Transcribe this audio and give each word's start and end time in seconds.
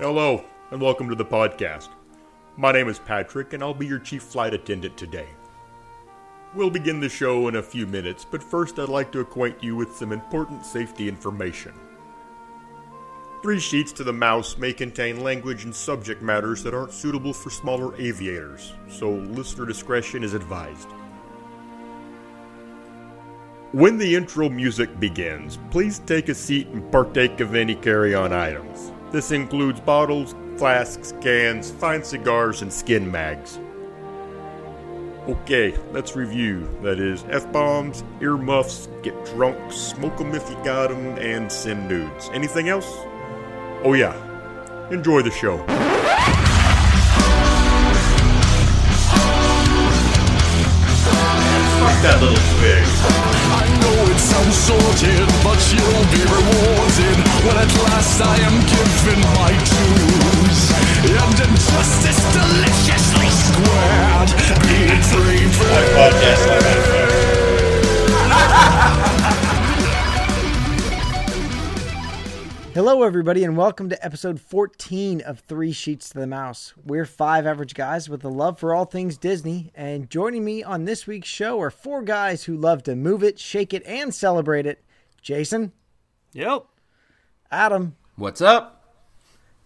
Hello, 0.00 0.44
and 0.70 0.80
welcome 0.80 1.08
to 1.08 1.16
the 1.16 1.24
podcast. 1.24 1.88
My 2.56 2.70
name 2.70 2.88
is 2.88 3.00
Patrick, 3.00 3.52
and 3.52 3.64
I'll 3.64 3.74
be 3.74 3.84
your 3.84 3.98
chief 3.98 4.22
flight 4.22 4.54
attendant 4.54 4.96
today. 4.96 5.26
We'll 6.54 6.70
begin 6.70 7.00
the 7.00 7.08
show 7.08 7.48
in 7.48 7.56
a 7.56 7.62
few 7.64 7.84
minutes, 7.84 8.24
but 8.24 8.40
first 8.40 8.78
I'd 8.78 8.88
like 8.88 9.10
to 9.10 9.18
acquaint 9.18 9.60
you 9.60 9.74
with 9.74 9.96
some 9.96 10.12
important 10.12 10.64
safety 10.64 11.08
information. 11.08 11.74
Three 13.42 13.58
Sheets 13.58 13.90
to 13.94 14.04
the 14.04 14.12
Mouse 14.12 14.56
may 14.56 14.72
contain 14.72 15.24
language 15.24 15.64
and 15.64 15.74
subject 15.74 16.22
matters 16.22 16.62
that 16.62 16.74
aren't 16.74 16.92
suitable 16.92 17.32
for 17.32 17.50
smaller 17.50 18.00
aviators, 18.00 18.74
so 18.88 19.10
listener 19.10 19.66
discretion 19.66 20.22
is 20.22 20.32
advised. 20.32 20.90
When 23.72 23.98
the 23.98 24.14
intro 24.14 24.48
music 24.48 25.00
begins, 25.00 25.58
please 25.72 25.98
take 25.98 26.28
a 26.28 26.34
seat 26.36 26.68
and 26.68 26.88
partake 26.92 27.40
of 27.40 27.56
any 27.56 27.74
carry 27.74 28.14
on 28.14 28.32
items. 28.32 28.92
This 29.10 29.30
includes 29.30 29.80
bottles, 29.80 30.34
flasks, 30.58 31.14
cans, 31.22 31.70
fine 31.70 32.04
cigars, 32.04 32.60
and 32.60 32.70
skin 32.70 33.10
mags. 33.10 33.58
Okay, 35.26 35.74
let's 35.92 36.14
review. 36.14 36.68
That 36.82 37.00
is 37.00 37.24
F 37.30 37.50
bombs, 37.50 38.04
earmuffs, 38.20 38.88
get 39.02 39.14
drunk, 39.26 39.72
smoke 39.72 40.20
'em 40.20 40.34
if 40.34 40.48
you 40.50 40.56
got 40.62 40.90
'em, 40.90 41.16
and 41.18 41.50
send 41.50 41.88
nudes. 41.88 42.30
Anything 42.34 42.68
else? 42.68 42.90
Oh, 43.82 43.94
yeah. 43.94 44.14
Enjoy 44.90 45.22
the 45.22 45.30
show. 45.30 45.56
Fuck 51.78 52.02
that 52.02 52.18
little 52.20 52.36
twig. 52.58 53.37
It 54.18 54.22
sounds 54.22 54.56
sorted, 54.56 55.28
but 55.44 55.62
you'll 55.70 56.08
be 56.10 56.18
rewarded 56.26 57.18
when 57.46 57.56
at 57.56 57.70
last 57.86 58.20
I 58.20 58.34
am 58.48 58.58
given 58.66 59.20
my 59.38 59.54
dues. 59.54 60.60
And 61.06 61.38
injustice 61.46 62.18
deliciously 62.34 63.30
squared, 63.30 64.30
be 64.66 64.90
it 64.90 65.04
free 65.06 65.46
Hello, 72.74 73.02
everybody, 73.02 73.42
and 73.44 73.56
welcome 73.56 73.88
to 73.88 74.04
episode 74.04 74.40
14 74.40 75.20
of 75.22 75.40
Three 75.40 75.72
Sheets 75.72 76.10
to 76.10 76.18
the 76.18 76.26
Mouse. 76.26 76.74
We're 76.84 77.04
five 77.06 77.44
average 77.46 77.74
guys 77.74 78.08
with 78.08 78.24
a 78.24 78.28
love 78.28 78.58
for 78.58 78.72
all 78.74 78.84
things 78.84 79.16
Disney, 79.18 79.72
and 79.74 80.08
joining 80.08 80.44
me 80.44 80.62
on 80.62 80.84
this 80.84 81.06
week's 81.06 81.28
show 81.28 81.60
are 81.60 81.70
four 81.70 82.02
guys 82.02 82.44
who 82.44 82.56
love 82.56 82.84
to 82.84 82.94
move 82.94 83.24
it, 83.24 83.38
shake 83.38 83.74
it, 83.74 83.82
and 83.84 84.14
celebrate 84.14 84.66
it 84.66 84.82
Jason, 85.20 85.72
Yep. 86.34 86.66
Adam, 87.50 87.96
What's 88.16 88.40
up? 88.40 88.84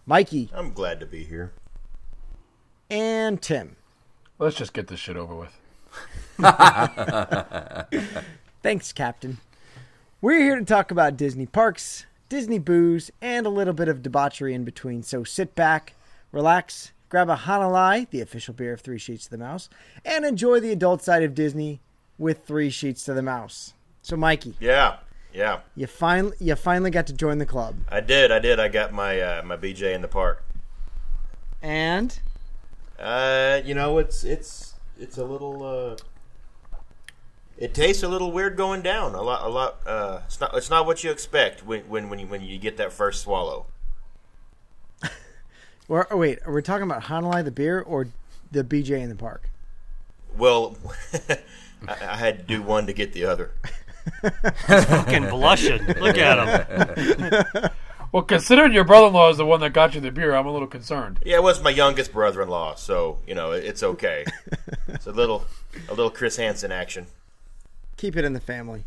Mikey, 0.05 0.49
I'm 0.53 0.73
glad 0.73 0.99
to 0.99 1.05
be 1.05 1.23
here. 1.23 1.53
and 2.89 3.41
Tim. 3.41 3.75
Let's 4.39 4.55
just 4.55 4.73
get 4.73 4.87
this 4.87 4.99
shit 4.99 5.17
over 5.17 5.35
with. 5.35 5.59
Thanks, 8.63 8.91
Captain. 8.91 9.37
We're 10.21 10.39
here 10.39 10.55
to 10.57 10.65
talk 10.65 10.89
about 10.89 11.15
Disney 11.17 11.45
parks, 11.45 12.05
Disney 12.33 12.57
booze, 12.57 13.11
and 13.21 13.45
a 13.45 13.49
little 13.49 13.75
bit 13.75 13.87
of 13.87 14.01
debauchery 14.01 14.55
in 14.55 14.63
between. 14.63 15.03
So 15.03 15.23
sit 15.23 15.53
back, 15.53 15.93
relax, 16.31 16.91
grab 17.07 17.29
a 17.29 17.35
Hanalei, 17.35 18.09
the 18.09 18.21
official 18.21 18.55
beer 18.55 18.73
of 18.73 18.81
Three 18.81 18.97
Sheets 18.97 19.25
to 19.25 19.29
the 19.29 19.37
Mouse, 19.37 19.69
and 20.03 20.25
enjoy 20.25 20.59
the 20.59 20.71
adult 20.71 21.03
side 21.03 21.21
of 21.21 21.35
Disney 21.35 21.79
with 22.17 22.43
Three 22.43 22.71
Sheets 22.71 23.03
to 23.05 23.13
the 23.13 23.21
Mouse. 23.21 23.75
So, 24.01 24.17
Mikey, 24.17 24.55
Yeah, 24.59 24.95
yeah. 25.31 25.59
you 25.75 25.85
finally 25.85 26.35
you 26.39 26.55
finally 26.55 26.89
got 26.89 27.05
to 27.05 27.13
join 27.13 27.37
the 27.37 27.45
club, 27.45 27.75
I 27.89 27.99
did. 28.01 28.31
I 28.31 28.39
did. 28.39 28.59
I 28.59 28.67
got 28.67 28.91
my 28.91 29.21
uh, 29.21 29.43
my 29.43 29.55
BJ 29.55 29.93
in 29.93 30.01
the 30.01 30.07
park. 30.07 30.43
and 31.61 32.19
Uh, 32.99 33.61
you 33.63 33.75
know, 33.75 33.99
it's 33.99 34.23
it's 34.23 34.73
it's 34.99 35.19
a 35.19 35.23
little. 35.23 35.61
Uh, 35.63 35.97
it 37.57 37.73
tastes 37.73 38.03
a 38.03 38.07
little 38.07 38.31
weird 38.31 38.57
going 38.57 38.81
down. 38.81 39.13
A 39.15 39.21
lot, 39.21 39.45
a 39.45 39.49
lot. 39.49 39.79
Uh, 39.85 40.21
it's 40.25 40.39
not. 40.39 40.55
It's 40.55 40.69
not 40.69 40.85
what 40.85 41.03
you 41.03 41.11
expect 41.11 41.65
when 41.65 41.81
when 41.89 42.09
when 42.09 42.19
you 42.19 42.27
when 42.27 42.41
you 42.41 42.57
get 42.57 42.77
that 42.77 42.91
first 42.91 43.21
swallow. 43.21 43.67
or, 45.87 46.07
oh, 46.11 46.17
wait, 46.17 46.39
are 46.45 46.53
we 46.53 46.61
talking 46.61 46.83
about 46.83 47.03
Hanalei 47.03 47.43
the 47.43 47.51
beer 47.51 47.79
or 47.79 48.07
the 48.51 48.63
BJ 48.63 49.01
in 49.01 49.09
the 49.09 49.15
park? 49.15 49.49
Well, 50.37 50.77
I, 51.29 51.37
I 51.87 52.15
had 52.17 52.39
to 52.39 52.43
do 52.43 52.61
one 52.61 52.87
to 52.87 52.93
get 52.93 53.13
the 53.13 53.25
other. 53.25 53.51
Fucking 54.67 55.29
blushing. 55.29 55.85
Look 55.85 56.17
at 56.17 56.67
him. 56.67 57.69
Well, 58.13 58.21
considering 58.21 58.73
your 58.73 58.83
brother-in-law 58.83 59.31
is 59.31 59.37
the 59.37 59.45
one 59.45 59.59
that 59.61 59.73
got 59.73 59.95
you 59.95 60.01
the 60.01 60.11
beer, 60.11 60.35
I'm 60.35 60.45
a 60.45 60.51
little 60.51 60.67
concerned. 60.67 61.19
Yeah, 61.25 61.37
it 61.37 61.43
was 61.43 61.63
my 61.63 61.71
youngest 61.71 62.13
brother-in-law, 62.13 62.75
so 62.75 63.17
you 63.25 63.33
know 63.33 63.51
it's 63.51 63.81
okay. 63.81 64.23
it's 64.87 65.07
a 65.07 65.11
little 65.11 65.45
a 65.89 65.95
little 65.95 66.11
Chris 66.11 66.35
Hansen 66.35 66.71
action. 66.71 67.07
Keep 67.97 68.17
it 68.17 68.25
in 68.25 68.33
the 68.33 68.39
family. 68.39 68.83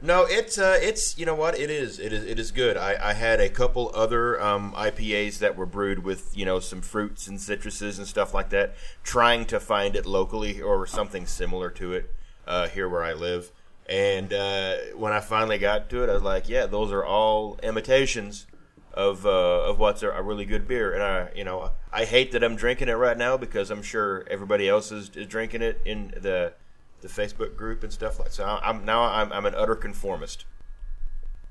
No, 0.00 0.26
it's 0.28 0.58
uh, 0.58 0.78
it's 0.80 1.18
you 1.18 1.26
know 1.26 1.34
what 1.34 1.58
it 1.58 1.70
is. 1.70 1.98
It 1.98 2.12
is 2.12 2.24
it 2.24 2.38
is 2.38 2.52
good. 2.52 2.76
I, 2.76 3.10
I 3.10 3.12
had 3.14 3.40
a 3.40 3.48
couple 3.48 3.90
other 3.94 4.40
um, 4.40 4.72
IPAs 4.74 5.40
that 5.40 5.56
were 5.56 5.66
brewed 5.66 6.04
with 6.04 6.36
you 6.36 6.44
know 6.44 6.60
some 6.60 6.82
fruits 6.82 7.26
and 7.26 7.38
citruses 7.38 7.98
and 7.98 8.06
stuff 8.06 8.32
like 8.32 8.50
that. 8.50 8.76
Trying 9.02 9.46
to 9.46 9.58
find 9.58 9.96
it 9.96 10.06
locally 10.06 10.60
or 10.60 10.86
something 10.86 11.26
similar 11.26 11.68
to 11.70 11.94
it 11.94 12.14
uh, 12.46 12.68
here 12.68 12.88
where 12.88 13.02
I 13.02 13.12
live. 13.12 13.50
And 13.88 14.32
uh, 14.32 14.76
when 14.94 15.12
I 15.12 15.18
finally 15.18 15.58
got 15.58 15.88
to 15.90 16.04
it, 16.04 16.10
I 16.10 16.12
was 16.12 16.22
like, 16.22 16.48
yeah, 16.48 16.66
those 16.66 16.92
are 16.92 17.04
all 17.04 17.58
imitations 17.62 18.46
of 18.94 19.26
uh, 19.26 19.30
of 19.30 19.80
what's 19.80 20.04
a, 20.04 20.22
really 20.22 20.44
good 20.44 20.68
beer. 20.68 20.92
And 20.92 21.02
I 21.02 21.30
you 21.34 21.42
know 21.42 21.72
I 21.92 22.04
hate 22.04 22.30
that 22.32 22.44
I'm 22.44 22.54
drinking 22.54 22.88
it 22.88 22.92
right 22.92 23.18
now 23.18 23.36
because 23.36 23.68
I'm 23.68 23.82
sure 23.82 24.24
everybody 24.30 24.68
else 24.68 24.92
is, 24.92 25.10
is 25.16 25.26
drinking 25.26 25.62
it 25.62 25.80
in 25.84 26.14
the 26.16 26.52
the 27.00 27.08
Facebook 27.08 27.56
group 27.56 27.82
and 27.82 27.92
stuff 27.92 28.18
like. 28.18 28.30
So 28.30 28.44
I'm 28.62 28.84
now 28.84 29.02
I'm, 29.02 29.32
I'm 29.32 29.46
an 29.46 29.54
utter 29.54 29.74
conformist. 29.74 30.44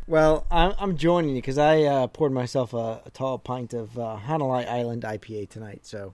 Well, 0.08 0.46
I'm, 0.50 0.74
I'm 0.80 0.98
joining 0.98 1.32
you 1.32 1.42
because 1.42 1.58
I 1.58 1.82
uh, 1.84 2.08
poured 2.08 2.32
myself 2.32 2.74
a, 2.74 3.02
a 3.06 3.10
tall 3.14 3.38
pint 3.38 3.74
of 3.74 3.98
uh, 4.00 4.18
Hanalei 4.26 4.68
Island 4.68 5.04
IPA 5.04 5.50
tonight. 5.50 5.86
So 5.86 6.14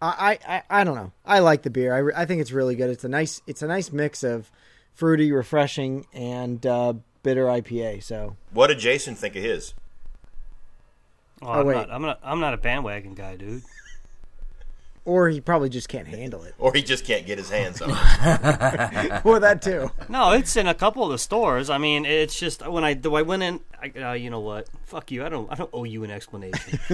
I, 0.00 0.38
I, 0.46 0.54
I, 0.56 0.80
I 0.80 0.84
don't 0.84 0.94
know. 0.94 1.12
I 1.24 1.40
like 1.40 1.62
the 1.62 1.70
beer. 1.70 1.94
I, 1.94 1.98
re- 1.98 2.14
I 2.16 2.24
think 2.24 2.40
it's 2.40 2.52
really 2.52 2.74
good. 2.74 2.88
It's 2.90 3.04
a 3.04 3.08
nice 3.08 3.42
it's 3.46 3.62
a 3.62 3.66
nice 3.66 3.92
mix 3.92 4.22
of 4.22 4.50
fruity, 4.94 5.30
refreshing, 5.30 6.06
and 6.12 6.64
uh, 6.66 6.94
bitter 7.22 7.46
IPA. 7.46 8.02
So 8.02 8.36
What 8.50 8.68
did 8.68 8.78
Jason 8.78 9.14
think 9.14 9.36
of 9.36 9.42
his? 9.42 9.74
Oh, 11.42 11.48
I'm, 11.48 11.66
wait. 11.66 11.74
not, 11.74 11.90
I'm 11.90 12.02
not. 12.02 12.20
I'm 12.22 12.40
not 12.40 12.54
a 12.54 12.56
bandwagon 12.56 13.14
guy, 13.14 13.36
dude. 13.36 13.62
Or 15.04 15.28
he 15.28 15.40
probably 15.40 15.68
just 15.68 15.88
can't 15.88 16.06
handle 16.06 16.44
it. 16.44 16.54
Or 16.62 16.72
he 16.72 16.82
just 16.82 17.04
can't 17.04 17.26
get 17.26 17.38
his 17.38 17.50
hands 17.50 17.82
on 17.82 17.90
it. 17.90 17.96
or 19.24 19.40
that 19.40 19.60
too. 19.62 19.90
No, 20.08 20.30
it's 20.30 20.56
in 20.56 20.68
a 20.68 20.74
couple 20.74 21.04
of 21.04 21.10
the 21.10 21.18
stores. 21.18 21.68
I 21.70 21.78
mean, 21.78 22.04
it's 22.04 22.38
just 22.38 22.64
when 22.66 22.84
I 22.84 22.94
do 22.94 23.16
I 23.16 23.22
went 23.22 23.42
in. 23.42 23.60
I, 23.82 24.00
uh, 24.00 24.12
you 24.12 24.30
know 24.30 24.38
what? 24.38 24.68
Fuck 24.86 25.10
you. 25.10 25.24
I 25.24 25.28
don't. 25.28 25.50
I 25.50 25.56
don't 25.56 25.70
owe 25.72 25.82
you 25.84 26.04
an 26.04 26.10
explanation. 26.10 26.78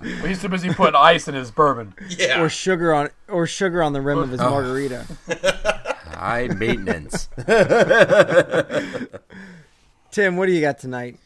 Well, 0.00 0.28
he's 0.28 0.40
too 0.40 0.48
busy 0.48 0.72
putting 0.72 0.94
ice 0.94 1.28
in 1.28 1.34
his 1.34 1.50
bourbon. 1.50 1.94
Yeah. 2.08 2.40
Or 2.42 2.48
sugar 2.48 2.94
on 2.94 3.10
or 3.28 3.46
sugar 3.46 3.82
on 3.82 3.92
the 3.92 4.00
rim 4.00 4.18
of 4.18 4.30
his 4.30 4.40
margarita. 4.40 5.06
High 6.14 6.48
maintenance. 6.48 7.28
Tim, 10.10 10.36
what 10.36 10.46
do 10.46 10.52
you 10.52 10.60
got 10.60 10.78
tonight? 10.78 11.18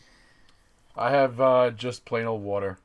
I 0.97 1.11
have 1.11 1.41
uh, 1.41 1.71
just 1.71 2.05
plain 2.05 2.27
old 2.27 2.43
water. 2.43 2.79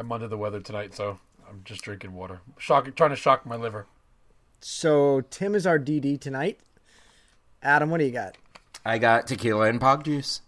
I'm 0.00 0.10
under 0.10 0.26
the 0.28 0.38
weather 0.38 0.60
tonight, 0.60 0.94
so 0.94 1.18
I'm 1.46 1.60
just 1.62 1.82
drinking 1.82 2.14
water. 2.14 2.40
Shock, 2.58 2.94
trying 2.96 3.10
to 3.10 3.16
shock 3.16 3.44
my 3.44 3.54
liver. 3.56 3.86
So 4.60 5.20
Tim 5.28 5.54
is 5.54 5.66
our 5.66 5.78
DD 5.78 6.18
tonight. 6.18 6.58
Adam, 7.62 7.90
what 7.90 7.98
do 7.98 8.06
you 8.06 8.10
got? 8.10 8.38
I 8.84 8.96
got 8.96 9.26
tequila 9.26 9.68
and 9.68 9.78
pog 9.78 10.04
juice. 10.04 10.40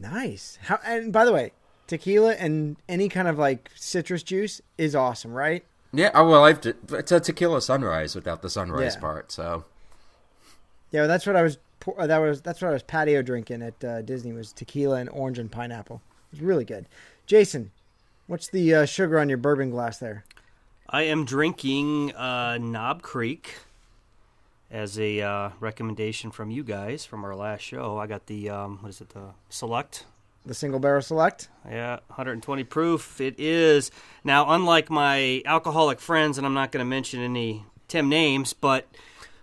Nice. 0.00 0.58
How 0.62 0.80
and 0.84 1.12
by 1.12 1.24
the 1.24 1.32
way, 1.32 1.52
tequila 1.86 2.34
and 2.34 2.76
any 2.88 3.08
kind 3.08 3.28
of 3.28 3.38
like 3.38 3.70
citrus 3.76 4.24
juice 4.24 4.60
is 4.76 4.96
awesome, 4.96 5.32
right? 5.32 5.64
Yeah, 5.92 6.10
oh, 6.14 6.28
well, 6.28 6.44
I've 6.44 6.60
t- 6.60 6.72
it's 6.90 7.12
a 7.12 7.20
tequila 7.20 7.62
sunrise 7.62 8.16
without 8.16 8.42
the 8.42 8.50
sunrise 8.50 8.94
Yeah. 8.96 9.00
part. 9.00 9.30
So 9.30 9.64
Yeah, 10.90 11.06
that's 11.06 11.26
what 11.28 11.36
I 11.36 11.42
was. 11.42 11.58
uh, 11.96 12.08
That 12.08 12.18
was 12.18 12.42
that's 12.42 12.60
what 12.60 12.70
I 12.70 12.72
was 12.72 12.82
patio 12.82 13.22
drinking 13.22 13.62
at 13.62 13.84
uh, 13.84 14.02
Disney 14.02 14.32
was 14.32 14.52
tequila 14.52 14.96
and 14.96 15.08
orange 15.10 15.38
and 15.38 15.52
pineapple. 15.52 16.02
It 16.32 16.38
was 16.38 16.40
really 16.40 16.64
good. 16.64 16.86
Jason, 17.26 17.70
what's 18.26 18.48
the 18.48 18.74
uh, 18.74 18.84
sugar 18.84 19.18
on 19.18 19.28
your 19.28 19.38
bourbon 19.38 19.70
glass 19.70 19.98
there? 19.98 20.24
I 20.88 21.02
am 21.02 21.24
drinking 21.24 22.14
uh, 22.14 22.58
Knob 22.58 23.02
Creek 23.02 23.54
as 24.70 24.98
a 24.98 25.20
uh, 25.20 25.50
recommendation 25.60 26.30
from 26.30 26.50
you 26.50 26.62
guys 26.62 27.04
from 27.04 27.24
our 27.24 27.34
last 27.34 27.62
show. 27.62 27.98
I 27.98 28.06
got 28.06 28.26
the 28.26 28.50
um, 28.50 28.78
what 28.80 28.90
is 28.90 29.00
it? 29.00 29.10
The 29.10 29.30
Select 29.48 30.04
The 30.44 30.54
single 30.54 30.80
barrel 30.80 31.02
select. 31.02 31.48
Yeah, 31.68 32.00
120 32.08 32.64
proof. 32.64 33.20
It 33.20 33.36
is. 33.38 33.90
Now, 34.24 34.52
unlike 34.52 34.90
my 34.90 35.42
alcoholic 35.46 36.00
friends, 36.00 36.38
and 36.38 36.46
I'm 36.46 36.54
not 36.54 36.70
going 36.72 36.84
to 36.84 36.88
mention 36.88 37.20
any 37.20 37.64
Tim 37.88 38.08
names, 38.08 38.52
but 38.52 38.86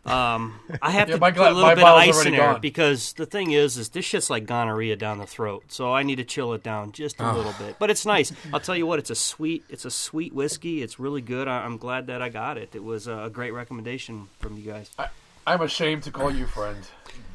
Um, 0.04 0.60
I 0.82 0.90
have 0.92 1.10
Yeah, 1.10 1.16
to 1.16 1.22
my 1.22 1.30
put 1.30 1.38
gla- 1.38 1.52
a 1.52 1.54
little 1.54 1.70
bit 1.76 1.84
of 1.84 1.96
ice 1.96 2.26
in 2.26 2.32
there 2.34 2.58
because 2.60 3.14
the 3.14 3.26
thing 3.28 3.52
is, 3.52 3.78
is 3.78 3.90
this 3.90 4.04
shit's 4.04 4.30
like 4.32 4.46
gonorrhea 4.48 4.96
down 4.96 5.20
the 5.20 5.28
throat. 5.28 5.66
So 5.68 5.94
I 5.94 6.02
need 6.02 6.16
to 6.16 6.24
chill 6.24 6.54
it 6.54 6.64
down 6.64 6.92
just 6.92 7.20
a 7.20 7.32
little 7.32 7.54
bit. 7.60 7.76
But 7.78 7.92
it's 7.92 8.06
nice. 8.06 8.32
I'll 8.52 8.60
tell 8.60 8.76
you 8.76 8.88
what, 8.88 8.98
it's 8.98 9.12
a 9.12 9.16
sweet, 9.16 9.64
it's 9.70 9.86
a 9.86 9.92
sweet 9.92 10.34
whiskey. 10.34 10.82
It's 10.82 11.00
really 11.00 11.22
good. 11.22 11.48
I, 11.48 11.64
I'm 11.64 11.78
glad 11.78 12.08
that 12.08 12.22
I 12.22 12.30
got 12.30 12.58
it. 12.58 12.70
It 12.74 12.84
was 12.84 13.08
a 13.08 13.30
great 13.32 13.52
recommendation 13.52 14.28
from 14.40 14.58
you 14.58 14.64
guys. 14.64 14.90
I, 14.98 15.08
I'm 15.46 15.62
ashamed 15.62 16.04
to 16.04 16.12
call 16.12 16.32
you 16.32 16.48
friend. 16.48 16.78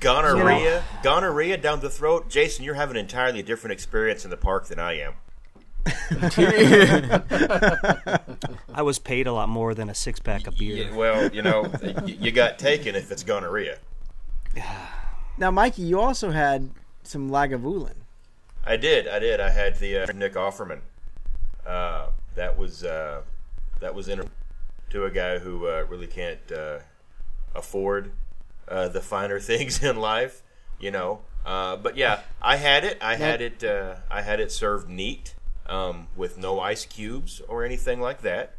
Gonorrhea, 0.01 0.83
gonorrhea 1.03 1.57
down 1.59 1.81
the 1.81 1.91
throat. 1.91 2.29
Jason, 2.29 2.65
you're 2.65 2.75
having 2.75 2.97
an 2.97 3.03
entirely 3.05 3.43
different 3.43 3.73
experience 3.73 4.25
in 4.25 4.31
the 4.31 4.37
park 4.37 4.67
than 4.67 4.79
I 4.79 4.99
am. 4.99 5.15
I 8.75 8.83
was 8.83 8.99
paid 8.99 9.27
a 9.27 9.33
lot 9.33 9.49
more 9.49 9.75
than 9.75 9.89
a 9.89 9.95
six 9.95 10.21
pack 10.21 10.47
of 10.47 10.57
beer. 10.57 10.87
Yeah, 10.87 10.97
well, 10.97 11.33
you 11.33 11.43
know, 11.43 11.71
you 12.05 12.33
got 12.33 12.59
taken 12.59 12.95
if 12.95 13.11
it's 13.11 13.23
gonorrhea. 13.23 13.79
Now, 15.39 15.51
Mikey, 15.51 15.83
you 15.83 16.01
also 16.01 16.31
had 16.31 16.71
some 17.03 17.29
Lagavulin. 17.29 17.93
I 18.65 18.79
did, 18.79 19.07
I 19.07 19.19
did. 19.19 19.39
I 19.39 19.51
had 19.51 19.77
the 19.77 19.99
uh, 19.99 20.07
Nick 20.15 20.33
Offerman. 20.33 20.81
Uh, 21.67 22.07
that 22.37 22.57
was 22.57 22.83
uh, 22.83 23.21
that 23.81 23.95
was 23.95 24.09
in 24.09 24.23
to 24.91 25.05
a 25.05 25.11
guy 25.11 25.39
who 25.39 25.67
uh, 25.67 25.85
really 25.89 26.07
can't 26.07 26.51
uh, 26.51 26.79
afford 27.55 28.13
uh, 28.69 28.89
the 28.89 29.01
finer 29.01 29.39
things 29.53 29.83
in 29.83 29.97
life, 29.97 30.43
you 30.81 30.91
know. 30.91 31.21
Uh, 31.45 31.77
but 31.77 31.97
yeah, 31.97 32.21
I 32.43 32.57
had 32.57 32.85
it. 32.85 32.99
I 33.01 33.15
had 33.15 33.41
it. 33.41 33.63
Uh, 33.63 33.97
I 34.11 34.23
had 34.23 34.41
it 34.41 34.51
served 34.51 34.89
neat, 34.89 35.36
um, 35.69 36.09
with 36.17 36.39
no 36.39 36.61
ice 36.61 36.85
cubes 36.85 37.41
or 37.49 37.65
anything 37.65 38.01
like 38.01 38.23
that. 38.23 38.55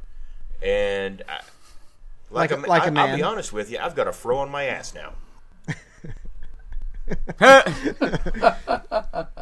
And 0.61 1.23
I, 1.29 1.41
Like 2.31 2.51
like, 2.51 2.59
a- 2.59 2.65
a, 2.65 2.67
like 2.67 2.83
a 2.83 2.87
I, 2.87 2.89
man. 2.89 3.09
I'll 3.11 3.15
be 3.17 3.23
honest 3.23 3.53
with 3.53 3.71
you, 3.71 3.77
I've 3.79 3.95
got 3.95 4.07
a 4.07 4.11
fro 4.13 4.37
on 4.39 4.49
my 4.49 4.63
ass 4.65 4.93
now. 4.93 5.13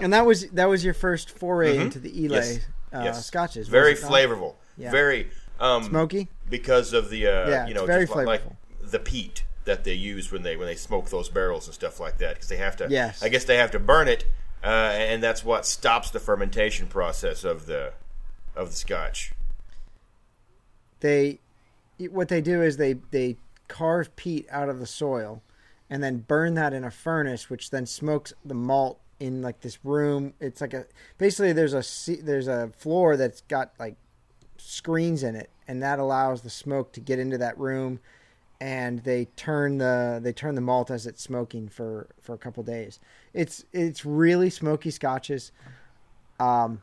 And 0.01 0.13
that 0.13 0.25
was 0.25 0.47
that 0.51 0.65
was 0.69 0.83
your 0.83 0.93
first 0.93 1.31
foray 1.31 1.77
into 1.77 1.99
the 1.99 2.09
Islay 2.25 2.25
Mm-hmm. 2.25 2.33
Yes. 2.33 2.59
uh, 2.93 3.01
Yes. 3.03 3.25
scotches. 3.25 3.67
Very 3.67 3.95
flavorful. 3.95 4.55
Yeah. 4.77 4.91
Very 4.91 5.29
um, 5.59 5.83
Smoky? 5.83 6.27
because 6.49 6.93
of 6.93 7.09
the 7.09 7.27
uh, 7.27 7.49
Yeah, 7.49 7.67
you 7.67 7.73
know 7.73 7.85
very 7.85 8.05
just 8.05 8.15
like 8.15 8.41
flavorful. 8.43 8.55
the 8.91 8.99
peat 8.99 9.43
that 9.65 9.83
they 9.83 9.93
use 9.93 10.31
when 10.31 10.43
they 10.43 10.55
when 10.57 10.67
they 10.67 10.75
smoke 10.75 11.09
those 11.09 11.29
barrels 11.29 11.65
and 11.65 11.73
stuff 11.73 11.99
like 11.99 12.17
that 12.19 12.35
because 12.35 12.49
they 12.49 12.57
have 12.57 12.75
to. 12.77 12.87
Yes. 12.89 13.23
I 13.23 13.29
guess 13.29 13.45
they 13.45 13.57
have 13.57 13.71
to 13.71 13.79
burn 13.79 14.07
it, 14.07 14.25
uh, 14.63 14.67
and 14.67 15.21
that's 15.21 15.43
what 15.43 15.65
stops 15.65 16.09
the 16.09 16.19
fermentation 16.19 16.87
process 16.87 17.43
of 17.43 17.65
the 17.65 17.93
of 18.55 18.69
the 18.69 18.75
scotch. 18.75 19.33
They 20.99 21.39
what 22.09 22.29
they 22.29 22.41
do 22.41 22.61
is 22.61 22.77
they 22.77 22.93
they 23.11 23.37
carve 23.67 24.15
peat 24.15 24.47
out 24.49 24.69
of 24.69 24.79
the 24.79 24.85
soil 24.85 25.41
and 25.89 26.03
then 26.03 26.17
burn 26.17 26.53
that 26.55 26.73
in 26.73 26.83
a 26.83 26.91
furnace 26.91 27.49
which 27.49 27.69
then 27.69 27.85
smokes 27.85 28.33
the 28.43 28.53
malt 28.53 28.99
in 29.19 29.41
like 29.41 29.61
this 29.61 29.83
room 29.83 30.33
it's 30.39 30.61
like 30.61 30.73
a 30.73 30.85
basically 31.17 31.53
there's 31.53 31.73
a 31.73 31.83
there's 32.21 32.47
a 32.47 32.69
floor 32.77 33.15
that's 33.17 33.41
got 33.41 33.71
like 33.79 33.95
screens 34.57 35.23
in 35.23 35.35
it 35.35 35.49
and 35.67 35.81
that 35.81 35.99
allows 35.99 36.41
the 36.41 36.49
smoke 36.49 36.91
to 36.91 36.99
get 36.99 37.17
into 37.17 37.37
that 37.37 37.57
room 37.57 37.99
and 38.59 38.99
they 38.99 39.25
turn 39.35 39.77
the 39.77 40.19
they 40.21 40.33
turn 40.33 40.55
the 40.55 40.61
malt 40.61 40.91
as 40.91 41.07
it's 41.07 41.21
smoking 41.21 41.67
for 41.67 42.07
for 42.21 42.33
a 42.33 42.37
couple 42.37 42.61
days 42.63 42.99
it's 43.35 43.63
it's 43.73 44.05
really 44.05 44.49
smoky 44.49 44.89
scotches 44.89 45.51
um 46.39 46.81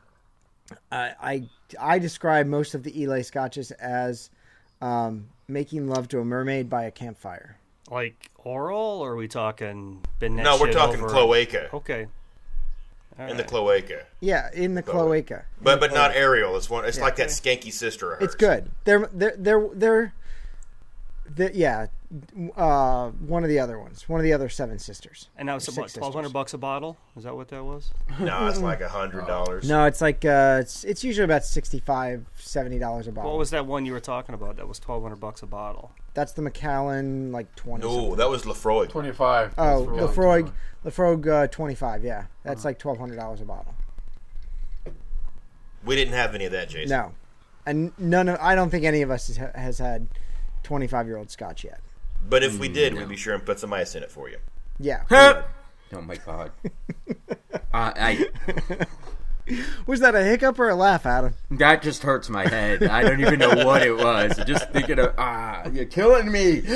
I, 0.91 1.13
I 1.21 1.49
I 1.79 1.99
describe 1.99 2.47
most 2.47 2.73
of 2.73 2.83
the 2.83 3.03
Islay 3.03 3.23
scotches 3.23 3.71
as 3.71 4.29
um, 4.81 5.27
making 5.47 5.87
love 5.87 6.07
to 6.09 6.19
a 6.19 6.25
mermaid 6.25 6.69
by 6.69 6.83
a 6.85 6.91
campfire. 6.91 7.57
Like 7.91 8.31
oral, 8.43 9.01
or 9.01 9.11
are 9.11 9.15
we 9.15 9.27
talking? 9.27 10.01
Been 10.19 10.35
no, 10.37 10.57
we're 10.59 10.71
talking 10.71 11.01
over- 11.01 11.09
cloaca 11.09 11.69
Okay. 11.73 12.07
All 13.19 13.29
in 13.29 13.37
the 13.37 13.43
cloaca, 13.43 14.05
Yeah, 14.21 14.49
in 14.53 14.73
the 14.73 14.81
cloaca. 14.81 15.45
but 15.61 15.79
but 15.79 15.93
not 15.93 16.15
aerial. 16.15 16.55
It's 16.57 16.69
one. 16.69 16.85
It's 16.85 16.97
Yeah. 16.97 17.03
like 17.03 17.17
that 17.17 17.29
skanky 17.29 17.71
sister 17.71 18.13
of 18.13 18.19
hers. 18.19 18.25
It's 18.29 18.35
good. 18.35 18.71
They're 18.85 19.07
they're 19.13 19.35
they're 19.37 19.67
they're, 19.73 20.13
they're 21.29 21.51
yeah. 21.53 21.87
Uh, 22.55 23.09
one 23.09 23.43
of 23.43 23.49
the 23.49 23.59
other 23.59 23.79
ones. 23.79 24.07
One 24.07 24.19
of 24.19 24.23
the 24.23 24.33
other 24.33 24.47
seven 24.47 24.77
sisters. 24.77 25.29
And 25.35 25.49
that 25.49 25.55
was 25.55 25.63
Six 25.63 25.77
about 25.77 25.89
twelve 25.89 26.13
hundred 26.13 26.31
bucks 26.31 26.53
a 26.53 26.57
bottle. 26.57 26.97
Is 27.17 27.23
that 27.23 27.35
what 27.35 27.47
that 27.47 27.63
was? 27.63 27.91
No, 28.19 28.47
it's 28.49 28.59
like 28.59 28.81
a 28.81 28.89
hundred 28.89 29.25
dollars. 29.25 29.67
No, 29.67 29.85
it's 29.85 30.01
like 30.01 30.23
uh, 30.23 30.59
it's 30.61 30.83
it's 30.83 31.03
usually 31.03 31.25
about 31.25 31.43
65 31.43 32.25
70 32.35 32.79
dollars 32.79 33.07
a 33.07 33.11
bottle. 33.11 33.31
What 33.31 33.39
was 33.39 33.49
that 33.49 33.65
one 33.65 33.85
you 33.85 33.93
were 33.93 33.99
talking 33.99 34.35
about? 34.35 34.57
That 34.57 34.67
was 34.67 34.79
twelve 34.79 35.01
hundred 35.01 35.19
bucks 35.19 35.41
a 35.41 35.47
bottle. 35.47 35.91
That's 36.13 36.33
the 36.33 36.43
Macallan 36.43 37.31
like 37.31 37.53
twenty. 37.55 37.83
No, 37.83 37.93
something. 37.93 38.15
that 38.17 38.29
was 38.29 38.43
Laphroaig. 38.43 38.89
Twenty 38.89 39.11
five. 39.11 39.53
Oh, 39.57 39.87
Laphroaig, 39.89 40.51
Laphroaig 40.85 41.27
uh, 41.27 41.47
twenty 41.47 41.75
five. 41.75 42.03
Yeah, 42.03 42.25
that's 42.43 42.63
like 42.63 42.77
twelve 42.77 42.99
hundred 42.99 43.15
dollars 43.15 43.41
a 43.41 43.45
bottle. 43.45 43.73
We 45.83 45.95
didn't 45.95 46.13
have 46.13 46.35
any 46.35 46.45
of 46.45 46.51
that, 46.51 46.69
Jason. 46.69 46.89
No, 46.95 47.13
and 47.65 47.91
none 47.97 48.29
of 48.29 48.37
I 48.39 48.53
don't 48.53 48.69
think 48.69 48.85
any 48.85 49.01
of 49.01 49.09
us 49.09 49.27
has, 49.27 49.37
has 49.55 49.77
had 49.79 50.07
twenty 50.63 50.87
five 50.87 51.05
year 51.07 51.17
old 51.17 51.29
Scotch 51.29 51.63
yet. 51.63 51.79
But 52.27 52.41
if 52.43 52.57
we 52.57 52.69
did, 52.69 52.93
we'd 52.95 53.09
be 53.09 53.17
sure 53.17 53.33
and 53.35 53.45
put 53.45 53.59
some 53.59 53.73
ice 53.73 53.95
in 53.95 54.03
it 54.03 54.09
for 54.11 54.29
you. 54.29 54.37
Yeah. 54.79 55.03
Oh 55.11 56.01
my 56.01 56.15
god. 56.15 56.51
uh, 57.53 57.57
I 57.73 58.25
Was 59.85 59.99
that 59.99 60.15
a 60.15 60.23
hiccup 60.23 60.57
or 60.57 60.69
a 60.69 60.75
laugh, 60.75 61.05
Adam? 61.05 61.33
that 61.51 61.81
just 61.81 62.01
hurts 62.03 62.29
my 62.29 62.47
head. 62.47 62.81
I 62.83 63.03
don't 63.03 63.19
even 63.19 63.39
know 63.39 63.65
what 63.65 63.81
it 63.81 63.95
was. 63.95 64.37
Just 64.47 64.69
thinking 64.71 64.99
of 64.99 65.13
ah, 65.17 65.67
you're 65.71 65.83
killing 65.85 66.31
me. 66.31 66.61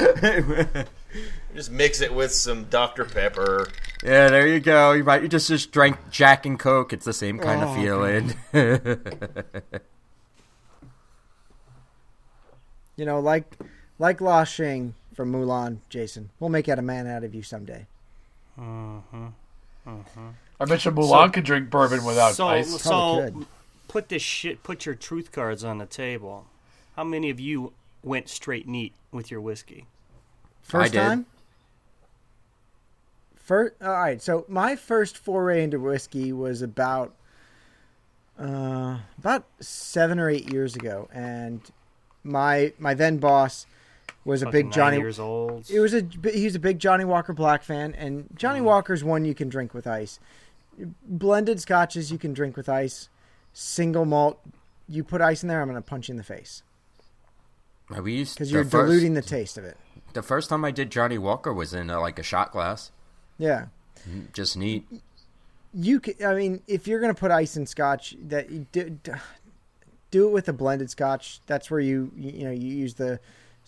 Just 1.56 1.72
mix 1.72 2.02
it 2.02 2.14
with 2.14 2.32
some 2.32 2.66
Dr. 2.66 3.04
Pepper. 3.06 3.70
yeah, 4.04 4.28
there 4.30 4.46
you 4.48 4.60
go. 4.60 4.92
You 4.92 5.04
might 5.04 5.24
you 5.24 5.28
just 5.28 5.48
just 5.48 5.72
drank 5.72 5.98
Jack 6.12 6.46
and 6.46 6.60
Coke. 6.60 6.94
It's 6.94 7.06
the 7.06 7.14
same 7.14 7.40
kind 7.40 7.64
Oh, 7.64 7.70
of 7.70 7.76
feeling. 7.76 8.36
You 12.96 13.06
know, 13.06 13.20
like 13.20 13.46
like 14.00 14.22
Li 14.22 14.46
Shang 14.46 14.94
from 15.14 15.32
Mulan, 15.32 15.78
Jason. 15.90 16.30
We'll 16.40 16.50
make 16.50 16.70
out 16.70 16.80
a 16.80 16.84
man 16.84 17.08
out 17.08 17.24
of 17.24 17.34
you 17.34 17.44
someday. 17.44 17.88
I 18.58 19.02
mentioned 20.66 20.98
Mulan 20.98 21.34
could 21.34 21.44
drink 21.44 21.70
bourbon 21.70 22.04
without 22.04 22.34
so, 22.34 22.48
ice. 22.48 22.82
so 22.82 23.24
could. 23.24 23.46
put 23.88 24.10
this 24.10 24.22
shit. 24.22 24.64
Put 24.64 24.86
your 24.86 24.96
truth 24.96 25.32
cards 25.32 25.64
on 25.64 25.78
the 25.78 25.86
table. 25.86 26.46
How 26.96 27.04
many 27.04 27.30
of 27.30 27.40
you 27.40 27.74
went 28.04 28.30
straight 28.30 28.68
neat 28.68 28.94
with 29.12 29.32
your 29.32 29.42
whiskey? 29.42 29.86
First 30.62 30.94
did. 30.94 31.00
time. 31.00 31.26
First, 33.36 33.76
all 33.82 33.92
right. 33.92 34.22
So 34.22 34.46
my 34.48 34.76
first 34.76 35.18
foray 35.18 35.64
into 35.64 35.80
whiskey 35.80 36.34
was 36.34 36.62
about 36.62 37.14
uh, 38.40 39.00
about 39.18 39.46
seven 39.60 40.20
or 40.20 40.30
eight 40.30 40.52
years 40.52 40.76
ago, 40.76 41.08
and 41.14 41.62
my 42.24 42.74
my 42.78 42.94
then 42.94 43.18
boss 43.18 43.66
was 44.28 44.44
a 44.44 44.50
big 44.50 44.66
nine 44.66 44.72
Johnny. 44.74 44.98
years 44.98 45.20
old. 45.20 45.70
It 45.70 45.80
was 45.80 45.94
a 45.94 46.04
he 46.32 46.46
was 46.46 46.56
a 46.56 46.60
big 46.60 46.80
Johnnie 46.80 47.06
Walker 47.06 47.34
Black 47.34 47.64
fan, 47.64 47.96
and 47.96 48.28
Johnnie 48.36 48.62
Walker's 48.62 49.04
one 49.04 49.26
you 49.26 49.34
can 49.34 49.50
drink 49.50 49.74
with 49.74 49.88
ice. 49.88 50.20
Blended 51.06 51.60
scotches 51.60 52.12
you 52.12 52.18
can 52.18 52.34
drink 52.34 52.56
with 52.56 52.70
ice. 52.70 53.10
Single 53.54 54.06
malt, 54.06 54.40
you 54.88 55.04
put 55.04 55.22
ice 55.22 55.42
in 55.42 55.50
there, 55.50 55.62
I'm 55.62 55.68
gonna 55.68 55.82
punch 55.82 56.10
you 56.10 56.14
in 56.14 56.18
the 56.18 56.24
face 56.24 56.62
we 58.02 58.14
used 58.14 58.36
because 58.36 58.52
you're 58.52 58.64
first- 58.64 58.72
diluting 58.72 59.14
the 59.14 59.22
taste 59.22 59.58
of 59.58 59.64
it. 59.64 59.78
The 60.14 60.22
first 60.22 60.50
time 60.50 60.66
I 60.66 60.72
did 60.72 60.92
Johnnie 60.92 61.18
Walker 61.18 61.54
was 61.54 61.74
in 61.74 61.90
uh, 61.90 62.00
like 62.00 62.18
a 62.20 62.24
shot 62.24 62.52
glass. 62.52 62.92
Yeah. 63.38 63.68
Just 64.34 64.58
neat. 64.58 64.86
you 65.74 66.00
can, 66.00 66.16
I 66.26 66.34
mean, 66.34 66.62
if 66.68 66.88
you're 66.88 67.00
gonna 67.00 67.14
put 67.14 67.32
ice 67.32 67.58
in 67.58 67.66
scotch, 67.66 68.16
that 68.28 68.50
you 68.50 68.66
do, 68.72 68.98
do 70.12 70.28
it 70.28 70.32
with 70.32 70.48
a 70.50 70.54
blended 70.54 70.90
scotch. 70.90 71.42
That's 71.46 71.70
where 71.70 71.80
you 71.80 72.12
you, 72.16 72.32
you 72.32 72.44
know 72.46 72.52
you 72.52 72.68
use 72.68 72.96
the. 72.96 73.20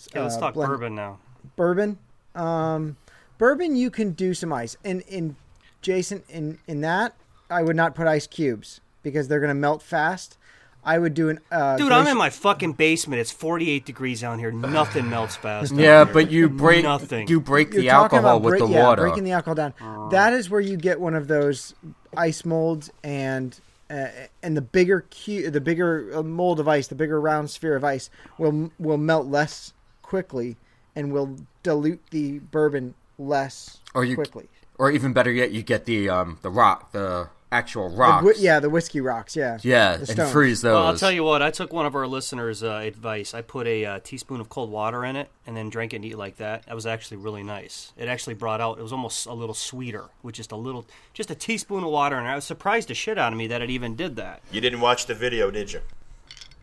Okay, 0.07 0.21
let's 0.21 0.35
uh, 0.35 0.39
talk 0.39 0.53
blend- 0.53 0.69
bourbon 0.69 0.95
now. 0.95 1.19
Bourbon, 1.55 1.97
um, 2.35 2.97
bourbon. 3.37 3.75
You 3.75 3.89
can 3.91 4.11
do 4.11 4.33
some 4.33 4.53
ice, 4.53 4.77
and 4.83 5.01
in 5.01 5.35
Jason, 5.81 6.23
in 6.29 6.57
in 6.67 6.81
that, 6.81 7.15
I 7.49 7.63
would 7.63 7.75
not 7.75 7.95
put 7.95 8.07
ice 8.07 8.27
cubes 8.27 8.81
because 9.03 9.27
they're 9.27 9.39
gonna 9.39 9.53
melt 9.55 9.81
fast. 9.81 10.37
I 10.83 10.97
would 10.97 11.13
do 11.13 11.27
an. 11.27 11.39
Uh, 11.51 11.75
Dude, 11.75 11.91
I'm 11.91 12.07
in 12.07 12.17
my 12.17 12.29
fucking 12.29 12.73
basement. 12.73 13.19
It's 13.19 13.31
48 13.31 13.85
degrees 13.85 14.21
down 14.21 14.39
here. 14.39 14.49
Nothing 14.51 15.09
melts 15.09 15.35
fast. 15.35 15.73
Yeah, 15.73 16.05
here. 16.05 16.13
but 16.13 16.31
you 16.31 16.47
break 16.47 16.83
Nothing. 16.83 17.27
you 17.27 17.41
break 17.41 17.73
You're 17.73 17.81
the 17.81 17.89
alcohol 17.89 18.37
about 18.37 18.41
with 18.43 18.51
break- 18.53 18.63
the 18.63 18.69
yeah, 18.69 18.83
water. 18.85 19.01
breaking 19.01 19.25
the 19.25 19.33
alcohol 19.33 19.55
down. 19.55 19.73
That 20.11 20.31
is 20.31 20.49
where 20.49 20.61
you 20.61 20.77
get 20.77 21.01
one 21.01 21.15
of 21.15 21.27
those 21.27 21.75
ice 22.15 22.45
molds 22.45 22.89
and 23.03 23.59
uh, 23.89 24.07
and 24.41 24.55
the 24.55 24.61
bigger 24.61 25.05
cu- 25.11 25.49
the 25.49 25.59
bigger 25.59 26.11
uh, 26.15 26.23
mold 26.23 26.61
of 26.61 26.67
ice, 26.69 26.87
the 26.87 26.95
bigger 26.95 27.19
round 27.19 27.49
sphere 27.49 27.75
of 27.75 27.83
ice 27.83 28.09
will 28.37 28.71
will 28.79 28.97
melt 28.97 29.27
less 29.27 29.73
quickly 30.09 30.57
and 30.95 31.13
will 31.13 31.37
dilute 31.63 32.01
the 32.09 32.39
bourbon 32.39 32.95
less 33.19 33.77
Or 33.93 34.03
you- 34.03 34.15
quickly. 34.15 34.49
or 34.77 34.89
even 34.91 35.13
better 35.13 35.31
yet, 35.31 35.51
you 35.51 35.61
get 35.61 35.85
the 35.85 36.09
um 36.09 36.39
the 36.41 36.49
rock 36.49 36.91
the 36.91 37.29
actual 37.51 37.89
rocks. 37.89 38.23
whi- 38.23 38.33
yeah, 38.37 38.59
the 38.59 38.69
whiskey 38.69 39.01
rocks. 39.01 39.35
Yeah. 39.35 39.57
Yeah, 39.63 39.93
and 40.07 40.29
freeze 40.31 40.61
those. 40.61 40.73
Well, 40.73 40.85
I'll 40.85 40.95
tell 40.97 41.11
you 41.11 41.23
what. 41.23 41.41
I 41.41 41.49
took 41.51 41.73
one 41.73 41.87
of 41.87 41.95
our 41.95 42.05
listeners' 42.05 42.61
uh, 42.63 42.73
advice. 42.91 43.33
I 43.33 43.41
put 43.41 43.65
a 43.65 43.85
uh, 43.85 43.99
teaspoon 44.03 44.39
of 44.39 44.49
cold 44.49 44.69
water 44.69 45.03
in 45.03 45.15
it, 45.15 45.29
and 45.47 45.57
then 45.57 45.69
drank 45.71 45.93
it 45.95 45.99
neat 45.99 46.15
like 46.17 46.37
that. 46.37 46.65
That 46.67 46.75
was 46.75 46.85
actually 46.85 47.17
really 47.17 47.41
nice. 47.41 47.91
It 47.97 48.07
actually 48.07 48.35
brought 48.35 48.61
out. 48.61 48.77
It 48.77 48.83
was 48.83 48.93
almost 48.93 49.25
a 49.25 49.33
little 49.33 49.55
sweeter 49.55 50.05
with 50.21 50.35
just 50.35 50.51
a 50.51 50.55
little, 50.55 50.85
just 51.13 51.31
a 51.31 51.35
teaspoon 51.35 51.83
of 51.83 51.89
water, 51.89 52.17
and 52.17 52.27
I 52.27 52.35
was 52.35 52.45
surprised 52.45 52.89
the 52.89 52.93
shit 52.93 53.17
out 53.17 53.31
of 53.33 53.37
me 53.37 53.47
that 53.47 53.61
it 53.63 53.69
even 53.71 53.95
did 53.95 54.15
that. 54.17 54.41
You 54.51 54.61
didn't 54.61 54.81
watch 54.81 55.07
the 55.07 55.15
video, 55.15 55.49
did 55.49 55.73
you? 55.73 55.81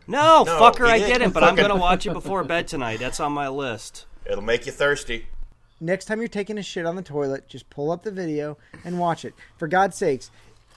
No, 0.07 0.45
No, 0.45 0.61
fucker, 0.61 0.87
I 0.87 0.99
didn't. 0.99 1.19
didn't. 1.21 1.33
But 1.35 1.45
I'm 1.45 1.57
gonna 1.57 1.77
watch 1.77 2.07
it 2.07 2.13
before 2.13 2.45
bed 2.45 2.69
tonight. 2.69 2.99
That's 3.01 3.21
on 3.21 3.33
my 3.33 3.49
list. 3.49 4.07
It'll 4.25 4.43
make 4.43 4.67
you 4.67 4.73
thirsty. 4.73 5.27
Next 5.81 6.07
time 6.07 6.21
you're 6.21 6.29
taking 6.29 6.59
a 6.59 6.63
shit 6.63 6.87
on 6.87 6.97
the 6.97 7.03
toilet, 7.03 7.49
just 7.49 7.69
pull 7.69 7.91
up 7.91 8.03
the 8.03 8.11
video 8.11 8.57
and 8.85 8.99
watch 8.99 9.25
it. 9.25 9.35
For 9.59 9.69
God's 9.69 9.97
sakes, 9.97 10.31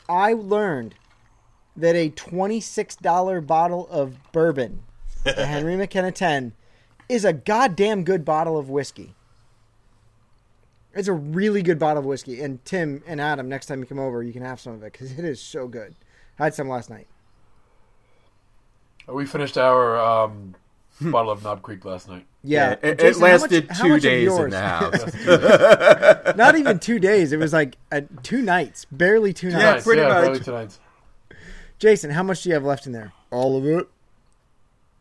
I 0.10 0.34
learned 0.34 0.96
that 1.78 1.96
a 1.96 2.10
$26 2.10 3.48
bottle 3.48 3.88
of 3.90 4.18
bourbon, 4.34 4.84
the 5.24 5.34
Henry 5.46 5.78
McKenna 5.78 6.12
10, 6.12 6.52
is 7.08 7.24
a 7.24 7.32
goddamn 7.32 8.04
good 8.04 8.26
bottle 8.26 8.58
of 8.58 8.70
whiskey. 8.70 9.16
It's 10.94 11.08
a 11.08 11.14
really 11.14 11.62
good 11.62 11.80
bottle 11.80 12.00
of 12.00 12.06
whiskey. 12.06 12.42
And 12.42 12.64
Tim 12.66 13.02
and 13.08 13.22
Adam, 13.22 13.48
next 13.48 13.68
time 13.68 13.80
you 13.80 13.86
come 13.86 14.00
over, 14.00 14.22
you 14.22 14.34
can 14.34 14.42
have 14.42 14.60
some 14.60 14.74
of 14.74 14.84
it 14.84 14.92
because 14.92 15.18
it 15.18 15.24
is 15.24 15.40
so 15.40 15.68
good. 15.68 15.96
I 16.38 16.46
had 16.46 16.56
some 16.56 16.68
last 16.68 16.90
night. 16.90 17.08
We 19.12 19.26
finished 19.26 19.58
our 19.58 19.98
um, 20.00 20.56
bottle 21.02 21.32
of 21.32 21.44
Knob 21.44 21.62
Creek 21.62 21.84
last 21.86 22.08
night. 22.10 22.26
Yeah, 22.44 22.72
it, 22.74 22.80
it 22.84 23.00
Jason, 23.00 23.22
how 23.22 23.28
much- 23.32 23.42
lasted 23.42 23.70
how 23.72 23.84
two 23.84 23.90
much 23.90 24.02
days 24.04 24.28
in 24.32 24.38
yours- 24.38 24.52
the 24.52 24.60
house. 26.28 26.36
Not 26.38 26.56
even 26.56 26.80
two 26.80 27.00
days. 27.00 27.32
It 27.34 27.38
was 27.38 27.52
like 27.54 27.76
uh, 27.92 28.02
two 28.24 28.42
nights, 28.42 28.86
barely 28.92 29.34
two 29.34 29.50
nights. 29.52 29.62
Yeah, 29.62 29.82
pretty 29.84 30.02
yeah, 30.02 30.08
much. 30.10 30.24
barely 30.24 30.40
tonight. 30.40 30.80
Jason, 31.80 32.12
how 32.12 32.24
much 32.24 32.44
do 32.44 32.50
you 32.50 32.56
have 32.56 32.64
left 32.66 32.86
in 32.86 32.92
there? 32.94 33.14
All 33.32 33.58
of 33.58 33.66
it. 33.66 33.88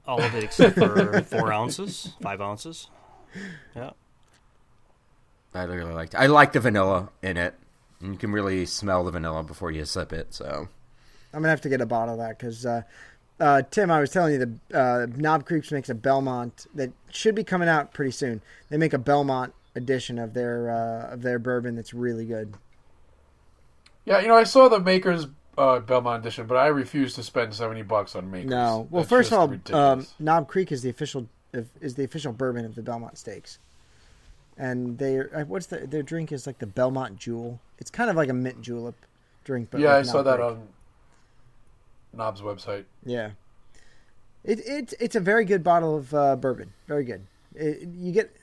All 0.06 0.20
of 0.22 0.34
it 0.34 0.42
except 0.44 0.74
for 0.78 1.20
four 1.22 1.52
ounces, 1.52 2.14
five 2.22 2.40
ounces. 2.40 2.88
Yeah. 3.76 3.90
I 5.54 5.64
really 5.64 5.92
liked. 5.92 6.14
I 6.14 6.26
like 6.26 6.52
the 6.52 6.60
vanilla 6.60 7.10
in 7.22 7.36
it. 7.36 7.54
And 8.00 8.12
you 8.12 8.18
can 8.18 8.30
really 8.32 8.64
smell 8.64 9.04
the 9.04 9.10
vanilla 9.10 9.42
before 9.42 9.70
you 9.72 9.84
sip 9.84 10.12
it. 10.12 10.32
So 10.32 10.68
I'm 11.34 11.40
gonna 11.40 11.48
have 11.48 11.60
to 11.62 11.68
get 11.68 11.80
a 11.80 11.86
bottle 11.86 12.14
of 12.14 12.20
that 12.20 12.38
because 12.38 12.64
uh, 12.64 12.82
uh, 13.40 13.62
Tim, 13.70 13.90
I 13.90 14.00
was 14.00 14.10
telling 14.10 14.32
you 14.32 14.38
the 14.70 14.78
uh, 14.78 15.06
Knob 15.16 15.46
Creeks 15.46 15.70
makes 15.70 15.88
a 15.88 15.94
Belmont 15.94 16.66
that 16.74 16.90
should 17.10 17.34
be 17.34 17.44
coming 17.44 17.68
out 17.68 17.92
pretty 17.92 18.10
soon. 18.10 18.40
They 18.68 18.76
make 18.76 18.92
a 18.92 18.98
Belmont 18.98 19.54
edition 19.74 20.18
of 20.18 20.34
their 20.34 20.70
uh, 20.70 21.12
of 21.12 21.22
their 21.22 21.38
bourbon 21.38 21.76
that's 21.76 21.94
really 21.94 22.24
good. 22.24 22.54
Yeah, 24.04 24.20
you 24.20 24.28
know, 24.28 24.36
I 24.36 24.44
saw 24.44 24.68
the 24.68 24.80
Makers 24.80 25.26
uh, 25.56 25.80
Belmont 25.80 26.24
edition, 26.24 26.46
but 26.46 26.56
I 26.56 26.66
refuse 26.66 27.14
to 27.14 27.22
spend 27.22 27.54
seventy 27.54 27.82
bucks 27.82 28.16
on 28.16 28.30
Makers. 28.30 28.50
No, 28.50 28.88
well, 28.90 29.02
That's 29.02 29.10
first 29.10 29.32
of 29.32 29.38
all, 29.72 29.76
um. 29.78 30.06
Knob 30.18 30.48
Creek 30.48 30.72
is 30.72 30.82
the 30.82 30.90
official 30.90 31.28
is 31.80 31.94
the 31.94 32.04
official 32.04 32.32
bourbon 32.32 32.64
of 32.64 32.74
the 32.74 32.82
Belmont 32.82 33.18
Stakes, 33.18 33.58
and 34.56 34.98
they 34.98 35.18
uh, 35.20 35.44
what's 35.44 35.66
the, 35.66 35.86
their 35.86 36.02
drink 36.02 36.32
is 36.32 36.46
like 36.46 36.58
the 36.58 36.66
Belmont 36.66 37.18
Jewel. 37.18 37.60
It's 37.78 37.90
kind 37.90 38.10
of 38.10 38.16
like 38.16 38.28
a 38.28 38.34
mint 38.34 38.62
julep 38.62 38.96
drink, 39.44 39.68
but 39.70 39.80
yeah, 39.80 39.94
I 39.94 39.98
with 39.98 40.08
saw 40.08 40.16
Knob 40.18 40.24
that 40.26 40.36
Creek. 40.38 40.50
on 40.50 40.68
Knob's 42.12 42.40
website. 42.40 42.84
Yeah, 43.04 43.30
it, 44.44 44.60
it 44.60 44.94
it's 45.00 45.16
a 45.16 45.20
very 45.20 45.44
good 45.44 45.62
bottle 45.62 45.96
of 45.96 46.14
uh, 46.14 46.36
bourbon. 46.36 46.72
Very 46.86 47.04
good. 47.04 47.26
It, 47.54 47.82
you 47.82 48.12
get 48.12 48.34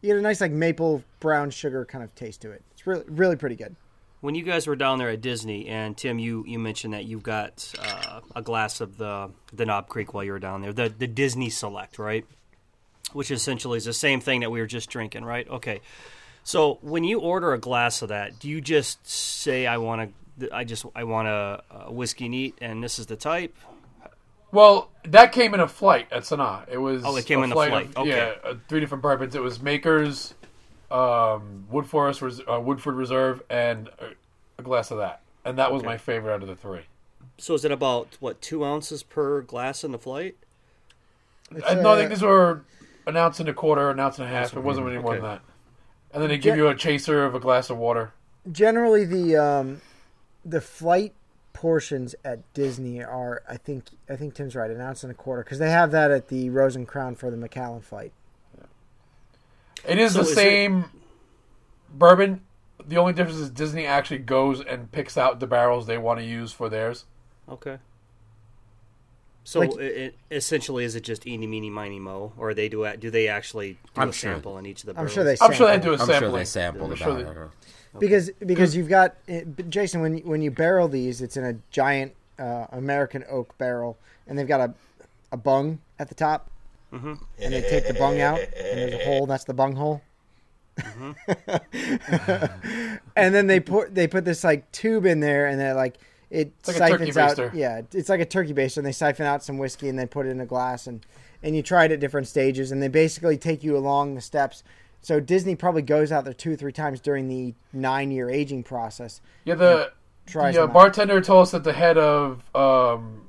you 0.00 0.08
get 0.08 0.18
a 0.18 0.22
nice 0.22 0.40
like 0.40 0.52
maple 0.52 1.02
brown 1.20 1.50
sugar 1.50 1.84
kind 1.84 2.04
of 2.04 2.14
taste 2.14 2.42
to 2.42 2.50
it. 2.50 2.62
It's 2.72 2.86
really 2.86 3.04
really 3.06 3.36
pretty 3.36 3.56
good. 3.56 3.76
When 4.20 4.34
you 4.34 4.42
guys 4.42 4.66
were 4.66 4.74
down 4.74 4.98
there 4.98 5.10
at 5.10 5.20
Disney, 5.20 5.68
and 5.68 5.96
Tim, 5.96 6.18
you, 6.18 6.44
you 6.44 6.58
mentioned 6.58 6.92
that 6.92 7.04
you 7.04 7.20
got 7.20 7.72
uh, 7.78 8.20
a 8.34 8.42
glass 8.42 8.80
of 8.80 8.98
the 8.98 9.30
the 9.52 9.64
Knob 9.64 9.88
Creek 9.88 10.12
while 10.12 10.24
you 10.24 10.32
were 10.32 10.40
down 10.40 10.60
there, 10.60 10.72
the 10.72 10.88
the 10.88 11.06
Disney 11.06 11.50
Select, 11.50 11.98
right? 11.98 12.26
Which 13.12 13.30
essentially 13.30 13.78
is 13.78 13.84
the 13.84 13.92
same 13.92 14.20
thing 14.20 14.40
that 14.40 14.50
we 14.50 14.60
were 14.60 14.66
just 14.66 14.90
drinking, 14.90 15.24
right? 15.24 15.48
Okay. 15.48 15.80
So 16.42 16.78
when 16.82 17.04
you 17.04 17.20
order 17.20 17.52
a 17.52 17.58
glass 17.58 18.02
of 18.02 18.08
that, 18.08 18.38
do 18.40 18.48
you 18.48 18.60
just 18.60 19.06
say, 19.08 19.66
"I 19.66 19.76
want 19.76 20.00
to, 20.02 20.14
I 20.52 20.64
just, 20.64 20.84
I 20.94 21.04
want 21.04 21.28
a, 21.28 21.62
a 21.86 21.92
whiskey 21.92 22.28
neat, 22.28 22.56
and 22.60 22.82
this 22.82 22.98
is 22.98 23.06
the 23.06 23.16
type"? 23.16 23.56
Well, 24.50 24.90
that 25.04 25.32
came 25.32 25.52
in 25.54 25.60
a 25.60 25.68
flight 25.68 26.08
at 26.10 26.22
Sanaa. 26.22 26.66
It 26.70 26.78
was 26.78 27.02
Oh, 27.04 27.16
it 27.16 27.26
came 27.26 27.40
a 27.40 27.42
in 27.44 27.50
the 27.50 27.56
of- 27.58 27.68
flight. 27.68 27.96
Okay. 27.96 28.08
Yeah, 28.08 28.32
uh, 28.50 28.54
three 28.68 28.80
different 28.80 29.02
bourbons. 29.02 29.34
It 29.34 29.42
was 29.42 29.60
Makers, 29.60 30.34
um, 30.90 31.66
Wood 31.70 31.86
Forest, 31.86 32.22
Res- 32.22 32.40
uh, 32.50 32.58
Woodford 32.60 32.94
Reserve, 32.94 33.42
and 33.50 33.88
a, 33.98 34.12
a 34.58 34.62
glass 34.62 34.90
of 34.90 34.98
that. 34.98 35.20
And 35.44 35.58
that 35.58 35.72
was 35.72 35.82
my 35.82 35.96
favorite 35.98 36.34
out 36.34 36.42
of 36.42 36.48
the 36.48 36.56
three. 36.56 36.82
So 37.38 37.54
is 37.54 37.64
it 37.64 37.70
about 37.72 38.16
what 38.20 38.40
two 38.40 38.64
ounces 38.64 39.02
per 39.02 39.42
glass 39.42 39.84
in 39.84 39.92
the 39.92 39.98
flight? 39.98 40.36
I, 41.66 41.74
no, 41.74 41.92
I 41.92 41.96
think 41.96 42.06
uh, 42.06 42.08
these 42.14 42.22
were 42.22 42.62
an 43.06 43.16
ounce 43.16 43.40
and 43.40 43.48
a 43.48 43.54
quarter, 43.54 43.90
an 43.90 44.00
ounce 44.00 44.18
and 44.18 44.26
a 44.26 44.30
half. 44.30 44.54
It 44.54 44.60
wasn't 44.60 44.88
any 44.88 44.98
more 44.98 45.14
than 45.14 45.22
that. 45.24 45.40
And 46.12 46.22
then 46.22 46.30
they 46.30 46.38
give 46.38 46.56
Ja- 46.56 46.64
you 46.64 46.68
a 46.68 46.74
chaser 46.74 47.24
of 47.24 47.34
a 47.34 47.40
glass 47.40 47.70
of 47.70 47.76
water. 47.78 48.12
generally 48.50 49.04
the 49.04 49.36
um, 49.36 49.80
the 50.44 50.60
flight 50.60 51.14
portions 51.52 52.14
at 52.24 52.40
Disney 52.54 53.02
are 53.02 53.42
I 53.48 53.56
think 53.56 53.84
I 54.08 54.16
think 54.16 54.34
Tim's 54.34 54.54
right 54.54 54.70
an 54.70 54.80
ounce 54.80 55.02
and 55.02 55.10
a 55.10 55.14
quarter 55.14 55.42
because 55.42 55.58
they 55.58 55.70
have 55.70 55.90
that 55.90 56.10
at 56.10 56.28
the 56.28 56.50
Rose 56.50 56.76
and 56.76 56.86
Crown 56.86 57.14
for 57.16 57.30
the 57.30 57.36
Macallan 57.36 57.80
flight. 57.80 58.12
It 59.86 59.98
is 59.98 60.12
So 60.12 60.18
the 60.18 60.24
is 60.24 60.30
it- 60.32 60.34
same 60.34 60.84
bourbon. 61.92 62.42
The 62.86 62.96
only 62.96 63.12
difference 63.12 63.38
is 63.40 63.50
Disney 63.50 63.86
actually 63.86 64.18
goes 64.18 64.60
and 64.60 64.90
picks 64.92 65.18
out 65.18 65.40
the 65.40 65.46
barrels 65.46 65.86
they 65.86 65.98
want 65.98 66.20
to 66.20 66.24
use 66.24 66.52
for 66.52 66.68
theirs. 66.68 67.04
Okay. 67.48 67.78
So 69.44 69.60
Like- 69.60 69.72
it, 69.76 69.80
it, 69.80 70.14
essentially, 70.30 70.84
is 70.84 70.94
it 70.94 71.00
just 71.02 71.26
eeny, 71.26 71.46
meeny, 71.46 71.70
miny, 71.70 71.98
mo, 71.98 72.32
or 72.36 72.54
they 72.54 72.68
do 72.68 72.86
do 72.98 73.10
they 73.10 73.28
actually 73.28 73.72
do 73.94 74.00
I'm 74.02 74.10
a 74.10 74.12
sure. 74.12 74.32
sample 74.34 74.58
in 74.58 74.66
each 74.66 74.84
of 74.84 74.94
the? 74.94 75.00
I'm 75.00 75.08
sure 75.08 75.24
they. 75.24 75.36
I'm 75.40 75.52
sure 75.52 75.66
they 75.66 75.72
sample. 75.74 75.96
do 75.96 75.98
a 75.98 76.04
I'm 76.14 76.20
sure 76.20 76.30
they 76.30 76.44
sampled 76.44 76.84
I'm 76.84 76.90
the 76.90 76.96
sure 76.96 77.50
because 77.98 78.30
because 78.44 78.74
you've 78.76 78.88
got 78.88 79.16
uh, 79.28 79.40
Jason 79.68 80.00
when 80.00 80.18
when 80.18 80.42
you 80.42 80.50
barrel 80.50 80.88
these, 80.88 81.20
it's 81.22 81.36
in 81.36 81.44
a 81.44 81.54
giant 81.70 82.14
uh, 82.38 82.66
American 82.72 83.24
oak 83.28 83.56
barrel, 83.58 83.96
and 84.26 84.38
they've 84.38 84.48
got 84.48 84.60
a 84.60 84.74
a 85.32 85.36
bung 85.36 85.78
at 85.98 86.08
the 86.08 86.14
top, 86.14 86.50
Mm-hmm. 86.92 87.14
and 87.40 87.52
they 87.52 87.60
take 87.62 87.86
the 87.86 87.94
bung 87.94 88.20
out, 88.20 88.38
and 88.40 88.78
there's 88.78 88.94
a 88.94 89.04
hole. 89.04 89.26
That's 89.26 89.44
the 89.44 89.52
bung 89.54 89.74
hole. 89.76 90.00
Mm-hmm. 90.78 91.12
and 93.16 93.34
then 93.34 93.46
they 93.46 93.60
put 93.60 93.94
they 93.94 94.06
put 94.06 94.24
this 94.24 94.44
like 94.44 94.70
tube 94.72 95.04
in 95.06 95.20
there, 95.20 95.46
and 95.46 95.60
they 95.60 95.72
like 95.72 95.98
it 96.30 96.52
like 96.66 96.76
siphons 96.76 97.16
out. 97.16 97.36
baster. 97.36 97.52
Yeah, 97.54 97.82
it's 97.92 98.08
like 98.08 98.20
a 98.20 98.24
turkey 98.24 98.54
baster, 98.54 98.78
and 98.78 98.86
they 98.86 98.92
siphon 98.92 99.26
out 99.26 99.42
some 99.42 99.58
whiskey 99.58 99.88
and 99.88 99.98
they 99.98 100.06
put 100.06 100.26
it 100.26 100.30
in 100.30 100.40
a 100.40 100.46
glass, 100.46 100.86
and 100.86 101.04
and 101.42 101.54
you 101.56 101.62
try 101.62 101.84
it 101.84 101.92
at 101.92 102.00
different 102.00 102.26
stages, 102.26 102.72
and 102.72 102.82
they 102.82 102.88
basically 102.88 103.36
take 103.36 103.62
you 103.62 103.76
along 103.76 104.14
the 104.14 104.20
steps. 104.20 104.62
So 105.00 105.20
Disney 105.20 105.54
probably 105.54 105.82
goes 105.82 106.12
out 106.12 106.24
there 106.24 106.34
two 106.34 106.52
or 106.52 106.56
three 106.56 106.72
times 106.72 107.00
during 107.00 107.28
the 107.28 107.54
nine 107.72 108.10
year 108.10 108.28
aging 108.28 108.64
process. 108.64 109.20
Yeah, 109.44 109.54
the, 109.54 109.92
Tries 110.26 110.54
the 110.54 110.64
uh, 110.64 110.66
bartender 110.66 111.20
told 111.20 111.42
us 111.42 111.52
that 111.52 111.64
the 111.64 111.72
head 111.72 111.96
of 111.96 112.54
um, 112.54 113.28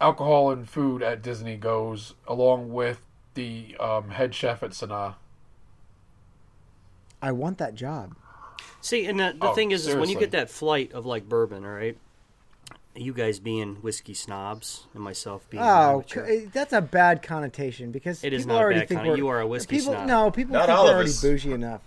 alcohol 0.00 0.50
and 0.50 0.68
food 0.68 1.02
at 1.02 1.20
Disney 1.22 1.56
goes 1.56 2.14
along 2.26 2.72
with 2.72 3.04
the 3.34 3.76
um, 3.78 4.10
head 4.10 4.34
chef 4.34 4.62
at 4.62 4.70
Sanaa. 4.70 5.16
I 7.20 7.32
want 7.32 7.58
that 7.58 7.74
job. 7.74 8.14
See, 8.80 9.06
and 9.06 9.18
the, 9.18 9.34
the 9.38 9.48
Oh, 9.48 9.54
thing 9.54 9.72
is, 9.72 9.86
is 9.86 9.96
when 9.96 10.08
you 10.08 10.18
get 10.18 10.30
that 10.30 10.48
flight 10.48 10.92
of 10.92 11.04
like 11.04 11.28
bourbon, 11.28 11.64
all 11.64 11.72
right. 11.72 11.98
You 12.96 13.12
guys 13.12 13.38
being 13.38 13.76
whiskey 13.76 14.14
snobs 14.14 14.86
and 14.94 15.02
myself 15.02 15.48
being 15.50 15.62
Oh, 15.62 16.02
c- 16.06 16.46
that's 16.52 16.72
a 16.72 16.80
bad 16.80 17.22
connotation 17.22 17.90
because 17.92 18.24
It 18.24 18.32
is 18.32 18.42
people 18.42 18.54
not 18.56 18.60
a 18.60 18.64
already 18.64 18.80
bad 18.80 18.88
think 18.88 19.00
conno- 19.02 19.16
you 19.16 19.28
are 19.28 19.40
a 19.40 19.46
whiskey 19.46 19.76
people, 19.78 19.92
snob. 19.92 20.06
No, 20.06 20.30
people 20.30 20.54
Not 20.54 20.66
think 20.66 20.78
we're 20.78 20.84
already 20.92 21.10
us. 21.10 21.20
bougie 21.22 21.52
enough, 21.54 21.82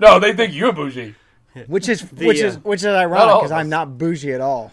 No, 0.00 0.18
they 0.20 0.32
think 0.32 0.54
you're 0.54 0.72
bougie. 0.72 1.14
which 1.66 1.88
is 1.88 2.00
which 2.12 2.42
uh, 2.42 2.46
is 2.46 2.58
which 2.64 2.80
is 2.80 2.86
ironic 2.86 3.36
because 3.36 3.50
I'm 3.52 3.68
not 3.68 3.98
bougie 3.98 4.32
at 4.32 4.40
all. 4.40 4.72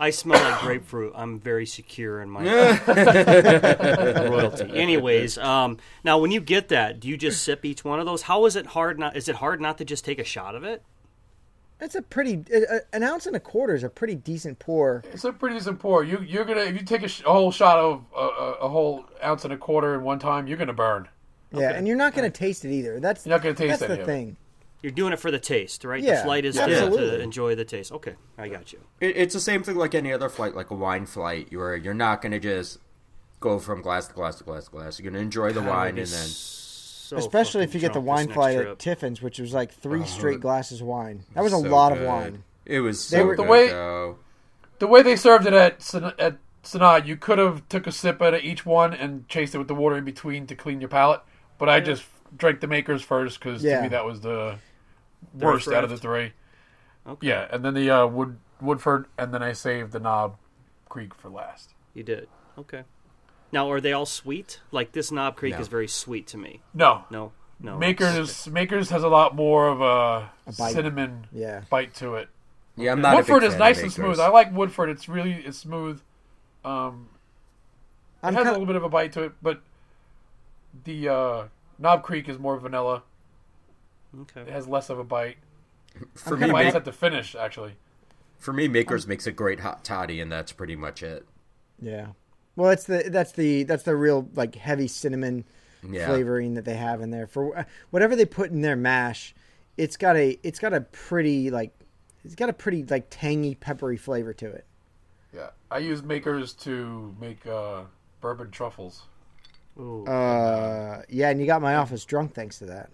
I 0.00 0.10
smell 0.10 0.40
like 0.40 0.60
grapefruit. 0.60 1.12
I'm 1.16 1.40
very 1.40 1.66
secure 1.66 2.20
in 2.22 2.30
my 2.30 2.44
royalty. 4.28 4.70
Anyways, 4.72 5.38
um, 5.38 5.78
now 6.04 6.18
when 6.18 6.30
you 6.30 6.40
get 6.40 6.68
that, 6.68 7.00
do 7.00 7.08
you 7.08 7.16
just 7.16 7.42
sip 7.42 7.64
each 7.64 7.84
one 7.84 7.98
of 7.98 8.06
those? 8.06 8.22
How 8.22 8.44
is 8.46 8.54
it 8.56 8.66
hard 8.66 8.98
not? 8.98 9.16
Is 9.16 9.28
it 9.28 9.36
hard 9.36 9.60
not 9.60 9.78
to 9.78 9.84
just 9.84 10.04
take 10.04 10.18
a 10.20 10.24
shot 10.24 10.54
of 10.54 10.62
it? 10.64 10.82
It's 11.80 11.94
a 11.94 12.02
pretty 12.02 12.44
a- 12.52 12.76
a- 12.76 12.80
an 12.92 13.02
ounce 13.02 13.26
and 13.26 13.36
a 13.36 13.40
quarter 13.40 13.74
is 13.74 13.84
a 13.84 13.88
pretty 13.88 14.14
decent 14.16 14.58
pour. 14.58 15.04
It's 15.12 15.24
a 15.24 15.32
pretty 15.32 15.56
decent 15.56 15.78
pour. 15.78 16.02
You 16.04 16.20
you're 16.26 16.44
gonna 16.44 16.62
if 16.62 16.74
you 16.74 16.84
take 16.84 17.02
a, 17.02 17.08
sh- 17.08 17.22
a 17.24 17.32
whole 17.32 17.52
shot 17.52 17.78
of 17.78 18.04
a, 18.16 18.20
a, 18.20 18.52
a 18.62 18.68
whole 18.68 19.04
ounce 19.24 19.44
and 19.44 19.52
a 19.52 19.56
quarter 19.56 19.94
in 19.94 20.02
one 20.02 20.18
time, 20.18 20.46
you're 20.48 20.58
gonna 20.58 20.72
burn. 20.72 21.08
Yeah, 21.52 21.70
and 21.72 21.86
you're 21.88 21.96
not 21.96 22.14
going 22.14 22.30
to 22.30 22.38
taste 22.38 22.66
it 22.66 22.72
either. 22.72 23.00
That's 23.00 23.24
You're 23.24 23.34
not 23.34 23.42
gonna 23.42 23.54
taste 23.54 23.80
that's 23.80 23.96
the 23.98 24.04
thing. 24.04 24.36
You're 24.82 24.92
doing 24.92 25.14
it 25.14 25.18
for 25.18 25.30
the 25.30 25.38
taste, 25.38 25.82
right? 25.82 26.02
Yeah, 26.02 26.16
the 26.16 26.22
flight 26.24 26.44
is 26.44 26.56
to, 26.56 26.66
to 26.66 27.20
enjoy 27.20 27.54
the 27.54 27.64
taste. 27.64 27.90
Okay, 27.90 28.16
I 28.36 28.48
got 28.48 28.70
you. 28.72 28.80
It, 29.00 29.16
it's 29.16 29.32
the 29.34 29.40
same 29.40 29.62
thing 29.62 29.76
like 29.76 29.94
any 29.94 30.12
other 30.12 30.28
flight, 30.28 30.54
like 30.54 30.70
a 30.70 30.74
wine 30.74 31.06
flight. 31.06 31.48
You're 31.50 31.74
you're 31.74 31.94
not 31.94 32.20
going 32.20 32.32
to 32.32 32.38
just 32.38 32.78
go 33.40 33.58
from 33.58 33.80
glass 33.80 34.08
to 34.08 34.14
glass 34.14 34.36
to 34.36 34.44
glass 34.44 34.66
to 34.66 34.70
glass. 34.70 34.98
You're 34.98 35.04
going 35.10 35.14
to 35.18 35.20
enjoy 35.20 35.52
the 35.52 35.60
God, 35.62 35.68
wine 35.70 35.88
and 35.98 35.98
then. 35.98 36.06
so 36.06 36.67
Especially 37.16 37.64
if 37.64 37.74
you 37.74 37.80
get 37.80 37.92
the 37.92 38.00
wine 38.00 38.26
next 38.26 38.34
flight 38.34 38.56
trip. 38.56 38.68
at 38.68 38.78
Tiffin's, 38.78 39.22
which 39.22 39.38
was 39.38 39.52
like 39.54 39.72
three 39.72 40.04
straight 40.04 40.40
glasses 40.40 40.80
of 40.80 40.86
wine. 40.86 41.24
That 41.34 41.42
was 41.42 41.52
a 41.52 41.56
so 41.60 41.68
lot 41.68 41.92
of 41.96 42.00
wine. 42.02 42.44
It 42.66 42.80
was 42.80 43.08
They 43.08 43.18
so 43.18 43.26
were- 43.26 43.36
The 43.36 43.42
way- 43.44 43.68
though. 43.68 44.18
The 44.78 44.86
way 44.86 45.02
they 45.02 45.16
served 45.16 45.46
it 45.46 45.52
at 45.54 45.82
San- 45.82 46.12
at 46.18 46.36
Sanaa, 46.62 47.04
you 47.06 47.16
could 47.16 47.38
have 47.38 47.68
took 47.68 47.86
a 47.86 47.92
sip 47.92 48.20
out 48.20 48.34
of 48.34 48.42
each 48.42 48.64
one 48.66 48.92
and 48.94 49.26
chased 49.28 49.54
it 49.54 49.58
with 49.58 49.68
the 49.68 49.74
water 49.74 49.96
in 49.96 50.04
between 50.04 50.46
to 50.46 50.54
clean 50.54 50.80
your 50.80 50.88
palate. 50.90 51.20
But 51.56 51.68
I 51.68 51.80
just 51.80 52.04
drank 52.36 52.60
the 52.60 52.66
makers 52.66 53.02
first 53.02 53.40
because 53.40 53.64
Yeah. 53.64 53.78
to 53.78 53.82
me 53.84 53.88
that 53.88 54.04
was 54.04 54.20
the 54.20 54.58
worst 55.34 55.68
out 55.68 55.82
of 55.84 55.90
the 55.90 55.96
three. 55.96 56.32
Okay. 57.06 57.26
Yeah, 57.26 57.48
and 57.50 57.64
then 57.64 57.74
the 57.74 57.90
uh, 57.90 58.06
Wood 58.06 58.38
Woodford, 58.60 59.06
and 59.16 59.32
then 59.32 59.42
I 59.42 59.52
saved 59.52 59.92
the 59.92 59.98
Knob 60.00 60.36
Creek 60.88 61.14
for 61.14 61.30
last. 61.30 61.74
You 61.94 62.02
did. 62.02 62.28
Okay. 62.58 62.82
Now, 63.50 63.70
are 63.70 63.80
they 63.80 63.92
all 63.92 64.06
sweet? 64.06 64.60
Like 64.70 64.92
this 64.92 65.10
Knob 65.10 65.36
Creek 65.36 65.54
No. 65.54 65.60
is 65.60 65.68
very 65.68 65.88
sweet 65.88 66.26
to 66.28 66.36
me. 66.36 66.60
No, 66.74 67.04
No, 67.10 67.32
no. 67.60 67.78
Makers 67.78 68.46
Makers 68.46 68.90
has 68.90 69.02
a 69.02 69.08
lot 69.08 69.34
more 69.34 69.68
of 69.68 69.80
a, 69.80 70.30
bite. 70.58 70.72
cinnamon 70.72 71.26
Yeah. 71.32 71.62
bite 71.70 71.94
to 71.96 72.14
it. 72.16 72.28
Yeah, 72.76 72.92
I'm 72.92 73.00
not. 73.00 73.16
Woodford 73.16 73.38
a 73.38 73.40
big 73.40 73.48
is 73.48 73.52
fan 73.54 73.58
nice 73.60 73.78
of 73.78 73.82
and 73.84 73.92
Makers. 73.98 74.16
smooth. 74.16 74.20
I 74.20 74.28
like 74.28 74.52
Woodford. 74.54 74.90
It's 74.90 75.08
really 75.08 75.32
it's 75.34 75.58
smooth. 75.58 76.00
Um, 76.64 77.08
it 78.22 78.26
I'm 78.26 78.34
has 78.34 78.42
a 78.42 78.44
kind 78.44 78.54
little 78.54 78.66
bit 78.66 78.76
of 78.76 78.84
a 78.84 78.88
bite 78.88 79.12
to 79.12 79.22
it, 79.22 79.32
but 79.42 79.60
the 80.84 81.08
uh, 81.08 81.44
Knob 81.78 82.02
Creek 82.02 82.28
is 82.28 82.38
more 82.38 82.56
vanilla. 82.58 83.02
It 84.14 84.20
Okay. 84.36 84.50
has 84.50 84.66
less 84.68 84.90
of 84.90 84.98
a 84.98 85.04
bite. 85.04 85.38
For 86.14 86.34
It 86.34 86.40
me, 86.40 86.50
bites 86.52 86.66
Make- 86.66 86.74
at 86.76 86.84
the 86.84 86.92
finish, 86.92 87.34
actually. 87.34 87.74
for 88.38 88.52
me, 88.52 88.68
Makers 88.68 89.06
makes 89.06 89.26
a 89.26 89.32
great 89.32 89.60
hot 89.60 89.84
toddy, 89.84 90.20
and 90.20 90.30
that's 90.30 90.52
pretty 90.52 90.76
much 90.76 91.02
it. 91.02 91.26
Yeah. 91.80 92.08
Well, 92.58 92.70
that's 92.70 92.84
the 92.86 93.04
that's 93.08 93.30
the 93.30 93.62
that's 93.62 93.84
the 93.84 93.94
real 93.94 94.28
like 94.34 94.56
heavy 94.56 94.88
cinnamon 94.88 95.44
Yeah. 95.88 96.06
flavoring 96.08 96.54
that 96.54 96.64
they 96.64 96.74
have 96.74 97.00
in 97.00 97.12
there 97.12 97.28
for 97.28 97.64
whatever 97.90 98.16
they 98.16 98.24
put 98.24 98.50
in 98.50 98.62
their 98.62 98.74
mash. 98.74 99.32
It's 99.76 99.96
got 99.96 100.16
a 100.16 100.36
it's 100.42 100.58
got 100.58 100.74
a 100.74 100.80
pretty 100.80 101.52
like 101.52 101.72
it's 102.24 102.34
got 102.34 102.48
a 102.48 102.52
pretty 102.52 102.82
like 102.82 103.06
tangy 103.10 103.54
peppery 103.54 103.96
flavor 103.96 104.32
to 104.34 104.46
it. 104.46 104.66
Yeah, 105.32 105.50
I 105.70 105.78
use 105.78 106.02
Makers 106.02 106.52
to 106.54 107.14
make 107.20 107.46
uh, 107.46 107.82
bourbon 108.20 108.50
truffles. 108.50 109.02
Ooh. 109.78 110.04
Uh, 110.04 111.02
yeah, 111.08 111.30
and 111.30 111.38
you 111.40 111.46
got 111.46 111.62
my 111.62 111.76
office 111.76 112.04
drunk 112.04 112.34
thanks 112.34 112.58
to 112.58 112.66
that. 112.66 112.90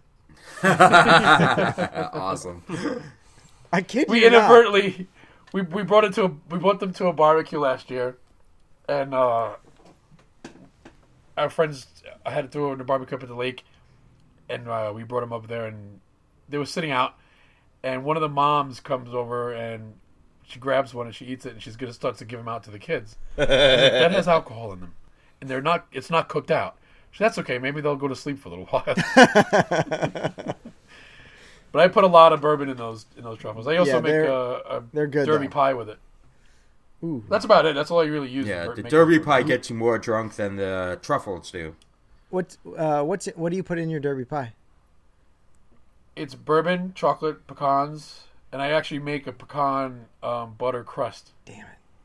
awesome. 2.13 2.63
I 3.73 3.81
kid 3.81 4.09
We 4.11 4.25
you 4.25 4.31
not. 4.31 4.37
inadvertently 4.37 5.09
we 5.55 5.63
we 5.63 5.83
brought 5.85 6.05
it 6.05 6.13
to 6.15 6.25
a, 6.25 6.29
we 6.51 6.59
brought 6.59 6.81
them 6.81 6.93
to 6.95 7.07
a 7.07 7.15
barbecue 7.15 7.59
last 7.59 7.91
year, 7.91 8.19
and 8.89 9.15
uh, 9.15 9.55
our 11.37 11.51
friends 11.51 11.87
I 12.25 12.31
had 12.31 12.43
to 12.43 12.49
throw 12.49 12.73
in 12.73 12.79
the 12.79 12.85
barbecue 12.85 13.17
up 13.17 13.23
at 13.23 13.29
the 13.29 13.35
lake, 13.35 13.65
and 14.49 14.69
uh, 14.69 14.93
we 14.95 15.05
brought 15.05 15.21
them 15.21 15.33
up 15.33 15.49
there, 15.49 15.67
and 15.67 16.01
they 16.49 16.59
were 16.59 16.67
sitting 16.67 16.91
out, 16.91 17.17
and 17.83 18.05
one 18.05 18.17
of 18.17 18.23
the 18.23 18.29
moms 18.29 18.81
comes 18.81 19.15
over 19.15 19.53
and 19.53 19.95
she 20.45 20.59
grabs 20.59 20.95
one 20.95 21.07
and 21.07 21.15
she 21.15 21.27
eats 21.27 21.47
it, 21.47 21.53
and 21.55 21.63
she's 21.63 21.77
gonna 21.77 21.93
start 21.93 22.17
to 22.19 22.25
give 22.25 22.39
them 22.41 22.49
out 22.49 22.65
to 22.65 22.71
the 22.71 22.79
kids. 22.79 23.17
Like, 23.75 23.97
that 23.99 24.13
has 24.13 24.29
alcohol 24.29 24.73
in 24.73 24.81
them, 24.81 24.95
and 25.41 25.51
they're 25.51 25.63
not. 25.63 25.87
It's 25.93 26.11
not 26.11 26.29
cooked 26.29 26.51
out. 26.51 26.77
She 27.11 27.19
said, 27.19 27.27
That's 27.27 27.39
okay. 27.39 27.59
Maybe 27.59 27.81
they'll 27.81 27.97
go 27.97 28.09
to 28.09 28.17
sleep 28.17 28.39
for 28.39 28.49
a 28.49 28.53
little 28.53 28.67
while. 28.71 28.97
but 31.73 31.83
I 31.83 31.89
put 31.89 32.05
a 32.05 32.09
lot 32.09 32.33
of 32.33 32.41
bourbon 32.41 32.69
in 32.69 32.77
those 32.77 33.07
in 33.17 33.25
those 33.25 33.39
truffles. 33.39 33.67
I 33.67 33.77
also 33.77 33.99
Yeah, 33.99 34.01
make 34.01 34.23
a, 34.23 34.63
a 34.69 34.83
they're 34.93 35.07
good, 35.07 35.25
derby 35.25 35.49
though. 35.49 35.49
pie 35.49 35.75
with 35.75 35.89
it. 35.89 35.99
Ooh. 37.03 37.25
That's 37.29 37.45
about 37.45 37.67
it. 37.67 37.75
That's 37.75 37.91
all 37.91 38.01
I 38.01 38.05
really 38.07 38.31
use. 38.31 38.47
Yeah, 38.47 38.69
the 38.75 38.83
Derby 38.83 39.19
bourbon. 39.19 39.25
pie 39.25 39.43
gets 39.43 39.69
you 39.69 39.77
more 39.77 39.99
drunk 39.99 40.37
than 40.37 40.57
the 40.57 40.99
truffles 41.03 41.51
do. 41.51 41.75
What 42.31 42.57
uh 42.77 43.03
what's 43.03 43.29
it, 43.29 43.39
what 43.39 43.51
do 43.51 43.57
you 43.57 43.63
put 43.63 43.79
in 43.79 43.91
your 43.91 44.01
derby 44.01 44.25
pie? 44.25 44.55
It's 46.17 46.35
bourbon, 46.35 46.93
chocolate, 46.95 47.47
pecans, 47.47 48.25
and 48.53 48.63
I 48.63 48.71
actually 48.71 49.01
make 49.01 49.27
a 49.27 49.33
pecan 49.33 50.07
um, 50.23 50.55
butter 50.55 50.85
crust 50.85 51.33
Damn 51.45 51.59
it. 51.59 51.65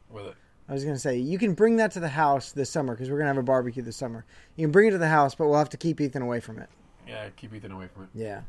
with 0.10 0.26
it. 0.26 0.36
I 0.68 0.74
was 0.74 0.84
gonna 0.84 1.00
say 1.00 1.18
you 1.18 1.40
can 1.40 1.54
bring 1.54 1.78
that 1.78 1.92
to 1.94 2.00
the 2.00 2.10
house 2.10 2.52
this 2.52 2.70
summer 2.70 2.94
because 2.94 3.10
we're 3.10 3.18
gonna 3.18 3.30
have 3.30 3.38
a 3.38 3.44
barbecue 3.44 3.82
this 3.82 3.98
summer. 3.98 4.26
You 4.56 4.66
can 4.66 4.72
bring 4.72 4.88
it 4.88 4.92
to 4.92 4.98
the 5.00 5.08
house, 5.08 5.34
but 5.34 5.48
we'll 5.48 5.58
have 5.58 5.70
to 5.70 5.78
keep 5.78 6.00
Ethan 6.00 6.22
away 6.22 6.40
from 6.40 6.60
it. 6.60 6.70
Yeah, 7.08 7.30
keep 7.36 7.54
Ethan 7.54 7.72
away 7.72 7.88
from 7.88 8.04
it. 8.04 8.10
Yeah. 8.14 8.42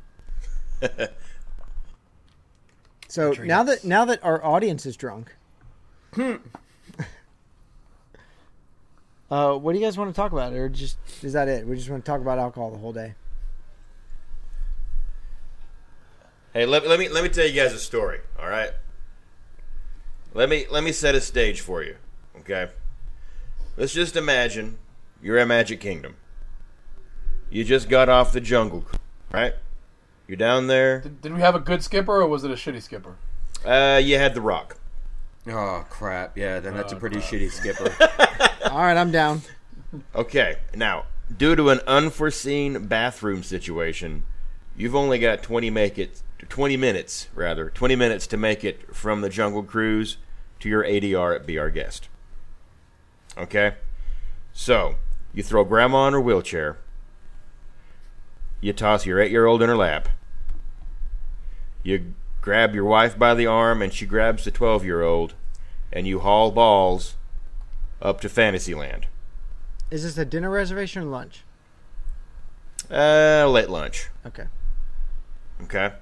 so 3.08 3.32
now 3.32 3.62
that 3.62 3.84
now 3.84 4.04
that 4.04 4.22
our 4.22 4.44
audience 4.44 4.84
is 4.84 4.96
drunk, 4.98 5.34
uh, 9.30 9.54
what 9.54 9.72
do 9.72 9.78
you 9.78 9.84
guys 9.84 9.96
want 9.96 10.10
to 10.10 10.16
talk 10.16 10.32
about, 10.32 10.52
or 10.52 10.68
just 10.68 10.98
is 11.22 11.32
that 11.34 11.48
it? 11.48 11.66
We 11.66 11.76
just 11.76 11.88
want 11.88 12.04
to 12.04 12.10
talk 12.10 12.20
about 12.20 12.38
alcohol 12.38 12.70
the 12.70 12.78
whole 12.78 12.92
day. 12.92 13.14
Hey, 16.52 16.66
let, 16.66 16.86
let 16.86 16.98
me 16.98 17.08
let 17.08 17.22
me 17.22 17.30
tell 17.30 17.46
you 17.46 17.52
guys 17.52 17.72
a 17.72 17.78
story. 17.78 18.20
All 18.40 18.48
right. 18.48 18.72
Let 20.34 20.48
me 20.48 20.66
let 20.70 20.82
me 20.82 20.90
set 20.90 21.14
a 21.14 21.20
stage 21.20 21.60
for 21.60 21.82
you. 21.82 21.96
Okay. 22.40 22.68
Let's 23.76 23.92
just 23.92 24.16
imagine 24.16 24.78
you're 25.22 25.38
at 25.38 25.46
Magic 25.46 25.80
Kingdom. 25.80 26.16
You 27.50 27.64
just 27.64 27.88
got 27.88 28.08
off 28.08 28.32
the 28.32 28.40
jungle, 28.40 28.84
right? 29.32 29.54
You're 30.26 30.36
down 30.36 30.66
there. 30.66 31.00
Did, 31.00 31.22
did 31.22 31.34
we 31.34 31.40
have 31.40 31.54
a 31.54 31.60
good 31.60 31.82
skipper 31.82 32.20
or 32.20 32.26
was 32.26 32.44
it 32.44 32.50
a 32.50 32.54
shitty 32.54 32.82
skipper? 32.82 33.16
Uh, 33.64 34.00
you 34.02 34.18
had 34.18 34.34
the 34.34 34.40
Rock. 34.40 34.79
Oh 35.50 35.84
crap! 35.90 36.36
Yeah, 36.38 36.60
then 36.60 36.74
that's 36.74 36.92
a 36.92 36.96
Oh, 36.96 36.98
pretty 37.00 37.16
crap. 37.20 37.30
shitty 37.30 37.50
skipper. 37.50 37.94
All 38.70 38.78
right, 38.78 38.96
I'm 38.96 39.10
down. 39.10 39.42
Okay, 40.14 40.56
now 40.74 41.06
due 41.36 41.56
to 41.56 41.70
an 41.70 41.80
unforeseen 41.86 42.86
bathroom 42.86 43.42
situation, 43.42 44.24
you've 44.76 44.94
only 44.94 45.18
got 45.18 45.42
twenty 45.42 45.70
make 45.70 45.98
it 45.98 46.22
twenty 46.48 46.76
minutes 46.76 47.28
rather 47.34 47.70
twenty 47.70 47.96
minutes 47.96 48.26
to 48.28 48.36
make 48.36 48.64
it 48.64 48.94
from 48.94 49.20
the 49.20 49.28
Jungle 49.28 49.62
Cruise 49.62 50.16
to 50.60 50.68
your 50.68 50.84
ADR 50.84 51.34
at 51.34 51.46
Be 51.46 51.58
Our 51.58 51.70
Guest. 51.70 52.08
Okay, 53.38 53.74
so 54.52 54.96
you 55.32 55.42
throw 55.42 55.64
Grandma 55.64 56.06
in 56.08 56.12
her 56.12 56.20
wheelchair. 56.20 56.78
You 58.60 58.72
toss 58.74 59.06
your 59.06 59.18
eight-year-old 59.20 59.62
in 59.62 59.68
her 59.70 59.76
lap. 59.76 60.08
You 61.82 62.14
grab 62.42 62.74
your 62.74 62.84
wife 62.84 63.18
by 63.18 63.34
the 63.34 63.46
arm, 63.46 63.80
and 63.80 63.92
she 63.92 64.04
grabs 64.04 64.44
the 64.44 64.50
twelve-year-old, 64.50 65.34
and 65.92 66.06
you 66.06 66.20
haul 66.20 66.50
balls 66.50 67.16
up 68.00 68.20
to 68.20 68.28
Fantasyland. 68.28 69.06
Is 69.90 70.04
this 70.04 70.16
a 70.16 70.24
dinner 70.24 70.50
reservation 70.50 71.02
or 71.02 71.06
lunch? 71.06 71.42
Uh, 72.90 73.48
late 73.48 73.68
lunch. 73.70 74.08
Okay. 74.26 74.46
Okay. 75.62 75.92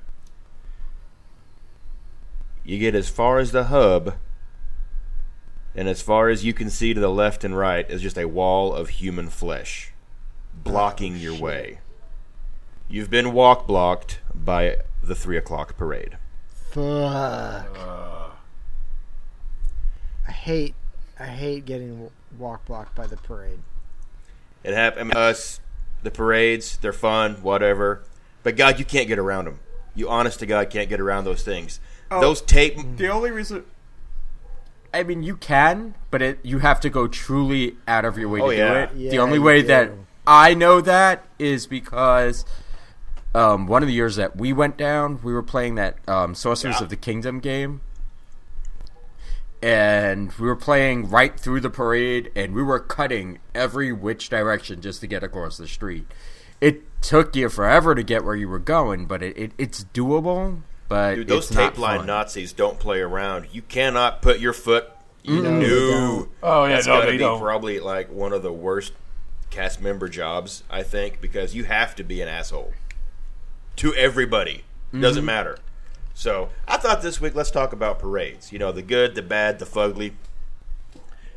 You 2.65 2.79
get 2.79 2.95
as 2.95 3.09
far 3.09 3.39
as 3.39 3.53
the 3.53 3.65
hub, 3.65 4.15
and 5.75 5.89
as 5.89 6.03
far 6.03 6.29
as 6.29 6.45
you 6.45 6.53
can 6.53 6.71
see 6.71 6.93
to 6.93 7.01
the 7.01 7.09
left 7.09 7.45
and 7.45 7.57
right 7.57 7.89
is 7.91 8.03
just 8.03 8.19
a 8.19 8.29
wall 8.29 8.75
of 8.75 8.91
human 8.91 9.29
flesh 9.29 9.93
blocking 10.53 11.17
your 11.17 11.35
way. 11.35 11.79
You've 12.89 13.11
been 13.11 13.33
walk 13.33 13.67
blocked 13.67 14.21
by 14.35 14.79
the 15.03 15.15
three 15.15 15.37
o'clock 15.37 15.77
parade. 15.77 16.19
Fuck. 16.71 18.18
I 20.29 20.33
hate 20.33 20.75
I 21.19 21.27
hate 21.27 21.65
getting 21.65 21.91
w- 21.93 22.11
walk 22.39 22.65
blocked 22.67 22.95
by 22.95 23.07
the 23.07 23.17
parade. 23.17 23.59
It 24.63 24.75
happened. 24.75 25.17
Us, 25.17 25.61
the 26.03 26.11
parades, 26.11 26.77
they're 26.77 26.93
fun, 26.93 27.37
whatever. 27.43 28.03
But 28.43 28.57
God, 28.57 28.79
you 28.79 28.85
can't 28.85 29.09
get 29.09 29.19
around 29.19 29.47
them. 29.47 29.59
You, 29.95 30.09
honest 30.09 30.39
to 30.41 30.47
God, 30.47 30.71
can't 30.71 30.89
get 30.89 31.01
around 31.01 31.25
those 31.25 31.43
things. 31.43 31.81
Those 32.11 32.41
tape. 32.41 32.79
the 32.97 33.09
only 33.09 33.31
reason, 33.31 33.65
I 34.95 35.03
mean, 35.03 35.23
you 35.23 35.37
can, 35.37 35.95
but 36.11 36.23
it 36.23 36.39
you 36.43 36.61
have 36.61 36.81
to 36.81 36.91
go 36.91 37.09
truly 37.09 37.77
out 37.87 38.05
of 38.05 38.17
your 38.17 38.29
way 38.29 38.41
Oh, 38.41 38.51
to 38.51 38.57
yeah. 38.57 38.69
do 38.69 38.75
it. 38.81 38.91
Yeah, 38.97 39.11
the 39.11 39.19
only 39.19 39.39
way 39.39 39.61
do. 39.63 39.69
that 39.69 39.91
I 40.27 40.55
know 40.55 40.81
that 40.81 41.25
is 41.39 41.67
because 41.67 42.45
um, 43.35 43.67
one 43.67 43.83
of 43.83 43.89
the 43.89 43.95
years 43.95 44.17
that 44.17 44.37
we 44.37 44.53
went 44.53 44.77
down, 44.77 45.21
we 45.23 45.33
were 45.33 45.43
playing 45.43 45.75
that 45.77 45.97
um, 46.09 46.35
Sorcerers 46.35 46.77
Yeah. 46.79 46.85
of 46.85 46.91
the 46.91 46.97
Kingdom 46.97 47.41
game. 47.41 47.81
And 49.61 50.33
we 50.39 50.47
were 50.47 50.57
playing 50.57 51.11
right 51.11 51.39
through 51.39 51.61
the 51.61 51.71
parade, 51.71 52.31
and 52.37 52.55
we 52.55 52.63
were 52.63 52.79
cutting 52.79 53.39
every 53.55 53.93
which 53.93 54.29
direction 54.29 54.81
just 54.81 55.01
to 55.01 55.07
get 55.09 55.25
across 55.25 55.57
the 55.57 55.67
street. 55.67 56.07
It 56.61 56.83
took 57.03 57.35
you 57.35 57.49
forever 57.49 57.95
to 57.95 58.03
get 58.05 58.25
where 58.25 58.37
you 58.37 58.49
were 58.49 58.59
going, 58.61 59.07
but 59.07 59.23
it, 59.23 59.37
it 59.37 59.53
it's 59.59 59.85
doable. 59.93 60.63
But 60.89 61.17
Dude, 61.17 61.29
those 61.29 61.47
it's 61.47 61.55
not 61.55 61.75
tape 61.75 61.79
line 61.79 61.99
fun. 61.99 62.07
Nazis 62.07 62.53
don't 62.53 62.79
play 62.79 63.01
around. 63.01 63.49
You 63.53 63.63
cannot 63.63 64.23
put 64.23 64.39
your 64.41 64.53
foot. 64.53 64.91
You 65.23 65.43
No, 65.43 65.59
they 65.59 65.67
no. 65.69 65.91
don't. 65.91 66.31
Oh 66.43 66.65
yeah, 66.65 66.75
That's 66.77 66.87
no, 66.87 66.95
gotta 66.95 67.07
they 67.07 67.13
be 67.13 67.19
don't. 67.19 67.41
probably 67.41 67.81
like 67.81 68.11
one 68.11 68.33
of 68.33 68.43
the 68.43 68.53
worst 68.53 68.93
cast 69.51 69.81
member 69.81 70.09
jobs, 70.09 70.63
I 70.71 70.83
think, 70.83 71.21
because 71.21 71.55
you 71.55 71.65
have 71.65 71.95
to 71.97 72.05
be 72.05 72.21
an 72.23 72.29
asshole 72.29 72.73
to 73.77 73.95
everybody. 73.95 74.65
Mm-hmm. 74.89 75.01
Doesn't 75.03 75.25
matter. 75.25 75.59
So 76.19 76.49
I 76.67 76.79
thought 76.79 77.01
this 77.01 77.21
week 77.21 77.37
let's 77.37 77.53
talk 77.53 77.73
about 77.73 78.01
parades. 78.01 78.53
You 78.53 78.59
know, 78.59 78.73
the 78.73 78.83
good, 78.83 79.15
the 79.15 79.23
bad, 79.23 79.61
the 79.61 79.65
fugly. 79.65 80.15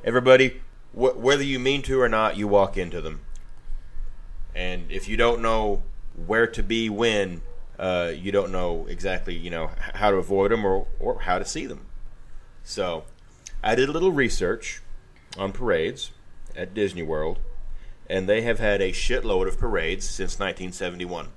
Everybody, 0.03 0.59
wh- 0.93 1.15
whether 1.15 1.43
you 1.43 1.59
mean 1.59 1.83
to 1.83 2.01
or 2.01 2.09
not, 2.09 2.35
you 2.35 2.47
walk 2.47 2.77
into 2.77 2.99
them, 2.99 3.19
and 4.55 4.91
if 4.91 5.07
you 5.07 5.17
don't 5.17 5.39
know 5.39 5.83
where 6.25 6.47
to 6.47 6.63
be 6.63 6.89
when, 6.89 7.43
uh, 7.77 8.11
you 8.15 8.31
don't 8.31 8.51
know 8.51 8.87
exactly 8.89 9.35
you 9.35 9.51
know 9.51 9.69
how 9.93 10.09
to 10.09 10.17
avoid 10.17 10.49
them 10.49 10.65
or 10.65 10.87
or 10.99 11.19
how 11.19 11.37
to 11.37 11.45
see 11.45 11.67
them. 11.67 11.85
So, 12.63 13.03
I 13.61 13.75
did 13.75 13.87
a 13.87 13.91
little 13.91 14.11
research 14.11 14.81
on 15.37 15.51
parades 15.51 16.09
at 16.55 16.73
Disney 16.73 17.03
World, 17.03 17.37
and 18.09 18.27
they 18.27 18.41
have 18.41 18.57
had 18.57 18.81
a 18.81 18.91
shitload 18.91 19.47
of 19.47 19.59
parades 19.59 20.09
since 20.09 20.39
1971. 20.39 21.27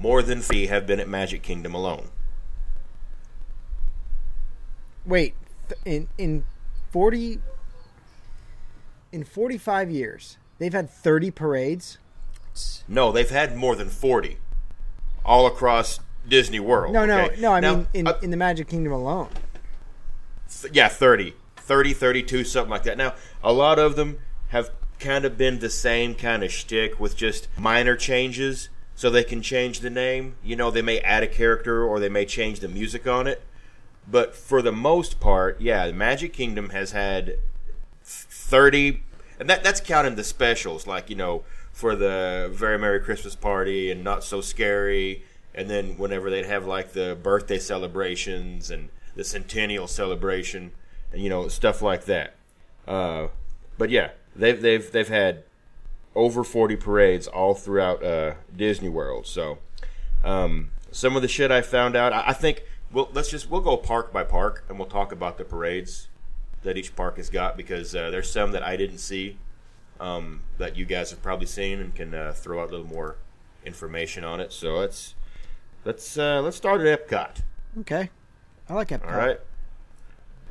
More 0.00 0.22
than 0.22 0.40
three 0.40 0.66
have 0.68 0.86
been 0.86 0.98
at 0.98 1.08
Magic 1.08 1.42
Kingdom 1.42 1.74
alone. 1.74 2.08
Wait, 5.04 5.34
in 5.84 6.08
in 6.16 6.44
forty 6.90 7.38
in 9.12 9.24
forty 9.24 9.58
five 9.58 9.90
years, 9.90 10.38
they've 10.58 10.72
had 10.72 10.88
thirty 10.88 11.30
parades. 11.30 11.98
No, 12.88 13.12
they've 13.12 13.30
had 13.30 13.56
more 13.56 13.76
than 13.76 13.88
40 13.88 14.36
all 15.24 15.46
across 15.46 16.00
Disney 16.28 16.58
World. 16.58 16.92
No, 16.92 17.06
no, 17.06 17.26
okay? 17.26 17.40
no. 17.40 17.52
I 17.52 17.60
Now, 17.60 17.74
mean, 17.76 17.86
in 17.94 18.06
uh, 18.08 18.18
in 18.22 18.30
the 18.30 18.36
Magic 18.36 18.68
Kingdom 18.68 18.92
alone. 18.92 19.28
th- 20.62 20.74
yeah, 20.74 20.88
30. 20.88 21.34
30, 21.56 21.92
32, 21.94 22.42
something 22.44 22.70
like 22.70 22.82
that. 22.82 22.98
Now, 22.98 23.14
a 23.44 23.52
lot 23.52 23.78
of 23.78 23.94
them 23.94 24.18
have 24.48 24.70
kind 24.98 25.24
of 25.24 25.38
been 25.38 25.60
the 25.60 25.70
same 25.70 26.14
kind 26.16 26.42
of 26.42 26.50
shtick 26.50 26.98
with 26.98 27.16
just 27.16 27.48
minor 27.56 27.94
changes 27.96 28.68
so 29.00 29.08
they 29.08 29.24
can 29.24 29.40
change 29.40 29.80
the 29.80 29.88
name. 29.88 30.34
You 30.44 30.56
know, 30.56 30.70
they 30.70 30.82
may 30.82 30.98
add 30.98 31.22
a 31.22 31.26
character 31.26 31.82
or 31.82 31.98
they 31.98 32.10
may 32.10 32.26
change 32.26 32.60
the 32.60 32.68
music 32.68 33.06
on 33.06 33.26
it. 33.26 33.40
But 34.06 34.36
for 34.36 34.60
the 34.60 34.72
most 34.72 35.20
part, 35.20 35.58
yeah, 35.58 35.90
Magic 35.90 36.34
Kingdom 36.34 36.68
has 36.68 36.92
had 36.92 37.38
30 38.04 39.02
and 39.38 39.48
that 39.48 39.64
that's 39.64 39.80
counting 39.80 40.16
the 40.16 40.24
specials 40.24 40.86
like 40.86 41.08
you 41.08 41.16
know 41.16 41.44
for 41.72 41.94
the 41.94 42.50
very 42.52 42.76
merry 42.78 42.98
christmas 42.98 43.36
party 43.36 43.90
and 43.90 44.02
not 44.02 44.24
so 44.24 44.40
scary 44.40 45.22
and 45.54 45.70
then 45.70 45.96
whenever 45.96 46.28
they'd 46.28 46.46
have 46.46 46.66
like 46.66 46.92
the 46.92 47.16
birthday 47.22 47.58
celebrations 47.58 48.70
and 48.70 48.88
the 49.14 49.22
centennial 49.22 49.86
celebration 49.86 50.72
and 51.12 51.22
you 51.22 51.28
know 51.28 51.46
stuff 51.46 51.82
like 51.82 52.06
that 52.06 52.34
uh, 52.88 53.28
but 53.78 53.90
yeah 53.90 54.10
they've 54.34 54.60
they've 54.60 54.90
they've 54.90 55.08
had 55.08 55.44
over 56.20 56.44
40 56.44 56.76
parades 56.76 57.26
all 57.26 57.54
throughout 57.54 58.04
uh, 58.04 58.34
disney 58.54 58.88
world 58.88 59.26
so 59.26 59.58
um, 60.22 60.70
some 60.90 61.16
of 61.16 61.22
the 61.22 61.28
shit 61.28 61.50
i 61.50 61.62
found 61.62 61.96
out 61.96 62.12
i, 62.12 62.28
I 62.28 62.32
think 62.32 62.62
well 62.92 63.08
let's 63.12 63.30
just 63.30 63.50
we'll 63.50 63.60
go 63.60 63.76
park 63.76 64.12
by 64.12 64.24
park 64.24 64.64
and 64.68 64.78
we'll 64.78 64.88
talk 64.88 65.12
about 65.12 65.38
the 65.38 65.44
parades 65.44 66.08
that 66.62 66.76
each 66.76 66.94
park 66.94 67.16
has 67.16 67.30
got 67.30 67.56
because 67.56 67.94
uh, 67.94 68.10
there's 68.10 68.30
some 68.30 68.52
that 68.52 68.62
I 68.62 68.76
didn't 68.76 68.98
see 68.98 69.38
um, 69.98 70.42
that 70.58 70.76
you 70.76 70.84
guys 70.84 71.10
have 71.10 71.22
probably 71.22 71.46
seen 71.46 71.80
and 71.80 71.94
can 71.94 72.14
uh, 72.14 72.32
throw 72.32 72.62
out 72.62 72.68
a 72.68 72.72
little 72.72 72.86
more 72.86 73.16
information 73.64 74.24
on 74.24 74.40
it. 74.40 74.52
So 74.52 74.76
let's 74.76 75.14
let's 75.84 76.18
uh, 76.18 76.40
let's 76.42 76.56
start 76.56 76.80
at 76.80 77.08
Epcot. 77.08 77.42
Okay, 77.80 78.10
I 78.68 78.74
like 78.74 78.88
Epcot. 78.88 79.10
All 79.10 79.18
right. 79.18 79.40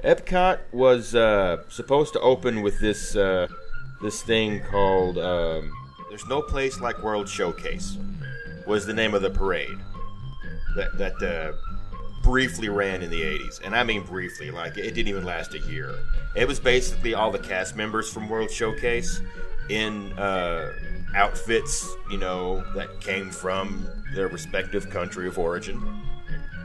Epcot 0.04 0.60
was 0.72 1.14
uh, 1.14 1.64
supposed 1.68 2.14
to 2.14 2.20
open 2.22 2.62
with 2.62 2.80
this 2.80 3.18
uh, 3.18 3.48
this 4.02 4.22
thing 4.22 4.62
called 4.62 5.18
um, 5.18 5.72
"There's 6.10 6.28
No 6.28 6.42
Place 6.42 6.80
Like 6.80 7.02
World 7.04 7.28
Showcase." 7.28 7.98
Was 8.68 8.86
the 8.86 8.94
name 8.94 9.14
of 9.14 9.22
the 9.22 9.30
parade 9.30 9.80
that 10.76 10.98
that 10.98 11.24
uh, 11.24 11.54
briefly 12.22 12.70
ran 12.70 13.02
in 13.02 13.10
the 13.10 13.22
'80s, 13.22 13.62
and 13.64 13.76
I 13.76 13.84
mean 13.84 14.04
briefly, 14.04 14.52
like 14.52 14.78
it 14.78 14.94
didn't 14.94 15.08
even 15.08 15.24
last 15.24 15.54
a 15.54 15.60
year. 15.60 15.96
It 16.36 16.48
was 16.48 16.60
basically 16.60 17.14
all 17.14 17.32
the 17.32 17.40
cast 17.40 17.76
members 17.76 18.12
from 18.12 18.30
World 18.30 18.52
Showcase 18.52 19.22
in 19.70 20.14
uh, 20.20 20.74
outfits, 21.16 21.96
you 22.12 22.18
know, 22.18 22.64
that 22.76 23.02
came 23.02 23.30
from 23.30 23.88
their 24.14 24.28
respective 24.28 24.90
country 24.90 25.28
of 25.28 25.38
origin 25.38 26.02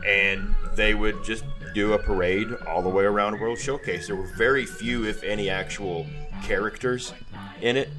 and 0.05 0.55
they 0.75 0.93
would 0.93 1.23
just 1.23 1.43
do 1.73 1.93
a 1.93 1.97
parade 1.97 2.47
all 2.67 2.81
the 2.81 2.89
way 2.89 3.03
around 3.03 3.39
World 3.39 3.57
Showcase. 3.57 4.07
There 4.07 4.15
were 4.15 4.27
very 4.37 4.65
few, 4.65 5.05
if 5.05 5.23
any, 5.23 5.49
actual 5.49 6.05
characters 6.43 7.13
in 7.61 7.77
it. 7.77 7.89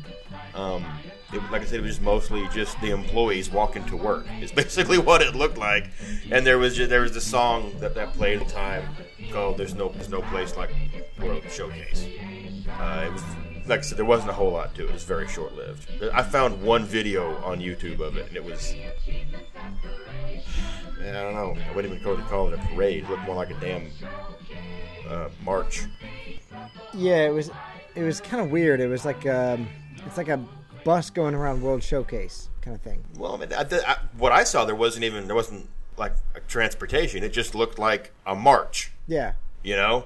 Um, 0.54 0.84
it 1.32 1.42
like 1.50 1.62
I 1.62 1.64
said, 1.64 1.80
it 1.80 1.82
was 1.82 1.92
just 1.92 2.02
mostly 2.02 2.48
just 2.52 2.80
the 2.80 2.90
employees 2.90 3.50
walking 3.50 3.84
to 3.86 3.96
work. 3.96 4.26
It's 4.40 4.52
basically 4.62 4.98
what 4.98 5.22
it 5.22 5.34
looked 5.34 5.58
like. 5.58 5.90
And 6.30 6.46
there 6.46 6.58
was 6.58 6.76
just, 6.76 6.90
there 6.90 7.02
was 7.02 7.12
the 7.12 7.20
song 7.20 7.72
that 7.80 7.94
that 7.94 8.12
played 8.14 8.40
at 8.40 8.46
the 8.46 8.52
time 8.54 8.88
called 9.30 9.58
"There's 9.58 9.74
No 9.74 9.88
There's 9.88 10.08
No 10.08 10.22
Place 10.22 10.56
Like 10.56 10.70
World 11.20 11.42
Showcase." 11.50 12.06
Uh, 12.78 13.04
it 13.06 13.12
was 13.12 13.22
like 13.66 13.80
I 13.80 13.82
said, 13.82 13.98
there 13.98 14.04
wasn't 14.04 14.30
a 14.30 14.34
whole 14.34 14.52
lot 14.52 14.74
to 14.76 14.84
it. 14.84 14.90
It 14.90 14.92
was 14.92 15.02
very 15.04 15.26
short 15.26 15.56
lived. 15.56 15.90
I 16.12 16.22
found 16.22 16.62
one 16.62 16.84
video 16.84 17.36
on 17.42 17.58
YouTube 17.58 18.00
of 18.00 18.16
it, 18.16 18.28
and 18.28 18.36
it 18.36 18.44
was 18.44 18.74
Man, 20.98 21.14
I 21.14 21.22
don't 21.22 21.34
know. 21.34 21.62
I 21.70 21.74
wouldn't 21.74 21.92
even 21.92 22.02
call 22.02 22.18
it, 22.18 22.26
call 22.26 22.48
it 22.48 22.54
a 22.54 22.58
parade. 22.74 23.04
It 23.04 23.10
looked 23.10 23.22
more 23.24 23.36
like 23.36 23.50
a 23.50 23.60
damn 23.60 23.90
uh, 25.08 25.28
march. 25.44 25.84
Yeah, 26.94 27.26
it 27.26 27.32
was 27.32 27.50
it 27.96 28.02
was 28.02 28.20
kind 28.20 28.42
of 28.42 28.50
weird. 28.50 28.80
It 28.80 28.88
was 28.88 29.04
like 29.04 29.26
um, 29.26 29.68
it's 30.06 30.16
like 30.16 30.28
a 30.28 30.42
bus 30.84 31.10
going 31.10 31.34
around 31.34 31.62
World 31.62 31.82
Showcase 31.82 32.48
kind 32.60 32.74
of 32.74 32.82
thing. 32.82 33.02
Well, 33.16 33.34
I 33.34 33.38
mean, 33.38 33.52
I, 33.52 33.66
I, 33.86 33.96
what 34.16 34.32
I 34.32 34.44
saw, 34.44 34.64
there 34.64 34.74
wasn't 34.76 35.04
even 35.04 35.26
there 35.26 35.34
wasn't 35.34 35.68
like 35.96 36.14
a 36.34 36.40
transportation. 36.40 37.24
It 37.24 37.32
just 37.32 37.54
looked 37.54 37.78
like 37.78 38.12
a 38.26 38.34
march. 38.34 38.92
Yeah, 39.08 39.32
You 39.62 39.76
know, 39.76 40.04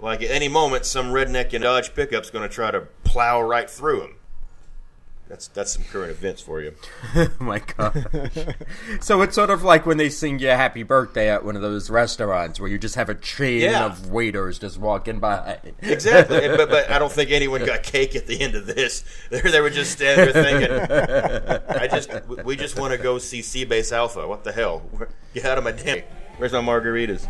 like 0.00 0.22
at 0.22 0.30
any 0.30 0.48
moment, 0.48 0.84
some 0.84 1.06
redneck 1.06 1.52
in 1.52 1.62
a 1.62 1.64
Dodge 1.64 1.94
pickup's 1.94 2.30
going 2.30 2.48
to 2.48 2.54
try 2.54 2.70
to 2.70 2.82
plow 3.04 3.42
right 3.42 3.68
through 3.68 4.02
him. 4.02 4.14
That's 5.28 5.48
that's 5.48 5.72
some 5.72 5.82
current 5.82 6.12
events 6.12 6.40
for 6.40 6.60
you. 6.60 6.72
oh 7.16 7.28
my 7.40 7.58
god. 7.58 8.30
so 9.00 9.22
it's 9.22 9.34
sort 9.34 9.50
of 9.50 9.64
like 9.64 9.84
when 9.84 9.96
they 9.96 10.08
sing 10.08 10.38
you 10.38 10.48
happy 10.48 10.84
birthday 10.84 11.28
at 11.30 11.44
one 11.44 11.56
of 11.56 11.62
those 11.62 11.90
restaurants 11.90 12.60
where 12.60 12.68
you 12.70 12.78
just 12.78 12.94
have 12.94 13.08
a 13.08 13.14
chain 13.16 13.62
Yeah. 13.62 13.86
of 13.86 14.08
waiters 14.10 14.60
just 14.60 14.78
walking 14.78 15.18
by. 15.18 15.58
Exactly, 15.80 16.46
but, 16.48 16.70
but 16.70 16.88
I 16.90 17.00
don't 17.00 17.10
think 17.12 17.32
anyone 17.32 17.64
got 17.64 17.82
cake 17.82 18.14
at 18.14 18.26
the 18.28 18.40
end 18.40 18.54
of 18.54 18.66
this. 18.66 19.04
They, 19.30 19.40
they 19.40 19.60
were 19.60 19.70
just 19.70 19.90
standing 19.92 20.32
there 20.32 20.44
thinking, 20.44 21.76
"I 21.76 21.88
just, 21.88 22.10
we 22.44 22.54
just 22.54 22.78
want 22.78 22.92
to 22.92 22.98
go 22.98 23.18
see 23.18 23.40
Seabase 23.40 23.90
Alpha. 23.92 24.28
What 24.28 24.44
the 24.44 24.52
hell? 24.52 24.82
Get 25.34 25.44
out 25.44 25.58
of 25.58 25.64
my 25.64 25.72
damn! 25.72 26.02
Where's 26.36 26.52
my 26.52 26.60
margaritas?" 26.60 27.26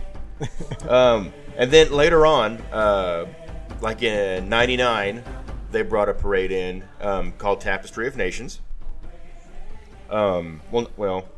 Um, 0.87 1.33
and 1.57 1.71
then 1.71 1.91
later 1.91 2.27
on, 2.27 2.59
uh, 2.73 3.25
like 3.81 4.03
in 4.03 4.51
'99, 4.51 5.25
they 5.77 5.83
brought 5.83 6.09
a 6.09 6.15
parade 6.15 6.51
in 6.53 6.83
um, 7.03 7.33
called 7.33 7.61
Tapestry 7.61 8.09
of 8.09 8.17
Nations. 8.17 8.61
Um, 10.09 10.63
well, 10.71 10.89
well, 10.97 11.29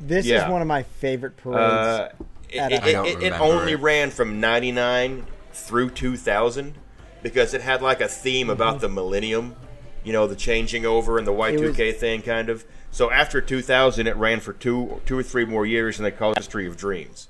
this 0.00 0.26
Yeah. 0.26 0.44
is 0.46 0.50
one 0.52 0.62
of 0.62 0.68
my 0.68 0.84
favorite 0.84 1.36
parades. 1.36 1.58
uh, 1.60 2.12
it, 2.48 2.72
it, 2.72 2.92
don't 2.92 3.06
it- 3.06 3.22
it 3.24 3.32
only 3.40 3.74
ran 3.74 4.10
from 4.10 4.38
99 4.38 5.26
through 5.52 5.90
2000 5.90 6.74
because 7.22 7.52
it 7.52 7.62
had 7.62 7.82
like 7.82 8.00
a 8.00 8.06
theme 8.06 8.48
about 8.48 8.80
the 8.80 8.88
millennium, 8.88 9.56
you 10.04 10.12
know, 10.12 10.28
the 10.28 10.36
changing 10.36 10.86
over 10.86 11.18
and 11.18 11.26
the 11.26 11.32
Y2K 11.32 11.96
thing 11.96 12.22
kind 12.22 12.48
of. 12.48 12.64
So 12.92 13.10
after 13.10 13.40
2000 13.40 14.06
it 14.06 14.14
ran 14.16 14.38
for 14.38 14.52
two 14.52 15.00
two 15.04 15.18
or 15.18 15.22
three 15.24 15.44
more 15.44 15.66
years 15.66 15.98
and 15.98 16.06
they 16.06 16.12
called 16.12 16.36
it 16.36 16.38
History 16.38 16.66
of 16.68 16.76
Dreams. 16.76 17.26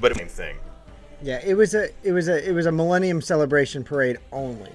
But 0.00 0.16
same 0.16 0.28
thing. 0.28 0.56
Yeah, 1.22 1.40
it 1.44 1.54
was 1.54 1.74
a 1.74 1.88
it 2.02 2.12
was 2.12 2.28
a 2.28 2.48
it 2.48 2.52
was 2.52 2.66
a 2.66 2.72
Millennium 2.72 3.20
Celebration 3.20 3.84
parade 3.84 4.18
only. 4.32 4.72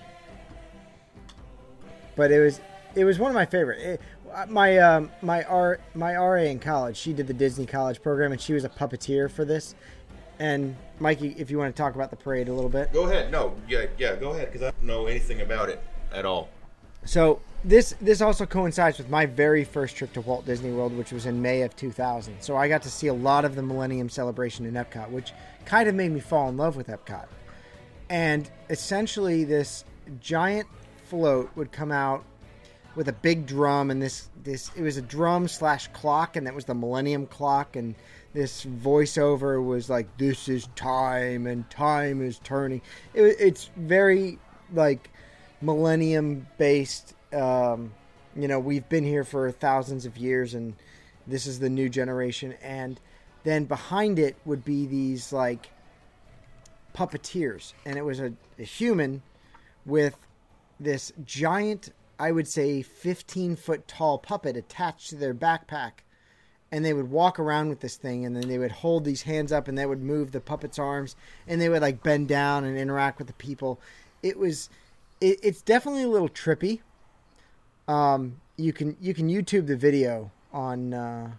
But 2.16 2.32
it 2.32 2.40
was 2.40 2.62
it 2.96 3.04
was 3.04 3.20
one 3.20 3.30
of 3.30 3.36
my 3.36 3.46
favorite. 3.46 3.80
It, 3.80 4.02
my 4.50 4.78
um, 4.78 5.12
my 5.22 5.44
R 5.44 5.80
my 5.94 6.16
RA 6.16 6.42
in 6.42 6.60
college, 6.60 6.98
she 6.98 7.14
did 7.14 7.28
the 7.28 7.34
Disney 7.34 7.66
College 7.66 8.02
program, 8.02 8.32
and 8.32 8.40
she 8.40 8.54
was 8.54 8.64
a 8.64 8.70
puppeteer 8.70 9.30
for 9.30 9.46
this. 9.46 9.76
And 10.40 10.76
Mikey, 11.00 11.36
if 11.38 11.50
you 11.50 11.58
want 11.58 11.76
to 11.76 11.82
talk 11.82 11.96
about 11.96 12.12
the 12.12 12.16
parade 12.16 12.48
a 12.48 12.54
little 12.54 12.70
bit. 12.70 12.94
Go 12.94 13.06
ahead. 13.06 13.32
No, 13.32 13.56
yeah, 13.68 13.86
yeah, 13.98 14.16
go 14.16 14.32
ahead 14.32 14.52
cuz 14.52 14.62
I 14.62 14.66
don't 14.72 14.84
know 14.84 15.08
anything 15.08 15.42
about 15.42 15.70
it 15.70 15.82
at 16.14 16.26
all. 16.26 16.50
So 17.06 17.40
this 17.64 17.96
this 18.02 18.22
also 18.22 18.46
coincides 18.46 18.98
with 18.98 19.10
my 19.10 19.26
very 19.26 19.64
first 19.64 19.96
trip 19.96 20.14
to 20.14 20.22
Walt 20.22 20.46
Disney 20.46 20.72
World, 20.72 20.96
which 20.96 21.12
was 21.12 21.26
in 21.26 21.42
May 21.42 21.64
of 21.64 21.76
2000. 21.76 22.36
So 22.42 22.56
I 22.56 22.68
got 22.68 22.82
to 22.84 22.90
see 22.90 23.08
a 23.08 23.14
lot 23.14 23.46
of 23.46 23.56
the 23.56 23.64
Millennium 23.64 24.10
Celebration 24.10 24.66
in 24.66 24.74
Epcot, 24.74 25.10
which 25.10 25.34
kind 25.66 25.90
of 25.90 25.96
made 25.96 26.12
me 26.12 26.20
fall 26.20 26.50
in 26.50 26.58
love 26.58 26.76
with 26.76 26.88
Epcot. 26.88 27.26
And 28.10 28.50
essentially, 28.70 29.44
this 29.44 29.86
giant 30.22 30.68
float 31.06 31.50
would 31.56 31.72
come 31.72 31.92
out 31.92 32.24
with 32.96 33.10
a 33.10 33.14
big 33.14 33.46
drum, 33.46 33.92
and 33.92 34.02
this 34.02 34.30
this 34.44 34.72
it 34.76 34.82
was 34.82 34.98
a 34.98 35.02
drum 35.02 35.48
slash 35.48 35.88
clock, 35.90 36.36
and 36.36 36.46
that 36.48 36.54
was 36.54 36.66
the 36.66 36.76
Millennium 36.76 37.28
Clock, 37.28 37.76
and 37.76 37.96
this 38.34 38.66
voiceover 38.66 39.64
was 39.64 39.90
like, 39.90 40.18
"This 40.18 40.48
is 40.48 40.68
time, 40.76 41.48
and 41.48 41.70
time 41.70 42.22
is 42.22 42.40
turning." 42.40 42.82
It, 43.14 43.36
it's 43.40 43.70
very 43.76 44.40
like 44.74 45.10
millennium 45.62 46.48
based 46.58 47.16
um, 47.34 47.94
you 48.36 48.48
know 48.48 48.60
we've 48.60 48.88
been 48.90 49.04
here 49.04 49.24
for 49.24 49.52
thousands 49.52 50.06
of 50.06 50.18
years 50.18 50.54
and 50.54 50.74
this 51.26 51.46
is 51.46 51.60
the 51.60 51.70
new 51.70 51.90
generation 51.90 52.54
and 52.62 53.00
then 53.44 53.66
behind 53.66 54.20
it 54.20 54.36
would 54.46 54.64
be 54.64 54.86
these 54.86 55.34
like 55.34 55.70
puppeteers 56.96 57.74
and 57.86 57.98
it 57.98 58.04
was 58.04 58.20
a, 58.20 58.34
a 58.60 58.64
human 58.64 59.22
with 59.86 60.16
this 60.80 61.12
giant 61.26 61.92
I 62.20 62.32
would 62.32 62.48
say, 62.48 62.82
15 62.82 63.56
foot 63.56 63.88
tall 63.88 64.18
puppet 64.18 64.58
attached 64.58 65.10
to 65.10 65.16
their 65.16 65.34
backpack. 65.34 65.92
And 66.72 66.84
they 66.84 66.94
would 66.94 67.10
walk 67.10 67.40
around 67.40 67.70
with 67.70 67.80
this 67.80 67.96
thing, 67.96 68.26
and 68.26 68.36
then 68.36 68.50
they 68.50 68.58
would 68.58 68.72
hold 68.72 69.06
these 69.06 69.22
hands 69.22 69.54
up, 69.54 69.68
and 69.68 69.78
they 69.78 69.86
would 69.86 70.02
move 70.02 70.32
the 70.32 70.42
puppet's 70.42 70.78
arms, 70.78 71.16
and 71.48 71.62
they 71.62 71.70
would 71.70 71.82
like 71.82 72.04
bend 72.04 72.28
down 72.28 72.66
and 72.66 72.78
interact 72.78 73.20
with 73.20 73.28
the 73.28 73.34
people. 73.34 73.80
It 74.22 74.38
was, 74.38 74.70
it, 75.22 75.40
it's 75.42 75.62
definitely 75.62 76.04
a 76.04 76.10
little 76.10 76.28
trippy. 76.28 76.82
Um, 77.88 78.42
you 78.58 78.74
can 78.74 78.98
you 79.00 79.14
can 79.14 79.30
YouTube 79.30 79.68
the 79.68 79.78
video 79.78 80.32
on 80.52 80.94
uh, 80.94 81.32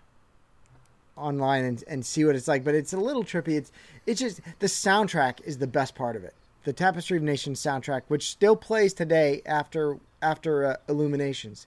online 1.16 1.64
and, 1.64 1.84
and 1.88 2.06
see 2.06 2.24
what 2.24 2.36
it's 2.36 2.48
like, 2.48 2.64
but 2.64 2.74
it's 2.74 2.92
a 2.92 2.96
little 2.96 3.24
trippy. 3.24 3.56
It's 3.56 3.72
it's 4.06 4.20
just 4.20 4.40
the 4.60 4.66
soundtrack 4.66 5.40
is 5.44 5.58
the 5.58 5.66
best 5.66 5.94
part 5.94 6.16
of 6.16 6.24
it. 6.24 6.34
The 6.64 6.72
Tapestry 6.72 7.16
of 7.16 7.22
Nations 7.22 7.60
soundtrack, 7.60 8.02
which 8.08 8.30
still 8.30 8.56
plays 8.56 8.94
today 8.94 9.42
after 9.44 9.98
after 10.22 10.64
uh, 10.64 10.76
Illuminations, 10.88 11.66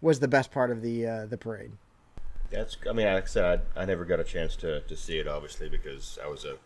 was 0.00 0.20
the 0.20 0.28
best 0.28 0.50
part 0.50 0.70
of 0.70 0.82
the 0.82 1.06
uh, 1.06 1.26
the 1.26 1.36
parade. 1.36 1.72
That's. 2.50 2.76
I 2.88 2.92
mean, 2.92 3.06
like 3.06 3.24
I 3.24 3.26
said, 3.26 3.62
I, 3.76 3.82
I 3.82 3.84
never 3.84 4.04
got 4.04 4.20
a 4.20 4.24
chance 4.24 4.56
to, 4.56 4.80
to 4.80 4.96
see 4.96 5.18
it, 5.18 5.28
obviously, 5.28 5.68
because 5.68 6.18
I 6.22 6.28
was 6.28 6.44
a 6.44 6.56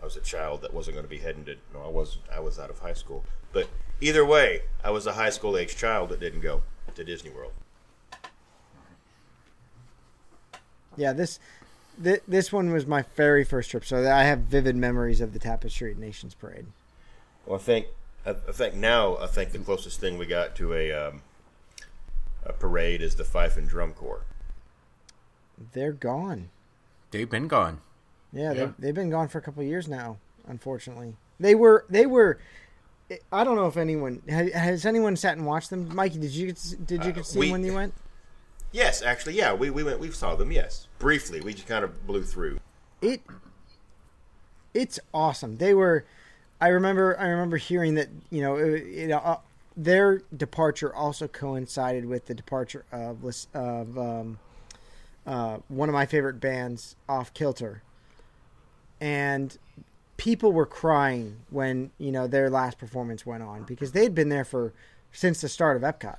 I 0.00 0.04
was 0.04 0.16
a 0.16 0.20
child 0.20 0.62
that 0.62 0.74
wasn't 0.74 0.96
going 0.96 1.04
to 1.04 1.10
be 1.10 1.18
heading 1.18 1.44
to. 1.46 1.56
No, 1.72 1.82
I 1.84 1.88
was. 1.88 2.18
I 2.34 2.40
was 2.40 2.58
out 2.58 2.70
of 2.70 2.80
high 2.80 2.94
school. 2.94 3.24
But 3.52 3.68
either 4.00 4.24
way, 4.24 4.62
I 4.84 4.90
was 4.90 5.06
a 5.06 5.14
high 5.14 5.30
school 5.30 5.56
age 5.56 5.76
child 5.76 6.10
that 6.10 6.20
didn't 6.20 6.40
go 6.40 6.62
to 6.94 7.04
Disney 7.04 7.30
World. 7.30 7.52
Yeah, 10.96 11.12
this 11.12 11.38
th- 12.02 12.22
this 12.26 12.52
one 12.52 12.72
was 12.72 12.86
my 12.86 13.04
very 13.16 13.44
first 13.44 13.70
trip, 13.70 13.84
so 13.84 14.10
I 14.10 14.24
have 14.24 14.40
vivid 14.40 14.76
memories 14.76 15.20
of 15.20 15.32
the 15.32 15.38
Tapestry 15.38 15.92
of 15.92 15.98
Nations 15.98 16.34
parade. 16.34 16.66
Well, 17.44 17.58
I 17.58 17.62
think 17.62 17.86
I, 18.24 18.30
I 18.30 18.52
think 18.52 18.74
now 18.74 19.18
I 19.18 19.26
think 19.26 19.52
the 19.52 19.58
closest 19.58 20.00
thing 20.00 20.16
we 20.16 20.26
got 20.26 20.56
to 20.56 20.72
a 20.72 20.92
um, 20.92 21.22
a 22.44 22.52
parade 22.52 23.02
is 23.02 23.16
the 23.16 23.24
fife 23.24 23.56
and 23.56 23.68
drum 23.68 23.92
corps. 23.92 24.24
They're 25.72 25.92
gone. 25.92 26.50
They've 27.10 27.28
been 27.28 27.48
gone. 27.48 27.80
Yeah, 28.32 28.42
Yeah. 28.42 28.54
They've, 28.54 28.74
they've 28.78 28.94
been 28.94 29.10
gone 29.10 29.28
for 29.28 29.38
a 29.38 29.42
couple 29.42 29.62
of 29.62 29.68
years 29.68 29.88
now. 29.88 30.18
Unfortunately, 30.46 31.16
they 31.38 31.54
were 31.54 31.84
they 31.90 32.06
were. 32.06 32.38
I 33.32 33.44
don't 33.44 33.56
know 33.56 33.66
if 33.66 33.76
anyone 33.76 34.22
has, 34.28 34.84
anyone 34.84 35.16
sat 35.16 35.36
and 35.36 35.46
watched 35.46 35.70
them. 35.70 35.94
Mikey, 35.94 36.18
did 36.18 36.32
you 36.32 36.46
get, 36.46 36.74
did 36.84 37.04
you 37.04 37.10
Uh, 37.10 37.14
get 37.14 37.24
to 37.24 37.30
see 37.30 37.38
we- 37.38 37.46
them 37.46 37.52
when 37.52 37.64
you 37.64 37.74
went? 37.74 37.94
Yes, 38.72 39.00
actually, 39.00 39.34
yeah, 39.34 39.54
we, 39.54 39.70
we 39.70 39.82
went 39.84 40.00
we 40.00 40.10
saw 40.10 40.34
them. 40.34 40.50
Yes, 40.52 40.88
briefly, 40.98 41.40
we 41.40 41.54
just 41.54 41.68
kind 41.68 41.84
of 41.84 42.06
blew 42.06 42.24
through. 42.24 42.58
It 43.00 43.22
it's 44.74 44.98
awesome. 45.14 45.56
They 45.56 45.72
were. 45.72 46.04
I 46.60 46.68
remember. 46.68 47.18
I 47.18 47.28
remember 47.28 47.56
hearing 47.58 47.94
that 47.94 48.08
you 48.28 48.42
know 48.42 48.56
it, 48.56 48.82
it, 48.82 49.10
uh, 49.12 49.38
their 49.76 50.22
departure 50.36 50.94
also 50.94 51.28
coincided 51.28 52.06
with 52.06 52.26
the 52.26 52.34
departure 52.34 52.84
of 52.92 53.24
of 53.54 53.96
um, 53.98 54.38
uh, 55.26 55.58
one 55.68 55.88
of 55.88 55.92
my 55.94 56.04
favorite 56.04 56.40
bands, 56.40 56.96
Off 57.08 57.32
Kilter, 57.32 57.82
and 59.00 59.56
people 60.16 60.52
were 60.52 60.66
crying 60.66 61.38
when 61.50 61.90
you 61.98 62.10
know 62.10 62.26
their 62.26 62.50
last 62.50 62.78
performance 62.78 63.26
went 63.26 63.42
on 63.42 63.64
because 63.64 63.92
they'd 63.92 64.14
been 64.14 64.28
there 64.28 64.44
for 64.44 64.72
since 65.12 65.40
the 65.40 65.48
start 65.48 65.76
of 65.76 65.82
Epcot. 65.82 66.18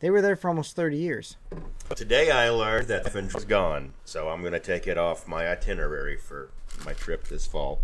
They 0.00 0.10
were 0.10 0.20
there 0.20 0.36
for 0.36 0.48
almost 0.48 0.76
thirty 0.76 0.96
years. 0.96 1.36
Today 1.94 2.30
I 2.30 2.50
learned 2.50 2.88
that 2.88 3.14
and 3.14 3.28
drum's 3.28 3.44
gone, 3.46 3.92
so 4.04 4.28
I'm 4.28 4.40
going 4.40 4.52
to 4.52 4.60
take 4.60 4.86
it 4.86 4.98
off 4.98 5.26
my 5.26 5.48
itinerary 5.48 6.16
for 6.16 6.50
my 6.84 6.92
trip 6.92 7.28
this 7.28 7.46
fall. 7.46 7.80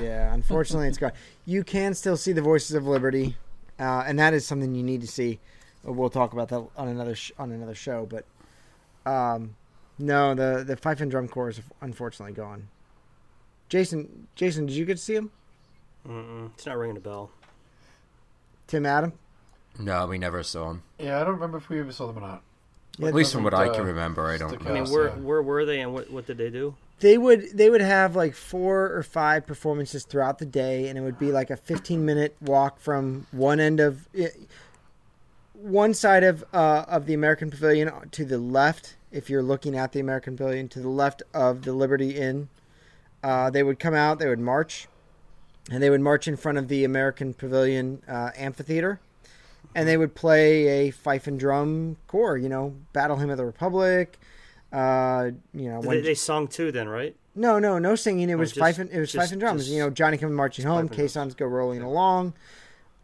Yeah, 0.00 0.32
unfortunately, 0.32 0.88
it's 0.88 0.98
gone. 0.98 1.12
You 1.44 1.64
can 1.64 1.94
still 1.94 2.16
see 2.16 2.32
the 2.32 2.40
Voices 2.40 2.74
of 2.74 2.86
Liberty, 2.86 3.36
uh, 3.78 4.04
and 4.06 4.18
that 4.18 4.32
is 4.32 4.46
something 4.46 4.74
you 4.74 4.82
need 4.82 5.00
to 5.02 5.06
see. 5.06 5.40
We'll 5.82 6.10
talk 6.10 6.32
about 6.32 6.48
that 6.48 6.66
on 6.76 6.88
another 6.88 7.14
sh- 7.14 7.32
on 7.38 7.50
another 7.50 7.74
show. 7.74 8.06
But 8.06 8.24
um, 9.10 9.56
no, 9.98 10.34
the 10.34 10.64
the 10.64 10.76
fife 10.76 11.00
and 11.00 11.10
drum 11.10 11.28
corps 11.28 11.50
is 11.50 11.60
unfortunately 11.80 12.34
gone. 12.34 12.68
Jason, 13.68 14.28
Jason, 14.34 14.66
did 14.66 14.76
you 14.76 14.84
get 14.84 14.96
to 14.96 15.02
see 15.02 15.14
him? 15.14 15.30
Mm-mm, 16.06 16.50
it's 16.54 16.66
not 16.66 16.76
ringing 16.76 16.96
a 16.96 17.00
bell. 17.00 17.30
Tim 18.66 18.86
Adam? 18.86 19.12
No, 19.78 20.06
we 20.06 20.18
never 20.18 20.42
saw 20.42 20.70
him. 20.70 20.82
Yeah, 20.98 21.20
I 21.20 21.24
don't 21.24 21.34
remember 21.34 21.58
if 21.58 21.68
we 21.68 21.80
ever 21.80 21.92
saw 21.92 22.06
them 22.06 22.18
or 22.18 22.26
not. 22.26 22.42
Yeah, 22.98 23.08
At 23.08 23.14
least 23.14 23.32
from 23.32 23.42
what 23.42 23.54
I 23.54 23.70
can 23.70 23.80
uh, 23.80 23.84
remember, 23.84 24.26
I 24.26 24.36
don't 24.36 24.50
stick 24.50 24.62
know. 24.62 24.70
I 24.70 24.80
mean, 24.80 24.90
where 24.90 25.08
yeah. 25.08 25.14
where 25.14 25.42
were 25.42 25.64
they 25.64 25.80
and 25.80 25.92
what 25.92 26.10
what 26.10 26.26
did 26.26 26.38
they 26.38 26.50
do? 26.50 26.76
they 27.00 27.18
would 27.18 27.50
they 27.52 27.70
would 27.70 27.80
have 27.80 28.16
like 28.16 28.34
four 28.34 28.92
or 28.92 29.02
five 29.02 29.46
performances 29.46 30.04
throughout 30.04 30.38
the 30.38 30.46
day 30.46 30.88
and 30.88 30.98
it 30.98 31.02
would 31.02 31.18
be 31.18 31.32
like 31.32 31.50
a 31.50 31.56
15 31.56 32.04
minute 32.04 32.36
walk 32.40 32.78
from 32.78 33.26
one 33.32 33.60
end 33.60 33.80
of 33.80 34.08
eh, 34.16 34.28
one 35.52 35.94
side 35.94 36.22
of 36.24 36.44
uh, 36.52 36.84
of 36.88 37.06
the 37.06 37.14
American 37.14 37.50
Pavilion 37.50 37.90
to 38.10 38.24
the 38.24 38.38
left 38.38 38.96
if 39.14 39.30
you're 39.30 39.42
looking 39.42 39.76
at 39.76 39.92
the 39.92 40.00
American 40.00 40.36
Pavilion 40.36 40.68
to 40.68 40.80
the 40.80 40.88
left 40.88 41.22
of 41.32 41.62
the 41.62 41.72
Liberty 41.72 42.16
Inn 42.16 42.48
uh, 43.22 43.48
they 43.50 43.62
would 43.62 43.78
come 43.78 43.94
out 43.94 44.18
they 44.18 44.28
would 44.28 44.38
march 44.40 44.86
and 45.70 45.82
they 45.82 45.88
would 45.88 46.00
march 46.02 46.28
in 46.28 46.36
front 46.36 46.58
of 46.58 46.68
the 46.68 46.84
American 46.84 47.32
Pavilion 47.32 48.02
uh, 48.08 48.30
amphitheater 48.36 49.00
and 49.74 49.88
they 49.88 49.96
would 49.96 50.14
play 50.14 50.88
a 50.88 50.90
fife 50.90 51.26
and 51.26 51.38
drum 51.40 51.96
corps 52.06 52.36
you 52.36 52.48
know 52.48 52.74
Battle 52.92 53.16
Hymn 53.16 53.30
of 53.30 53.38
the 53.38 53.46
Republic 53.46 54.18
uh, 54.72 55.30
you 55.54 55.68
know 55.70 55.80
They, 55.80 56.00
they 56.00 56.14
sung 56.14 56.48
too, 56.48 56.72
then, 56.72 56.88
right? 56.88 57.14
no, 57.36 57.58
no, 57.60 57.78
no 57.78 57.94
singing. 57.96 58.28
It 58.30 58.34
was 58.36 58.50
just- 58.50 58.60
fife 58.60 58.78
and 58.78 58.90
it 58.90 58.98
was 58.98 59.10
just- 59.12 59.22
fife 59.24 59.32
and 59.32 59.40
drums. 59.40 59.62
just 59.62 59.72
you 59.72 59.78
know, 59.80 59.88
Johnny 59.90 60.18
coming 60.18 60.34
marching 60.34 60.64
home, 60.66 60.74
fife 60.74 60.80
and 60.80 60.88
drums. 60.90 61.02
caissons 61.12 61.34
go 61.34 61.46
rolling 61.46 61.82
along. 61.82 62.32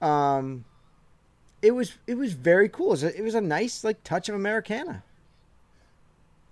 Um, 0.02 0.64
it 1.62 1.72
was 1.72 1.98
it 2.06 2.14
was 2.16 2.32
very 2.32 2.68
cool. 2.68 2.88
It 2.88 2.90
was 2.90 3.04
a, 3.04 3.18
it 3.18 3.22
was 3.22 3.34
a 3.34 3.40
nice 3.40 3.84
like 3.84 4.02
touch 4.02 4.28
of 4.28 4.34
Americana. 4.34 5.02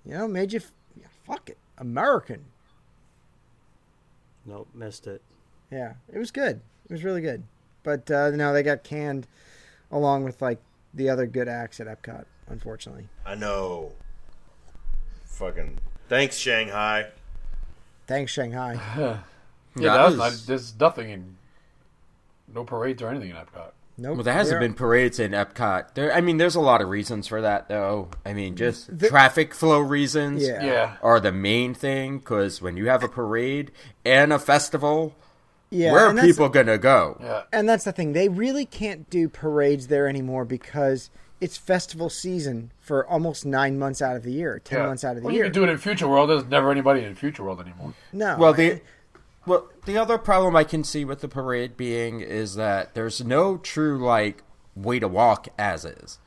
You 0.09 0.15
know, 0.15 0.27
made 0.27 0.53
you 0.53 0.61
f- 0.61 0.73
yeah, 0.99 1.07
fuck 1.27 1.51
it 1.51 1.59
American. 1.77 2.45
Nope, 4.47 4.69
missed 4.75 5.07
it. 5.07 5.21
Yeah, 5.71 5.93
it 6.13 6.19
was 6.19 6.31
good. 6.31 6.61
It 6.89 6.93
was 6.93 7.05
really 7.05 7.21
good. 7.21 7.43
But 7.83 8.11
uh, 8.11 8.31
no, 8.31 8.53
they 8.55 8.63
got 8.63 8.83
canned 8.83 9.27
along 9.93 10.25
with 10.25 10.41
like 10.41 10.59
the 10.95 11.11
other 11.11 11.27
good 11.27 11.47
acts 11.49 11.79
at 11.81 11.87
Epcot. 11.87 12.25
Unfortunately, 12.49 13.07
I 13.27 13.35
know. 13.35 13.93
Fucking 15.27 15.79
thanks, 16.09 16.37
Shanghai. 16.37 17.09
thanks 18.07 18.33
Shanghai. 18.33 18.81
Yeah, 19.77 19.91
That 19.91 19.95
that 19.97 20.05
was 20.07 20.17
was- 20.17 20.41
not, 20.41 20.47
there's 20.49 20.81
nothing 20.81 21.11
in, 21.11 21.37
no 22.53 22.65
parades 22.65 23.01
or 23.01 23.11
anything 23.11 23.31
in 23.31 23.37
Epcot. 23.37 23.71
Nope. 24.01 24.15
Well, 24.17 24.23
there 24.25 24.33
hasn't 24.35 24.61
They're- 24.61 24.69
been 24.69 24.75
parades 24.75 25.19
in 25.19 25.33
Epcot. 25.33 25.95
There, 25.95 26.13
I 26.15 26.21
mean, 26.21 26.37
there's 26.37 26.55
a 26.55 26.61
lot 26.61 26.81
of 26.81 26.89
reasons 26.89 27.27
for 27.27 27.41
that, 27.43 27.69
though. 27.69 28.09
I 28.25 28.33
mean, 28.33 28.55
just 28.55 28.97
The- 28.97 29.09
traffic 29.09 29.53
flow 29.55 29.81
reasons 29.81 30.47
Yeah. 30.47 30.65
Yeah, 30.65 30.97
are 31.03 31.19
the 31.19 31.33
main 31.33 31.75
thing. 31.75 32.19
Because 32.19 32.63
when 32.63 32.77
you 32.77 32.87
have 32.89 33.03
a 33.03 33.09
parade 33.09 33.73
and 34.05 34.33
a 34.33 34.39
festival, 34.39 35.17
Yeah, 35.71 35.91
where 35.93 36.05
are 36.05 36.09
and 36.11 36.19
that's- 36.19 36.33
people 36.35 36.49
gonna 36.49 36.79
go? 36.79 37.19
yeah. 37.21 37.43
And 37.53 37.69
that's 37.69 37.85
the 37.85 37.93
thing. 37.93 38.13
They 38.13 38.29
really 38.29 38.65
can't 38.65 39.11
do 39.11 39.29
parades 39.29 39.89
there 39.89 40.07
anymore 40.07 40.45
because 40.45 41.11
it's 41.41 41.57
festival 41.57 42.09
season 42.09 42.71
for 42.81 43.07
almost 43.07 43.45
nine 43.47 43.79
months 43.79 44.01
out 44.01 44.15
of 44.17 44.23
the 44.23 44.33
year, 44.33 44.61
ten 44.63 44.79
yeah. 44.81 44.87
months 44.87 45.05
out 45.05 45.17
of 45.17 45.23
the 45.23 45.27
well, 45.27 45.35
year. 45.35 45.45
You 45.45 45.51
can 45.51 45.61
do 45.61 45.65
it 45.69 45.71
in 45.73 45.79
Future 45.79 46.07
World. 46.09 46.31
There's 46.31 46.45
never 46.47 46.71
anybody 46.71 47.03
in 47.05 47.15
Future 47.17 47.43
World 47.45 47.61
anymore. 47.61 47.95
no. 48.13 48.37
Well, 48.39 48.53
the 48.53 48.81
well, 49.49 49.69
the 49.87 49.97
other 49.97 50.19
problem 50.19 50.55
I 50.55 50.65
can 50.65 50.85
see 50.85 51.05
with 51.05 51.21
the 51.21 51.29
parade 51.29 51.77
being 51.77 52.21
is 52.21 52.55
that 52.55 52.95
there's 52.95 53.25
no 53.25 53.57
true 53.57 53.99
like 53.99 54.43
way 54.77 54.99
to 54.99 55.09
walk 55.09 55.49
as 55.59 55.85
is. 55.85 56.19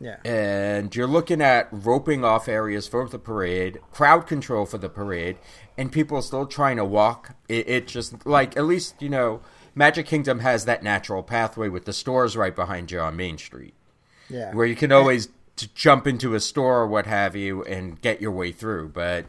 yeah. 0.00 0.16
and 0.24 0.94
you're 0.94 1.08
looking 1.08 1.42
at 1.42 1.68
roping 1.72 2.24
off 2.24 2.48
areas 2.48 2.86
for 2.86 3.08
the 3.08 3.18
parade, 3.18 3.80
crowd 3.90 4.26
control 4.26 4.64
for 4.64 4.78
the 4.78 4.88
parade, 4.88 5.36
and 5.76 5.90
people 5.90 6.22
still 6.22 6.46
trying 6.46 6.76
to 6.76 6.84
walk. 6.84 7.34
It, 7.48 7.68
it 7.68 7.86
just 7.88 8.24
like 8.24 8.56
at 8.56 8.64
least 8.64 9.02
you 9.02 9.08
know 9.08 9.40
Magic 9.74 10.06
Kingdom 10.06 10.40
has 10.40 10.64
that 10.64 10.82
natural 10.82 11.22
pathway 11.22 11.68
with 11.68 11.84
the 11.84 11.92
stores 11.92 12.36
right 12.36 12.54
behind 12.54 12.90
you 12.90 13.00
on 13.00 13.16
Main 13.16 13.38
Street, 13.38 13.74
yeah. 14.30 14.54
where 14.54 14.66
you 14.66 14.76
can 14.76 14.92
always 14.92 15.28
t- 15.56 15.68
jump 15.74 16.06
into 16.06 16.34
a 16.34 16.40
store 16.40 16.80
or 16.82 16.86
what 16.86 17.06
have 17.06 17.36
you 17.36 17.62
and 17.64 18.00
get 18.00 18.20
your 18.20 18.32
way 18.32 18.52
through. 18.52 18.88
But 18.88 19.26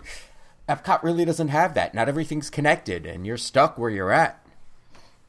Epcot 0.70 1.02
really 1.02 1.26
doesn't 1.26 1.48
have 1.48 1.74
that. 1.74 1.96
Not 1.96 2.08
everything's 2.08 2.52
connected, 2.52 3.08
and 3.08 3.26
you're 3.26 3.38
stuck 3.38 3.78
where 3.78 3.90
you're 3.90 4.12
at. 4.12 4.40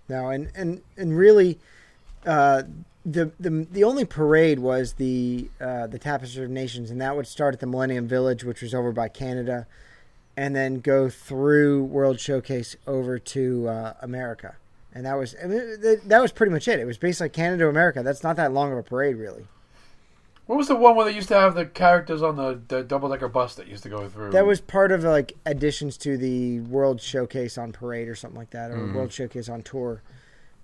No, 0.07 0.29
and 0.29 0.51
and 0.55 0.83
and 0.99 1.17
really, 1.17 1.59
uh, 2.27 2.65
the 3.07 3.33
the 3.41 3.67
the 3.71 3.83
only 3.83 4.05
parade 4.05 4.59
was 4.59 4.95
the 4.95 5.49
uh, 5.59 5.87
the 5.87 5.99
Tapestry 5.99 6.45
of 6.45 6.51
Nations, 6.51 6.91
and 6.91 7.01
that 7.01 7.17
would 7.17 7.27
start 7.27 7.55
at 7.55 7.61
the 7.61 7.67
Millennium 7.67 8.07
Village, 8.07 8.45
which 8.45 8.61
was 8.61 8.75
over 8.75 8.93
by 8.93 9.09
Canada, 9.09 9.67
and 10.37 10.55
then 10.55 10.81
go 10.81 11.09
through 11.09 11.85
World 11.85 12.21
Showcase 12.21 12.77
over 12.87 13.19
to 13.19 13.69
uh, 13.69 13.95
America, 14.03 14.57
and 14.95 15.07
that 15.07 15.15
was 15.15 15.33
that, 15.33 16.03
that 16.05 16.21
was 16.21 16.33
pretty 16.33 16.53
much 16.53 16.69
it. 16.69 16.79
It 16.79 16.85
was 16.85 16.99
basically 16.99 17.31
Canada 17.31 17.65
to 17.65 17.71
America. 17.71 18.03
That's 18.03 18.23
not 18.23 18.37
that 18.37 18.53
long 18.53 18.73
of 18.73 18.79
a 18.79 18.83
parade, 18.83 19.17
really. 19.17 19.47
What 20.51 20.57
was 20.57 20.67
the 20.67 20.75
one 20.75 20.97
where 20.97 21.07
they 21.07 21.15
used 21.15 21.29
to 21.29 21.37
have 21.37 21.55
the 21.55 21.65
characters 21.65 22.23
on 22.23 22.35
the, 22.35 22.61
the 22.67 22.83
double 22.83 23.09
decker 23.09 23.29
bus 23.29 23.55
that 23.55 23.69
used 23.69 23.85
to 23.85 23.89
go 23.89 24.09
through? 24.09 24.33
That 24.33 24.47
was 24.47 24.61
part 24.61 24.91
of 24.91 25.05
like 25.05 25.37
additions 25.47 25.97
to 25.99 26.19
the 26.19 26.59
World 26.59 27.01
Showcase 27.01 27.57
on 27.57 27.71
Parade 27.71 28.09
or 28.09 28.17
something 28.17 28.37
like 28.37 28.51
that, 28.51 28.73
or 28.73 28.93
World 28.93 29.13
Showcase 29.13 29.49
on 29.49 29.63
Tour. 29.63 30.03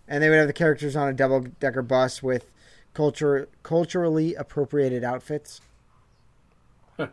and 0.08 0.20
they 0.20 0.28
would 0.28 0.38
have 0.38 0.48
the 0.48 0.52
characters 0.52 0.96
on 0.96 1.06
a 1.06 1.12
double 1.12 1.42
decker 1.60 1.82
bus 1.82 2.20
with 2.20 2.50
culture 2.94 3.48
culturally 3.62 4.34
appropriated 4.34 5.04
outfits. 5.04 5.60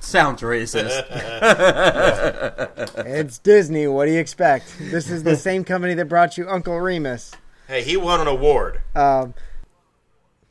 Sounds 0.00 0.40
racist. 0.40 1.04
It's 3.04 3.38
Disney. 3.38 3.88
What 3.88 4.06
do 4.06 4.12
you 4.12 4.20
expect? 4.20 4.76
This 4.78 5.10
is 5.10 5.24
the 5.24 5.34
same 5.48 5.64
company 5.64 5.94
that 5.94 6.04
brought 6.04 6.38
you 6.38 6.48
Uncle 6.48 6.80
Remus. 6.80 7.32
Hey, 7.66 7.82
he 7.82 7.96
won 7.96 8.20
an 8.20 8.28
award. 8.28 8.82
Um, 8.94 9.34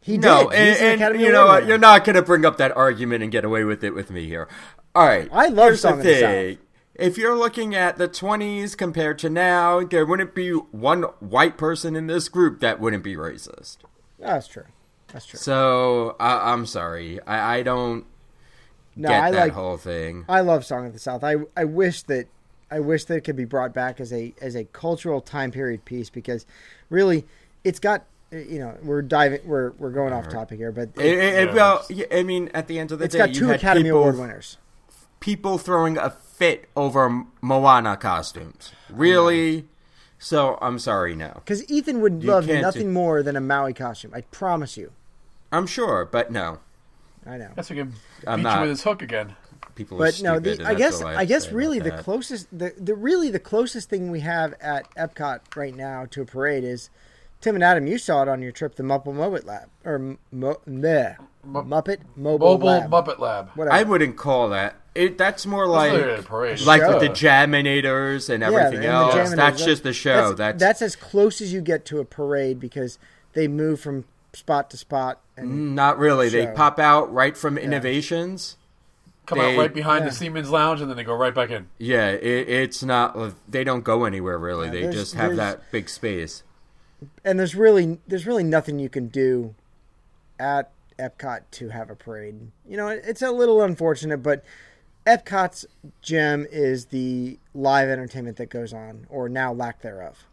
he 0.01 0.17
no, 0.17 0.49
did. 0.49 0.53
He's 0.53 0.81
an 0.81 1.01
and, 1.01 1.01
and 1.01 1.21
you 1.21 1.31
know 1.31 1.47
what? 1.47 1.63
winner. 1.63 1.65
You're 1.65 1.77
not 1.77 2.03
going 2.03 2.15
to 2.15 2.21
bring 2.21 2.45
up 2.45 2.57
that 2.57 2.75
argument 2.75 3.23
and 3.23 3.31
get 3.31 3.45
away 3.45 3.63
with 3.63 3.83
it 3.83 3.91
with 3.93 4.11
me 4.11 4.27
here. 4.27 4.47
All 4.95 5.05
right. 5.07 5.31
I 5.31 5.47
love 5.47 5.75
here's 5.75 5.81
Song 5.81 5.97
the 5.97 6.01
of 6.01 6.07
the 6.07 6.15
thing. 6.15 6.57
If 6.95 7.17
you're 7.17 7.37
looking 7.37 7.73
at 7.75 7.97
the 7.97 8.07
20s 8.07 8.75
compared 8.77 9.17
to 9.19 9.29
now, 9.29 9.83
there 9.83 10.05
wouldn't 10.05 10.35
be 10.35 10.51
one 10.51 11.03
white 11.19 11.57
person 11.57 11.95
in 11.95 12.07
this 12.07 12.29
group 12.29 12.59
that 12.61 12.79
wouldn't 12.79 13.03
be 13.03 13.15
racist. 13.15 13.77
That's 14.19 14.47
true. 14.47 14.67
That's 15.11 15.25
true. 15.25 15.39
So 15.39 16.15
I, 16.19 16.51
I'm 16.53 16.65
sorry. 16.65 17.19
I, 17.25 17.57
I 17.57 17.63
don't 17.63 18.05
No, 18.95 19.07
get 19.07 19.23
I 19.23 19.31
that 19.31 19.49
like. 19.49 19.53
whole 19.53 19.77
thing. 19.77 20.27
I 20.27 20.41
love 20.41 20.65
Song 20.65 20.85
of 20.85 20.93
the 20.93 20.99
South. 20.99 21.23
I 21.23 21.35
I 21.55 21.65
wish 21.65 22.03
that 22.03 22.27
I 22.69 22.79
wish 22.79 23.05
that 23.05 23.15
it 23.17 23.21
could 23.21 23.35
be 23.35 23.45
brought 23.45 23.73
back 23.73 23.99
as 23.99 24.13
a 24.13 24.33
as 24.41 24.55
a 24.55 24.65
cultural 24.65 25.21
time 25.21 25.51
period 25.51 25.85
piece 25.85 26.09
because 26.09 26.45
really 26.89 27.25
it's 27.63 27.79
got 27.79 28.05
you 28.31 28.59
know 28.59 28.77
we're 28.83 29.01
diving 29.01 29.41
we're 29.45 29.71
we're 29.71 29.89
going 29.91 30.13
off 30.13 30.29
topic 30.29 30.57
here 30.57 30.71
but 30.71 30.89
It- 30.95 31.05
it- 31.17 31.49
it- 31.49 31.53
well, 31.53 31.85
I 32.11 32.23
mean, 32.23 32.49
at 32.53 32.67
the 32.67 32.79
end 32.79 32.91
of 32.91 32.99
the 32.99 33.05
it's 33.05 33.13
day, 33.13 33.19
got 33.25 33.33
two 33.33 33.47
had 33.47 33.57
Academy 33.57 33.83
people, 33.85 33.99
Award 33.99 34.17
winners. 34.19 34.57
people 35.19 35.57
throwing 35.57 35.97
a 35.97 36.09
fit 36.09 36.69
over 36.75 37.23
Moana 37.41 37.97
costumes. 37.97 38.71
Really? 38.89 39.67
So 40.17 40.57
I'm 40.61 40.79
sorry. 40.79 41.15
No, 41.15 41.31
Because 41.35 41.69
Ethan 41.69 41.99
would 42.01 42.23
You 42.23 42.29
love 42.29 42.47
nothing 42.47 42.87
do- 42.87 42.91
more 42.93 43.21
than 43.23 43.35
a 43.35 43.41
Maui 43.41 43.73
costume. 43.73 44.11
I 44.13 44.21
promise 44.21 44.77
you. 44.77 44.91
I'm 45.51 45.65
sure, 45.67 46.05
but 46.05 46.31
no. 46.31 46.59
I 47.25 47.37
know. 47.37 47.49
Guess 47.55 47.69
we 47.71 47.75
can 47.77 47.93
I'm 48.25 48.39
beat 48.39 48.43
not. 48.43 48.55
you 48.55 48.61
with 48.61 48.69
his 48.71 48.83
hook 48.83 49.01
again. 49.01 49.35
People 49.75 49.97
are 50.01 50.07
But 50.07 50.21
no, 50.21 50.39
the, 50.39 50.63
I 50.65 50.73
guess 50.75 51.01
I 51.01 51.25
guess 51.25 51.51
really 51.51 51.79
the 51.79 51.91
that. 51.91 52.03
closest 52.03 52.47
the, 52.57 52.73
the 52.77 52.93
really 52.95 53.29
the 53.29 53.39
closest 53.39 53.89
thing 53.89 54.11
we 54.11 54.19
have 54.21 54.53
at 54.61 54.93
Epcot 54.95 55.39
right 55.55 55.75
now 55.75 56.05
to 56.11 56.21
a 56.21 56.25
parade 56.25 56.63
is 56.63 56.89
Tim 57.41 57.55
and 57.55 57.63
Adam. 57.63 57.87
You 57.87 57.97
saw 57.97 58.21
it 58.21 58.27
on 58.29 58.41
your 58.41 58.51
trip, 58.51 58.75
the 58.75 58.83
Muppet 58.83 59.05
Muppet 59.15 59.45
Lab 59.45 59.69
or 59.83 60.17
Mo, 60.31 60.55
bleh, 60.67 61.17
Muppet 61.45 61.97
Mobile, 62.15 62.47
Mobile 62.49 62.65
Lab. 62.67 62.91
Muppet 62.91 63.19
Lab. 63.19 63.49
Whatever. 63.55 63.75
I 63.75 63.83
wouldn't 63.83 64.15
call 64.15 64.49
that. 64.49 64.75
It 64.93 65.17
that's 65.17 65.45
more 65.45 65.67
like 65.67 65.93
literally 65.93 66.19
a 66.19 66.23
parade. 66.23 66.61
like 66.61 66.81
Show. 66.81 66.89
with 66.89 66.99
the 66.99 67.09
Jaminators 67.09 68.29
and 68.29 68.43
everything 68.43 68.75
and 68.79 68.85
else. 68.85 69.15
Jaminators, 69.15 69.35
That's 69.35 69.65
just 69.65 69.83
the 69.83 69.93
show. 69.93 70.33
That's, 70.33 70.37
That's, 70.37 70.59
that's 70.59 70.81
as 70.81 70.95
close 70.95 71.39
as 71.41 71.53
you 71.53 71.61
get 71.61 71.85
to 71.85 71.99
a 71.99 72.05
parade 72.05 72.59
because 72.59 72.99
they 73.33 73.47
move 73.47 73.79
from 73.79 74.03
spot 74.33 74.69
to 74.71 74.77
spot. 74.77 75.21
And 75.37 75.49
mm, 75.49 75.73
not 75.73 75.97
really. 75.97 76.27
They 76.29 76.47
pop 76.47 76.77
out 76.77 77.11
right 77.13 77.37
from 77.37 77.55
Innoventions. 77.57 78.55
Come 79.25 79.39
They- 79.39 79.53
out 79.53 79.57
right 79.59 79.73
behind 79.73 80.03
Yeah. 80.03 80.09
the 80.09 80.15
Siemens 80.15 80.49
Lounge, 80.49 80.81
and 80.81 80.89
then 80.89 80.97
they 80.97 81.03
go 81.05 81.15
right 81.15 81.33
back 81.33 81.51
in. 81.51 81.67
Yeah, 81.77 82.09
it, 82.09 82.49
it's 82.49 82.83
not. 82.83 83.17
They 83.49 83.63
don't 83.63 83.83
go 83.83 84.03
anywhere 84.03 84.37
really. 84.37 84.65
Yeah, 84.67 84.87
they 84.87 84.93
just 84.93 85.15
have 85.15 85.37
that 85.37 85.71
big 85.71 85.87
space. 85.89 86.43
And 87.23 87.39
there's 87.39 87.55
really 87.55 87.99
there's 88.07 88.25
really 88.27 88.43
nothing 88.43 88.79
you 88.79 88.89
can 88.89 89.07
do 89.07 89.55
at 90.39 90.71
Epcot 90.99 91.41
to 91.51 91.69
have 91.69 91.89
a 91.89 91.95
parade. 91.95 92.51
You 92.67 92.77
know, 92.77 92.87
it's 92.87 93.21
a 93.21 93.31
little 93.31 93.61
unfortunate, 93.61 94.17
but 94.17 94.43
Epcot's 95.05 95.65
gem 96.01 96.45
is 96.51 96.85
the 96.87 97.39
live 97.53 97.89
entertainment 97.89 98.37
that 98.37 98.49
goes 98.49 98.73
on, 98.73 99.07
or 99.09 99.29
now 99.29 99.51
lack 99.53 99.81
thereof. 99.81 100.25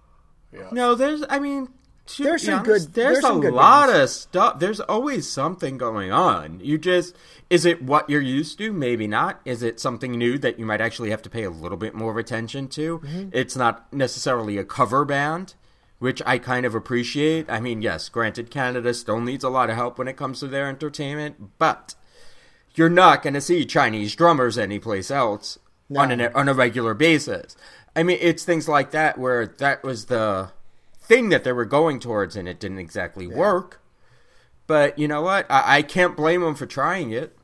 Yeah. 0.53 0.69
No, 0.73 0.95
there's. 0.95 1.25
I 1.29 1.39
mean, 1.39 1.69
to 2.07 2.23
There's 2.23 2.43
some 2.43 2.61
honest, 2.61 2.67
good- 2.67 2.95
There's, 2.95 3.13
there's 3.17 3.21
some 3.23 3.39
a 3.39 3.41
good 3.41 3.53
lot 3.55 3.89
ones. 3.89 4.01
of 4.03 4.11
stuff. 4.11 4.59
There's 4.59 4.81
always 4.81 5.29
something 5.29 5.77
going 5.79 6.11
on. 6.11 6.61
You 6.61 6.79
just 6.79 7.15
is 7.51 7.65
it 7.67 7.83
what 7.83 8.09
you're 8.09 8.21
used 8.21 8.59
to? 8.59 8.73
Maybe 8.73 9.07
not. 9.07 9.41
Is 9.45 9.63
it 9.63 9.79
something 9.81 10.13
new 10.13 10.39
that 10.39 10.59
you 10.59 10.65
might 10.67 10.81
actually 10.81 11.11
have 11.11 11.23
to 11.23 11.31
pay 11.31 11.45
a 11.45 11.51
little 11.51 11.77
bit 11.79 11.95
more 11.95 12.19
attention 12.19 12.69
to? 12.69 12.99
Mm-hmm. 13.01 13.29
It's 13.33 13.57
not 13.57 13.93
necessarily 13.93 14.57
a 14.59 14.65
cover 14.65 15.05
band, 15.05 15.55
which 15.99 16.23
I 16.25 16.39
kind 16.39 16.65
of 16.65 16.75
appreciate. 16.75 17.51
I 17.51 17.61
mean, 17.61 17.83
yes, 17.83 18.09
granted, 18.09 18.51
Canada 18.51 18.95
still 18.95 19.21
needs 19.21 19.45
a 19.45 19.49
lot 19.49 19.71
of 19.71 19.77
help 19.77 19.99
when 19.99 20.09
it 20.09 20.17
comes 20.17 20.41
to 20.41 20.47
their 20.47 20.69
entertainment, 20.69 21.59
but 21.59 21.95
you're 22.75 22.89
not 22.89 23.23
going 23.23 23.35
to 23.35 23.41
see 23.41 23.65
Chinese 23.65 24.15
drummers 24.15 24.57
anyplace 24.57 25.11
else 25.11 25.59
on 25.97 26.11
an 26.11 26.21
on 26.35 26.49
a 26.49 26.55
regular 26.55 26.95
basis. 26.95 27.57
I 27.97 28.03
mean, 28.03 28.19
it's 28.21 28.45
things 28.45 28.69
like 28.69 28.93
that 28.93 29.19
where 29.19 29.47
that 29.47 29.83
was 29.83 30.07
the 30.07 30.53
thing 31.01 31.31
that 31.31 31.43
they 31.45 31.53
were 31.53 31.65
going 31.65 31.99
towards, 31.99 32.37
and 32.37 32.49
it 32.49 32.61
didn't 32.61 32.79
exactly 32.79 33.27
work. 33.27 33.81
But 34.67 34.99
you 34.99 35.09
know 35.09 35.23
what? 35.23 35.51
I, 35.51 35.79
I 35.79 35.83
can't 35.83 36.17
blame 36.17 36.43
them 36.43 36.55
for 36.55 36.67
trying 36.67 37.11
it. 37.11 37.37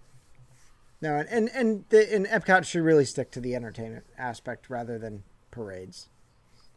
No, 1.01 1.17
and 1.17 1.29
and 1.29 1.51
and, 1.55 1.85
the, 1.89 2.15
and 2.15 2.27
Epcot 2.27 2.65
should 2.65 2.83
really 2.83 3.05
stick 3.05 3.31
to 3.33 3.41
the 3.41 3.55
entertainment 3.55 4.05
aspect 4.17 4.71
rather 4.71 4.99
than 4.99 5.25
parades. 5.51 6.09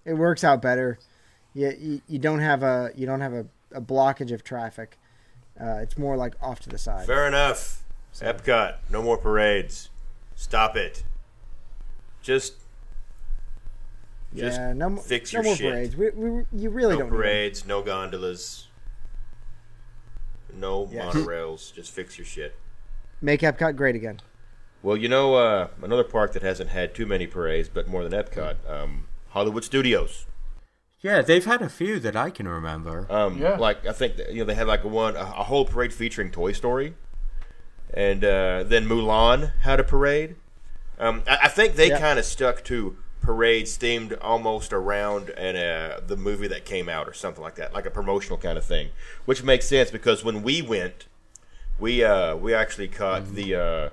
It 0.06 0.13
works 0.13 0.44
out 0.44 0.62
better. 0.62 0.98
You 1.58 1.74
you, 1.80 2.02
you 2.08 2.20
don't 2.20 2.39
have 2.39 2.62
a 2.62 2.91
you 2.96 3.08
don't 3.08 3.22
have 3.22 3.34
a, 3.34 3.46
a 3.72 3.82
blockage 3.82 4.32
of 4.32 4.43
traffic. 4.43 5.00
Uh, 5.60 5.80
it's 5.82 5.98
more 5.98 6.15
like 6.15 6.36
off 6.39 6.60
to 6.62 6.70
the 6.70 6.78
side. 6.78 7.08
Fair 7.08 7.28
enough. 7.28 7.84
Epcot, 8.20 8.76
no 8.91 9.02
more 9.02 9.17
parades. 9.17 9.89
Stop 10.36 10.76
it. 10.76 11.04
Just 12.22 12.54
just 14.36 14.60
yeah, 14.60 14.74
no, 14.74 14.89
mo- 14.91 15.02
fix 15.02 15.34
no 15.34 15.38
your 15.39 15.43
more 15.46 15.56
shit. 15.56 15.72
parades. 15.72 15.96
We, 15.96 16.10
we, 16.12 16.43
you 16.54 16.70
really 16.70 16.93
no 16.93 17.00
don't 17.02 17.10
parades, 17.10 17.65
no 17.65 17.82
gondolas, 17.82 18.67
no 20.54 20.88
Yeah. 20.91 21.06
monorails. 21.12 21.74
Just 21.74 21.91
fix 21.91 22.20
your 22.20 22.26
shit. 22.26 22.56
Make 23.20 23.41
Epcot 23.41 23.76
great 23.76 23.96
again. 23.96 24.20
Well, 24.84 24.96
you 24.96 25.10
know, 25.10 25.34
uh, 25.36 25.70
another 25.82 26.04
park 26.04 26.34
that 26.34 26.43
hasn't 26.43 26.70
had 26.70 26.93
too 26.93 27.08
many 27.08 27.26
parades, 27.26 27.67
but 27.67 27.88
more 27.88 28.08
than 28.08 28.13
Epcot, 28.13 28.58
um, 28.70 29.08
Hollywood 29.30 29.63
Studios. 29.63 30.28
Yeah, 31.02 31.22
they've 31.22 31.46
had 31.46 31.62
a 31.62 31.70
few 31.70 32.00
that 32.00 32.16
I 32.16 32.30
can 32.30 32.48
remember. 32.48 33.06
Um, 33.10 33.38
Yeah. 33.38 33.58
Like 33.58 33.86
I 33.86 33.92
think 33.94 34.18
you 34.30 34.40
know 34.40 34.46
they 34.46 34.56
had 34.56 34.68
like 34.68 34.84
a 34.84 34.88
one 34.88 35.16
a, 35.16 35.20
a 35.22 35.44
whole 35.44 35.66
parade 35.66 35.94
featuring 35.94 36.32
Toy 36.32 36.52
Story, 36.54 36.96
and 37.94 38.24
uh, 38.24 38.64
then 38.64 38.88
Mulan 38.88 39.52
had 39.62 39.80
a 39.80 39.84
parade. 39.84 40.36
Um, 41.00 41.24
I, 41.28 41.38
I 41.44 41.48
think 41.50 41.76
they 41.76 41.90
Yeah. 41.90 42.00
kind 42.00 42.18
of 42.20 42.26
stuck 42.26 42.64
to 42.66 42.98
parades 43.22 43.78
themed 43.78 44.18
almost 44.22 44.72
around 44.72 45.30
an, 45.32 45.56
uh, 45.56 46.00
the 46.06 46.16
movie 46.16 46.48
that 46.48 46.64
came 46.66 46.88
out 46.88 47.08
or 47.10 47.14
something 47.14 47.44
like 47.44 47.56
that, 47.56 47.74
like 47.74 47.86
a 47.86 47.92
promotional 47.92 48.38
kind 48.38 48.58
of 48.58 48.64
thing, 48.66 48.90
which 49.26 49.44
makes 49.44 49.68
sense 49.68 49.92
because 49.92 50.24
when 50.24 50.42
we 50.44 50.62
went, 50.62 51.08
we 51.80 52.04
uh, 52.04 52.36
we 52.36 52.54
actually 52.56 52.88
caught 52.88 53.36
the 53.36 53.54
uh, 53.56 53.90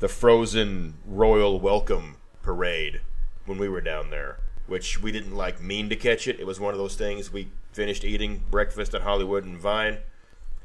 the 0.00 0.08
Frozen 0.08 0.94
Royal 1.06 1.60
Welcome 1.60 2.16
Parade 2.42 3.00
when 3.46 3.58
we 3.58 3.68
were 3.68 3.80
down 3.80 4.10
there, 4.10 4.38
which 4.68 5.02
we 5.02 5.10
didn't 5.10 5.34
like 5.34 5.60
mean 5.60 5.88
to 5.88 5.96
catch 5.96 6.28
it. 6.28 6.38
It 6.38 6.46
was 6.46 6.60
one 6.60 6.74
of 6.74 6.78
those 6.78 6.94
things. 6.94 7.32
We 7.32 7.48
finished 7.72 8.04
eating 8.04 8.44
breakfast 8.50 8.94
at 8.94 9.02
Hollywood 9.02 9.44
and 9.44 9.58
Vine, 9.58 9.98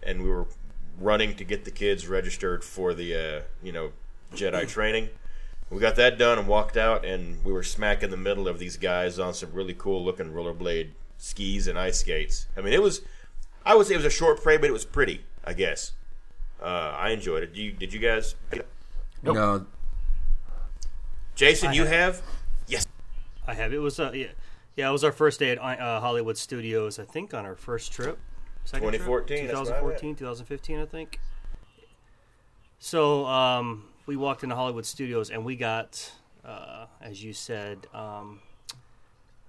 and 0.04 0.22
we 0.22 0.30
were 0.30 0.46
running 1.00 1.36
to 1.36 1.44
get 1.44 1.66
the 1.66 1.72
kids 1.72 2.08
registered 2.08 2.64
for 2.64 2.94
the 2.94 3.16
uh, 3.16 3.42
you 3.64 3.72
know 3.72 3.92
Jedi 4.36 4.68
training. 4.68 5.10
We 5.70 5.80
got 5.80 5.96
that 5.96 6.20
done 6.20 6.38
and 6.38 6.48
walked 6.48 6.78
out, 6.78 7.04
and 7.04 7.44
we 7.44 7.52
were 7.52 7.64
smack 7.64 8.04
in 8.04 8.12
the 8.12 8.18
middle 8.18 8.48
of 8.48 8.60
these 8.60 8.78
guys 8.78 9.18
on 9.18 9.34
some 9.34 9.52
really 9.54 9.74
cool 9.74 10.04
looking 10.04 10.32
rollerblade 10.32 10.90
skis 11.18 11.66
and 11.68 11.80
ice 11.80 12.02
skates. 12.02 12.48
I 12.56 12.62
mean, 12.62 12.74
it 12.74 12.82
was, 12.82 13.02
I 13.66 13.74
would 13.74 13.88
say 13.88 13.96
it 13.96 13.98
was 13.98 14.06
a 14.06 14.12
short 14.12 14.44
parade, 14.44 14.62
but 14.62 14.70
it 14.70 14.74
was 14.74 14.86
pretty. 14.86 15.26
I 15.46 15.54
guess. 15.54 15.94
Uh, 16.62 16.96
I 16.98 17.10
enjoyed 17.10 17.44
it. 17.44 17.54
Did 17.54 17.62
you, 17.62 17.72
did 17.72 17.94
you 17.94 18.00
guys? 18.00 18.36
Nope. 19.24 19.36
No, 19.36 19.66
Jason, 21.36 21.74
you 21.74 21.86
have? 21.86 22.16
Yes. 22.16 22.43
I 23.48 23.54
have. 23.54 23.74
It 23.74 23.80
was 23.80 24.00
uh, 24.00 24.12
yeah, 24.14 24.28
yeah. 24.76 24.90
It 24.90 24.92
was 24.92 25.04
our 25.04 25.12
first 25.12 25.40
day 25.40 25.52
at 25.52 25.60
uh, 25.60 26.00
Hollywood 26.00 26.38
Studios. 26.38 27.00
I 27.00 27.04
think 27.06 27.34
on 27.34 27.46
our 27.46 27.56
first 27.56 27.92
trip. 27.92 28.18
Second 28.66 28.92
2014, 28.94 29.48
that's 29.48 29.54
what 29.60 29.68
I 29.68 29.80
2014, 29.82 30.16
2015, 30.16 30.80
I 30.80 30.86
think. 30.86 31.20
So 32.80 33.26
um, 33.26 33.86
we 34.06 34.16
walked 34.16 34.44
into 34.44 34.56
Hollywood 34.56 34.86
Studios 34.86 35.30
and 35.30 35.44
we 35.46 35.56
got, 35.56 36.12
uh, 36.46 36.86
as 37.02 37.24
you 37.24 37.34
said, 37.34 37.88
um, 37.94 38.40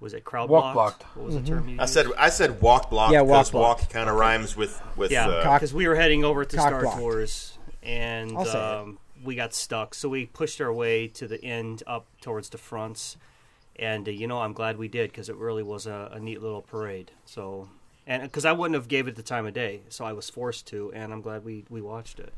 was 0.01 0.15
it 0.15 0.25
crowd 0.25 0.49
Walk 0.51 0.75
blocked? 0.75 0.99
blocked. 1.01 1.17
What 1.17 1.27
was 1.27 1.35
the 1.37 1.43
term 1.43 1.69
you 1.69 1.77
I 1.81 1.87
said 1.87 2.07
I 2.19 2.29
said 2.29 2.61
walk 2.61 2.91
block 2.91 3.13
Yeah, 3.13 3.21
walk 3.23 3.29
because 3.47 3.51
block. 3.53 3.79
walk, 3.81 3.91
kind 3.91 4.11
of 4.11 4.17
rhymes 4.17 4.57
with 4.57 4.81
with 4.97 5.11
Yeah, 5.13 5.29
uh, 5.29 5.55
because 5.55 5.73
we 5.73 5.87
were 5.89 5.95
heading 5.97 6.25
over 6.25 6.45
to 6.45 6.57
Cock 6.57 6.67
Star 6.69 6.83
blocked. 6.83 6.99
Tours, 6.99 7.59
and 7.83 8.37
I'll 8.37 8.45
say 8.45 8.51
it. 8.59 8.79
um, 8.83 8.99
we 9.25 9.35
got 9.37 9.55
stuck. 9.55 9.95
So 9.95 10.09
we 10.09 10.27
pushed 10.27 10.61
our 10.61 10.73
way 10.73 11.07
to 11.09 11.27
the 11.27 11.43
end, 11.43 11.83
up 11.87 12.07
towards 12.21 12.51
the 12.51 12.59
fronts, 12.59 13.17
and 13.77 14.07
uh, 14.09 14.11
you 14.11 14.27
know, 14.27 14.41
I'm 14.41 14.53
glad 14.53 14.79
we 14.79 14.89
did 14.89 15.11
because 15.11 15.29
it 15.29 15.37
really 15.37 15.63
was 15.63 15.87
a, 15.87 16.11
a 16.13 16.21
neat 16.21 16.43
little 16.43 16.63
parade. 16.63 17.11
So, 17.25 17.69
and 18.07 18.23
because 18.23 18.45
I 18.45 18.53
wouldn't 18.53 18.75
have 18.75 18.89
gave 18.89 19.09
it 19.09 19.17
the 19.17 19.23
time 19.23 19.47
of 19.47 19.55
day, 19.55 19.83
so 19.89 20.05
I 20.05 20.13
was 20.13 20.31
forced 20.31 20.67
to, 20.69 20.93
and 20.93 21.13
I'm 21.13 21.23
glad 21.23 21.45
we 21.45 21.65
we 21.69 21.81
watched 21.81 22.19
it. 22.19 22.33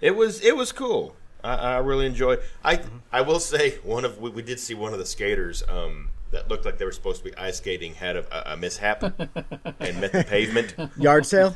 It 0.00 0.16
was 0.16 0.40
it 0.40 0.56
was 0.56 0.72
cool. 0.72 1.16
I, 1.44 1.54
I 1.54 1.76
really 1.78 2.06
enjoyed. 2.06 2.40
I 2.64 2.80
I 3.12 3.22
will 3.22 3.40
say 3.40 3.78
one 3.82 4.04
of 4.04 4.18
we, 4.18 4.30
we 4.30 4.42
did 4.42 4.60
see 4.60 4.74
one 4.74 4.92
of 4.92 4.98
the 4.98 5.06
skaters 5.06 5.62
um, 5.68 6.10
that 6.32 6.48
looked 6.48 6.64
like 6.64 6.78
they 6.78 6.84
were 6.84 6.92
supposed 6.92 7.22
to 7.22 7.30
be 7.30 7.36
ice 7.36 7.58
skating 7.58 7.94
had 7.94 8.16
a, 8.16 8.52
a 8.52 8.56
mishap 8.56 9.02
and 9.20 10.00
met 10.00 10.12
the 10.12 10.24
pavement. 10.28 10.74
Yard 10.98 11.24
sale. 11.26 11.54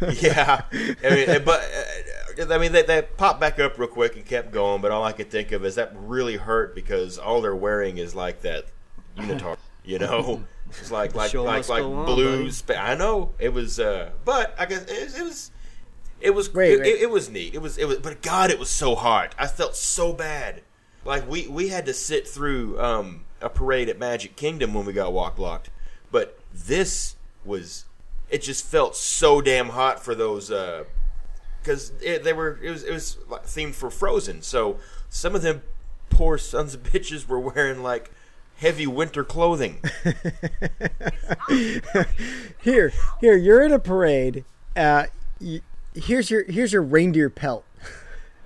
Yeah, 0.20 0.62
I 0.72 1.10
mean, 1.10 1.44
but 1.44 1.62
uh, 2.40 2.52
I 2.52 2.58
mean, 2.58 2.72
they, 2.72 2.82
they 2.82 3.02
popped 3.02 3.40
back 3.40 3.58
up 3.60 3.78
real 3.78 3.88
quick 3.88 4.16
and 4.16 4.26
kept 4.26 4.50
going. 4.50 4.82
But 4.82 4.90
all 4.90 5.04
I 5.04 5.12
could 5.12 5.30
think 5.30 5.52
of 5.52 5.64
is 5.64 5.76
that 5.76 5.92
really 5.96 6.36
hurt 6.36 6.74
because 6.74 7.16
all 7.16 7.40
they're 7.40 7.54
wearing 7.56 7.98
is 7.98 8.14
like 8.14 8.42
that 8.42 8.64
unitard, 9.16 9.58
you 9.84 9.98
know. 9.98 10.42
It's 10.70 10.90
like 10.90 11.14
like 11.14 11.30
show 11.30 11.44
like 11.44 11.68
like 11.68 11.82
go 11.82 11.94
on, 11.94 12.06
blue. 12.06 12.50
Spa- 12.50 12.74
I 12.74 12.94
know 12.96 13.32
it 13.38 13.52
was, 13.52 13.78
uh, 13.78 14.10
but 14.24 14.54
I 14.58 14.64
guess 14.66 14.84
it, 14.86 15.04
was- 15.04 15.18
it 15.18 15.22
was. 15.22 15.50
It 16.20 16.30
was 16.34 16.52
Wait, 16.54 16.72
it, 16.72 16.80
wait. 16.80 16.86
It, 16.86 17.02
it 17.02 17.10
was 17.10 17.28
neat. 17.30 17.54
It 17.54 17.60
was 17.62 17.76
it 17.78 17.84
was, 17.86 17.98
but 17.98 18.22
God, 18.22 18.50
it 18.50 18.58
was 18.58 18.70
so 18.70 18.94
hard. 18.94 19.34
I 19.38 19.46
felt 19.46 19.76
so 19.76 20.12
bad. 20.14 20.62
Like 21.04 21.28
we 21.28 21.46
we 21.48 21.68
had 21.68 21.84
to 21.86 21.92
sit 21.94 22.26
through 22.26 22.80
um, 22.80 23.24
a 23.44 23.48
parade 23.48 23.88
at 23.88 23.98
Magic 23.98 24.36
Kingdom 24.36 24.74
when 24.74 24.84
we 24.86 24.92
got 24.92 25.12
walk 25.12 25.36
blocked, 25.36 25.70
but 26.10 26.38
this 26.52 27.16
was 27.44 27.84
it 28.30 28.42
just 28.42 28.64
felt 28.64 28.96
so 28.96 29.40
damn 29.40 29.68
hot 29.70 30.02
for 30.02 30.14
those 30.14 30.48
because 31.60 31.92
it 32.00 32.24
they 32.24 32.32
were 32.32 32.58
it 32.62 32.70
was 32.70 32.82
it 32.82 32.92
was 32.92 33.18
like 33.28 33.44
themed 33.44 33.74
for 33.74 33.90
Frozen. 33.90 34.42
So 34.42 34.78
some 35.08 35.34
of 35.34 35.42
them 35.42 35.62
poor 36.10 36.38
sons 36.38 36.74
of 36.74 36.82
bitches 36.82 37.28
were 37.28 37.38
wearing 37.40 37.82
like 37.82 38.10
heavy 38.56 38.86
winter 38.86 39.24
clothing. 39.24 39.80
Here, 42.62 42.92
here, 43.20 43.36
you're 43.36 43.62
in 43.62 43.72
a 43.72 43.78
parade. 43.78 44.44
Uh, 44.74 45.04
y- 45.38 45.60
here's 45.94 46.30
your 46.30 46.44
here's 46.44 46.72
your 46.72 46.80
reindeer 46.82 47.28
pelt. 47.28 47.66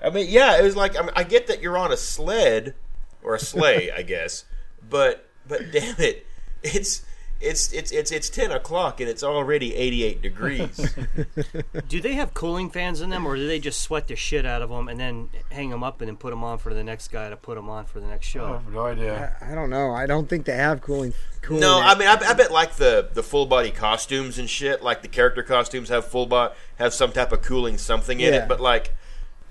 I 0.02 0.10
mean, 0.10 0.26
yeah, 0.28 0.58
it 0.58 0.62
was 0.62 0.74
like 0.74 0.98
I, 0.98 1.02
mean, 1.02 1.12
I 1.14 1.22
get 1.22 1.46
that 1.46 1.62
you're 1.62 1.78
on 1.78 1.92
a 1.92 1.96
sled 1.96 2.74
or 3.22 3.36
a 3.36 3.38
sleigh, 3.38 3.92
I 3.92 4.02
guess, 4.02 4.44
but 4.88 5.28
but 5.46 5.70
damn 5.72 5.94
it, 5.98 6.26
it's 6.62 7.04
it's 7.40 7.72
it's 7.72 7.92
it's 7.92 8.10
it's 8.10 8.28
ten 8.28 8.50
o'clock 8.50 9.00
and 9.00 9.08
it's 9.08 9.22
already 9.22 9.74
eighty 9.76 10.02
eight 10.02 10.20
degrees. 10.20 10.94
Do 11.88 12.00
they 12.00 12.14
have 12.14 12.34
cooling 12.34 12.68
fans 12.70 13.00
in 13.00 13.10
them, 13.10 13.24
or 13.26 13.36
do 13.36 13.46
they 13.46 13.60
just 13.60 13.80
sweat 13.80 14.08
the 14.08 14.16
shit 14.16 14.44
out 14.44 14.60
of 14.60 14.70
them 14.70 14.88
and 14.88 14.98
then 14.98 15.28
hang 15.52 15.70
them 15.70 15.84
up 15.84 16.00
and 16.00 16.08
then 16.08 16.16
put 16.16 16.30
them 16.30 16.42
on 16.42 16.58
for 16.58 16.74
the 16.74 16.82
next 16.82 17.08
guy 17.12 17.30
to 17.30 17.36
put 17.36 17.54
them 17.54 17.70
on 17.70 17.84
for 17.84 18.00
the 18.00 18.08
next 18.08 18.26
I 18.26 18.30
show? 18.30 18.46
have 18.54 18.72
no 18.72 18.86
idea. 18.86 19.36
I 19.40 19.54
don't 19.54 19.70
know. 19.70 19.92
I 19.92 20.06
don't 20.06 20.28
think 20.28 20.46
they 20.46 20.56
have 20.56 20.80
cooling. 20.80 21.14
cooling 21.40 21.60
no. 21.60 21.80
I 21.80 21.96
mean, 21.96 22.08
I, 22.08 22.14
I 22.14 22.32
bet 22.34 22.50
like 22.50 22.74
the 22.74 23.08
the 23.12 23.22
full 23.22 23.46
body 23.46 23.70
costumes 23.70 24.38
and 24.38 24.50
shit, 24.50 24.82
like 24.82 25.02
the 25.02 25.08
character 25.08 25.44
costumes 25.44 25.90
have 25.90 26.06
full 26.06 26.26
body 26.26 26.54
have 26.78 26.92
some 26.92 27.12
type 27.12 27.30
of 27.30 27.42
cooling 27.42 27.78
something 27.78 28.18
in 28.18 28.32
Yeah. 28.34 28.42
it, 28.42 28.48
but 28.48 28.60
like 28.60 28.94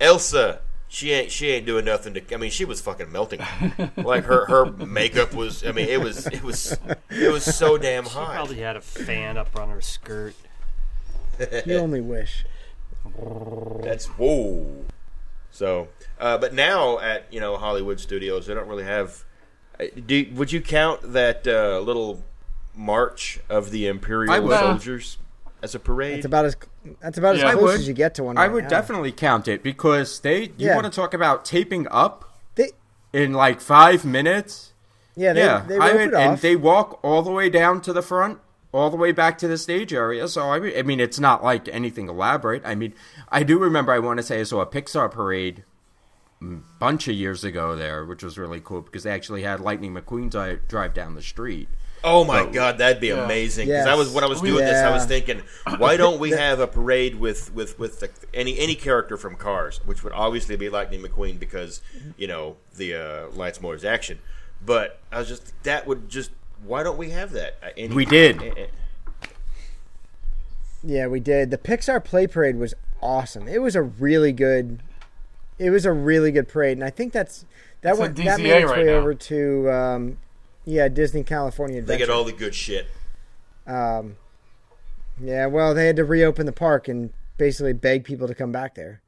Elsa. 0.00 0.60
She 0.90 1.12
ain't. 1.12 1.30
She 1.30 1.48
ain't 1.50 1.66
doing 1.66 1.84
nothing 1.84 2.14
to. 2.14 2.34
I 2.34 2.38
mean, 2.38 2.50
she 2.50 2.64
was 2.64 2.80
fucking 2.80 3.12
melting. 3.12 3.40
Like 3.96 4.24
her, 4.24 4.46
her 4.46 4.64
makeup 4.86 5.34
was. 5.34 5.64
I 5.66 5.72
mean, 5.72 5.88
it 5.88 6.00
was. 6.00 6.26
It 6.26 6.42
was. 6.42 6.76
It 7.10 7.30
was 7.30 7.44
so 7.44 7.76
damn 7.76 8.04
She 8.04 8.10
hot. 8.10 8.32
probably 8.34 8.56
had 8.60 8.76
a 8.76 8.80
fan 8.80 9.36
up 9.36 9.54
on 9.58 9.68
her 9.68 9.80
skirt. 9.82 10.34
you 11.66 11.76
only 11.76 12.00
wish. 12.00 12.44
That's 13.82 14.06
whoa. 14.06 14.84
So, 15.50 15.88
uh, 16.18 16.38
but 16.38 16.54
now 16.54 16.98
at 17.00 17.32
you 17.32 17.40
know 17.40 17.56
Hollywood 17.56 18.00
Studios, 18.00 18.46
they 18.46 18.54
don't 18.54 18.68
really 18.68 18.84
have. 18.84 19.24
uh, 19.78 19.84
Do, 20.06 20.26
would 20.34 20.52
you 20.52 20.60
count 20.60 21.12
that 21.12 21.46
uh, 21.46 21.80
little 21.80 22.22
march 22.74 23.40
of 23.48 23.70
the 23.72 23.86
I 23.86 23.90
Imperial 23.90 24.42
would. 24.42 24.58
soldiers 24.58 25.18
as 25.62 25.74
a 25.74 25.78
parade? 25.78 26.16
It's 26.18 26.26
about 26.26 26.44
as 26.44 26.56
that's 27.00 27.18
about 27.18 27.36
Yeah. 27.36 27.48
as 27.48 27.52
close 27.54 27.62
would. 27.62 27.74
as 27.80 27.88
you 27.88 27.94
get 27.94 28.14
to 28.16 28.24
one. 28.24 28.36
I 28.38 28.42
right 28.42 28.52
would 28.52 28.64
now. 28.64 28.70
definitely 28.70 29.12
count 29.12 29.48
it 29.48 29.62
because 29.62 30.20
they. 30.20 30.42
You 30.56 30.68
Yeah. 30.68 30.74
want 30.74 30.86
to 30.86 30.92
talk 30.92 31.14
about 31.14 31.44
taping 31.44 31.86
up 31.90 32.24
They, 32.54 32.70
in 33.12 33.32
like 33.32 33.60
five 33.60 34.04
minutes? 34.04 34.72
yeah, 35.16 35.32
they, 35.32 35.40
yeah, 35.44 35.64
they 35.66 35.78
I 35.78 35.92
mean, 35.94 36.14
and 36.14 36.38
they 36.38 36.56
walk 36.56 37.00
all 37.02 37.22
the 37.22 37.30
way 37.32 37.50
down 37.50 37.80
to 37.82 37.92
the 37.92 38.02
front, 38.02 38.38
all 38.72 38.90
the 38.90 38.96
way 38.96 39.12
back 39.12 39.38
to 39.38 39.48
the 39.48 39.58
stage 39.58 39.92
area. 39.92 40.28
So 40.28 40.50
I 40.50 40.60
mean, 40.60 40.72
I 40.76 40.82
mean, 40.82 41.00
it's 41.00 41.18
not 41.18 41.42
like 41.42 41.68
anything 41.68 42.08
elaborate. 42.08 42.62
I 42.64 42.74
mean, 42.74 42.94
I 43.30 43.42
do 43.42 43.58
remember. 43.58 43.92
I 43.92 43.98
want 43.98 44.18
to 44.18 44.22
say 44.22 44.40
I 44.40 44.44
saw 44.44 44.60
a 44.60 44.66
Pixar 44.66 45.10
parade 45.10 45.64
a 46.40 46.44
bunch 46.78 47.08
of 47.08 47.14
years 47.16 47.42
ago 47.42 47.74
there, 47.74 48.04
which 48.04 48.22
was 48.22 48.38
really 48.38 48.60
cool 48.60 48.82
because 48.82 49.02
they 49.02 49.10
actually 49.10 49.42
had 49.42 49.58
Lightning 49.60 49.92
McQueen 49.92 50.30
di- 50.30 50.58
drive 50.68 50.94
down 50.94 51.14
the 51.16 51.22
street. 51.22 51.68
Oh 52.04 52.24
my 52.24 52.46
god, 52.46 52.78
that'd 52.78 53.00
be 53.00 53.10
amazing! 53.10 53.68
Because 53.68 53.86
I 53.86 53.94
was 53.94 54.10
when 54.12 54.24
I 54.24 54.26
was 54.26 54.40
doing 54.40 54.64
this, 54.64 54.82
I 54.82 54.90
was 54.90 55.04
thinking, 55.06 55.42
why 55.78 55.96
don't 55.96 56.18
we 56.20 56.30
have 56.44 56.60
a 56.60 56.66
parade 56.66 57.16
with 57.16 57.52
with 57.54 57.78
with 57.78 58.00
the, 58.00 58.10
any 58.32 58.58
any 58.58 58.74
character 58.74 59.16
from 59.16 59.36
Cars, 59.36 59.80
which 59.86 60.02
would 60.04 60.12
obviously 60.12 60.56
be 60.56 60.68
Lightning 60.68 61.02
McQueen 61.02 61.38
because 61.38 61.80
you 62.16 62.26
know 62.26 62.56
the 62.76 62.94
uh, 62.94 63.28
lights, 63.30 63.60
motors, 63.60 63.84
action. 63.84 64.18
But 64.64 65.00
I 65.12 65.18
was 65.18 65.28
just 65.28 65.52
that 65.64 65.86
would 65.86 66.08
just 66.08 66.30
why 66.64 66.82
don't 66.82 66.98
we 66.98 67.10
have 67.10 67.30
that? 67.32 67.56
Uh, 67.62 67.68
any- 67.76 67.94
We 67.94 68.04
did. 68.04 68.42
eh, 68.42 68.52
eh. 68.56 68.66
Yeah, 70.82 71.06
we 71.08 71.20
did. 71.20 71.50
The 71.50 71.58
Pixar 71.58 72.04
Play 72.04 72.26
Parade 72.26 72.56
was 72.56 72.74
awesome. 73.02 73.48
It 73.48 73.60
was 73.60 73.74
a 73.74 73.82
really 73.82 74.32
good. 74.32 74.80
It 75.58 75.70
was 75.70 75.84
a 75.84 75.92
really 75.92 76.30
good 76.30 76.46
parade, 76.48 76.76
and 76.78 76.84
I 76.84 76.90
think 76.90 77.12
that's 77.12 77.44
that 77.80 77.90
It's 77.90 77.98
went 78.00 78.18
on 78.18 78.24
that 78.26 78.40
made 78.40 78.50
its 78.62 78.70
right 78.70 78.78
way 78.78 78.84
now. 78.92 78.92
over 78.98 79.12
to 79.14 79.70
um, 79.72 80.18
yeah 80.68 80.88
Disney 80.88 81.24
California 81.24 81.78
Adventure. 81.78 81.98
They 81.98 82.06
get 82.06 82.14
all 82.14 82.24
the 82.24 82.32
good 82.32 82.54
shit. 82.54 82.86
Um, 83.66 84.16
yeah, 85.20 85.46
well, 85.46 85.74
they 85.74 85.86
had 85.86 85.96
to 85.96 86.04
reopen 86.04 86.46
the 86.46 86.52
park 86.52 86.88
and 86.88 87.12
basically 87.38 87.72
beg 87.72 88.04
people 88.04 88.28
to 88.28 88.34
come 88.34 88.52
back 88.52 88.74
there. 88.74 89.02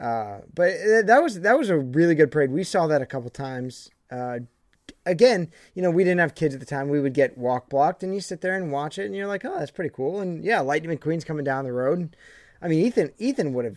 Uh, 0.00 0.38
but 0.54 0.70
uh, 0.72 1.02
that 1.04 1.20
was 1.22 1.40
that 1.40 1.58
was 1.58 1.70
a 1.70 1.78
really 1.78 2.14
good 2.14 2.30
parade. 2.30 2.50
We 2.50 2.64
saw 2.64 2.86
that 2.86 3.02
a 3.02 3.06
couple 3.06 3.30
times. 3.30 3.90
Uh, 4.10 4.40
again, 5.06 5.50
you 5.74 5.82
know, 5.82 5.90
we 5.90 6.02
didn't 6.04 6.20
have 6.20 6.34
kids 6.34 6.54
at 6.54 6.60
the 6.60 6.66
time. 6.66 6.88
We 6.88 7.00
would 7.00 7.14
get 7.14 7.36
walk 7.38 7.68
blocked, 7.68 8.02
and 8.02 8.14
you 8.14 8.20
sit 8.20 8.40
there 8.40 8.54
and 8.56 8.72
watch 8.72 8.98
it, 8.98 9.06
and 9.06 9.14
you're 9.14 9.26
like, 9.26 9.44
oh, 9.44 9.58
that's 9.58 9.70
pretty 9.70 9.90
cool. 9.94 10.20
And 10.20 10.44
yeah, 10.44 10.60
Lightning 10.60 10.96
McQueen's 10.96 11.24
coming 11.24 11.44
down 11.44 11.64
the 11.64 11.72
road. 11.72 12.16
I 12.60 12.68
mean, 12.68 12.84
Ethan 12.84 13.12
Ethan 13.18 13.52
would 13.54 13.64
have. 13.64 13.76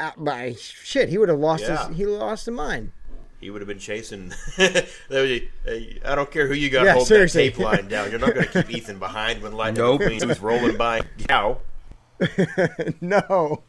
Uh, 0.00 0.10
by 0.16 0.54
shit, 0.58 1.08
he 1.10 1.18
would 1.18 1.28
have 1.28 1.38
lost 1.38 1.62
Yeah. 1.64 1.88
his 1.88 1.96
he 1.96 2.06
lost 2.06 2.46
his 2.46 2.54
mind. 2.54 2.92
He 3.40 3.48
would 3.50 3.60
have 3.62 3.68
been 3.68 3.78
chasing. 3.78 4.32
There 4.58 4.84
was 5.08 5.40
a- 5.66 5.98
I 6.04 6.14
don't 6.14 6.30
care 6.30 6.46
who 6.46 6.54
you 6.54 6.68
got 6.70 6.84
Yeah, 6.84 6.92
holding 6.92 7.06
seriously. 7.06 7.48
that 7.48 7.56
tape 7.56 7.64
line 7.64 7.88
down. 7.88 8.10
You're 8.10 8.20
not 8.20 8.34
going 8.34 8.46
to 8.46 8.62
keep 8.64 8.70
Ethan 8.76 8.98
behind 8.98 9.42
when 9.42 9.52
Lightning 9.52 9.82
Nope. 9.84 10.02
McQueen 10.02 10.26
was 10.26 10.40
rolling 10.40 10.76
by. 10.76 11.00
Yow. 11.28 11.58
no. 13.00 13.62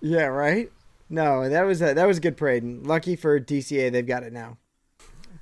Yeah, 0.00 0.24
right. 0.26 0.70
No, 1.10 1.48
that 1.48 1.62
was 1.62 1.80
a, 1.80 1.94
that 1.94 2.06
was 2.06 2.18
a 2.18 2.20
good 2.20 2.36
parade. 2.36 2.62
And 2.62 2.86
lucky 2.86 3.16
for 3.16 3.40
DCA, 3.40 3.90
they've 3.90 4.06
got 4.06 4.22
it 4.22 4.32
now. 4.32 4.58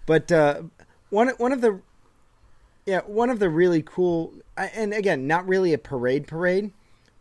But 0.06 0.30
uh, 0.30 0.62
one 1.10 1.28
one 1.38 1.50
of 1.52 1.60
the 1.60 1.80
yeah 2.86 3.00
one 3.00 3.30
of 3.30 3.40
the 3.40 3.48
really 3.50 3.82
cool 3.82 4.32
and 4.56 4.94
again 4.94 5.26
not 5.26 5.46
really 5.48 5.72
a 5.72 5.78
parade 5.78 6.28
parade, 6.28 6.70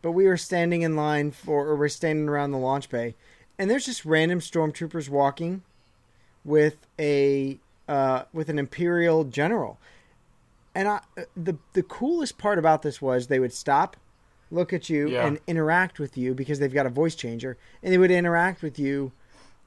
but 0.04 0.12
we 0.12 0.28
were 0.28 0.38
standing 0.38 0.84
in 0.84 0.96
line 0.96 1.32
for 1.32 1.66
or 1.68 1.76
we're 1.76 1.90
standing 1.90 2.30
around 2.30 2.52
the 2.52 2.60
launch 2.60 2.90
bay, 2.90 3.16
and 3.58 3.70
there's 3.70 3.86
just 3.86 4.06
random 4.06 4.40
stormtroopers 4.40 5.10
walking 5.10 5.64
with 6.44 6.78
a 7.00 7.60
uh, 7.88 8.24
with 8.34 8.50
an 8.50 8.60
imperial 8.60 9.24
general. 9.24 9.78
And 10.74 10.88
I, 10.88 11.00
the 11.36 11.56
the 11.74 11.84
coolest 11.84 12.38
part 12.38 12.60
about 12.60 12.82
this 12.82 13.02
was 13.02 13.28
they 13.28 13.40
would 13.40 13.54
stop, 13.54 13.96
look 14.52 14.74
at 14.74 14.90
you, 14.90 15.10
Yeah. 15.10 15.26
and 15.26 15.40
interact 15.48 16.00
with 16.00 16.18
you 16.18 16.34
because 16.34 16.60
they've 16.60 16.74
got 16.74 16.86
a 16.86 16.90
voice 16.90 17.16
changer, 17.16 17.58
and 17.82 17.94
they 17.94 17.98
would 17.98 18.12
interact 18.12 18.62
with 18.62 18.78
you 18.78 19.12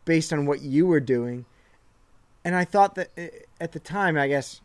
based 0.04 0.32
on 0.32 0.46
what 0.46 0.60
you 0.62 0.86
were 0.86 1.00
doing. 1.00 1.44
And 2.44 2.54
I 2.54 2.64
thought 2.64 2.94
that 2.96 3.10
uh, 3.18 3.26
at 3.60 3.72
the 3.72 3.78
time, 3.80 4.16
I 4.16 4.28
guess 4.28 4.60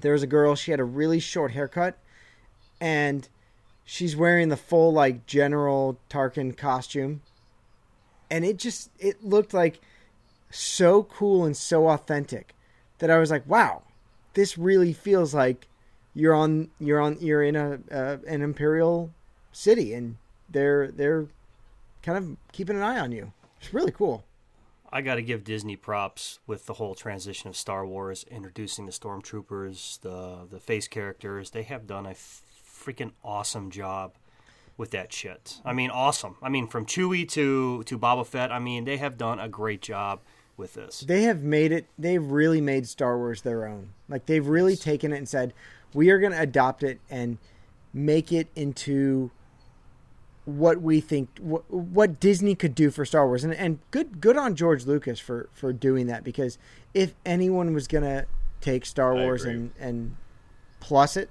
there 0.00 0.12
was 0.12 0.22
a 0.22 0.26
girl. 0.26 0.54
She 0.54 0.70
had 0.70 0.80
a 0.80 0.84
really 0.84 1.18
short 1.20 1.52
haircut, 1.52 1.96
and 2.80 3.28
she's 3.84 4.14
wearing 4.16 4.48
the 4.50 4.56
full 4.56 4.92
like 4.92 5.26
General 5.26 5.98
Tarkin 6.10 6.56
costume, 6.56 7.22
and 8.30 8.44
it 8.44 8.58
just 8.58 8.90
it 8.98 9.24
looked 9.24 9.54
like 9.54 9.80
so 10.50 11.02
cool 11.04 11.44
and 11.44 11.56
so 11.56 11.88
authentic 11.88 12.54
that 12.98 13.10
I 13.10 13.18
was 13.18 13.30
like, 13.30 13.46
wow, 13.46 13.82
this 14.34 14.56
really 14.56 14.92
feels 14.92 15.34
like 15.34 15.68
you're 16.14 16.34
on 16.34 16.70
you're 16.78 17.00
on 17.00 17.16
you're 17.20 17.42
in 17.42 17.56
a 17.56 17.80
uh, 17.90 18.18
an 18.26 18.42
imperial 18.42 19.10
city 19.52 19.94
and 19.94 20.16
they're 20.48 20.90
they're 20.90 21.26
kind 22.02 22.18
of 22.18 22.36
keeping 22.52 22.76
an 22.76 22.82
eye 22.82 22.98
on 22.98 23.12
you. 23.12 23.32
It's 23.60 23.74
really 23.74 23.92
cool. 23.92 24.24
I 24.92 25.00
got 25.00 25.16
to 25.16 25.22
give 25.22 25.42
Disney 25.42 25.74
props 25.74 26.38
with 26.46 26.66
the 26.66 26.74
whole 26.74 26.94
transition 26.94 27.48
of 27.48 27.56
Star 27.56 27.84
Wars, 27.84 28.24
introducing 28.30 28.86
the 28.86 28.92
stormtroopers, 28.92 30.00
the 30.00 30.46
the 30.48 30.60
face 30.60 30.86
characters. 30.86 31.50
They 31.50 31.64
have 31.64 31.86
done 31.86 32.06
a 32.06 32.14
freaking 32.14 33.12
awesome 33.24 33.70
job 33.70 34.12
with 34.76 34.90
that 34.90 35.12
shit. 35.12 35.60
I 35.64 35.72
mean, 35.72 35.90
awesome. 35.90 36.36
I 36.42 36.48
mean, 36.48 36.66
from 36.66 36.86
Chewie 36.86 37.28
to 37.30 37.82
to 37.84 37.98
Boba 37.98 38.26
Fett. 38.26 38.50
I 38.50 38.58
mean, 38.58 38.84
they 38.84 38.96
have 38.96 39.16
done 39.16 39.38
a 39.38 39.48
great 39.48 39.82
job 39.82 40.20
with 40.56 40.74
this. 40.74 41.00
They 41.00 41.22
have 41.22 41.42
made 41.42 41.72
it. 41.72 41.86
They've 41.98 42.24
really 42.24 42.60
made 42.60 42.86
Star 42.86 43.16
Wars 43.18 43.42
their 43.42 43.66
own. 43.66 43.90
Like 44.08 44.26
they've 44.26 44.46
really 44.46 44.76
taken 44.76 45.12
it 45.12 45.18
and 45.18 45.28
said, 45.28 45.52
we 45.92 46.10
are 46.10 46.18
going 46.18 46.32
to 46.32 46.40
adopt 46.40 46.82
it 46.82 47.00
and 47.08 47.38
make 47.92 48.32
it 48.32 48.48
into 48.56 49.30
what 50.44 50.82
we 50.82 51.00
think 51.00 51.38
what, 51.40 51.70
what 51.70 52.20
Disney 52.20 52.54
could 52.54 52.74
do 52.74 52.90
for 52.90 53.04
Star 53.04 53.26
Wars, 53.26 53.44
and 53.44 53.54
and 53.54 53.78
good 53.90 54.20
good 54.20 54.36
on 54.36 54.54
George 54.54 54.84
Lucas 54.84 55.18
for 55.18 55.48
for 55.52 55.72
doing 55.72 56.06
that 56.08 56.22
because 56.22 56.58
if 56.92 57.14
anyone 57.24 57.72
was 57.72 57.88
gonna 57.88 58.26
take 58.60 58.84
Star 58.84 59.16
I 59.16 59.22
Wars 59.24 59.42
agree. 59.42 59.54
and 59.54 59.70
and 59.80 60.16
plus 60.80 61.16
it, 61.16 61.30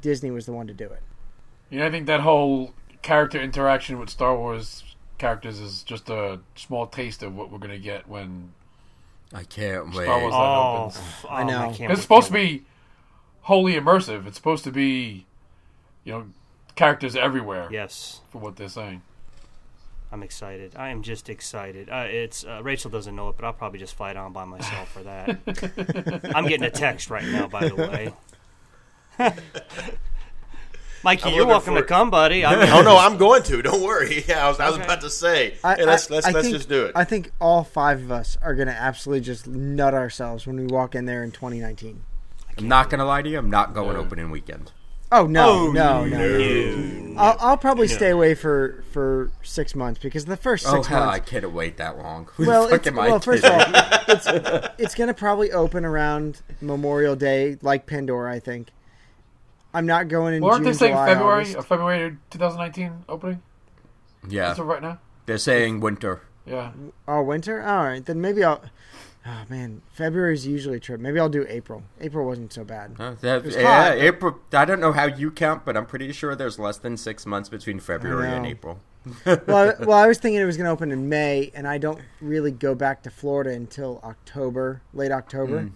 Disney 0.00 0.30
was 0.30 0.46
the 0.46 0.52
one 0.52 0.68
to 0.68 0.74
do 0.74 0.84
it. 0.84 1.02
You 1.74 1.80
know, 1.80 1.86
I 1.86 1.90
think 1.90 2.06
that 2.06 2.20
whole 2.20 2.72
character 3.02 3.40
interaction 3.42 3.98
with 3.98 4.08
Star 4.08 4.36
Wars 4.38 4.84
characters 5.18 5.58
is 5.58 5.82
just 5.82 6.08
a 6.08 6.38
small 6.54 6.86
taste 6.86 7.24
of 7.24 7.34
what 7.34 7.50
we're 7.50 7.58
gonna 7.58 7.78
get 7.80 8.06
when 8.08 8.52
I 9.32 9.42
can't 9.42 9.86
wait. 9.92 10.04
Star 10.04 10.20
Wars 10.20 10.32
that 10.32 10.38
Oh, 10.38 10.76
opens. 10.82 10.96
f- 10.98 11.26
I 11.28 11.42
oh, 11.42 11.46
know. 11.46 11.60
can't 11.74 11.90
It's 11.90 11.98
wait 11.98 12.02
supposed 12.02 12.26
to 12.28 12.32
be 12.32 12.62
wholly 13.40 13.72
immersive. 13.72 14.24
It's 14.28 14.36
supposed 14.36 14.62
to 14.62 14.70
be, 14.70 15.26
you 16.04 16.12
know, 16.12 16.26
characters 16.76 17.16
everywhere 17.16 17.66
Yes, 17.72 18.20
for 18.30 18.38
what 18.38 18.54
they're 18.54 18.68
saying. 18.68 19.02
I'm 20.12 20.22
excited. 20.22 20.76
I 20.76 20.90
am 20.90 21.02
just 21.02 21.28
excited. 21.28 21.90
Uh, 21.90 22.06
it's 22.08 22.44
uh, 22.44 22.60
Rachel 22.62 22.88
doesn't 22.88 23.16
know 23.16 23.30
it, 23.30 23.36
but 23.36 23.44
I'll 23.44 23.52
probably 23.52 23.80
just 23.80 23.96
fly 23.96 24.12
down 24.12 24.32
by 24.32 24.44
myself 24.44 24.92
for 24.92 25.02
that. 25.02 26.30
I'm 26.36 26.46
getting 26.46 26.66
a 26.66 26.70
text 26.70 27.10
right 27.10 27.26
now, 27.26 27.48
by 27.48 27.68
the 27.68 27.74
way. 27.74 28.12
Mikey, 31.04 31.28
I'm 31.28 31.34
you're 31.34 31.46
welcome 31.46 31.74
for 31.74 31.80
to 31.82 31.86
come, 31.86 32.08
buddy. 32.10 32.44
I'm, 32.46 32.58
Oh 32.72 32.80
no, 32.82 32.96
I'm 32.96 33.18
going 33.18 33.42
to. 33.44 33.60
Don't 33.62 33.82
worry. 33.82 34.24
Yeah, 34.28 34.46
I 34.46 34.48
was, 34.48 34.58
I 34.58 34.66
was 34.68 34.76
Okay. 34.76 34.84
about 34.84 35.02
to 35.02 35.10
say. 35.10 35.54
I, 35.62 35.74
hey, 35.76 35.84
let's 35.84 36.10
I- 36.10 36.14
let's 36.14 36.26
I 36.26 36.30
let's 36.30 36.46
think- 36.46 36.56
just 36.56 36.68
do 36.68 36.86
it. 36.86 36.92
I 36.94 37.04
think 37.04 37.30
all 37.40 37.62
five 37.62 38.00
of 38.02 38.10
us 38.10 38.38
are 38.42 38.54
gonna 38.54 38.70
absolutely 38.78 39.20
just 39.20 39.46
nut 39.46 39.92
ourselves 39.92 40.46
when 40.46 40.56
we 40.56 40.64
walk 40.66 40.94
in 40.94 41.04
there 41.04 41.22
in 41.22 41.30
2019. 41.30 42.02
I'm 42.56 42.68
not 42.68 42.88
gonna 42.88 43.04
lie 43.04 43.20
to 43.20 43.28
you. 43.28 43.38
I'm 43.38 43.50
not 43.50 43.74
going 43.74 43.96
opening 43.96 44.30
weekend. 44.30 44.72
Oh 45.12 45.26
no, 45.26 45.50
Oh, 45.68 45.72
no, 45.72 46.04
no, 46.06 46.38
no. 46.38 47.20
I'll, 47.20 47.36
I'll 47.38 47.56
probably 47.58 47.86
stay 47.86 48.10
away 48.10 48.34
for 48.34 48.82
for 48.90 49.30
six 49.42 49.74
months 49.74 50.00
because 50.02 50.24
the 50.24 50.36
first 50.38 50.64
Oh 50.66 50.76
six 50.76 50.86
hell, 50.86 51.08
I 51.08 51.18
can't 51.20 51.52
wait 51.52 51.76
that 51.76 51.98
long. 51.98 52.28
Who 52.36 52.46
Well, 52.46 52.68
the 52.68 52.76
it's, 52.76 52.86
am 52.88 52.98
I 52.98 53.08
well, 53.08 53.20
first 53.20 53.44
of 53.44 53.52
all, 53.52 54.04
it's 54.08 54.26
it's 54.78 54.94
gonna 54.94 55.14
probably 55.14 55.52
open 55.52 55.84
around 55.84 56.40
Memorial 56.62 57.14
Day, 57.14 57.58
like 57.60 57.84
Pandora. 57.86 58.32
I 58.34 58.40
think. 58.40 58.70
I'm 59.74 59.86
not 59.86 60.08
going 60.08 60.34
in 60.34 60.42
Well, 60.42 60.52
aren't 60.52 60.64
June, 60.64 60.72
they 60.72 60.78
saying 60.78 60.92
July, 60.94 61.06
February, 61.08 61.40
August. 61.42 61.56
uh, 61.56 61.62
February 61.62 62.16
2019 62.30 63.04
opening? 63.08 63.42
yeah, 64.28 64.52
Is 64.52 64.58
it 64.58 64.62
right 64.62 64.80
now? 64.82 64.98
they're 65.26 65.36
saying 65.38 65.80
winter. 65.80 66.22
Yeah. 66.46 66.72
Oh, 67.08 67.22
winter. 67.22 67.62
All 67.62 67.84
right, 67.84 68.04
then 68.04 68.20
maybe 68.20 68.44
I'll. 68.44 68.62
Oh 69.26 69.44
man, 69.48 69.80
February 69.90 70.34
is 70.34 70.46
usually 70.46 70.76
a 70.76 70.80
trip. 70.80 71.00
Maybe 71.00 71.18
I'll 71.18 71.30
do 71.30 71.46
April. 71.48 71.82
April 71.98 72.26
wasn't 72.26 72.52
so 72.52 72.62
bad. 72.62 72.94
Uh, 72.98 73.14
that- 73.22 73.42
was 73.44 73.56
yeah, 73.56 73.88
hot. 73.88 73.98
April. 73.98 74.38
I 74.52 74.66
don't 74.66 74.80
know 74.80 74.92
how 74.92 75.06
you 75.06 75.30
count, 75.30 75.64
but 75.64 75.76
I'm 75.78 75.86
pretty 75.86 76.12
sure 76.12 76.36
there's 76.36 76.58
less 76.58 76.76
than 76.76 76.98
six 76.98 77.24
months 77.24 77.48
between 77.48 77.80
February 77.80 78.28
and. 78.30 78.44
April. 78.46 78.80
well, 79.26 79.40
I, 79.48 79.72
well, 79.84 79.96
I 79.98 80.06
was 80.06 80.18
thinking 80.18 80.40
it 80.42 80.44
was 80.44 80.58
going 80.58 80.66
to 80.66 80.70
open 80.70 80.92
in 80.92 81.08
May, 81.08 81.50
and 81.54 81.66
I 81.66 81.78
don't 81.78 82.00
really 82.20 82.50
go 82.50 82.74
back 82.74 83.02
to 83.04 83.10
Florida 83.10 83.50
until 83.50 83.98
October, 84.04 84.82
late 84.92 85.10
October, 85.10 85.62
Mm. 85.62 85.72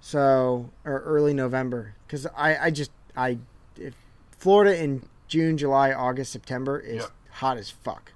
so 0.00 0.70
or 0.84 1.00
early 1.00 1.34
November, 1.34 1.94
because 2.06 2.26
I, 2.36 2.56
I 2.66 2.70
just 2.70 2.90
I, 3.16 3.38
if 3.76 3.94
Florida 4.38 4.76
in 4.82 5.02
June, 5.28 5.56
July, 5.56 5.92
August, 5.92 6.32
September 6.32 6.78
is 6.78 7.02
Yep. 7.02 7.10
hot 7.30 7.56
as 7.58 7.70
fuck. 7.70 8.12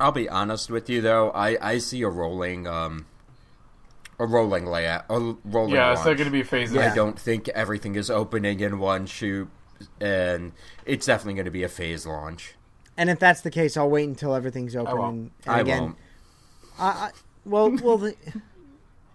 I'll 0.00 0.12
be 0.12 0.28
honest 0.28 0.70
with 0.70 0.90
you 0.90 1.00
though. 1.00 1.30
I, 1.30 1.56
I 1.60 1.78
see 1.78 2.02
a 2.02 2.08
rolling 2.08 2.66
um 2.66 3.06
a 4.18 4.26
rolling 4.26 4.66
layout, 4.66 5.04
a 5.08 5.18
rolling. 5.44 5.74
Yeah, 5.74 5.92
it's 5.92 5.98
launch. 5.98 6.06
not 6.08 6.16
going 6.16 6.26
to 6.26 6.30
be 6.32 6.40
a 6.40 6.44
phase. 6.44 6.72
Yeah. 6.72 6.90
I 6.90 6.94
don't 6.94 7.18
think 7.18 7.48
everything 7.50 7.94
is 7.96 8.10
opening 8.10 8.60
in 8.60 8.78
one 8.78 9.06
shoot, 9.06 9.48
and 10.00 10.52
it's 10.84 11.06
definitely 11.06 11.34
going 11.34 11.44
to 11.46 11.50
be 11.50 11.62
a 11.64 11.68
phase 11.68 12.06
launch. 12.06 12.54
And 12.96 13.10
if 13.10 13.18
that's 13.18 13.40
the 13.40 13.50
case, 13.50 13.76
I'll 13.76 13.90
wait 13.90 14.08
until 14.08 14.34
everything's 14.34 14.76
open. 14.76 14.96
won't. 14.98 15.14
And, 15.16 15.30
and 15.46 15.54
I 15.56 15.60
again, 15.60 15.82
won't. 15.82 15.96
I, 16.78 16.84
I 16.86 17.10
well, 17.44 17.70
well, 17.82 17.98
the, 17.98 18.16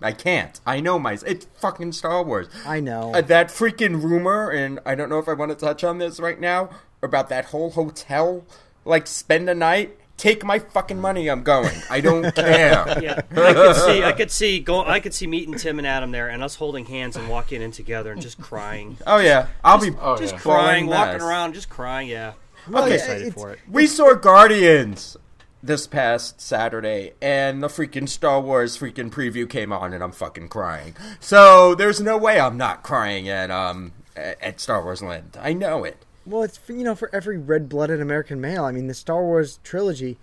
I 0.01 0.11
can't. 0.13 0.59
I 0.65 0.79
know 0.79 0.97
my. 0.99 1.17
It's 1.25 1.45
fucking 1.59 1.91
Star 1.91 2.23
Wars. 2.23 2.47
I 2.65 2.79
know. 2.79 3.13
Uh, 3.13 3.21
that 3.21 3.47
freaking 3.49 4.01
rumor, 4.01 4.49
and 4.49 4.79
I 4.85 4.95
don't 4.95 5.09
know 5.09 5.19
if 5.19 5.27
I 5.27 5.33
want 5.33 5.51
to 5.51 5.55
touch 5.55 5.83
on 5.83 5.97
this 5.97 6.19
right 6.19 6.39
now 6.39 6.69
about 7.01 7.29
that 7.29 7.45
whole 7.45 7.71
hotel. 7.71 8.45
Like, 8.85 9.07
spend 9.07 9.49
a 9.49 9.55
night. 9.55 9.97
Take 10.15 10.43
my 10.43 10.59
fucking 10.59 10.99
money. 10.99 11.29
I'm 11.29 11.43
going. 11.43 11.71
I 11.89 12.01
don't 12.01 12.23
care. 12.35 12.99
Yeah, 13.01 13.21
I 13.31 13.53
could 13.53 13.75
see, 13.75 14.03
I 14.03 14.11
could 14.11 14.31
see, 14.31 14.59
go, 14.59 14.83
I 14.85 14.99
could 14.99 15.13
see 15.13 15.27
meeting 15.27 15.55
Tim 15.55 15.77
and 15.79 15.87
Adam 15.87 16.11
there, 16.11 16.27
and 16.27 16.43
us 16.43 16.55
holding 16.55 16.85
hands 16.85 17.15
and 17.15 17.29
walking 17.29 17.61
in 17.61 17.71
together 17.71 18.11
and 18.11 18.21
just 18.21 18.37
crying, 18.41 18.97
Oh 19.07 19.17
yeah, 19.19 19.47
I'll 19.63 19.79
be. 19.79 19.91
Oh, 20.01 20.17
just 20.17 20.33
yeah. 20.33 20.39
crying, 20.41 20.85
Bawling 20.87 20.99
walking 20.99 21.13
mess. 21.19 21.21
around, 21.23 21.53
just 21.53 21.69
crying. 21.69 22.09
Yeah, 22.09 22.33
Well, 22.69 22.83
I'm 22.83 22.89
yeah, 22.89 22.95
excited 22.95 23.27
it's- 23.27 23.33
for 23.33 23.51
it. 23.51 23.59
We 23.69 23.87
saw 23.87 24.13
Guardians 24.13 25.15
this 25.61 25.87
past 25.87 26.39
Saturday, 26.39 27.13
and 27.21 27.61
the 27.61 27.67
freaking 27.67 28.07
Star 28.07 28.39
Wars 28.39 28.77
freaking 28.77 29.11
preview 29.11 29.49
came 29.49 29.71
on, 29.73 29.93
and 29.93 30.03
I'm 30.03 30.11
fucking 30.11 30.49
crying. 30.49 30.95
So 31.19 31.75
there's 31.75 31.99
no 31.99 32.17
way 32.17 32.39
I'm 32.39 32.57
not 32.57 32.83
crying 32.83 33.27
at 33.29 33.51
um 33.51 33.91
at 34.15 34.41
at 34.41 34.59
Star 34.59 34.83
Wars 34.83 35.01
Land. 35.01 35.37
I 35.41 35.53
know 35.53 35.83
it. 35.83 36.05
Well, 36.25 36.43
it's 36.43 36.57
for, 36.57 36.73
you 36.73 36.83
know 36.83 36.95
for 36.95 37.09
every 37.13 37.37
red-blooded 37.37 37.99
American 37.99 38.39
male. 38.39 38.63
I 38.65 38.71
mean, 38.71 38.87
the 38.87 38.93
Star 38.93 39.21
Wars 39.23 39.59
trilogy 39.63 40.17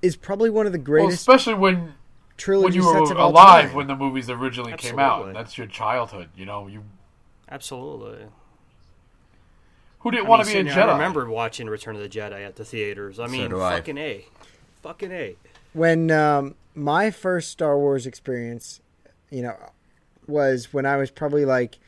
is 0.00 0.16
probably 0.16 0.50
one 0.50 0.66
of 0.66 0.72
the 0.72 0.78
Well, 0.78 0.84
greatest 0.84 1.20
especially 1.20 1.54
when 1.54 1.76
when 1.80 1.94
trilogy 2.36 2.76
you 2.76 2.82
sets 2.84 3.10
were 3.10 3.16
alive 3.16 3.66
time. 3.68 3.74
when 3.74 3.86
the 3.86 3.96
movies 3.96 4.30
originally 4.30 4.74
came 4.74 4.98
out. 4.98 5.12
Absolutely. 5.20 5.32
That's 5.34 5.58
your 5.58 5.66
childhood. 5.66 6.28
You 6.36 6.46
know, 6.46 6.66
you 6.68 6.84
Absolutely. 7.50 8.26
who 10.00 10.10
didn't 10.10 10.26
I 10.26 10.28
want 10.28 10.46
mean, 10.46 10.56
to 10.56 10.64
be 10.64 10.70
a 10.70 10.72
Jedi? 10.74 10.88
I 10.88 10.92
remember 10.92 11.28
watching 11.28 11.66
Return 11.68 11.96
of 11.96 12.02
the 12.02 12.08
Jedi 12.08 12.46
at 12.46 12.56
the 12.56 12.64
theaters. 12.64 13.18
I 13.18 13.26
mean, 13.26 13.50
do 13.50 13.60
I. 13.60 13.76
fucking 13.76 13.98
a, 13.98 14.24
fucking 14.84 15.10
a. 15.12 15.34
when 15.72 16.10
um, 16.10 16.54
my 16.74 17.10
first 17.10 17.50
Star 17.50 17.76
Wars 17.78 18.06
experience, 18.06 18.80
you 19.30 19.42
know, 19.42 19.56
was 20.26 20.72
when 20.72 20.86
I 20.86 20.96
was 20.96 21.10
probably 21.10 21.44
like 21.44 21.78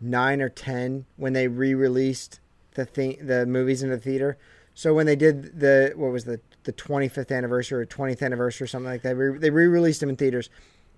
nine 0.00 0.40
or 0.40 0.48
ten 0.48 1.06
when 1.16 1.32
they 1.32 1.48
re-released 1.48 2.40
the 2.74 2.84
thing, 2.84 3.18
the 3.20 3.46
movies 3.46 3.82
in 3.82 3.90
the 3.90 3.98
theater. 3.98 4.36
So 4.74 4.92
when 4.92 5.06
they 5.06 5.16
did 5.16 5.60
the 5.60 5.92
what 5.96 6.12
was 6.12 6.24
the 6.24 6.40
the 6.64 6.72
25th 6.72 7.30
anniversary 7.36 7.82
or 7.82 7.86
20th 7.86 8.22
anniversary 8.22 8.64
or 8.64 8.68
something 8.68 8.90
like 8.90 9.02
that, 9.02 9.16
they 9.40 9.50
re-released 9.50 10.00
them 10.00 10.08
in 10.08 10.16
theaters. 10.16 10.48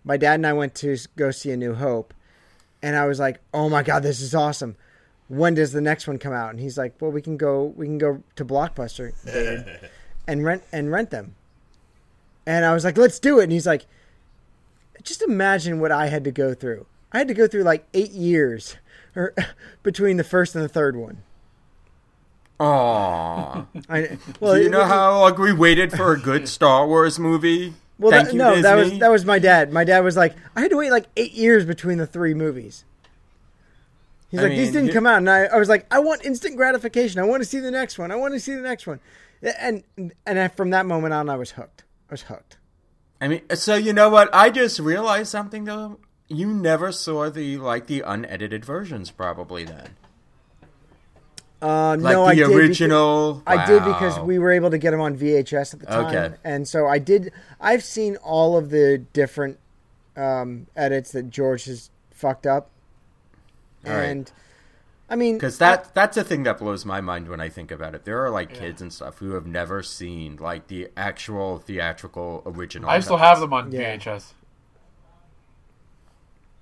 My 0.04 0.16
dad 0.16 0.34
and 0.34 0.46
I 0.46 0.52
went 0.52 0.74
to 0.76 0.96
go 1.16 1.30
see 1.30 1.50
A 1.50 1.56
New 1.56 1.74
Hope, 1.74 2.14
and 2.82 2.96
I 2.96 3.06
was 3.06 3.18
like, 3.18 3.40
"Oh 3.52 3.68
my 3.68 3.82
god, 3.82 4.02
this 4.02 4.20
is 4.20 4.34
awesome." 4.34 4.76
When 5.28 5.54
does 5.54 5.72
the 5.72 5.80
next 5.80 6.06
one 6.06 6.18
come 6.18 6.32
out? 6.32 6.50
And 6.50 6.60
he's 6.60 6.78
like, 6.78 6.94
"Well, 7.00 7.10
we 7.10 7.20
can 7.20 7.36
go. 7.36 7.64
We 7.76 7.86
can 7.86 7.98
go 7.98 8.22
to 8.36 8.44
Blockbuster, 8.44 9.12
and 10.26 10.44
rent 10.44 10.62
and 10.72 10.90
rent 10.90 11.10
them." 11.10 11.34
And 12.46 12.64
I 12.64 12.72
was 12.72 12.84
like, 12.84 12.96
let's 12.96 13.18
do 13.18 13.40
it. 13.40 13.44
And 13.44 13.52
he's 13.52 13.66
like, 13.66 13.86
just 15.02 15.20
imagine 15.20 15.80
what 15.80 15.90
I 15.90 16.06
had 16.06 16.24
to 16.24 16.30
go 16.30 16.54
through. 16.54 16.86
I 17.12 17.18
had 17.18 17.28
to 17.28 17.34
go 17.34 17.48
through 17.48 17.64
like 17.64 17.86
eight 17.92 18.12
years 18.12 18.76
or 19.16 19.34
between 19.82 20.16
the 20.16 20.24
first 20.24 20.54
and 20.54 20.62
the 20.62 20.68
third 20.68 20.96
one. 20.96 21.22
Aww. 22.60 23.66
I, 23.88 24.18
well, 24.40 24.54
Do 24.54 24.62
you 24.62 24.70
know 24.70 24.84
how 24.84 25.20
long 25.20 25.40
we 25.40 25.52
waited 25.52 25.92
for 25.92 26.12
a 26.12 26.18
good 26.18 26.48
Star 26.48 26.86
Wars 26.86 27.18
movie? 27.18 27.74
Well, 27.98 28.12
that, 28.12 28.32
you, 28.32 28.38
no, 28.38 28.60
that 28.60 28.74
was 28.74 28.98
that 28.98 29.10
was 29.10 29.24
my 29.24 29.38
dad. 29.38 29.72
My 29.72 29.84
dad 29.84 30.00
was 30.00 30.16
like, 30.16 30.34
I 30.54 30.60
had 30.60 30.70
to 30.70 30.76
wait 30.76 30.90
like 30.90 31.06
eight 31.16 31.32
years 31.32 31.64
between 31.64 31.98
the 31.98 32.06
three 32.06 32.34
movies. 32.34 32.84
He's 34.30 34.40
I 34.40 34.44
like, 34.44 34.52
these 34.52 34.72
didn't 34.72 34.92
come 34.92 35.06
out, 35.06 35.18
and 35.18 35.30
I, 35.30 35.44
I 35.44 35.56
was 35.56 35.68
like, 35.68 35.86
I 35.90 36.00
want 36.00 36.24
instant 36.24 36.56
gratification. 36.56 37.20
I 37.20 37.24
want 37.24 37.42
to 37.42 37.48
see 37.48 37.60
the 37.60 37.70
next 37.70 37.98
one. 37.98 38.10
I 38.10 38.16
want 38.16 38.34
to 38.34 38.40
see 38.40 38.54
the 38.54 38.60
next 38.60 38.86
one. 38.86 39.00
And 39.42 39.84
and 40.26 40.52
from 40.52 40.70
that 40.70 40.86
moment 40.86 41.14
on, 41.14 41.28
I 41.28 41.36
was 41.36 41.52
hooked. 41.52 41.84
I 42.10 42.14
was 42.14 42.22
hooked. 42.22 42.56
I 43.20 43.28
mean, 43.28 43.42
so 43.54 43.74
you 43.76 43.92
know 43.92 44.08
what? 44.08 44.28
I 44.34 44.50
just 44.50 44.78
realized 44.78 45.28
something 45.30 45.64
though. 45.64 45.98
You 46.28 46.48
never 46.48 46.90
saw 46.92 47.30
the 47.30 47.56
like 47.58 47.86
the 47.86 48.00
unedited 48.00 48.64
versions, 48.64 49.10
probably 49.10 49.64
then. 49.64 49.90
Um, 51.62 52.00
Like 52.02 52.12
no, 52.12 52.24
the 52.24 52.30
I 52.30 52.34
did 52.34 52.40
because- 52.48 52.56
original. 52.56 53.42
I 53.46 53.66
did 53.66 53.84
because 53.84 54.18
we 54.20 54.38
were 54.38 54.52
able 54.52 54.70
to 54.70 54.78
get 54.78 54.90
them 54.90 55.00
on 55.00 55.16
VHS 55.16 55.72
at 55.74 55.80
the 55.80 55.86
time, 55.86 56.06
Okay. 56.06 56.34
and 56.44 56.68
so 56.68 56.86
I 56.86 56.98
did. 56.98 57.32
I've 57.60 57.82
seen 57.82 58.16
all 58.16 58.56
of 58.58 58.70
the 58.70 58.98
different 59.12 59.58
um, 60.16 60.66
edits 60.76 61.12
that 61.12 61.30
George 61.30 61.64
has 61.64 61.90
fucked 62.10 62.46
up, 62.46 62.70
All 63.86 63.92
right. 63.92 64.30
And 65.08 65.18
I 65.20 65.20
mean, 65.20 65.36
Because 65.36 65.58
that 65.58 65.94
that's 65.94 66.16
a 66.16 66.24
thing 66.24 66.42
that 66.44 66.58
blows 66.58 66.84
my 66.84 67.00
mind 67.00 67.28
when 67.28 67.40
I 67.40 67.48
think 67.48 67.70
about 67.70 67.94
it. 67.94 68.04
There 68.04 68.24
are 68.24 68.30
like 68.30 68.52
kids 68.52 68.82
and 68.82 68.92
stuff 68.92 69.18
who 69.18 69.32
have 69.32 69.46
never 69.46 69.82
seen 69.82 70.36
like 70.36 70.66
the 70.68 70.88
actual 70.96 71.58
theatrical 71.58 72.42
original. 72.44 72.90
I 72.90 73.00
still 73.00 73.16
cuts. 73.16 73.28
have 73.28 73.40
them 73.40 73.52
on 73.52 73.70
Yeah. 73.72 73.96
VHS. 73.96 74.32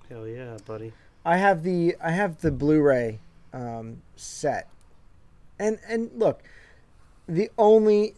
Hell 0.09 0.27
yeah, 0.27 0.57
buddy. 0.65 0.93
I 1.23 1.37
have 1.37 1.63
the 1.63 1.95
I 2.03 2.11
have 2.11 2.41
the 2.41 2.51
Blu-ray 2.51 3.19
um, 3.53 4.01
set, 4.15 4.69
and 5.57 5.79
and 5.87 6.11
look, 6.15 6.43
the 7.27 7.49
only 7.57 8.13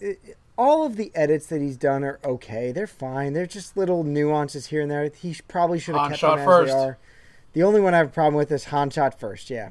all 0.57 0.86
of 0.86 0.97
the 0.97 1.11
edits 1.15 1.47
that 1.47 1.61
he's 1.61 1.78
done 1.78 2.03
are 2.03 2.19
okay. 2.25 2.73
They're 2.73 2.88
fine. 2.88 3.32
They're 3.34 3.45
just 3.45 3.78
little 3.78 4.03
nuances 4.03 4.67
here 4.67 4.82
and 4.82 4.91
there. 4.91 5.09
He 5.15 5.38
probably 5.47 5.80
should 5.80 5.95
have 5.95 6.09
kept 6.09 6.19
shot 6.19 6.32
them 6.32 6.39
as 6.39 6.45
first. 6.45 6.73
they 6.73 6.80
are. 6.80 6.97
The 7.53 7.63
only 7.63 7.80
one 7.80 7.93
I 7.93 7.97
have 7.99 8.07
a 8.07 8.11
problem 8.11 8.36
with 8.36 8.51
is 8.51 8.65
Han 8.65 8.89
shot 8.89 9.17
first. 9.17 9.49
Yeah. 9.49 9.69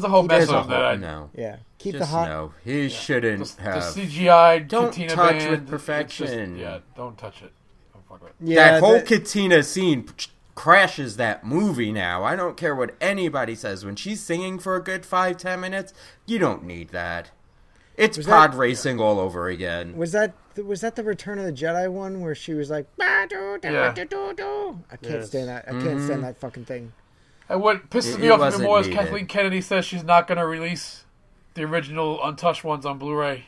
That's 0.00 0.02
There's 0.02 0.04
a 0.04 0.08
whole 0.08 0.22
He 0.22 0.28
mess 0.28 0.48
of 0.48 0.68
them 0.68 0.70
that 0.70 0.84
I 0.84 0.96
no. 0.96 1.30
Yeah, 1.34 1.56
keep 1.78 1.92
Just 1.92 2.10
the 2.10 2.16
hot. 2.16 2.28
no. 2.28 2.52
He 2.64 2.88
shouldn't 2.88 3.44
the, 3.56 3.62
the. 3.62 3.70
CGI 3.70 4.66
Don't 4.68 4.92
cantina 4.92 5.14
touch 5.14 5.38
band, 5.38 5.50
with 5.50 5.68
perfection. 5.68 6.56
Just, 6.56 6.60
yeah, 6.60 6.78
don't 6.96 7.16
touch 7.18 7.42
it. 7.42 7.52
Don't 7.92 8.08
fuck 8.08 8.22
with 8.22 8.30
it. 8.30 8.36
Yeah, 8.40 8.72
that 8.72 8.80
whole 8.80 8.94
that- 8.94 9.06
cantina 9.06 9.62
scene 9.62 10.08
crashes 10.54 11.16
that 11.16 11.44
movie 11.44 11.92
now. 11.92 12.24
I 12.24 12.34
don't 12.34 12.56
care 12.56 12.74
what 12.74 12.94
anybody 13.00 13.54
says. 13.54 13.84
When 13.84 13.94
she's 13.96 14.20
singing 14.20 14.58
for 14.58 14.74
a 14.76 14.82
good 14.82 15.06
five, 15.06 15.36
ten 15.36 15.60
minutes, 15.60 15.92
you 16.26 16.38
don't 16.38 16.64
need 16.64 16.88
that. 16.90 17.30
It's 17.96 18.16
Was 18.16 18.26
pod 18.26 18.52
that- 18.52 18.58
racing 18.58 19.00
all 19.00 19.18
over 19.18 19.48
again. 19.48 19.96
Was 19.96 20.12
that 20.12 20.32
was 20.56 20.80
that 20.80 20.96
the 20.96 21.04
Return 21.04 21.38
of 21.38 21.44
the 21.44 21.52
Jedi 21.52 21.90
one 21.90 22.20
where 22.20 22.34
she 22.34 22.54
was 22.54 22.70
like, 22.70 22.86
"Bah, 22.96 23.26
do, 23.26 23.58
do, 23.60 23.72
Yeah. 23.72 23.92
do, 23.92 24.04
do, 24.04 24.34
do." 24.36 24.80
I 24.90 24.96
can't 24.96 25.14
Yes. 25.14 25.28
stand 25.28 25.48
that. 25.48 25.64
I 25.68 25.70
can't 25.70 25.82
stand 25.82 26.00
mm-hmm. 26.00 26.20
that 26.22 26.36
fucking 26.38 26.64
thing. 26.64 26.92
And 27.48 27.62
what 27.62 27.88
pisses 27.90 28.14
It- 28.14 28.20
me 28.20 28.26
it 28.26 28.30
off 28.30 28.52
even 28.54 28.66
more 28.66 28.80
is 28.80 28.86
needed. 28.88 29.00
Kathleen 29.00 29.26
Kennedy 29.26 29.60
says 29.60 29.84
she's 29.84 30.04
not 30.04 30.26
going 30.26 30.38
to 30.38 30.46
release 30.46 31.04
the 31.54 31.64
original 31.64 32.22
untouched 32.22 32.62
ones 32.64 32.84
on 32.84 32.98
Blu-ray. 32.98 33.46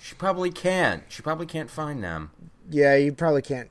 She 0.00 0.14
probably 0.14 0.50
can't. 0.50 1.04
She 1.08 1.22
probably 1.22 1.46
can't 1.46 1.70
find 1.70 2.02
them. 2.02 2.30
Yeah, 2.70 2.96
you 2.96 3.12
probably 3.12 3.42
can't. 3.42 3.68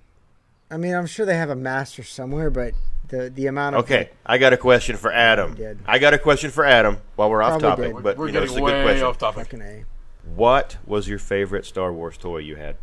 I 0.70 0.78
mean, 0.78 0.94
I'm 0.94 1.08
sure 1.08 1.26
they 1.26 1.36
have 1.38 1.50
a 1.50 1.56
master 1.56 2.04
somewhere, 2.04 2.52
but 2.52 2.74
the 3.08 3.30
the 3.32 3.48
amount 3.48 3.76
of 3.76 3.84
Okay, 3.86 4.12
I 4.26 4.38
got 4.38 4.54
a 4.54 4.58
question 4.58 4.96
for 4.98 5.12
Adam. 5.12 5.58
I 5.88 5.98
got 5.98 6.14
a 6.14 6.20
question 6.20 6.52
for 6.52 6.64
Adam 6.64 7.00
while 7.16 7.30
we're 7.30 7.42
off 7.42 7.60
topic, 7.60 7.96
did. 7.96 8.04
but 8.04 8.18
We're 8.18 8.28
you 8.28 8.34
know, 8.34 8.44
it's 8.44 8.54
a 8.56 8.60
good 8.60 8.84
question. 8.84 9.04
off 9.04 9.18
topic. 9.18 9.52
a. 9.54 9.86
What 10.24 10.78
was 10.86 11.08
your 11.08 11.18
favorite 11.18 11.66
Star 11.66 11.92
Wars 11.92 12.18
toy 12.18 12.38
you 12.38 12.56
had? 12.56 12.76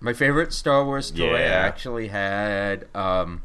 My 0.00 0.12
favorite 0.12 0.52
Star 0.52 0.84
Wars 0.84 1.12
toy 1.12 1.36
I 1.36 1.42
actually 1.42 2.08
had. 2.08 2.88
Um, 2.92 3.42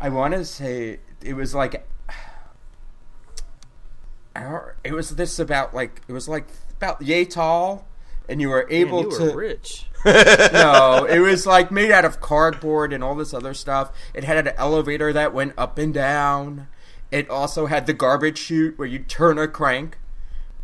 I 0.00 0.08
want 0.08 0.34
to 0.34 0.44
say 0.44 0.98
it 1.22 1.34
was 1.34 1.54
like. 1.54 1.86
I 4.34 4.42
don't- 4.42 4.64
It 4.84 4.92
was 4.92 5.10
this 5.10 5.38
about 5.38 5.74
like 5.74 6.02
it 6.08 6.12
was 6.12 6.28
like 6.28 6.46
about 6.76 7.02
yay 7.02 7.24
tall, 7.24 7.86
and 8.28 8.40
you 8.40 8.48
were 8.48 8.64
Man, 8.68 8.72
able 8.80 9.02
you 9.04 9.18
to. 9.18 9.24
were 9.32 9.36
rich. 9.36 9.86
no, 10.06 11.04
it 11.08 11.18
was 11.18 11.46
like 11.46 11.70
made 11.70 11.90
out 11.90 12.04
of 12.06 12.20
cardboard 12.20 12.92
and 12.92 13.04
all 13.04 13.14
this 13.14 13.34
other 13.34 13.52
stuff. 13.52 13.92
It 14.14 14.24
had 14.24 14.46
an 14.46 14.54
elevator 14.56 15.12
that 15.12 15.34
went 15.34 15.52
up 15.58 15.76
and 15.78 15.92
down. 15.92 16.68
It 17.10 17.28
also 17.28 17.66
had 17.66 17.86
the 17.86 17.92
garbage 17.92 18.38
chute 18.38 18.78
where 18.78 18.88
you 18.88 19.00
turn 19.00 19.36
a 19.38 19.46
crank. 19.48 19.98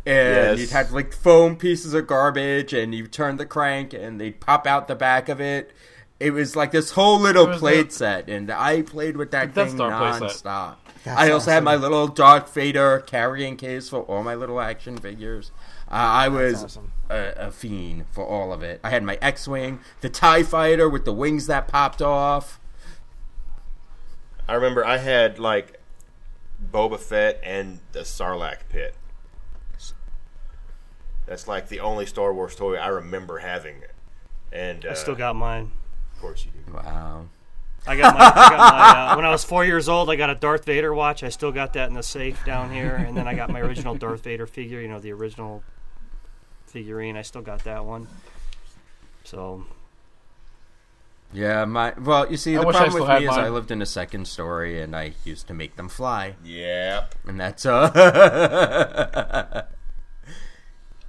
And 0.07 0.57
Yes. 0.57 0.59
you'd 0.59 0.69
have 0.69 0.93
like 0.93 1.13
foam 1.13 1.57
pieces 1.57 1.93
of 1.93 2.07
garbage 2.07 2.71
and 2.73 2.95
you 2.95 3.05
turn 3.07 3.35
the 3.35 3.45
crank 3.45 3.93
and 3.93 4.19
they'd 4.21 4.39
pop 4.39 4.65
out 4.65 4.87
the 4.87 4.95
back 4.95 5.27
of 5.27 5.41
it. 5.41 5.71
It 6.19 6.31
was 6.31 6.55
like 6.55 6.71
this 6.71 6.91
whole 6.91 7.19
little 7.19 7.45
It 7.45 7.49
was 7.49 7.59
play 7.59 7.83
the- 7.83 7.91
set 7.91 8.27
and 8.29 8.49
I 8.51 8.81
played 8.81 9.17
with 9.17 9.31
that 9.31 9.53
The 9.53 9.61
Death 9.61 9.67
thing 9.69 9.77
Star 9.77 9.91
nonstop. 10.19 10.75
I 11.05 11.31
also 11.31 11.51
had 11.51 11.63
my 11.63 11.75
little 11.75 12.07
Darth 12.07 12.53
Vader 12.53 12.99
carrying 12.99 13.55
case 13.55 13.87
for 13.87 14.01
all 14.01 14.23
my 14.23 14.35
little 14.35 14.59
action 14.59 14.97
figures. 14.97 15.51
Uh, 15.89 15.93
I 15.93 16.27
was 16.27 16.65
awesome. 16.65 16.91
a, 17.09 17.33
a 17.37 17.51
fiend 17.51 18.05
for 18.11 18.25
all 18.25 18.51
of 18.51 18.61
it. 18.61 18.81
I 18.83 18.89
had 18.89 19.03
my 19.03 19.17
X-wing, 19.21 19.79
the 20.01 20.09
Tie 20.09 20.43
Fighter 20.43 20.89
with 20.89 21.05
the 21.05 21.13
wings 21.13 21.47
that 21.47 21.69
popped 21.69 22.01
off. 22.01 22.59
I 24.49 24.55
remember 24.55 24.83
I 24.85 24.97
had 24.97 25.39
like 25.39 25.79
Boba 26.73 26.99
Fett 26.99 27.39
and 27.43 27.79
the 27.93 27.99
Sarlacc 28.01 28.67
pit. 28.69 28.95
That's 31.25 31.47
like 31.47 31.67
the 31.69 31.79
only 31.79 32.05
Star 32.05 32.33
Wars 32.33 32.55
toy 32.55 32.75
I 32.75 32.87
remember 32.87 33.39
having. 33.39 33.83
And 34.51 34.85
uh, 34.85 34.91
I 34.91 34.93
still 34.93 35.15
got 35.15 35.35
mine. 35.35 35.71
Of 36.17 36.21
course 36.21 36.45
you 36.45 36.51
do. 36.65 36.73
Wow. 36.73 37.27
I 37.85 37.95
got 37.95 38.15
my, 38.17 38.25
I 38.25 38.49
got 38.49 38.73
my 38.73 39.11
uh, 39.11 39.15
when 39.15 39.25
I 39.25 39.29
was 39.29 39.45
four 39.45 39.63
years 39.63 39.87
old. 39.87 40.09
I 40.09 40.15
got 40.17 40.29
a 40.29 40.35
Darth 40.35 40.65
Vader 40.65 40.93
watch. 40.93 41.23
I 41.23 41.29
still 41.29 41.53
got 41.53 41.73
that 41.73 41.87
in 41.87 41.93
the 41.93 42.03
safe 42.03 42.43
down 42.43 42.71
here, 42.71 42.95
and 42.95 43.15
then 43.15 43.27
I 43.27 43.33
got 43.33 43.49
my 43.49 43.61
original 43.61 43.95
Darth 43.95 44.23
Vader 44.23 44.45
figure. 44.47 44.81
You 44.81 44.89
know, 44.89 44.99
the 44.99 45.13
original 45.13 45.63
figurine. 46.65 47.15
I 47.15 47.21
still 47.21 47.41
got 47.43 47.63
that 47.63 47.85
one. 47.85 48.07
So 49.23 49.65
Yeah, 51.31 51.63
my 51.65 51.93
well, 51.97 52.29
you 52.29 52.35
see, 52.37 52.57
I 52.57 52.63
the 52.63 52.71
problem 52.71 52.93
with 52.93 53.05
had 53.07 53.19
me 53.19 53.25
is 53.27 53.31
mine. 53.31 53.45
I 53.45 53.49
lived 53.49 53.71
in 53.71 53.81
a 53.81 53.85
second 53.85 54.27
story 54.27 54.81
and 54.81 54.93
I 54.95 55.13
used 55.23 55.47
to 55.47 55.53
make 55.53 55.75
them 55.77 55.87
fly, 55.87 56.35
Yep. 56.43 57.15
and 57.27 57.39
that's 57.39 57.65
uh. 57.65 59.63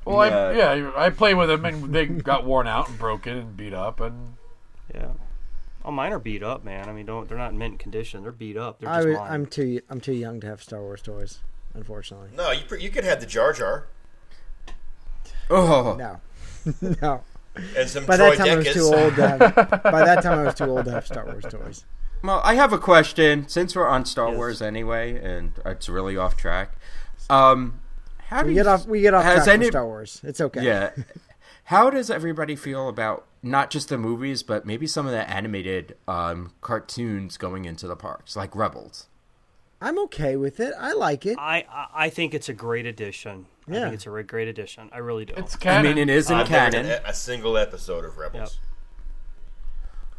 Well, 0.05 0.31
Yeah. 0.31 0.71
I, 0.71 0.75
yeah, 0.77 0.93
I 0.97 1.11
played 1.11 1.35
with 1.35 1.49
them 1.49 1.65
and 1.67 1.93
they 1.93 2.07
got 2.07 2.45
worn 2.45 2.67
out 2.67 2.89
and 2.89 2.99
broken 2.99 3.37
and 3.37 3.57
beat 3.57 3.75
up 3.75 4.01
and 4.01 4.35
yeah. 4.95 5.09
Oh, 5.85 5.91
mine 5.91 6.13
are 6.13 6.19
beat 6.19 6.43
up, 6.43 6.65
man. 6.65 6.89
I 6.89 6.93
mean, 6.93 7.07
don't 7.07 7.29
they're 7.29 7.39
not 7.39 7.53
in 7.53 7.59
mint 7.59 7.79
condition. 7.79 8.23
They're 8.23 8.33
beat 8.33 8.57
up. 8.57 8.81
They're 8.81 8.89
I 8.91 8.97
just 8.97 9.09
was, 9.09 9.19
mine. 9.19 9.33
I'm 9.33 9.47
too 9.47 9.81
I'm 9.89 10.01
too 10.01 10.13
young 10.13 10.41
to 10.41 10.47
have 10.47 10.63
Star 10.63 10.81
Wars 10.81 11.01
toys, 11.03 11.39
unfortunately. 11.75 12.31
No, 12.37 12.51
you 12.51 12.63
you 12.79 12.91
could 12.91 13.05
have 13.05 13.21
the 13.21 13.27
Jar 13.27 13.53
Jar 13.53 13.87
oh, 15.51 15.97
No, 15.99 16.21
no. 17.03 17.23
and 17.77 17.89
some 17.89 18.05
By 18.07 18.17
Troy 18.17 18.37
that 18.37 18.39
time 18.39 18.49
I 18.49 18.57
was 18.57 18.73
too 18.75 18.83
old 18.95 19.15
to 19.17 19.29
have. 19.29 19.83
by 19.83 20.05
that 20.05 20.23
time 20.23 20.39
I 20.41 20.43
was 20.45 20.55
too 20.55 20.65
old 20.65 20.85
to 20.87 20.91
have 20.93 21.07
Star 21.07 21.25
Wars 21.25 21.45
toys. 21.49 21.85
well, 22.23 22.41
I 22.45 22.55
have 22.55 22.73
a 22.73 22.79
question 22.79 23.49
since 23.49 23.75
we're 23.75 23.89
on 23.89 24.05
Star 24.05 24.29
Yes. 24.29 24.37
Wars 24.37 24.63
anyway, 24.63 25.19
and 25.23 25.53
it's 25.65 25.89
really 25.89 26.17
off 26.17 26.37
track. 26.37 26.73
Um, 27.31 27.81
how 28.19 28.43
do 28.43 28.49
We 28.49 28.53
you 28.55 28.59
get 28.61 28.67
off 28.67 28.87
we 28.87 29.01
get 29.01 29.15
off 29.15 29.23
track 29.25 29.49
any- 29.49 29.67
from 29.67 29.73
Star 29.73 29.87
Wars. 29.87 30.21
It's 30.25 30.41
okay. 30.41 30.65
Yeah. 30.65 30.91
How 31.69 31.91
does 31.91 32.11
everybody 32.11 32.57
feel 32.57 32.89
about 32.89 33.27
not 33.43 33.71
just 33.71 33.89
the 33.91 33.99
movies, 33.99 34.43
but 34.43 34.65
maybe 34.65 34.87
some 34.87 35.05
of 35.07 35.13
the 35.13 35.29
animated 35.29 35.97
um, 36.07 36.53
cartoons 36.63 37.37
going 37.37 37.67
into 37.67 37.87
the 37.87 37.95
parks, 37.97 38.37
like 38.37 38.57
Rebels? 38.57 39.07
I'm 39.81 39.99
okay 40.05 40.35
with 40.37 40.61
it. 40.61 40.73
I 40.79 40.93
like 40.95 41.25
it. 41.27 41.37
I, 41.39 41.65
I 41.71 41.87
I 42.07 42.09
think 42.11 42.33
it's 42.35 42.49
a 42.49 42.53
great 42.55 42.87
addition. 42.87 43.47
I 43.69 43.75
Yeah. 43.75 43.81
think 43.83 43.95
it's 43.95 44.07
a 44.07 44.23
great 44.23 44.49
addition. 44.49 44.89
I 44.93 44.99
really 44.99 45.25
do. 45.27 45.35
it's 45.37 45.57
canon. 45.57 45.93
I 45.93 45.95
mean, 45.95 45.99
it 45.99 46.11
is 46.11 46.31
in 46.31 46.39
I've 46.39 46.49
canon. 46.49 46.87
done 46.87 47.01
a, 47.05 47.11
a 47.11 47.15
single 47.15 47.57
episode 47.59 48.05
of 48.05 48.17
Rebels. 48.17 48.59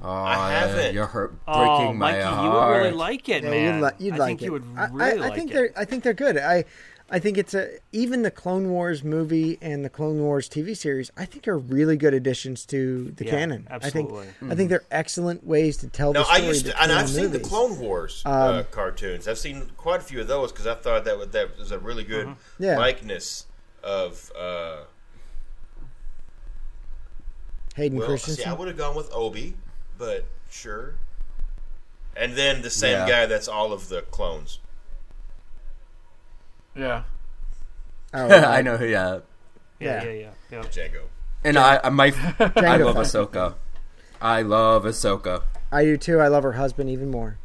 Oh, 0.02 0.10
I 0.10 0.52
haven't. 0.52 0.93
You're 0.93 1.08
hurt, 1.08 1.34
oh, 1.45 1.78
breaking 1.78 1.97
my 1.97 2.12
Mikey, 2.14 2.24
heart. 2.24 2.43
you 2.45 2.52
would 2.52 2.78
really 2.86 2.91
like 2.97 3.28
it, 3.28 3.43
Yeah, 3.43 3.50
man. 3.50 3.76
you'd, 3.76 3.84
li- 3.84 3.91
you'd 4.06 4.14
I 4.14 4.18
like 4.18 4.28
think 4.30 4.41
it. 4.43 4.45
you 4.45 4.52
would 4.54 4.78
really 4.93 5.02
I, 5.02 5.10
I 5.10 5.14
like 5.16 5.36
think 5.36 5.52
it. 5.52 5.54
they're 5.56 5.72
I 5.76 5.84
think 5.84 6.04
they're 6.04 6.14
good. 6.14 6.38
I 6.38 6.64
I 7.12 7.20
think 7.20 7.38
it's 7.38 7.53
a 7.53 7.80
even 7.91 8.22
the 8.22 8.32
Clone 8.32 8.70
Wars 8.70 9.03
movie 9.03 9.57
and 9.62 9.84
the 9.84 9.89
Clone 9.89 10.20
Wars 10.20 10.47
TV 10.47 10.76
series. 10.78 11.12
I 11.18 11.26
think 11.26 11.47
are 11.47 11.57
really 11.57 11.97
good 11.97 12.14
additions 12.14 12.66
to 12.68 13.12
the 13.18 13.26
Yeah, 13.26 13.32
canon. 13.32 13.68
absolutely. 13.70 14.28
I 14.28 14.32
think 14.32 14.51
I 14.51 14.55
think 14.55 14.70
they're 14.70 14.84
excellent 14.91 15.45
ways 15.45 15.78
to 15.78 15.88
tell 15.88 16.14
No, 16.14 16.24
the 16.24 16.30
I 16.30 16.36
story. 16.38 16.47
used 16.47 16.66
to, 16.68 16.82
and 16.82 16.91
I've 16.91 17.10
seen 17.10 17.32
the. 17.32 17.39
Clone 17.39 17.80
Wars 17.80 18.22
uh, 18.26 18.64
cartoons. 18.70 19.28
I've 19.28 19.39
seen 19.39 19.72
quite 19.78 20.01
a 20.01 20.03
few 20.03 20.22
of 20.22 20.28
those 20.28 20.51
because 20.51 20.68
I 20.68 20.76
thought 20.76 21.05
that 21.05 21.18
would, 21.18 21.32
that 21.32 21.57
was 21.57 21.72
a 21.72 21.80
really 21.80 22.03
good 22.03 22.28
Mm-hmm. 22.28 22.64
Yeah. 22.64 22.78
likeness 22.78 23.45
of. 23.84 24.32
Uh, 24.38 24.82
Hayden 27.76 27.97
well, 27.97 28.07
Christensen. 28.07 28.43
see, 28.43 28.49
I 28.49 28.53
would 28.53 28.68
have 28.68 28.78
gone 28.78 28.95
with 28.95 29.10
Obi, 29.14 29.55
but 29.97 30.26
sure. 30.49 30.95
And 32.16 32.34
then 32.34 32.62
the 32.62 32.70
same 32.70 32.91
Yeah. 32.91 33.07
guy 33.07 33.26
that's 33.26 33.47
all 33.47 33.72
of 33.72 33.88
the 33.89 34.01
clones. 34.01 34.60
Yeah. 36.80 37.03
Oh, 38.13 38.27
I 38.30 38.61
know, 38.61 38.80
yeah. 38.82 39.19
yeah, 39.80 40.03
yeah. 40.03 40.03
yeah, 40.03 40.11
yeah, 40.11 40.30
yeah. 40.51 40.61
Jango. 40.63 41.01
And 41.43 41.57
I, 41.57 41.80
I, 41.84 41.89
my, 41.89 42.05
I 42.39 42.77
love 42.77 42.95
Fett. 42.95 43.05
Ahsoka. 43.05 43.53
I 44.21 44.41
love 44.41 44.84
Ahsoka. 44.84 45.43
I 45.71 45.84
do 45.84 45.97
too. 45.97 46.19
I 46.19 46.27
love 46.27 46.43
her 46.43 46.53
husband 46.53 46.89
even 46.89 47.11
more. 47.11 47.38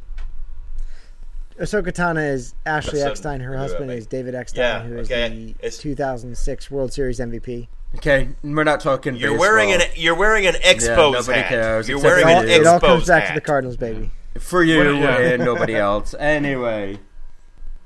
Ahsoka 1.59 1.87
Tano 1.93 2.33
is 2.33 2.53
Ashley 2.65 2.99
That's 2.99 3.11
Eckstein. 3.11 3.39
Her 3.39 3.55
husband 3.57 3.89
is 3.91 4.07
David 4.07 4.35
Eckstein, 4.35 4.59
Yeah, 4.61 4.83
who 4.83 4.97
is 4.97 5.07
okay, 5.09 5.29
the 5.29 5.49
it's- 5.59 5.77
2006 5.77 6.69
World 6.69 6.91
Series 6.91 7.19
MVP. 7.19 7.67
Okay, 7.95 8.27
we're 8.43 8.65
not 8.65 8.81
talking. 8.81 9.15
You're 9.15 9.31
baseball. 9.31 9.39
wearing 9.39 9.71
an 9.71 9.81
you're 9.95 10.15
wearing 10.15 10.45
an 10.47 10.55
Expos 10.55 11.13
nobody 11.13 11.39
hat. 11.39 11.47
cares, 11.47 11.87
You're 11.87 12.01
wearing 12.01 12.23
for 12.25 12.29
It 12.29 12.33
all, 12.33 12.41
an 12.41 12.47
you. 12.49 12.53
it 12.55 12.67
all 12.67 12.79
comes 12.81 13.07
back 13.07 13.23
hat. 13.23 13.27
to 13.29 13.33
the 13.35 13.45
Cardinals, 13.45 13.77
baby. 13.77 14.11
for 14.37 14.63
you 14.65 14.97
Yeah. 14.97 15.17
and 15.17 15.45
nobody 15.45 15.75
else. 15.77 16.13
Anyway, 16.19 16.99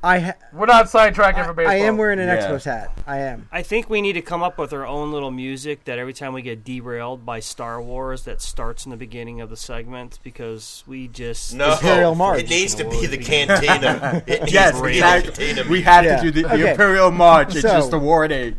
I 0.01 0.19
ha- 0.19 0.33
We're 0.53 0.65
not 0.65 0.85
sidetracking 0.85 1.45
for 1.45 1.51
baseball. 1.53 1.73
I 1.73 1.77
am 1.79 1.97
wearing 1.97 2.19
an 2.19 2.27
Yeah. 2.29 2.37
Expos 2.47 2.63
hat. 2.63 2.97
I 3.05 3.17
am. 3.17 3.49
I 3.51 3.61
think 3.63 3.89
we 3.89 4.01
need 4.01 4.13
to 4.13 4.21
come 4.21 4.41
up 4.41 4.57
with 4.57 4.71
our 4.71 4.85
own 4.85 5.11
little 5.11 5.31
music 5.31 5.83
that 5.85 5.99
every 5.99 6.13
time 6.13 6.31
we 6.31 6.41
get 6.41 6.63
derailed 6.63 7.25
by 7.25 7.41
Star 7.41 7.81
Wars, 7.81 8.23
that 8.23 8.41
starts 8.41 8.85
in 8.85 8.91
the 8.91 8.97
beginning 8.97 9.41
of 9.41 9.49
the 9.49 9.57
segment 9.57 10.19
because 10.23 10.85
we 10.87 11.09
just 11.09 11.53
No, 11.53 11.73
Imperial 11.73 12.15
March. 12.15 12.43
it 12.43 12.49
needs 12.49 12.75
to 12.75 12.85
be 12.85 13.07
the 13.07 13.17
cantina. 13.17 14.23
It 14.25 14.39
needs 14.41 14.53
yes, 14.53 14.77
to 14.77 14.83
be 14.83 14.91
exactly. 14.93 15.31
the 15.31 15.37
cantina. 15.53 15.69
We 15.69 15.81
have 15.81 16.05
Yeah. 16.05 16.15
to 16.17 16.21
do 16.23 16.31
the, 16.31 16.47
the 16.47 16.53
Okay. 16.53 16.71
Imperial 16.71 17.11
March. 17.11 17.49
It's 17.55 17.61
So- 17.63 17.67
just 17.69 17.91
a 17.93 17.99
warning. 17.99 18.55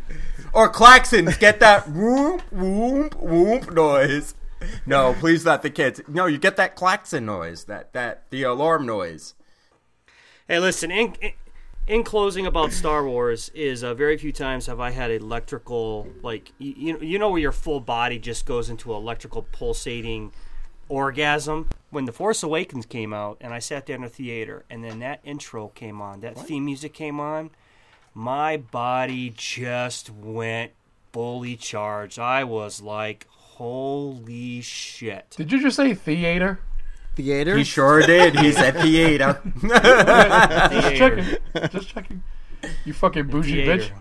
Or 0.53 0.71
klaxons, 0.71 1.39
get 1.39 1.61
that 1.61 1.89
whoop 1.89 2.43
whoop 2.53 3.15
whoop 3.23 3.73
noise. 3.73 4.35
No, 4.85 5.15
please 5.19 5.45
not 5.45 5.63
the 5.63 5.71
kids. 5.71 6.03
No, 6.07 6.27
you 6.27 6.37
get 6.39 6.57
that 6.57 6.75
klaxon 6.77 7.25
noise, 7.25 7.65
that 7.65 7.93
that 7.95 8.25
the 8.31 8.43
alarm 8.43 8.85
noise. 8.85 9.35
Hey, 10.51 10.59
listen. 10.59 10.91
In, 10.91 11.15
in, 11.23 11.33
in 11.87 12.03
closing 12.03 12.45
about 12.45 12.73
Star 12.73 13.07
Wars, 13.07 13.53
is 13.55 13.85
uh, 13.85 13.95
very 13.95 14.19
few 14.19 14.33
times 14.33 14.67
have 14.67 14.81
I 14.81 14.91
had 14.91 15.13
electrical 15.13 16.09
like 16.25 16.51
you, 16.59 16.99
you 16.99 17.21
know 17.21 17.31
where 17.31 17.41
your 17.41 17.53
full 17.53 17.79
body 17.79 18.19
just 18.19 18.47
goes 18.47 18.69
into 18.69 18.93
electrical 18.93 19.47
pulsating 19.53 20.33
orgasm 20.89 21.69
when 21.91 22.05
The 22.05 22.11
Force 22.11 22.43
Awakens 22.43 22.85
came 22.85 23.15
out, 23.15 23.37
and 23.41 23.55
I 23.55 23.61
sat 23.61 23.87
there 23.87 23.95
in 23.95 24.03
the 24.03 24.09
theater, 24.09 24.65
and 24.69 24.83
then 24.83 24.99
that 24.99 25.21
intro 25.23 25.69
came 25.69 26.01
on, 26.01 26.19
that 26.23 26.37
theme 26.37 26.65
music 26.65 26.95
came 26.95 27.21
on. 27.21 27.51
My 28.13 28.57
body 28.57 29.31
just 29.31 30.11
went 30.11 30.73
fully 31.13 31.55
charged. 31.55 32.19
I 32.19 32.43
was 32.43 32.81
like, 32.81 33.29
"Holy 33.31 34.63
shit!" 34.63 35.31
Did 35.37 35.53
you 35.53 35.63
just 35.63 35.77
say 35.77 35.95
theater? 35.95 36.59
Theater. 37.17 37.57
He 37.57 37.65
sure 37.65 38.01
did. 38.03 38.39
He's 38.39 38.57
at 38.57 38.75
theater. 38.83 39.41
Just 39.63 40.97
checking. 40.97 41.37
Just 41.71 41.89
checking. 41.89 42.23
You 42.85 42.93
fucking 42.93 43.27
bougie 43.29 43.65
Theater. 43.65 43.95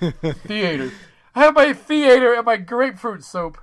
bitch. 0.00 0.36
Theater. 0.46 0.92
I 1.34 1.40
have 1.44 1.54
my 1.54 1.72
theater 1.72 2.34
and 2.34 2.44
my 2.44 2.56
grapefruit 2.56 3.24
soap. 3.24 3.58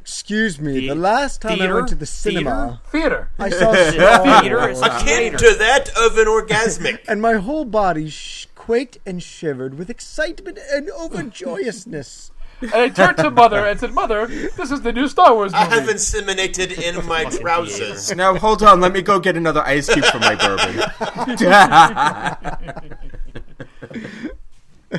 Excuse 0.00 0.60
me. 0.60 0.72
The- 0.80 0.88
the 0.88 0.94
last 0.94 1.42
time 1.42 1.60
I 1.60 1.72
went 1.72 1.88
to 1.88 1.94
the 1.94 2.06
cinema, 2.06 2.80
Theater. 2.90 3.30
I 3.38 3.50
saw 3.50 3.72
Theater 3.74 3.92
Star 3.92 4.70
is 4.70 4.80
Wars, 4.80 4.92
a 4.92 4.96
Akin 4.96 5.06
theater. 5.06 5.38
to 5.38 5.54
that 5.58 5.88
of 5.96 6.16
an 6.18 6.26
orgasmic. 6.26 7.00
and 7.08 7.20
my 7.20 7.34
whole 7.34 7.64
body 7.64 8.08
sh- 8.10 8.46
quaked 8.54 8.98
and 9.06 9.22
shivered 9.22 9.78
with 9.78 9.90
excitement 9.90 10.58
and 10.72 10.88
overjoyousness. 10.88 12.30
And 12.62 12.74
I 12.74 12.88
turned 12.90 13.16
to 13.18 13.30
mother 13.30 13.64
and 13.66 13.80
said, 13.80 13.92
"Mother, 13.94 14.26
this 14.26 14.70
is 14.70 14.82
the 14.82 14.92
new 14.92 15.08
Star 15.08 15.34
Wars 15.34 15.52
movie." 15.52 15.64
I 15.64 15.74
have 15.80 15.88
inseminated 15.88 16.78
in 16.78 17.06
my 17.06 17.24
trousers. 17.24 18.14
now 18.14 18.34
hold 18.36 18.62
on. 18.62 18.80
Let 18.80 18.92
me 18.92 19.02
go 19.02 19.18
get 19.18 19.36
another 19.36 19.62
ice 19.62 19.88
cube 19.92 20.04
for 20.04 20.18
my 20.18 20.34
bourbon. 20.34 20.82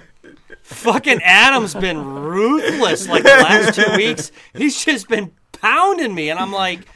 Fucking 0.63 1.21
Adam's 1.23 1.73
been 1.75 2.03
ruthless 2.03 3.07
like 3.07 3.23
the 3.23 3.29
last 3.29 3.75
two 3.75 3.91
weeks. 3.97 4.31
He's 4.55 4.83
just 4.83 5.07
been 5.07 5.31
pounding 5.51 6.15
me, 6.15 6.29
and 6.29 6.39
I'm 6.39 6.51
like, 6.51 6.87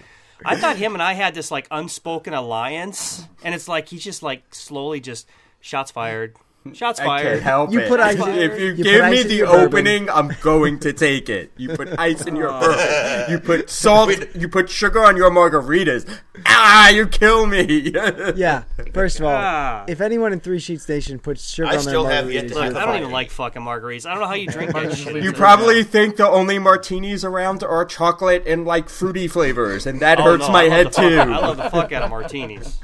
I 0.43 0.55
thought 0.55 0.78
him 0.78 0.93
and 0.93 1.03
I 1.03 1.13
had 1.13 1.36
this 1.36 1.51
like 1.51 1.68
unspoken 1.70 2.34
alliance, 2.34 3.28
and 3.43 3.53
it's 3.53 3.68
like 3.68 3.89
he's 3.89 4.03
just 4.03 4.24
like 4.24 4.43
slowly 4.55 4.99
just 4.99 5.28
shots 5.59 5.91
fired, 5.91 6.36
shots 6.74 6.99
I 6.99 7.03
can't 7.05 7.22
fired. 7.22 7.43
help 7.43 7.72
You 7.72 7.80
it. 7.82 7.88
put 7.89 7.99
ice- 7.99 8.16
if 8.20 8.59
you, 8.59 8.68
you 8.68 8.84
give 8.84 9.05
me 9.09 9.22
in 9.22 9.28
the 9.28 9.36
your 9.36 9.47
bourbon. 9.47 9.68
opening, 9.68 10.09
I'm 10.09 10.36
going 10.41 10.80
to 10.80 10.93
take 10.93 11.30
it. 11.30 11.51
You 11.57 11.70
put 11.70 11.89
ice 11.99 12.24
in 12.26 12.36
your 12.36 12.49
bourbon. 12.49 13.32
You 13.32 13.39
put 13.39 13.70
salt. 13.82 14.11
You 14.36 14.47
put 14.49 14.70
sugar 14.70 15.03
on 15.03 15.16
your 15.18 15.30
margaritas. 15.32 16.09
Ah, 16.45 16.89
you 16.89 17.07
kill 17.07 17.45
me. 17.47 17.91
Yeah. 18.36 18.63
First 18.93 19.20
of 19.20 19.26
all, 19.26 19.34
Ah. 19.36 19.86
if 19.88 20.01
anyone 20.01 20.34
in 20.34 20.39
Three 20.39 20.59
Sheet 20.59 20.82
Station 20.82 21.20
puts 21.20 21.47
sugar 21.49 21.68
I 21.68 21.72
on 21.72 21.76
their 21.76 21.82
still 21.93 22.05
have 22.05 22.32
yet 22.32 22.45
margaritas, 22.45 22.49
to 22.49 22.55
Look, 22.55 22.66
you're 22.74 22.78
I 22.82 22.86
don't 22.86 22.95
even 22.97 23.11
like 23.11 23.30
fucking 23.32 23.61
margaritas. 23.61 24.05
I 24.05 24.11
don't 24.11 24.22
know 24.22 24.28
how 24.28 24.34
you 24.34 24.47
drink 24.47 24.74
that 24.74 24.95
shit. 24.97 25.24
You 25.24 25.32
probably 25.34 25.84
think 25.84 26.16
the 26.18 26.28
only 26.28 26.59
martinis 26.59 27.24
around 27.24 27.63
are 27.63 27.86
chocolate 27.86 28.43
and 28.47 28.66
like 28.66 28.89
fruity 28.89 29.28
flavors, 29.28 29.86
and 29.86 29.99
that 30.01 30.20
Oh, 30.20 30.24
hurts 30.24 30.47
no, 30.47 30.53
my 30.53 30.63
head 30.63 30.88
the 30.88 30.91
fuck- 30.91 31.09
too. 31.09 31.20
I 31.20 31.26
love 31.39 31.57
the 31.57 31.70
fuck 31.70 31.91
out 31.91 32.03
of 32.03 32.09
martinis. 32.09 32.80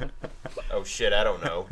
Oh 0.72 0.84
shit, 0.84 1.12
I 1.14 1.24
don't 1.24 1.44
know. 1.44 1.68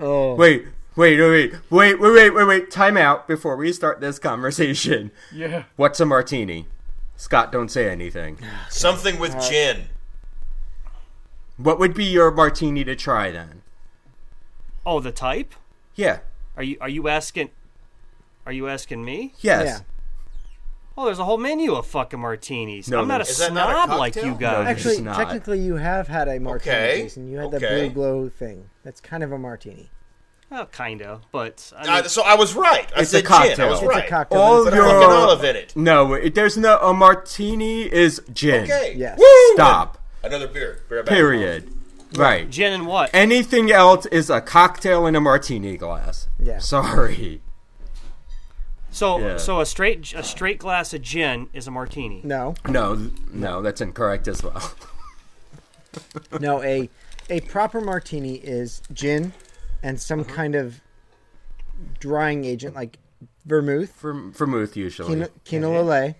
Oh. 0.00 0.34
Wait, 0.34 0.66
wait, 0.96 1.18
wait, 1.20 1.52
wait, 1.70 2.00
wait, 2.00 2.00
wait, 2.00 2.30
wait, 2.30 2.44
wait. 2.44 2.70
Time 2.70 2.96
out 2.96 3.26
before 3.28 3.56
we 3.56 3.72
start 3.72 4.00
this 4.00 4.18
conversation. 4.18 5.10
yeah. 5.32 5.64
What's 5.76 6.00
a 6.00 6.06
martini? 6.06 6.66
Scott, 7.16 7.52
don't 7.52 7.70
say 7.70 7.88
anything. 7.88 8.38
Something 8.68 9.18
with 9.18 9.40
gin. 9.48 9.86
What 11.56 11.78
would 11.78 11.94
be 11.94 12.04
your 12.04 12.30
martini 12.30 12.82
to 12.84 12.96
try 12.96 13.30
then? 13.30 13.62
Oh, 14.84 15.00
the 15.00 15.12
type? 15.12 15.54
Yeah. 15.94 16.20
Are 16.56 16.62
you 16.62 16.76
are 16.80 16.88
you 16.88 17.08
asking? 17.08 17.50
Are 18.44 18.52
you 18.52 18.68
asking 18.68 19.04
me? 19.04 19.34
Yes. 19.40 19.82
Yeah. 20.96 21.02
Oh, 21.02 21.06
there's 21.06 21.18
a 21.18 21.24
whole 21.24 21.38
menu 21.38 21.74
of 21.74 21.86
fucking 21.86 22.20
martinis. 22.20 22.88
No, 22.88 23.00
I'm 23.00 23.08
not 23.08 23.16
a 23.22 23.24
there's- 23.24 23.30
Is 23.30 23.38
that 23.38 23.52
not 23.54 23.70
a 23.70 23.84
snob 23.86 23.98
like 23.98 24.14
cocktail? 24.14 24.32
you 24.32 24.38
guys. 24.38 24.64
No, 24.64 24.70
Actually, 24.70 24.92
It's 24.94 25.00
not. 25.02 25.16
technically, 25.16 25.58
you 25.60 25.76
have 25.76 26.08
had 26.08 26.28
a 26.28 26.38
martini, 26.38 26.74
Okay, 26.76 27.02
Jason. 27.02 27.28
You 27.28 27.38
had 27.38 27.50
the 27.50 27.56
okay. 27.58 27.88
blue 27.88 27.90
glow 27.90 28.28
thing. 28.28 28.68
That's 28.84 29.00
kind 29.00 29.22
of 29.22 29.32
a 29.32 29.38
martini. 29.38 29.90
Well, 30.50 30.66
kind 30.66 31.00
of, 31.00 31.22
but 31.32 31.72
I 31.78 32.00
Uh, 32.00 32.02
so 32.08 32.20
I 32.22 32.34
was 32.34 32.54
right. 32.54 32.86
I 32.94 33.00
It's 33.00 33.10
said 33.10 33.24
a 33.24 33.26
gin. 33.26 33.32
I 33.32 33.40
was 33.70 33.78
It's 33.78 33.82
It's 33.84 33.88
right. 33.88 34.04
a 34.04 34.08
cocktail. 34.08 34.38
All 34.38 34.64
but 34.64 34.70
Put 34.74 34.78
it's 34.80 34.84
your- 34.86 35.00
fucking 35.00 35.16
olive 35.16 35.44
in 35.44 35.56
it. 35.56 35.72
No, 35.74 36.12
it, 36.12 36.34
there's 36.34 36.58
no 36.58 36.76
a 36.78 36.92
martini 36.92 37.82
is 37.84 38.20
gin. 38.34 38.64
Okay. 38.64 38.92
Yes. 38.94 39.18
Stop. 39.54 39.96
Another 40.22 40.46
beer. 40.46 40.80
Beer 40.90 41.02
back. 41.04 41.14
Period. 41.14 41.72
Right. 42.16 42.50
gin 42.50 42.74
and 42.74 42.86
what? 42.86 43.08
Anything 43.14 43.72
else 43.72 44.04
is 44.06 44.28
a 44.28 44.42
cocktail 44.42 45.06
in 45.06 45.16
a 45.16 45.20
martini 45.22 45.78
glass. 45.78 46.28
Yeah. 46.38 46.58
Sorry. 46.58 47.40
So, 48.92 49.18
Yeah. 49.18 49.36
so 49.38 49.60
a 49.60 49.66
straight 49.66 50.12
a 50.14 50.22
straight 50.22 50.58
glass 50.58 50.92
of 50.94 51.02
gin 51.02 51.48
is 51.52 51.66
a 51.66 51.70
martini. 51.70 52.20
No, 52.24 52.54
No, 52.68 53.10
no, 53.32 53.62
that's 53.62 53.80
incorrect 53.80 54.28
as 54.28 54.42
well. 54.42 54.74
no. 56.40 56.62
A 56.62 56.88
a 57.30 57.40
proper 57.40 57.80
martini 57.80 58.34
is 58.36 58.82
gin 58.92 59.32
and 59.82 60.00
some 60.00 60.20
Uh-huh. 60.20 60.34
kind 60.34 60.54
of 60.54 60.80
drying 61.98 62.44
agent 62.44 62.74
like 62.74 62.98
vermouth, 63.46 63.90
For 63.92 64.12
vermouth 64.12 64.76
usually. 64.76 65.16
quino, 65.16 65.28
quino 65.44 65.72
lillet, 65.72 66.14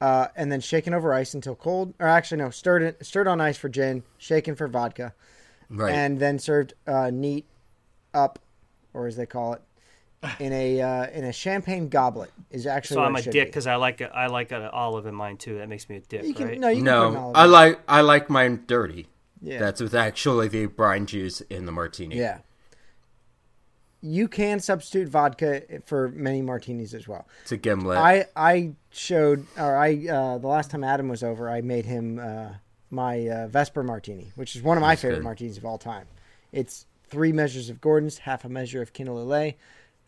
uh, 0.00 0.28
and 0.36 0.50
then 0.50 0.60
shaken 0.60 0.94
over 0.94 1.12
ice 1.12 1.34
until 1.34 1.54
cold. 1.56 1.92
Or 1.98 2.06
actually, 2.06 2.38
no, 2.38 2.50
stirred 2.50 2.82
in, 2.82 3.04
stirred 3.04 3.26
on 3.28 3.40
ice 3.40 3.58
for 3.58 3.68
gin, 3.68 4.02
shaken 4.16 4.54
for 4.54 4.68
vodka, 4.68 5.12
right. 5.68 5.92
and 5.92 6.18
then 6.20 6.38
served 6.38 6.74
uh, 6.86 7.10
neat 7.12 7.44
up, 8.14 8.38
or 8.94 9.06
as 9.06 9.16
they 9.16 9.26
call 9.26 9.52
it, 9.54 9.62
in 10.38 10.52
a 10.52 10.80
uh, 10.80 11.06
in 11.10 11.24
a 11.24 11.32
champagne 11.32 11.88
goblet. 11.88 12.30
Is 12.50 12.66
actually 12.66 12.94
So 12.94 13.00
what 13.00 13.08
I'm 13.08 13.16
it 13.16 13.26
a 13.26 13.30
dick 13.30 13.48
because 13.48 13.66
I 13.66 13.76
like 13.76 14.00
a, 14.00 14.14
I 14.14 14.26
like 14.26 14.52
an 14.52 14.62
olive 14.62 15.06
in 15.06 15.14
mine 15.14 15.36
too. 15.36 15.58
That 15.58 15.68
makes 15.68 15.88
me 15.88 15.96
a 15.96 16.00
dick, 16.00 16.24
You 16.24 16.34
can 16.34 16.48
right? 16.48 16.58
no, 16.58 16.68
you 16.68 16.76
can 16.76 16.84
no, 16.84 17.32
I 17.34 17.46
like 17.46 17.80
I 17.88 18.00
like 18.00 18.28
mine 18.28 18.64
dirty. 18.66 19.06
Yeah. 19.42 19.58
That's 19.58 19.80
with 19.80 19.94
actually 19.94 20.48
the 20.48 20.66
brine 20.66 21.06
juice 21.06 21.40
in 21.42 21.64
the 21.64 21.72
martini. 21.72 22.18
Yeah. 22.18 22.38
You 24.02 24.28
can 24.28 24.60
substitute 24.60 25.08
vodka 25.08 25.62
for 25.84 26.08
many 26.08 26.40
martinis 26.42 26.94
as 26.94 27.06
well. 27.06 27.26
It's 27.42 27.52
a 27.52 27.56
gimlet. 27.56 27.98
I 27.98 28.26
I 28.34 28.72
showed 28.90 29.46
or 29.58 29.76
I 29.76 30.06
uh, 30.08 30.38
the 30.38 30.46
last 30.46 30.70
time 30.70 30.84
Adam 30.84 31.08
was 31.08 31.22
over, 31.22 31.50
I 31.50 31.60
made 31.60 31.84
him 31.84 32.18
uh, 32.18 32.48
my 32.90 33.28
uh, 33.28 33.48
Vesper 33.48 33.82
martini, 33.82 34.32
which 34.36 34.56
is 34.56 34.62
one 34.62 34.76
of 34.76 34.80
my 34.82 34.90
That's 34.90 35.02
favorite 35.02 35.16
good. 35.18 35.24
martinis 35.24 35.56
of 35.58 35.64
all 35.64 35.78
time. 35.78 36.06
It's 36.52 36.86
three 37.08 37.32
measures 37.32 37.68
of 37.70 37.80
Gordon's, 37.80 38.18
half 38.18 38.44
a 38.44 38.48
measure 38.48 38.80
of 38.82 38.92
Quino 38.92 39.08
Lillet, 39.08 39.54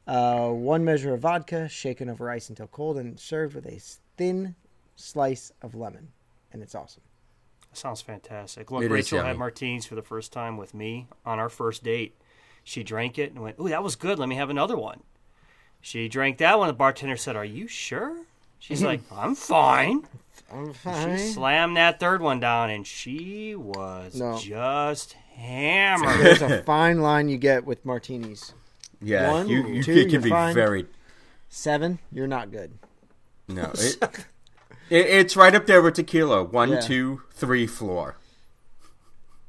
uh, 0.07 0.49
one 0.49 0.85
measure 0.85 1.15
of 1.15 1.21
vodka, 1.21 1.69
shaken 1.69 2.09
over 2.09 2.31
ice 2.31 2.49
until 2.49 2.67
cold, 2.67 2.97
and 2.99 3.19
served 3.19 3.55
with 3.55 3.67
a 3.67 3.81
thin 4.17 4.55
slice 4.97 5.53
of 5.63 5.75
lemon, 5.75 6.09
and 6.53 6.63
it's 6.63 6.75
awesome. 6.75 7.03
Sounds 7.73 8.03
fantastic. 8.03 8.71
Look, 8.71 8.83
It 8.83 8.87
is 8.87 8.91
Rachel 8.93 9.23
had 9.23 9.39
martinis 9.39 9.87
for 9.87 9.95
the 9.95 10.03
first 10.03 10.33
time 10.33 10.57
with 10.59 10.75
me 10.75 11.07
on 11.25 11.39
our 11.39 11.49
first 11.49 11.83
date. 11.83 12.15
She 12.65 12.83
drank 12.83 13.19
it 13.19 13.33
and 13.33 13.43
went, 13.43 13.59
"Ooh, 13.59 13.69
that 13.69 13.83
was 13.83 13.97
good. 13.97 14.19
Let 14.19 14.29
me 14.29 14.37
have 14.37 14.51
another 14.51 14.77
one." 14.77 15.03
She 15.81 16.07
drank 16.09 16.39
that 16.39 16.59
one. 16.59 16.69
The 16.69 16.75
bartender 16.75 17.17
said, 17.17 17.35
"Are 17.35 17.45
you 17.45 17.67
sure?" 17.67 18.25
She's 18.59 18.83
like, 18.91 19.01
"I'm 19.11 19.35
fine." 19.35 20.07
I'm 20.53 20.75
fine. 20.75 21.17
She 21.17 21.33
slammed 21.33 21.77
that 21.79 21.99
third 21.99 22.21
one 22.21 22.39
down, 22.41 22.69
and 22.69 22.87
she 22.87 23.55
was 23.57 24.15
No. 24.17 24.37
just 24.39 25.15
hammered. 25.35 26.21
There's 26.21 26.43
a 26.43 26.63
fine 26.63 27.01
line 27.01 27.29
you 27.31 27.39
get 27.39 27.65
with 27.65 27.85
martinis. 27.87 28.53
Yeah, 29.03 29.31
one, 29.31 29.49
you, 29.49 29.67
you 29.67 29.83
two, 29.83 29.95
can, 30.03 30.11
you're 30.11 30.21
be 30.23 30.31
fine. 30.31 30.55
very 30.55 30.87
Seven, 31.49 31.99
you're 32.13 32.27
not 32.27 32.51
good. 32.51 32.73
no. 33.49 33.73
It, 34.91 35.07
it, 35.07 35.07
it's 35.07 35.37
right 35.37 35.55
up 35.55 35.67
there 35.67 35.81
with 35.81 35.95
tequila. 35.95 36.43
One, 36.45 36.71
Yeah. 36.71 36.81
two, 36.81 37.23
three, 37.33 37.67
floor. 37.67 38.17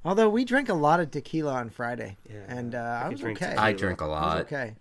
Although 0.05 0.29
we 0.29 0.45
drank 0.45 0.69
a 0.69 0.73
lot 0.73 0.99
of 1.01 1.11
tequila 1.11 1.53
on 1.53 1.69
Friday, 1.69 2.17
Yeah, 2.29 2.43
and 2.47 2.75
uh, 2.75 2.99
I 3.01 3.03
could 3.03 3.11
was 3.13 3.19
drink 3.21 3.37
okay. 3.37 3.45
tequila. 3.51 3.67
I 3.67 3.73
drink 3.73 4.01
a 4.01 4.03
I 4.03 4.07
was 4.07 4.13
lot. 4.13 4.37
okay. 4.41 4.75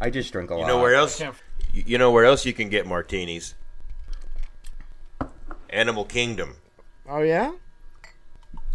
I 0.00 0.10
just 0.10 0.32
drink 0.32 0.50
a 0.50 0.54
lot. 0.54 0.60
You 0.62 0.66
know 0.66 0.80
where 0.80 0.94
else? 0.94 1.20
You 1.20 1.32
you 1.72 1.98
know 1.98 2.10
where 2.10 2.24
else 2.24 2.44
you 2.46 2.52
can 2.52 2.68
get 2.68 2.86
martinis? 2.86 3.54
Animal 5.70 6.04
Kingdom. 6.04 6.56
Oh 7.08 7.20
yeah. 7.22 7.52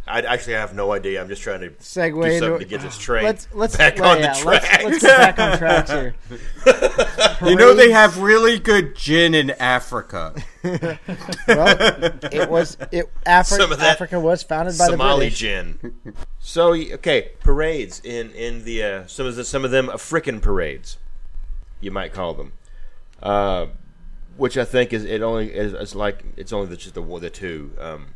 I 0.06 0.20
actually 0.22 0.54
have 0.54 0.76
no 0.76 0.92
idea. 0.92 1.22
I'm 1.22 1.30
just 1.30 1.42
trying 1.42 1.62
to 1.62 1.70
Segue 1.70 2.14
do 2.14 2.22
into 2.24 2.40
something 2.40 2.60
to 2.60 2.66
get 2.66 2.82
this 2.82 2.98
train 2.98 3.24
let's 3.24 3.48
let's 3.54 3.78
back 3.78 3.98
well, 3.98 4.12
on 4.12 4.20
yeah, 4.20 4.34
the 4.34 4.40
track. 4.40 4.84
Let's, 4.84 4.84
let's 4.84 5.04
get 5.04 5.38
back 5.38 5.40
on 5.40 5.58
tracks 5.58 5.92
here. 5.92 6.16
You 7.50 7.56
know 7.56 7.74
they 7.74 7.92
have 7.92 8.20
really 8.20 8.58
good 8.58 8.96
gin 8.96 9.34
in 9.34 9.52
Africa. 9.52 10.34
Well, 11.46 11.76
it 12.32 12.50
was 12.50 12.78
it. 12.92 13.10
Afri- 13.26 13.58
Some 13.58 13.72
of 13.74 13.80
that 13.80 13.96
Africa 13.96 14.18
was 14.20 14.44
founded 14.44 14.78
by 14.78 14.86
the 14.86 14.92
Somali 14.92 15.26
British. 15.26 15.40
gin. 15.40 15.96
So 16.40 16.74
okay, 16.74 17.32
parades 17.42 18.00
in 18.04 18.32
in 18.32 18.64
the 18.64 18.84
uh, 18.84 19.08
some 19.08 19.26
of 19.26 19.36
the, 19.36 19.44
some 19.44 19.66
of 19.66 19.72
them 19.72 19.90
African 19.90 20.40
parades, 20.40 20.98
you 21.82 21.92
might 21.92 22.14
call 22.14 22.34
them, 22.34 22.54
uh, 23.22 23.68
which 24.38 24.58
I 24.58 24.64
think 24.64 24.94
is 24.94 25.04
it 25.04 25.22
only 25.22 25.54
is 25.54 25.74
it's 25.74 25.96
like 25.96 26.24
it's 26.38 26.54
only 26.54 26.68
the, 26.68 26.78
just 26.78 26.96
the 26.96 27.02
the 27.02 27.30
two. 27.30 27.72
Um, 27.78 28.08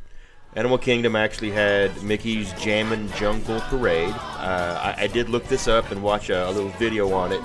Animal 0.57 0.79
Kingdom 0.79 1.15
actually 1.15 1.51
had 1.51 2.01
Mickey's 2.01 2.51
Jammin' 2.53 3.11
Jungle 3.11 3.61
Parade. 3.61 4.09
Uh, 4.13 4.93
I, 4.97 5.03
I 5.03 5.07
did 5.07 5.29
look 5.29 5.45
this 5.47 5.67
up 5.67 5.91
and 5.91 6.01
watch 6.01 6.29
a, 6.31 6.49
a 6.49 6.51
little 6.51 6.71
video 6.71 7.13
on 7.13 7.31
it. 7.31 7.41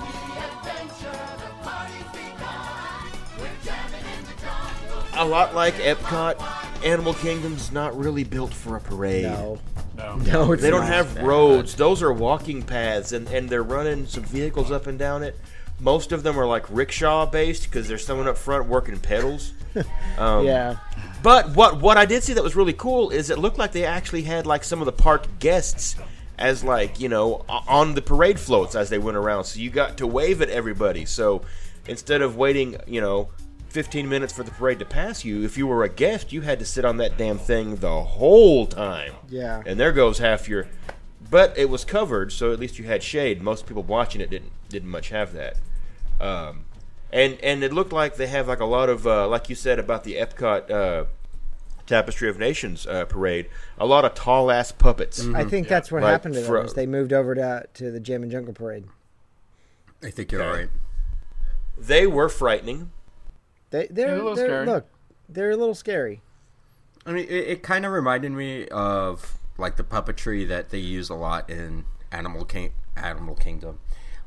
a 5.15 5.25
lot 5.25 5.53
like 5.53 5.75
Epcot, 5.75 6.41
Animal 6.83 7.13
Kingdom's 7.13 7.71
not 7.71 7.95
really 7.97 8.23
built 8.23 8.53
for 8.53 8.75
a 8.77 8.79
parade. 8.81 9.23
No, 9.23 9.59
No. 9.95 10.15
no, 10.25 10.51
it's 10.53 10.61
They 10.63 10.69
don't 10.71 10.81
not. 10.81 10.89
have 10.89 11.17
roads. 11.21 11.75
Those 11.75 12.01
are 12.01 12.11
walking 12.11 12.63
paths, 12.63 13.11
and, 13.11 13.27
and 13.29 13.47
they're 13.49 13.63
running 13.63 14.07
some 14.07 14.23
vehicles 14.23 14.71
up 14.71 14.87
and 14.87 14.97
down 14.97 15.21
it. 15.23 15.39
Most 15.79 16.11
of 16.11 16.23
them 16.23 16.39
are 16.39 16.47
like 16.47 16.65
rickshaw 16.69 17.25
based 17.25 17.63
because 17.63 17.87
there's 17.87 18.05
someone 18.05 18.27
up 18.27 18.37
front 18.37 18.67
working 18.67 18.99
pedals. 18.99 19.53
Um, 20.19 20.45
Yeah, 20.45 20.77
But 21.23 21.55
what 21.55 21.81
what 21.81 21.97
I 21.97 22.05
did 22.05 22.21
see 22.21 22.33
that 22.33 22.43
was 22.43 22.55
really 22.55 22.73
cool 22.73 23.09
is 23.09 23.29
it 23.29 23.39
looked 23.39 23.57
like 23.57 23.71
they 23.71 23.85
actually 23.85 24.23
had 24.23 24.45
like 24.45 24.63
some 24.63 24.81
of 24.81 24.85
the 24.85 24.91
park 24.91 25.25
guests 25.39 25.95
as 26.37 26.63
like 26.63 26.99
you 26.99 27.07
know 27.07 27.45
on 27.47 27.95
the 27.95 28.01
parade 28.01 28.39
floats 28.39 28.75
as 28.75 28.89
they 28.89 28.97
went 28.97 29.17
around. 29.17 29.45
So 29.45 29.59
you 29.59 29.69
got 29.69 29.97
to 29.97 30.07
wave 30.07 30.41
at 30.41 30.49
everybody. 30.49 31.05
So 31.05 31.41
instead 31.87 32.21
of 32.21 32.35
waiting, 32.35 32.77
you 32.85 33.01
know. 33.01 33.29
15 33.69 34.07
minutes 34.07 34.31
for 34.31 34.43
the 34.43 34.51
parade 34.51 34.77
to 34.77 34.85
pass 34.85 35.25
you. 35.25 35.43
If 35.43 35.57
you 35.57 35.65
were 35.65 35.83
a 35.83 35.89
guest, 35.89 36.31
you 36.31 36.41
had 36.41 36.59
to 36.59 36.65
sit 36.65 36.85
on 36.85 36.97
that 36.97 37.17
damn 37.17 37.39
thing 37.39 37.77
the 37.77 38.03
whole 38.03 38.67
time. 38.67 39.13
Yeah. 39.27 39.63
And 39.65 39.79
there 39.79 39.91
goes 39.91 40.19
half 40.19 40.47
your. 40.47 40.67
But 41.31 41.57
it 41.57 41.71
was 41.71 41.83
covered, 41.83 42.31
so 42.31 42.53
at 42.53 42.59
least 42.59 42.77
you 42.77 42.85
had 42.85 43.01
shade. 43.01 43.41
Most 43.41 43.65
people 43.65 43.81
watching 43.81 44.21
it 44.21 44.29
didn't 44.29 44.51
didn't 44.69 44.89
much 44.89 45.09
have 45.09 45.33
that. 45.33 45.57
Um, 46.21 46.65
and 47.13 47.37
and 47.41 47.63
it 47.63 47.71
looked 47.71 47.93
like 47.93 48.15
they 48.17 48.27
have 48.27 48.47
like 48.49 48.59
a 48.59 48.65
lot 48.65 48.89
of 48.89 49.07
uh, 49.07 49.27
like 49.29 49.47
you 49.47 49.55
said 49.55 49.79
about 49.79 50.03
the 50.03 50.15
Epcot 50.15 50.69
uh, 50.69 51.05
Tapestry 51.85 52.27
of 52.29 52.37
Nations 52.39 52.85
uh, 52.87 53.05
parade, 53.05 53.49
a 53.77 53.85
lot 53.85 54.03
of 54.03 54.13
tall 54.15 54.49
ass 54.51 54.71
puppets. 54.71 55.25
I 55.33 55.43
think 55.45 55.67
that's 55.69 55.91
what 55.91 56.01
Like 56.01 56.11
happened 56.11 56.33
to 56.33 56.41
them. 56.41 56.49
fro- 56.49 56.63
is 56.63 56.73
they 56.73 56.85
moved 56.87 57.13
over 57.13 57.35
to 57.35 57.65
to 57.75 57.91
the 57.91 57.99
Jammin' 57.99 58.29
Jungle 58.31 58.53
Parade. 58.53 58.85
I 60.01 60.09
think 60.09 60.31
you're 60.31 60.41
Okay. 60.41 60.59
right. 60.61 60.69
They 61.77 62.05
were 62.07 62.29
frightening. 62.29 62.91
They 63.69 63.87
they're, 63.89 64.13
a 64.13 64.15
little 64.17 64.35
they're 64.35 64.47
scary. 64.47 64.65
look, 64.65 64.85
they're 65.29 65.51
a 65.51 65.57
little 65.57 65.75
scary. 65.75 66.21
I 67.05 67.11
mean, 67.11 67.25
it, 67.25 67.47
it 67.47 67.63
kind 67.63 67.85
of 67.85 67.91
reminded 67.91 68.31
me 68.31 68.67
of 68.69 69.37
like 69.57 69.75
the 69.77 69.83
puppetry 69.83 70.47
that 70.47 70.69
they 70.69 70.77
use 70.79 71.09
a 71.09 71.15
lot 71.15 71.49
in 71.49 71.85
Animal 72.11 72.45
King, 72.45 72.73
Animal 72.95 73.35
Kingdom, 73.35 73.79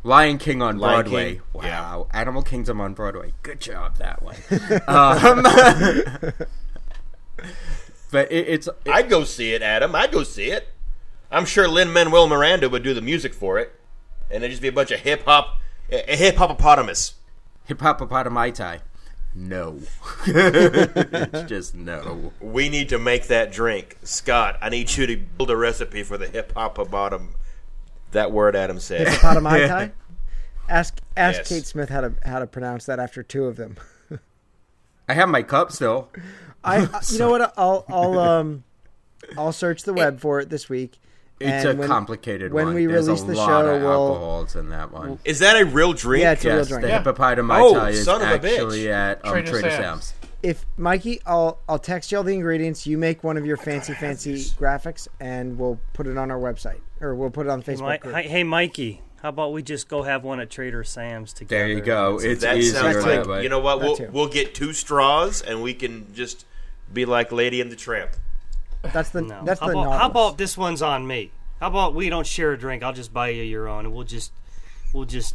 Lion 0.07 0.39
King 0.39 0.63
on 0.63 0.79
Lion 0.79 1.03
Broadway. 1.03 1.33
King, 1.35 1.43
Wow, 1.53 2.07
Animal 2.13 2.43
Kingdom 2.43 2.81
on 2.81 2.95
Broadway. 2.95 3.33
Good 3.43 3.61
job 3.61 3.97
that 3.97 4.23
one. 4.23 4.37
um, 4.87 5.43
but 8.13 8.31
it, 8.31 8.49
it's 8.49 8.69
it- 8.69 8.77
I'd 8.93 9.09
go 9.11 9.25
see 9.25 9.53
it, 9.53 9.63
Adam. 9.63 9.95
I'd 9.97 10.13
go 10.13 10.23
see 10.23 10.51
it. 10.51 10.69
I'm 11.31 11.45
sure 11.45 11.67
Lin 11.67 11.93
Manuel 11.93 12.29
Miranda 12.29 12.69
would 12.69 12.85
do 12.85 12.95
the 12.95 13.01
music 13.01 13.35
for 13.35 13.59
it, 13.59 13.73
and 14.31 14.45
it'd 14.45 14.53
just 14.53 14.63
be 14.63 14.69
a 14.69 14.73
bunch 14.73 14.93
of 14.93 15.01
hip 15.01 15.25
hop, 15.25 15.59
a 15.91 16.15
hip 16.15 16.37
hopopotamus. 16.37 17.15
hip 17.65 17.81
hop 17.81 17.99
No, 19.35 19.81
it's 20.25 21.43
just 21.51 21.75
no. 21.75 22.33
We 22.41 22.69
need 22.69 22.89
to 22.91 22.99
make 22.99 23.27
that 23.27 23.51
drink, 23.51 23.99
Scott. 24.05 24.57
I 24.63 24.69
need 24.69 24.97
you 24.97 25.07
to 25.09 25.17
build 25.17 25.51
a 25.51 25.57
recipe 25.57 26.05
for 26.05 26.17
the 26.17 26.29
hip 26.29 26.55
hopopotam. 26.55 27.31
That 28.17 28.33
word 28.33 28.57
Adam 28.57 28.81
said. 28.81 29.07
Hippopotamai. 29.07 29.93
ask 30.69 30.99
ask 31.17 31.39
Yes. 31.39 31.49
Kate 31.49 31.67
Smith 31.67 31.89
how 31.91 32.01
to 32.01 32.15
how 32.25 32.39
to 32.39 32.47
pronounce 32.47 32.87
that 32.87 32.99
after 32.99 33.23
two 33.23 33.45
of 33.45 33.57
them. 33.57 33.77
I 35.09 35.15
have 35.15 35.29
my 35.29 35.43
cup 35.43 35.71
still. 35.71 36.09
I 36.65 36.79
I- 36.79 37.01
you 37.11 37.19
know 37.19 37.31
what 37.31 37.53
I'll 37.57 37.85
I'll 37.89 38.19
um 38.19 38.65
I'll 39.37 39.53
search 39.53 39.83
the 39.85 39.93
web 39.93 40.19
for 40.21 40.41
it 40.41 40.51
this 40.51 40.69
week. 40.69 40.99
It's 41.39 41.67
and 41.67 41.77
a 41.77 41.81
when- 41.81 41.89
complicated 41.89 42.53
when 42.55 42.67
one. 42.67 42.75
we 42.75 42.87
There's 42.87 43.07
release 43.07 43.23
a 43.23 43.27
the 43.27 43.35
lot 43.35 43.47
show, 43.49 43.67
of 43.77 43.83
we'll- 43.83 43.93
alcohols 43.93 44.57
in 44.57 44.71
that 44.71 44.91
one. 44.91 45.19
Is 45.27 45.41
that 45.41 45.61
a 45.61 45.67
real 45.67 45.93
drink? 45.93 46.23
Yeah, 46.23 46.33
it's 46.33 46.45
a 46.45 46.49
real 46.49 46.57
yes, 46.59 46.69
drink. 46.69 46.83
the 46.83 46.89
Yeah. 46.89 47.03
hippopotami 47.03 47.61
Oh, 47.61 47.85
is 47.87 48.05
son 48.05 48.23
of 48.23 48.29
a 48.31 48.39
bitch. 48.39 48.53
actually 48.55 48.91
at 48.91 49.23
um, 49.25 49.33
Trader 49.33 49.51
Trader, 49.51 49.71
Sam's. 49.71 50.05
Sam's. 50.07 50.15
If 50.47 50.65
Mikey, 50.77 51.21
I'll 51.27 51.59
I'll 51.69 51.79
text 51.79 52.13
you 52.13 52.19
all 52.19 52.25
the 52.25 52.33
ingredients. 52.35 52.87
You 52.87 52.99
make 52.99 53.25
one 53.25 53.37
of 53.37 53.45
your 53.45 53.57
fancy 53.57 53.95
fancy 53.95 54.35
graphics, 54.35 55.09
and 55.19 55.59
we'll 55.59 55.81
put 55.93 56.07
it 56.07 56.17
on 56.17 56.31
our 56.31 56.39
website 56.39 56.81
or 57.01 57.15
we'll 57.15 57.31
put 57.31 57.47
it 57.47 57.51
on 57.51 57.63
Hey, 57.63 57.75
Facebook. 57.75 57.91
Mi- 57.91 57.99
group. 57.99 58.15
hey, 58.27 58.45
Mikey, 58.45 59.03
how 59.23 59.31
about 59.31 59.53
we 59.53 59.63
just 59.63 59.89
go 59.89 60.03
have 60.05 60.23
one 60.25 60.39
at 60.41 60.49
Trader 60.49 60.85
Sam's 60.85 61.33
together? 61.33 61.65
There 61.67 61.69
you 61.77 61.81
go. 61.81 62.19
It's 62.21 62.43
that 62.43 62.59
easier 62.59 62.81
sounds 62.81 63.05
that 63.05 63.27
way. 63.27 63.43
you 63.43 63.49
know 63.49 63.59
what? 63.59 63.81
That 63.81 63.85
We'll 63.87 63.97
too. 63.97 64.09
we'll 64.13 64.29
get 64.29 64.55
two 64.55 64.73
straws 64.73 65.43
and 65.43 65.63
we 65.63 65.75
can 65.75 66.15
just 66.15 66.47
be 66.93 67.05
like 67.05 67.33
Lady 67.33 67.61
and 67.61 67.71
the 67.73 67.77
Tramp. 67.77 68.13
That's 68.83 69.11
the 69.11 69.23
No. 69.23 69.43
that's 69.45 69.59
how, 69.59 69.67
the 69.67 69.73
about, 69.73 70.01
how 70.01 70.07
about 70.09 70.39
this 70.39 70.57
one's 70.57 70.81
on 70.81 71.07
me? 71.09 71.33
How 71.59 71.67
about 71.69 71.93
we 71.95 72.09
don't 72.09 72.27
share 72.27 72.53
a 72.53 72.59
drink? 72.59 72.83
I'll 72.85 72.93
just 72.93 73.13
buy 73.13 73.31
you 73.31 73.43
your 73.43 73.67
own, 73.67 73.85
and 73.87 73.93
we'll 73.95 74.05
just, 74.05 74.31
we'll 74.93 75.07
just, 75.07 75.35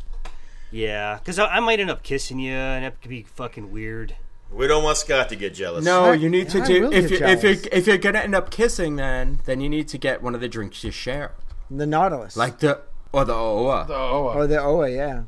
yeah. 0.71 1.17
Because 1.17 1.37
I, 1.37 1.47
I 1.47 1.59
might 1.59 1.79
end 1.81 1.89
up 1.89 2.01
kissing 2.01 2.39
you, 2.39 2.53
and 2.53 2.85
that 2.85 3.01
could 3.01 3.09
be 3.09 3.23
fucking 3.23 3.71
weird. 3.73 4.15
We 4.51 4.67
don't 4.67 4.83
want 4.83 4.97
Scott 4.97 5.29
to 5.29 5.35
get 5.35 5.53
jealous. 5.53 5.85
No, 5.85 6.05
I- 6.05 6.13
you 6.15 6.29
need 6.29 6.49
to 6.49 6.61
I 6.61 6.65
do 6.65 6.81
will 6.83 6.93
if 6.93 7.09
get 7.09 7.19
you 7.21 7.25
if 7.27 7.43
you 7.43 7.55
jealous. 7.55 7.67
if 7.71 7.87
you're 7.87 7.97
gonna 7.97 8.19
end 8.19 8.35
up 8.35 8.49
kissing, 8.51 8.97
then 8.97 9.39
then 9.45 9.61
you 9.61 9.69
need 9.69 9.87
to 9.89 9.97
get 9.97 10.21
one 10.21 10.35
of 10.35 10.41
the 10.41 10.47
drinks 10.49 10.83
you 10.83 10.91
share, 10.91 11.31
the 11.69 11.85
Nautilus? 11.85 12.35
like 12.35 12.59
the 12.59 12.81
or 13.13 13.23
the 13.25 13.33
Oa, 13.33 13.85
Oh, 13.89 14.27
uh, 14.29 14.33
or 14.33 14.47
the 14.47 14.61
OA? 14.61 14.89
Yeah. 14.91 15.23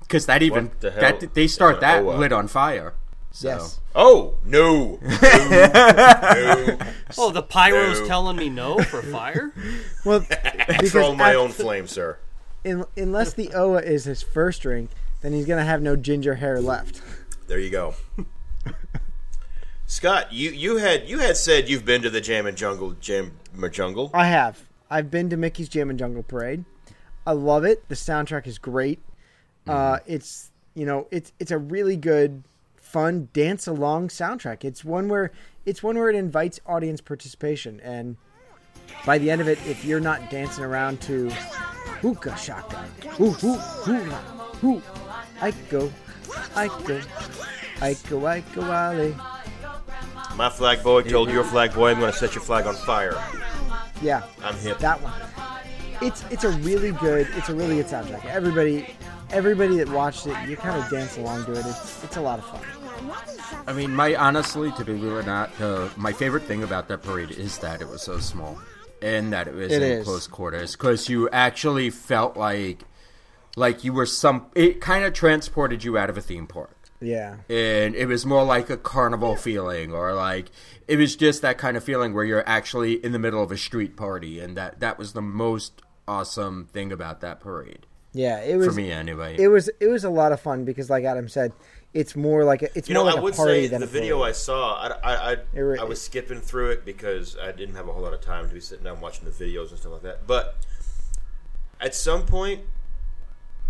because 0.00 0.26
that 0.26 0.42
even 0.42 0.70
the 0.80 0.90
that 0.90 1.34
they 1.34 1.46
start 1.46 1.80
that 1.80 2.02
OOA? 2.02 2.16
lit 2.16 2.32
on 2.32 2.48
fire. 2.48 2.94
So. 3.34 3.48
Yes. 3.48 3.80
Oh 3.94 4.34
no! 4.44 4.98
no, 5.02 5.08
no. 5.10 6.78
Oh, 7.18 7.30
the 7.30 7.42
pyro's 7.42 8.00
No. 8.00 8.06
telling 8.06 8.36
me 8.36 8.48
no 8.50 8.78
for 8.82 9.02
fire. 9.02 9.52
Well, 10.04 10.20
Control 10.68 11.12
because 11.12 11.16
my 11.16 11.30
af- 11.30 11.36
own 11.36 11.50
flame, 11.50 11.86
sir. 11.86 12.18
in, 12.64 12.84
unless 12.96 13.32
the 13.34 13.52
OA 13.54 13.80
is 13.80 14.04
his 14.04 14.20
first 14.22 14.62
drink, 14.62 14.90
then 15.20 15.32
he's 15.32 15.46
gonna 15.46 15.64
have 15.64 15.80
no 15.80 15.94
ginger 15.96 16.34
hair 16.36 16.60
left. 16.60 17.00
There 17.46 17.58
you 17.60 17.70
go. 17.70 17.94
Scott, 19.92 20.32
you, 20.32 20.50
you 20.52 20.78
had 20.78 21.06
you 21.06 21.18
had 21.18 21.36
said 21.36 21.68
you've 21.68 21.84
been 21.84 22.00
to 22.00 22.08
the 22.08 22.22
Jammin' 22.22 22.56
Jungle 22.56 22.92
Jam 22.92 23.38
Jungle. 23.70 24.10
I 24.14 24.24
have. 24.24 24.64
I've 24.88 25.10
been 25.10 25.28
to 25.28 25.36
Mickey's 25.36 25.68
Jammin' 25.68 25.98
Jungle 25.98 26.22
Parade. 26.22 26.64
I 27.26 27.32
love 27.32 27.66
it. 27.66 27.86
The 27.90 27.94
soundtrack 27.94 28.46
is 28.46 28.56
great. 28.56 29.00
Uh, 29.68 29.98
it's 30.06 30.50
you 30.74 30.86
know 30.86 31.08
it's 31.10 31.34
it's 31.38 31.50
a 31.50 31.58
really 31.58 31.96
good, 31.96 32.42
fun 32.76 33.28
dance 33.34 33.66
along 33.66 34.08
soundtrack. 34.08 34.64
It's 34.64 34.82
one 34.82 35.10
where 35.10 35.30
it's 35.66 35.82
one 35.82 35.98
where 35.98 36.08
it 36.08 36.16
invites 36.16 36.58
audience 36.64 37.02
participation, 37.02 37.78
and 37.80 38.16
by 39.04 39.18
the 39.18 39.30
end 39.30 39.42
of 39.42 39.46
it, 39.46 39.58
if 39.66 39.84
you're 39.84 40.00
not 40.00 40.30
dancing 40.30 40.64
around 40.64 41.02
to 41.02 41.28
hookah 42.00 42.38
shaka, 42.38 42.78
hoo 43.10 43.32
hoo 43.32 43.56
hula, 43.56 44.16
hoo, 44.62 44.82
I 45.42 45.50
go, 45.68 45.92
I 46.56 46.68
go, 46.86 47.02
I 47.82 47.94
go, 48.08 48.26
I 48.26 48.40
go, 48.40 48.72
Ali. 48.72 49.14
My 50.36 50.48
flag 50.48 50.82
boy 50.82 51.02
told 51.02 51.30
your 51.30 51.44
flag 51.44 51.74
boy, 51.74 51.90
"I'm 51.90 52.00
going 52.00 52.12
to 52.12 52.18
set 52.18 52.34
your 52.34 52.42
flag 52.42 52.66
on 52.66 52.74
fire." 52.74 53.14
Yeah, 54.00 54.22
I'm 54.42 54.56
hip. 54.56 54.78
that 54.78 55.00
one. 55.02 55.12
It's 56.00 56.24
it's 56.30 56.44
a 56.44 56.50
really 56.50 56.92
good 56.92 57.28
it's 57.36 57.48
a 57.48 57.54
really 57.54 57.76
good 57.76 57.86
soundtrack. 57.86 58.24
Everybody 58.26 58.94
everybody 59.30 59.76
that 59.76 59.88
watched 59.88 60.26
it, 60.26 60.36
you 60.48 60.56
kind 60.56 60.82
of 60.82 60.90
dance 60.90 61.16
along 61.16 61.44
to 61.46 61.52
it. 61.52 61.58
It's 61.66 62.02
it's 62.04 62.16
a 62.16 62.20
lot 62.20 62.38
of 62.38 62.44
fun. 62.46 62.60
I 63.66 63.72
mean, 63.72 63.94
my 63.94 64.14
honestly, 64.16 64.72
to 64.72 64.84
be 64.84 64.94
real 64.94 65.18
or 65.18 65.22
not, 65.22 65.50
uh, 65.60 65.88
my 65.96 66.12
favorite 66.12 66.42
thing 66.44 66.62
about 66.64 66.88
that 66.88 67.02
parade 67.02 67.30
is 67.30 67.58
that 67.58 67.80
it 67.80 67.88
was 67.88 68.02
so 68.02 68.18
small 68.18 68.58
and 69.00 69.32
that 69.32 69.46
it 69.48 69.54
was 69.54 69.70
It 69.72 69.82
in 69.82 69.92
is. 69.98 70.04
close 70.04 70.26
quarters 70.26 70.72
because 70.72 71.08
you 71.08 71.28
actually 71.30 71.90
felt 71.90 72.36
like 72.36 72.80
like 73.54 73.84
you 73.84 73.92
were 73.92 74.06
some. 74.06 74.46
It 74.56 74.80
kind 74.80 75.04
of 75.04 75.12
transported 75.12 75.84
you 75.84 75.96
out 75.98 76.10
of 76.10 76.16
a 76.16 76.20
theme 76.22 76.46
park. 76.48 76.76
Yeah. 77.02 77.36
and 77.48 77.94
it 77.94 78.06
was 78.06 78.24
more 78.24 78.44
like 78.44 78.70
a 78.70 78.76
carnival 78.76 79.36
feeling 79.36 79.92
or 79.92 80.14
like 80.14 80.46
it 80.88 80.96
was 80.96 81.16
just 81.16 81.42
that 81.42 81.58
kind 81.58 81.76
of 81.76 81.84
feeling 81.84 82.14
where 82.14 82.24
you're 82.24 82.48
actually 82.48 82.94
in 83.04 83.12
the 83.12 83.18
middle 83.18 83.42
of 83.42 83.50
a 83.52 83.56
street 83.58 83.96
party 83.96 84.40
and 84.40 84.56
that 84.56 84.80
that 84.80 84.98
was 84.98 85.12
the 85.12 85.22
most 85.22 85.82
awesome 86.08 86.66
thing 86.72 86.92
about 86.92 87.20
that 87.20 87.40
parade 87.40 87.86
Yeah, 88.12 88.40
it 88.40 88.56
was 88.56 88.66
for 88.66 88.72
me 88.72 88.90
anyway 88.90 89.36
it 89.38 89.48
was 89.48 89.68
it 89.80 89.88
was 89.88 90.04
a 90.04 90.10
lot 90.10 90.32
of 90.32 90.40
fun 90.40 90.64
because 90.64 90.88
like 90.90 91.04
Adam 91.04 91.28
said, 91.28 91.52
it's 91.94 92.16
more 92.16 92.42
like 92.44 92.62
a, 92.62 92.68
it's 92.76 92.88
You 92.88 92.94
more 92.94 93.04
know, 93.04 93.10
like 93.10 93.18
I 93.18 93.20
would 93.20 93.34
a 93.34 93.36
party 93.36 93.62
say 93.64 93.66
than 93.68 93.80
the 93.82 93.86
video 93.86 94.18
parade. 94.18 94.30
I 94.30 94.32
saw, 94.32 94.74
I, 94.76 94.88
I, 95.04 95.32
I, 95.32 95.36
re- 95.58 95.78
I 95.78 95.84
was 95.84 96.00
skipping 96.00 96.40
through 96.40 96.70
it 96.70 96.84
because 96.86 97.36
I 97.36 97.52
didn't 97.52 97.74
have 97.74 97.86
a 97.86 97.92
whole 97.92 98.02
lot 98.02 98.14
of 98.14 98.22
time 98.22 98.48
to 98.48 98.54
be 98.54 98.60
sitting 98.60 98.84
down 98.84 99.00
watching 99.00 99.26
the 99.26 99.30
videos 99.30 99.70
and 99.70 99.78
stuff 99.78 99.92
like 99.92 100.02
that. 100.02 100.26
But 100.26 100.56
at 101.82 101.94
some 101.94 102.24
point, 102.24 102.62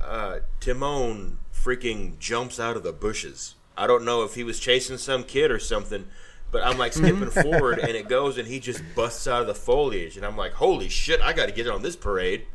uh, 0.00 0.38
Timon 0.60 1.38
freaking 1.52 2.18
jumps 2.18 2.58
out 2.58 2.76
of 2.76 2.82
the 2.82 2.92
bushes. 2.92 3.54
I 3.76 3.86
don't 3.86 4.04
know 4.04 4.22
if 4.22 4.34
he 4.34 4.44
was 4.44 4.58
chasing 4.60 4.98
some 4.98 5.24
kid 5.24 5.50
or 5.50 5.58
something, 5.58 6.06
but 6.50 6.62
I'm 6.62 6.78
like 6.78 6.92
skipping 6.92 7.30
forward 7.42 7.78
and 7.78 7.90
it 7.90 8.08
goes 8.08 8.38
and 8.38 8.48
he 8.48 8.60
just 8.60 8.82
busts 8.94 9.26
out 9.26 9.40
of 9.40 9.46
the 9.46 9.54
foliage. 9.54 10.16
And 10.16 10.26
I'm 10.26 10.36
like, 10.36 10.52
holy 10.52 10.88
shit, 10.88 11.20
I 11.20 11.32
got 11.32 11.46
to 11.46 11.52
get 11.52 11.68
on 11.68 11.82
this 11.82 11.96
parade. 11.96 12.46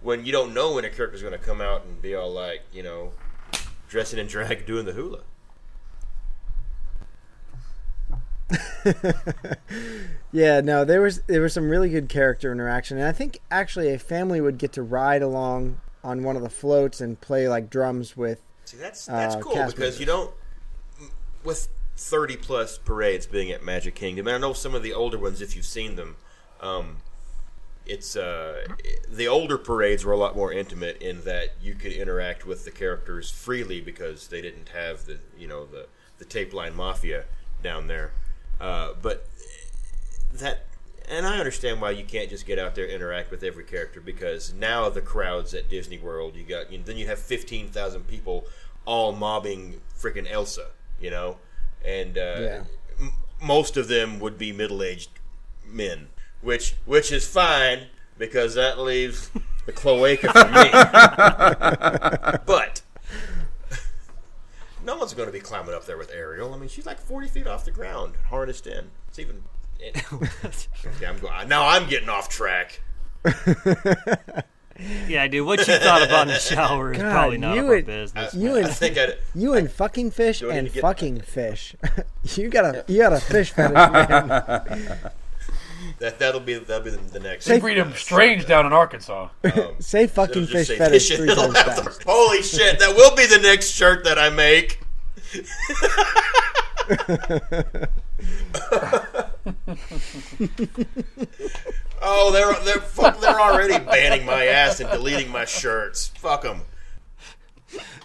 When 0.00 0.24
you 0.24 0.32
don't 0.32 0.54
know 0.54 0.74
when 0.74 0.84
a 0.84 0.90
character's 0.90 1.22
going 1.22 1.32
to 1.32 1.38
come 1.38 1.60
out 1.60 1.84
and 1.84 2.00
be 2.00 2.14
all 2.14 2.32
like, 2.32 2.62
you 2.72 2.82
know, 2.82 3.12
dressing 3.88 4.18
in 4.18 4.26
drag 4.26 4.66
doing 4.66 4.86
the 4.86 4.92
hula. 4.92 5.20
Yeah, 10.36 10.60
no, 10.60 10.84
there 10.84 11.00
was 11.00 11.22
there 11.22 11.40
was 11.40 11.54
some 11.54 11.70
really 11.70 11.88
good 11.88 12.10
character 12.10 12.52
interaction, 12.52 12.98
and 12.98 13.06
I 13.06 13.12
think 13.12 13.40
actually 13.50 13.90
a 13.94 13.98
family 13.98 14.38
would 14.38 14.58
get 14.58 14.70
to 14.72 14.82
ride 14.82 15.22
along 15.22 15.80
on 16.06 16.22
one 16.22 16.36
of 16.36 16.42
the 16.42 16.48
floats 16.48 17.00
and 17.00 17.20
play 17.20 17.48
like 17.48 17.68
drums 17.68 18.16
with. 18.16 18.40
See, 18.64 18.76
that's 18.76 19.06
that's 19.06 19.34
uh, 19.34 19.40
cool 19.40 19.52
because 19.52 19.74
members. 19.74 20.00
you 20.00 20.06
don't 20.06 20.32
with 21.44 21.68
thirty 21.96 22.36
plus 22.36 22.78
parades 22.78 23.26
being 23.26 23.50
at 23.50 23.64
Magic 23.64 23.94
Kingdom, 23.94 24.28
and 24.28 24.36
I 24.36 24.38
know 24.38 24.52
some 24.52 24.74
of 24.74 24.82
the 24.82 24.94
older 24.94 25.18
ones 25.18 25.42
if 25.42 25.56
you've 25.56 25.66
seen 25.66 25.96
them. 25.96 26.16
Um, 26.60 26.98
it's 27.86 28.16
uh, 28.16 28.66
the 29.08 29.28
older 29.28 29.58
parades 29.58 30.04
were 30.04 30.12
a 30.12 30.16
lot 30.16 30.36
more 30.36 30.52
intimate 30.52 31.02
in 31.02 31.24
that 31.24 31.54
you 31.60 31.74
could 31.74 31.92
interact 31.92 32.46
with 32.46 32.64
the 32.64 32.70
characters 32.70 33.30
freely 33.30 33.80
because 33.80 34.28
they 34.28 34.40
didn't 34.40 34.70
have 34.70 35.06
the 35.06 35.18
you 35.36 35.48
know 35.48 35.66
the 35.66 35.86
the 36.18 36.24
tape 36.24 36.54
line 36.54 36.74
mafia 36.74 37.24
down 37.62 37.88
there. 37.88 38.12
Uh, 38.60 38.90
but 39.02 39.26
that 40.32 40.66
and 41.08 41.26
I 41.26 41.38
understand 41.38 41.80
why 41.80 41.90
you 41.92 42.04
can't 42.04 42.28
just 42.30 42.46
get 42.46 42.58
out 42.58 42.74
there 42.74 42.84
and 42.84 42.92
interact 42.94 43.30
with 43.30 43.42
every 43.42 43.64
character 43.64 44.00
because 44.00 44.52
now 44.54 44.88
the 44.88 45.00
crowds 45.00 45.54
at 45.54 45.68
Disney 45.68 45.98
World 45.98 46.34
you 46.36 46.42
got 46.44 46.70
you 46.72 46.78
know, 46.78 46.84
then 46.84 46.96
you 46.96 47.06
have 47.06 47.18
fifteen 47.18 47.68
thousand 47.68 48.06
people 48.08 48.46
all 48.84 49.12
mobbing 49.12 49.80
freaking 49.98 50.30
Elsa, 50.30 50.68
you 51.00 51.10
know, 51.10 51.36
and 51.84 52.16
uh, 52.16 52.36
Yeah. 52.38 52.64
m- 53.00 53.12
most 53.42 53.76
of 53.76 53.88
them 53.88 54.20
would 54.20 54.38
be 54.38 54.52
middle 54.52 54.82
aged 54.82 55.10
men, 55.64 56.08
which 56.40 56.74
which 56.84 57.10
is 57.12 57.26
fine 57.26 57.86
because 58.18 58.54
that 58.54 58.78
leaves 58.78 59.30
the 59.66 59.72
cloaca 59.72 60.32
for 60.32 60.48
me. 60.48 60.70
but 62.46 62.82
no 64.84 64.96
one's 64.96 65.14
going 65.14 65.26
to 65.28 65.32
be 65.32 65.40
climbing 65.40 65.74
up 65.74 65.84
there 65.86 65.96
with 65.98 66.10
Ariel. 66.12 66.54
I 66.54 66.58
mean, 66.58 66.68
she's 66.68 66.86
like 66.86 66.98
forty 67.00 67.28
feet 67.28 67.46
off 67.46 67.64
the 67.64 67.70
ground, 67.70 68.14
harnessed 68.28 68.66
in. 68.66 68.90
It's 69.08 69.18
even. 69.18 69.42
It, 69.80 70.04
okay, 70.86 71.06
I'm 71.06 71.18
going. 71.18 71.48
Now 71.48 71.66
I'm 71.68 71.88
getting 71.88 72.08
off 72.08 72.28
track. 72.28 72.80
Yeah, 75.08 75.26
dude, 75.26 75.46
what 75.46 75.58
you 75.66 75.74
thought 75.78 76.02
about 76.02 76.28
in 76.28 76.34
the 76.34 76.38
shower 76.38 76.92
is 76.92 76.98
God, 76.98 77.10
probably 77.10 77.38
none 77.38 77.54
you 77.54 77.60
of 77.62 77.64
our 77.68 77.74
would- 77.76 77.86
business. 77.86 78.34
You 78.34 78.56
I 78.56 78.60
and 78.60 78.68
think 78.68 78.98
I. 78.98 79.14
you 79.34 79.54
and 79.54 79.70
fucking 79.70 80.10
fish 80.10 80.40
Do 80.40 80.50
I 80.50 80.52
need 80.52 80.58
and 80.58 80.72
get- 80.74 80.82
fucking 80.82 81.20
fish. 81.22 81.74
you 82.34 82.50
got 82.50 82.74
a 82.74 82.84
you 82.86 82.98
got 82.98 83.14
a 83.14 83.20
fish 83.20 83.52
fetish, 83.52 83.72
man. 83.74 84.28
That 85.98 86.18
that'll 86.18 86.40
be 86.40 86.58
that'll 86.58 86.84
be 86.84 86.90
the, 86.90 86.98
the 86.98 87.20
next. 87.20 87.46
They 87.46 87.58
breed 87.58 87.78
them 87.78 87.94
strange 87.94 88.44
down 88.46 88.66
in 88.66 88.74
Arkansas. 88.74 89.30
Say 89.78 90.02
um, 90.02 90.08
fucking 90.08 90.42
just 90.46 90.52
fish 90.52 90.66
say 90.68 90.76
fetish 90.76 91.08
fish- 91.08 91.16
three 91.20 91.34
times 91.34 91.54
fast. 91.58 92.02
Holy 92.04 92.42
shit! 92.42 92.78
That 92.78 92.94
will 92.94 93.16
be 93.16 93.24
the 93.24 93.38
next 93.38 93.70
shirt 93.70 94.04
that 94.04 94.18
I 94.18 94.28
make. 94.28 94.78
Oh, 102.02 102.30
they're 102.32 102.52
they're 102.64 102.80
fuck, 102.82 103.20
they're 103.20 103.40
already 103.40 103.78
banning 103.84 104.26
my 104.26 104.46
ass 104.46 104.80
and 104.80 104.90
deleting 104.90 105.30
my 105.30 105.44
shirts. 105.44 106.08
Fuck 106.08 106.42
them. 106.42 106.62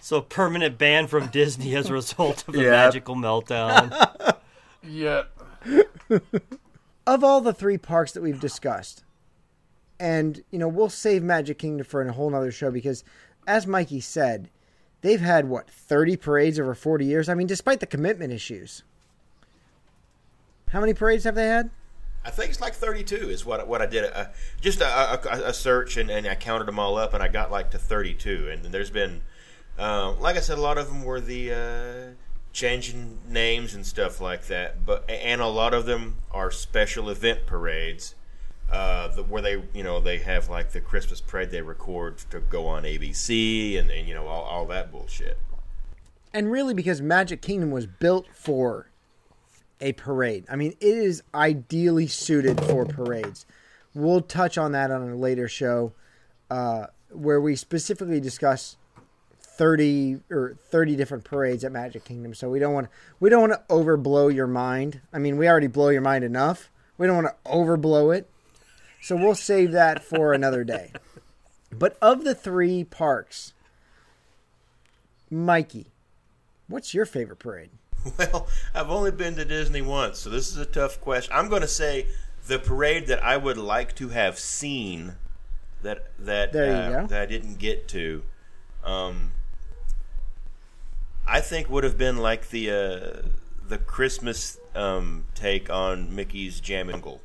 So 0.01 0.21
permanent 0.21 0.77
ban 0.77 1.07
from 1.07 1.27
Disney 1.27 1.75
as 1.75 1.89
a 1.89 1.93
result 1.93 2.43
of 2.47 2.53
the 2.55 2.63
Yeah. 2.63 2.71
magical 2.71 3.15
meltdown. 3.15 4.37
Yeah. 4.83 5.25
Of 7.05 7.23
all 7.23 7.39
the 7.39 7.53
three 7.53 7.77
parks 7.77 8.13
that 8.13 8.23
we've 8.23 8.39
discussed, 8.39 9.03
and 9.99 10.43
you 10.49 10.57
know 10.57 10.67
we'll 10.67 10.89
save 10.89 11.21
Magic 11.21 11.59
Kingdom 11.59 11.85
for 11.85 12.01
a 12.01 12.11
whole 12.11 12.31
nother 12.31 12.51
show 12.51 12.71
because, 12.71 13.03
as 13.45 13.67
Mikey 13.67 13.99
said, 13.99 14.49
they've 15.01 15.21
had 15.21 15.47
what 15.47 15.69
thirty 15.69 16.17
parades 16.17 16.59
over 16.59 16.73
forty 16.73 17.05
years. 17.05 17.29
I 17.29 17.35
mean, 17.35 17.45
despite 17.45 17.79
the 17.79 17.85
commitment 17.85 18.33
issues. 18.33 18.81
How 20.71 20.79
many 20.79 20.93
parades 20.93 21.23
have 21.25 21.35
they 21.35 21.47
had? 21.47 21.69
I 22.23 22.29
think 22.29 22.51
it's 22.51 22.61
like 22.61 22.73
32 22.73 23.15
is 23.29 23.45
what 23.45 23.67
what 23.67 23.81
I 23.81 23.87
did. 23.87 24.11
Uh, 24.13 24.25
just 24.61 24.79
a, 24.81 24.85
a, 24.85 25.49
a 25.49 25.53
search 25.53 25.97
and, 25.97 26.09
and 26.09 26.27
I 26.27 26.35
counted 26.35 26.67
them 26.67 26.77
all 26.79 26.97
up 26.97 27.13
and 27.13 27.23
I 27.23 27.27
got 27.27 27.51
like 27.51 27.71
to 27.71 27.79
32. 27.79 28.49
And 28.49 28.65
there's 28.65 28.91
been, 28.91 29.21
uh, 29.79 30.13
like 30.13 30.37
I 30.37 30.39
said, 30.39 30.57
a 30.57 30.61
lot 30.61 30.77
of 30.77 30.87
them 30.87 31.03
were 31.03 31.19
the 31.19 31.53
uh, 31.53 32.15
changing 32.53 33.17
names 33.27 33.73
and 33.73 33.85
stuff 33.85 34.21
like 34.21 34.45
that. 34.47 34.85
But 34.85 35.09
and 35.09 35.41
a 35.41 35.47
lot 35.47 35.73
of 35.73 35.85
them 35.85 36.17
are 36.31 36.51
special 36.51 37.09
event 37.09 37.45
parades. 37.45 38.15
Uh, 38.71 39.09
the, 39.09 39.23
where 39.23 39.41
they, 39.41 39.61
you 39.73 39.83
know, 39.83 39.99
they 39.99 40.19
have 40.19 40.47
like 40.47 40.71
the 40.71 40.79
Christmas 40.79 41.19
parade 41.19 41.51
they 41.51 41.61
record 41.61 42.19
to 42.29 42.39
go 42.39 42.67
on 42.67 42.83
ABC 42.83 43.77
and, 43.77 43.91
and 43.91 44.07
you 44.07 44.13
know 44.13 44.27
all, 44.27 44.43
all 44.43 44.65
that 44.67 44.91
bullshit. 44.93 45.37
and 46.33 46.49
really 46.49 46.73
because 46.73 47.01
Magic 47.01 47.41
Kingdom 47.41 47.71
was 47.71 47.85
built 47.85 48.27
for 48.33 48.90
a 49.81 49.93
parade. 49.93 50.45
I 50.49 50.55
mean, 50.55 50.75
it 50.79 50.97
is 50.97 51.23
ideally 51.33 52.07
suited 52.07 52.63
for 52.63 52.85
parades. 52.85 53.45
We'll 53.93 54.21
touch 54.21 54.57
on 54.57 54.71
that 54.71 54.91
on 54.91 55.09
a 55.09 55.15
later 55.15 55.47
show, 55.47 55.93
uh, 56.49 56.87
where 57.09 57.41
we 57.41 57.55
specifically 57.55 58.19
discuss 58.19 58.77
thirty 59.41 60.19
or 60.29 60.55
thirty 60.69 60.95
different 60.95 61.23
parades 61.23 61.63
at 61.63 61.71
Magic 61.71 62.05
Kingdom. 62.05 62.33
So 62.33 62.49
we 62.49 62.59
don't 62.59 62.73
want 62.73 62.87
we 63.19 63.29
don't 63.29 63.41
want 63.41 63.53
to 63.53 63.73
overblow 63.73 64.33
your 64.33 64.47
mind. 64.47 65.01
I 65.11 65.19
mean, 65.19 65.37
we 65.37 65.49
already 65.49 65.67
blow 65.67 65.89
your 65.89 66.01
mind 66.01 66.23
enough. 66.23 66.71
We 66.97 67.07
don't 67.07 67.23
want 67.23 67.27
to 67.27 67.51
overblow 67.51 68.15
it. 68.15 68.29
So 69.01 69.15
we'll 69.15 69.35
save 69.35 69.71
that 69.71 70.03
for 70.03 70.31
another 70.31 70.63
day. 70.63 70.93
But 71.71 71.97
of 72.01 72.23
the 72.23 72.35
three 72.35 72.83
parks, 72.83 73.53
Mikey, 75.29 75.87
what's 76.67 76.93
your 76.93 77.05
favorite 77.05 77.39
parade? 77.39 77.71
Well, 78.17 78.47
I've 78.73 78.89
only 78.89 79.11
been 79.11 79.35
to 79.35 79.45
Disney 79.45 79.81
once, 79.81 80.19
so 80.19 80.29
this 80.29 80.49
is 80.49 80.57
a 80.57 80.65
tough 80.65 80.99
question. 81.01 81.33
I'm 81.35 81.49
going 81.49 81.61
to 81.61 81.67
say 81.67 82.07
the 82.47 82.57
parade 82.57 83.07
that 83.07 83.23
I 83.23 83.37
would 83.37 83.57
like 83.57 83.95
to 83.95 84.09
have 84.09 84.39
seen 84.39 85.15
that 85.83 86.11
that 86.19 86.51
uh, 86.55 87.05
that 87.07 87.21
I 87.21 87.25
didn't 87.25 87.59
get 87.59 87.87
to. 87.89 88.23
Um, 88.83 89.31
I 91.27 91.41
think 91.41 91.69
would 91.69 91.83
have 91.83 91.97
been 91.97 92.17
like 92.17 92.49
the 92.49 92.71
uh, 92.71 93.27
the 93.67 93.77
Christmas 93.77 94.57
um, 94.75 95.25
take 95.35 95.69
on 95.69 96.15
Mickey's 96.15 96.59
Jammin' 96.59 96.93
Jungle 96.93 97.21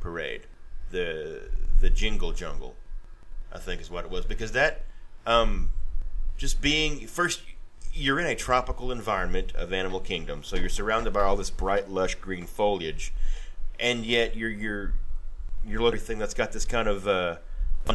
parade, 0.00 0.42
the 0.90 1.48
the 1.80 1.90
Jingle 1.90 2.32
Jungle, 2.32 2.76
I 3.52 3.58
think 3.58 3.80
is 3.80 3.90
what 3.90 4.04
it 4.04 4.10
was 4.10 4.24
because 4.24 4.52
that 4.52 4.84
um, 5.26 5.70
just 6.36 6.60
being 6.60 7.06
first 7.06 7.42
you're 7.92 8.20
in 8.20 8.26
a 8.26 8.34
tropical 8.34 8.92
environment 8.92 9.52
of 9.54 9.72
animal 9.72 10.00
kingdom 10.00 10.42
so 10.42 10.56
you're 10.56 10.68
surrounded 10.68 11.12
by 11.12 11.22
all 11.22 11.36
this 11.36 11.50
bright 11.50 11.88
lush 11.88 12.14
green 12.16 12.46
foliage 12.46 13.12
and 13.78 14.04
yet 14.04 14.36
you're 14.36 14.50
you're 14.50 14.92
you're 15.66 15.80
looking 15.80 15.98
at 15.98 16.02
everything 16.02 16.18
that's 16.18 16.34
got 16.34 16.52
this 16.52 16.64
kind 16.64 16.88
of 16.88 17.08
uh 17.08 17.36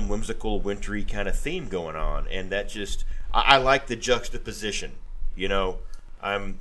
whimsical 0.07 0.59
wintry 0.59 1.03
kind 1.03 1.27
of 1.27 1.37
theme 1.37 1.67
going 1.67 1.95
on 1.95 2.27
and 2.29 2.49
that 2.49 2.67
just 2.67 3.05
I, 3.31 3.55
I 3.55 3.57
like 3.57 3.87
the 3.87 3.95
juxtaposition 3.95 4.93
you 5.35 5.47
know? 5.47 5.79
I'm 6.21 6.57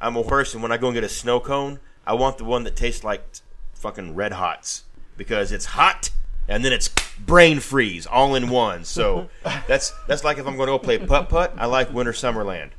i'm 0.00 0.16
a 0.16 0.24
person 0.24 0.62
when 0.62 0.72
i 0.72 0.76
go 0.76 0.88
and 0.88 0.94
get 0.94 1.04
a 1.04 1.08
snow 1.08 1.40
cone 1.40 1.80
i 2.06 2.12
want 2.12 2.38
the 2.38 2.44
one 2.44 2.64
that 2.64 2.76
tastes 2.76 3.02
like 3.04 3.24
fucking 3.74 4.14
red 4.14 4.32
hots 4.32 4.84
because 5.16 5.52
it's 5.52 5.66
hot 5.66 6.10
and 6.48 6.64
then 6.64 6.72
it's 6.72 6.90
brain 7.18 7.60
freeze 7.60 8.06
all 8.06 8.34
in 8.34 8.48
one. 8.48 8.84
So 8.84 9.28
that's 9.66 9.92
that's 10.06 10.24
like 10.24 10.38
if 10.38 10.46
I'm 10.46 10.56
going 10.56 10.68
to 10.68 10.72
go 10.72 10.78
play 10.78 10.98
putt 10.98 11.28
putt. 11.28 11.54
I 11.56 11.66
like 11.66 11.92
Winter 11.92 12.12
Summerland. 12.12 12.70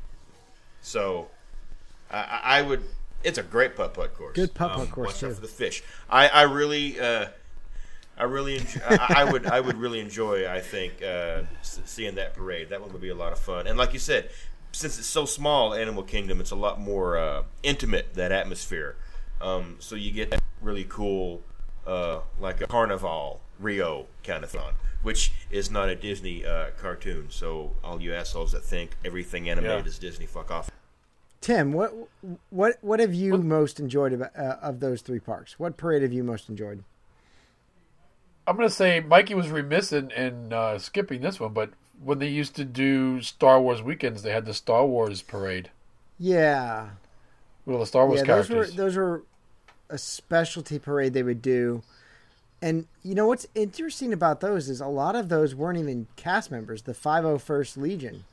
So 0.82 1.28
I, 2.12 2.18
I 2.18 2.40
I 2.60 2.62
would. 2.62 2.84
It's 3.24 3.38
a 3.38 3.44
great 3.44 3.76
putt 3.76 3.94
putt 3.94 4.14
course. 4.14 4.36
Good 4.36 4.54
putt-putt 4.54 4.80
Um, 4.80 4.88
course, 4.88 5.08
watch 5.08 5.24
out 5.24 5.30
too. 5.30 5.36
for 5.36 5.42
the 5.42 5.48
fish. 5.48 5.84
I 6.10 6.28
I 6.28 6.42
really. 6.44 7.00
Uh, 7.00 7.28
I 8.20 8.24
really, 8.24 8.58
enjoy, 8.58 8.80
I, 8.90 9.14
I 9.18 9.32
would, 9.32 9.46
I 9.46 9.60
would 9.60 9.78
really 9.78 10.00
enjoy. 10.00 10.50
I 10.50 10.60
think 10.60 11.04
uh, 11.04 11.44
seeing 11.62 12.16
that 12.16 12.34
parade. 12.34 12.70
That 12.70 12.82
one 12.82 12.92
would 12.92 13.02
be 13.02 13.10
a 13.10 13.16
lot 13.16 13.32
of 13.32 13.38
fun. 13.38 13.68
And 13.68 13.78
like 13.78 13.94
you 13.94 14.00
said, 14.00 14.32
since 14.72 14.98
it's 14.98 15.06
so 15.06 15.26
small, 15.26 15.76
Animal 15.76 16.02
Kingdom, 16.02 16.40
it's 16.40 16.50
a 16.50 16.56
lot 16.56 16.82
more 16.82 17.16
uh, 17.16 17.44
intimate. 17.62 18.16
That 18.16 18.32
atmosphere. 18.32 18.96
Um, 19.40 19.76
so 19.78 19.96
you 19.96 20.10
get 20.10 20.32
that 20.32 20.42
really 20.64 20.86
cool, 20.90 21.44
uh, 21.86 22.22
like 22.40 22.60
a 22.62 22.66
Carnival 22.66 23.40
Rio 23.60 24.08
kind 24.24 24.44
of 24.44 24.50
thing, 24.50 24.62
which 25.04 25.32
is 25.52 25.70
not 25.72 25.90
a 25.90 25.96
Disney 25.96 26.46
uh, 26.46 26.68
cartoon. 26.80 27.28
So 27.30 27.72
all 27.84 28.02
you 28.02 28.14
assholes 28.14 28.52
that 28.52 28.64
think 28.64 28.92
everything 29.06 29.50
animated 29.50 29.86
Yeah. 29.86 29.90
is 29.90 30.00
Disney, 30.00 30.26
fuck 30.26 30.52
off. 30.52 30.70
Tim, 31.42 31.72
what 31.72 31.94
what 32.50 32.78
what 32.82 33.00
have 33.00 33.14
you 33.14 33.38
most 33.38 33.80
enjoyed 33.80 34.14
about, 34.14 34.36
uh, 34.38 34.58
of 34.62 34.80
those 34.80 35.02
three 35.02 35.20
parks? 35.20 35.60
What 35.60 35.78
parade 35.78 36.02
have 36.02 36.12
you 36.14 36.24
most 36.24 36.50
enjoyed? 36.50 36.84
I'm 38.48 38.56
gonna 38.56 38.70
say 38.70 39.02
Mikey 39.02 39.34
was 39.36 39.50
remiss 39.50 39.92
in, 39.92 40.10
in 40.12 40.54
uh, 40.54 40.78
skipping 40.80 41.22
this 41.22 41.40
one, 41.40 41.54
but 41.54 41.72
when 42.02 42.20
they 42.20 42.28
used 42.28 42.56
to 42.56 42.64
do 42.66 43.22
Star 43.22 43.62
Wars 43.62 43.82
weekends, 43.82 44.24
they 44.24 44.32
had 44.32 44.46
the 44.46 44.54
Star 44.54 44.86
Wars 44.86 45.22
parade 45.22 45.70
Yeah, 46.18 46.90
Well, 47.66 47.80
the 47.80 47.86
Star 47.86 48.08
Wars 48.08 48.22
yeah, 48.22 48.26
those 48.36 48.50
were 48.50 48.56
characters. 48.56 48.76
those 48.76 48.96
were 48.96 49.24
a 49.90 49.98
specialty 49.98 50.80
parade 50.80 51.14
they 51.14 51.24
would 51.24 51.42
do. 51.42 51.84
And 52.62 52.88
you 53.04 53.14
know 53.14 53.28
what's 53.28 53.46
interesting 53.54 54.12
about 54.12 54.40
those 54.40 54.68
is 54.68 54.82
a 54.82 54.88
lot 54.88 55.16
of 55.16 55.30
those 55.30 55.54
weren't 55.54 55.78
even 55.78 56.08
cast 56.16 56.50
members. 56.50 56.82
The 56.84 56.94
501st 56.94 57.78
Legion 57.78 58.24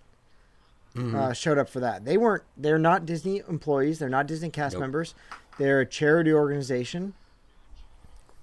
uh, 0.96 1.32
showed 1.32 1.58
up 1.58 1.68
for 1.68 1.80
that. 1.80 2.04
They 2.04 2.16
weren't. 2.16 2.44
They're 2.56 2.78
not 2.78 3.04
Disney 3.04 3.42
employees. 3.48 3.98
They're 3.98 4.08
not 4.08 4.26
Disney 4.26 4.48
cast 4.48 4.74
Nope. 4.74 4.80
members. 4.80 5.14
They're 5.58 5.80
a 5.80 5.86
charity 5.86 6.32
organization, 6.32 7.14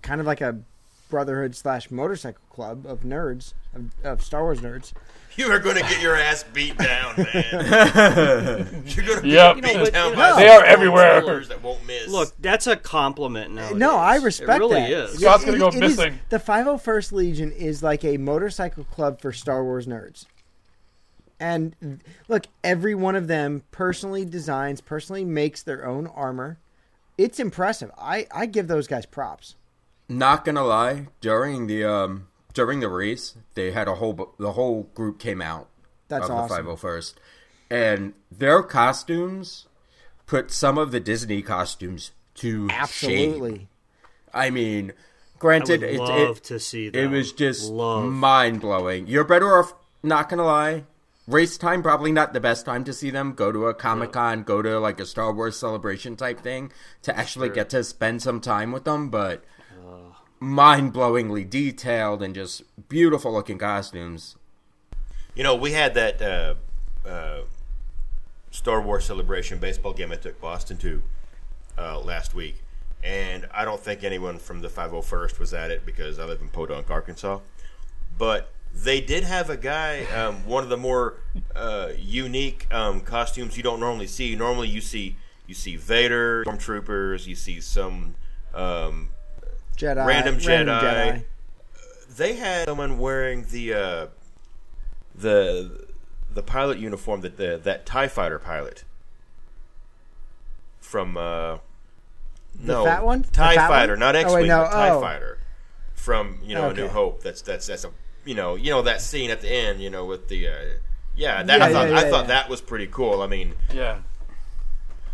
kind 0.02 0.22
of 0.22 0.28
like 0.28 0.42
a 0.42 0.60
brotherhood 1.12 1.56
slash 1.56 1.92
motorcycle 1.92 2.42
club 2.50 2.88
of 2.88 3.02
nerds 3.02 3.54
of, 3.76 3.92
of 4.04 4.24
Star 4.24 4.42
Wars 4.42 4.62
nerds. 4.62 4.94
You 5.38 5.50
are 5.52 5.60
going 5.60 5.76
to 5.78 5.82
get 5.84 6.02
your 6.02 6.16
ass 6.16 6.44
beat 6.52 6.78
down, 6.78 7.16
man. 7.16 8.84
You're 8.86 9.06
going 9.06 9.22
to 9.22 9.28
Yep. 9.28 9.56
get 9.56 9.64
beat 9.64 9.72
You 9.72 9.78
know, 9.78 9.86
down 9.90 10.16
by 10.16 10.30
know- 10.32 10.36
They 10.38 10.48
are 10.50 10.64
everywhere. 10.66 11.22
That 11.46 11.62
won't 11.64 11.86
miss. 11.88 12.10
Look, 12.10 12.34
that's 12.40 12.68
a 12.68 12.76
compliment 12.76 13.54
now. 13.54 13.70
No, 13.70 13.96
I 13.96 14.16
respect 14.18 14.50
it 14.50 14.60
really 14.60 14.82
that. 14.82 14.90
is. 14.92 15.20
Scott's 15.20 15.46
gonna 15.46 15.58
go 15.58 15.68
it 15.70 15.76
is- 15.76 15.98
missing. 15.98 16.20
the 16.30 16.38
501st 16.40 17.12
Legion 17.14 17.52
is 17.54 17.82
like 17.84 18.04
a 18.04 18.18
motorcycle 18.18 18.84
club 18.84 19.22
for 19.22 19.32
Star 19.32 19.64
Wars 19.64 19.86
nerds. 19.88 20.26
And 21.40 22.02
look, 22.28 22.46
every 22.64 22.94
one 22.94 23.16
of 23.16 23.28
them 23.28 23.64
personally 23.72 24.26
designs, 24.26 24.82
personally 24.82 25.26
makes 25.26 25.64
their 25.64 25.86
own 25.88 26.08
armor. 26.08 26.60
It's 27.18 27.40
impressive. 27.40 27.90
I, 27.98 28.28
I 28.32 28.46
give 28.48 28.68
those 28.68 28.88
guys 28.88 29.06
props. 29.06 29.56
Not 30.18 30.44
gonna 30.46 30.64
lie, 30.66 31.08
during 31.22 31.68
the 31.68 31.86
um 31.86 32.28
during 32.54 32.82
the 32.82 32.90
race, 32.90 33.36
they 33.54 33.72
had 33.72 33.88
a 33.88 33.96
whole 33.96 34.34
the 34.38 34.54
whole 34.54 34.84
group 34.94 35.20
came 35.20 35.42
out 35.42 35.70
That's 36.10 36.26
of 36.26 36.32
awesome. 36.32 36.66
the 36.66 36.72
501st, 36.74 37.14
and 37.70 38.14
their 38.30 38.62
costumes 38.62 39.68
put 40.28 40.52
some 40.52 40.78
of 40.78 40.92
the 40.92 41.00
Disney 41.00 41.42
costumes 41.42 42.12
to 42.36 42.68
shame. 42.68 42.78
Absolutely. 42.78 43.68
I 44.34 44.50
mean, 44.50 44.92
I 44.92 45.40
granted, 45.40 45.82
would 45.82 45.90
it, 45.90 46.00
love 46.00 46.38
it, 46.38 46.44
to 46.46 46.60
see 46.60 46.90
that. 46.90 47.00
it 47.00 47.08
was 47.08 47.32
just 47.32 47.70
love. 47.70 48.06
mind 48.12 48.62
blowing. 48.62 49.08
You're 49.08 49.24
better 49.24 49.60
off. 49.60 49.74
Not 50.04 50.30
gonna 50.30 50.46
lie. 50.46 50.84
Race 51.28 51.58
time 51.58 51.82
probably 51.84 52.12
not 52.12 52.34
the 52.34 52.40
best 52.40 52.66
time 52.66 52.84
to 52.84 52.92
see 52.94 53.12
them. 53.12 53.34
Go 53.34 53.52
to 53.52 53.68
a 53.68 53.74
comic 53.74 54.12
con, 54.12 54.44
go 54.44 54.62
to 54.62 54.78
like 54.80 55.00
a 55.00 55.06
Star 55.06 55.32
Wars 55.32 55.58
celebration 55.58 56.18
type 56.18 56.42
thing 56.42 56.72
to 57.04 57.18
actually 57.18 57.50
get 57.50 57.70
to 57.70 57.84
spend 57.84 58.22
some 58.22 58.42
time 58.42 58.72
with 58.74 58.84
them. 58.84 59.10
But 59.10 59.44
mind 60.42 60.92
blowingly 60.92 61.48
detailed 61.48 62.24
and 62.24 62.34
just 62.34 62.64
beautiful 62.90 63.32
looking 63.32 63.60
costumes. 63.60 64.36
You 65.36 65.44
know, 65.44 65.56
we 65.56 65.72
had 65.72 65.94
that 65.94 66.22
uh, 66.22 66.56
uh, 67.08 67.42
Star 68.50 68.82
Wars 68.82 69.06
Celebration 69.06 69.60
baseball 69.60 69.94
game 69.94 70.12
I 70.12 70.16
took 70.16 70.42
Boston 70.42 70.78
to 70.78 71.02
uh, 71.78 72.00
last 72.00 72.34
week, 72.34 72.56
and 73.04 73.48
I 73.54 73.64
don't 73.64 73.80
think 73.80 74.04
anyone 74.04 74.40
from 74.40 74.62
the 74.62 74.68
501st 74.68 75.40
was 75.40 75.54
at 75.54 75.70
it 75.70 75.86
because 75.86 76.18
I 76.18 76.26
live 76.26 76.42
in 76.42 76.50
Podunk, 76.50 76.90
Arkansas. 76.90 77.40
But 78.18 78.52
they 78.74 79.00
did 79.00 79.24
have 79.24 79.50
a 79.50 79.58
guy, 79.58 80.04
um, 80.06 80.46
one 80.48 80.64
of 80.64 80.70
the 80.70 80.78
more 80.78 81.18
uh, 81.56 81.90
unique 81.98 82.68
um, 82.74 83.02
costumes 83.02 83.56
you 83.58 83.64
don't 83.64 83.80
normally 83.80 84.08
see. 84.08 84.36
Normally, 84.36 84.70
you 84.70 84.82
see 84.82 85.18
you 85.46 85.54
see 85.54 85.76
Vader, 85.76 86.44
stormtroopers, 86.46 87.28
you 87.28 87.36
see 87.36 87.62
some. 87.62 88.16
Um, 88.54 89.10
Jedi. 89.78 90.06
Random 90.06 90.38
random 90.46 90.76
Jedi. 90.80 91.24
they 92.16 92.36
had 92.36 92.66
someone 92.68 92.98
wearing 92.98 93.46
the 93.50 93.74
uh, 93.74 94.08
the 95.16 95.88
the 96.34 96.44
pilot 96.44 96.78
uniform 96.78 97.22
that 97.22 97.38
the 97.38 97.60
that 97.64 97.86
Tie 97.86 98.08
Fighter 98.08 98.40
pilot 98.40 98.84
from 100.80 101.18
uh, 101.18 101.58
no 102.60 102.86
fat 102.86 103.06
one? 103.06 103.24
Tie 103.24 103.56
fat 103.56 103.68
Fighter, 103.68 103.94
one? 103.94 104.00
not 104.00 104.16
Oh, 104.16 104.20
X 104.20 104.32
wait, 104.34 104.42
Wing, 104.42 104.48
no, 104.50 104.64
but 104.64 104.72
Tie 104.72 104.90
oh. 104.90 105.02
Fighter 105.02 105.38
from 105.94 106.40
you 106.44 106.56
know 106.56 106.70
A 106.70 106.74
New 106.74 106.88
Hope. 106.88 107.24
That's 107.24 107.42
that's 107.42 107.68
that's 107.68 107.84
a 107.84 107.92
you 108.26 108.36
know 108.36 108.56
you 108.56 108.70
know 108.70 108.82
that 108.84 109.02
scene 109.02 109.30
at 109.30 109.42
the 109.42 109.50
end. 109.52 109.82
You 109.82 109.90
know 109.90 110.06
with 110.06 110.28
the 110.28 110.48
uh, 110.48 110.56
yeah 111.16 111.44
that 111.44 111.60
Yeah, 111.60 111.66
I 111.66 111.72
thought 111.74 111.90
yeah, 111.90 111.98
I 111.98 112.04
yeah, 112.04 112.10
thought 112.10 112.22
yeah. 112.24 112.28
that 112.28 112.50
was 112.50 112.62
pretty 112.62 112.88
cool. 112.88 113.22
I 113.22 113.28
mean, 113.28 113.54
Yeah. 113.74 114.00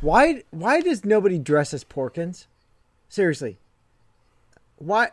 Why 0.01 0.43
why 0.51 0.81
does 0.81 1.03
nobody 1.03 1.39
dress 1.39 1.73
as 1.73 1.83
Porkins? 1.83 2.45
Seriously. 3.09 3.57
Why 4.77 5.09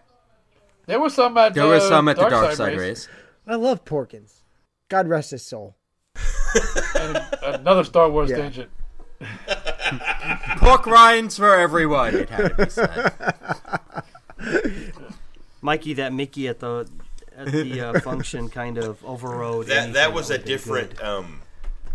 There 0.87 1.01
was 1.01 1.15
some 1.15 1.37
at 1.39 1.55
There 1.55 1.65
uh, 1.65 1.69
was 1.69 1.87
some 1.89 2.09
at 2.09 2.17
the 2.17 2.29
dark 2.29 2.53
Side 2.53 2.57
side 2.57 2.79
race. 2.79 3.09
I 3.47 3.57
love 3.57 3.85
Porkins. 3.85 4.43
God 4.89 5.09
rest 5.09 5.31
his 5.33 5.43
soul. 5.45 5.77
And 6.99 7.21
another 7.43 7.85
Star 7.85 8.09
Wars 8.11 8.31
Yeah. 8.31 8.37
tangent. 8.37 8.71
Pork 10.59 10.87
rinds 10.87 11.37
for 11.37 11.55
everyone. 11.55 12.15
It 12.15 12.31
had 12.31 12.57
to 12.57 12.65
be 12.65 12.71
said. 12.71 13.12
Mikey, 15.62 15.95
that 15.95 16.12
Mickey 16.12 16.49
at 16.49 16.61
the 16.61 16.89
at 17.37 17.51
the 17.51 17.81
uh, 17.81 18.01
function 18.05 18.49
kind 18.49 18.79
of 18.79 19.03
overrode. 19.05 19.67
that 19.67 19.95
that 19.95 20.12
was 20.12 20.31
a 20.31 20.39
different 20.39 20.91
because 20.91 21.19
um, 21.19 21.41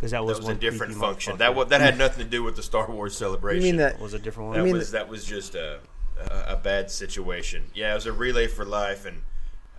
that 0.01 0.09
that 0.11 0.26
was, 0.26 0.39
was 0.39 0.49
a 0.49 0.55
different 0.55 0.95
function. 0.95 1.38
That 1.38 1.55
wa- 1.55 1.65
that 1.65 1.82
had 1.82 1.97
nothing 1.97 2.24
to 2.24 2.30
do 2.30 2.41
with 2.43 2.55
the 2.55 2.63
Star 2.63 2.89
Wars 2.89 3.15
celebration. 3.15 3.65
You 3.65 3.72
mean 3.74 3.78
that 3.78 3.99
was 3.99 4.13
a 4.13 4.20
different 4.20 4.53
That 4.53 4.59
one. 4.61 4.65
mean 4.65 4.78
was 4.78 4.91
that 4.91 5.07
was 5.07 5.24
just 5.24 5.55
a, 5.55 5.80
a 6.20 6.53
a 6.53 6.55
bad 6.57 6.89
situation. 6.91 7.65
Yeah, 7.74 7.91
it 7.91 7.95
was 7.95 8.05
a 8.05 8.13
relay 8.13 8.47
for 8.47 8.65
life, 8.65 9.05
and 9.05 9.22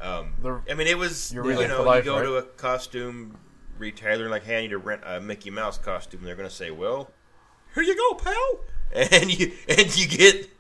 um, 0.01 0.35
The- 0.43 0.61
I 0.71 0.75
mean 0.75 0.87
it 0.87 0.99
was 0.99 1.33
you 1.33 1.43
know 1.43 1.77
for 1.79 1.83
Life, 1.85 2.05
you 2.05 2.11
go 2.11 2.17
right? 2.19 2.23
to 2.25 2.37
a 2.37 2.43
costume 2.43 3.37
retailer 3.79 4.29
like, 4.29 4.45
hey, 4.45 4.59
I 4.59 4.61
need 4.63 4.69
to 4.71 4.79
rent 4.79 5.03
a 5.07 5.21
Mickey 5.21 5.51
Mouse 5.51 5.79
costume. 5.79 6.21
And 6.21 6.29
they're 6.29 6.37
going 6.37 6.49
to 6.49 6.55
say, 6.55 6.71
well, 6.71 7.11
here 7.75 7.83
you 7.83 7.97
go, 7.97 8.15
pal, 8.15 8.61
and 9.13 9.39
you 9.39 9.53
and 9.69 9.97
you 9.97 10.07
get 10.09 10.51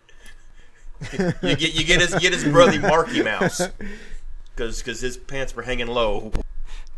you 1.43 1.57
get 1.57 1.74
you 1.74 1.85
get 1.85 2.01
his 2.01 2.14
get 2.16 2.33
his 2.33 2.45
brother 2.45 2.78
Marky 2.81 3.22
Mouse 3.22 3.61
because 4.55 4.78
because 4.83 5.01
his 5.01 5.16
pants 5.16 5.55
were 5.57 5.62
hanging 5.62 5.87
low. 5.87 6.33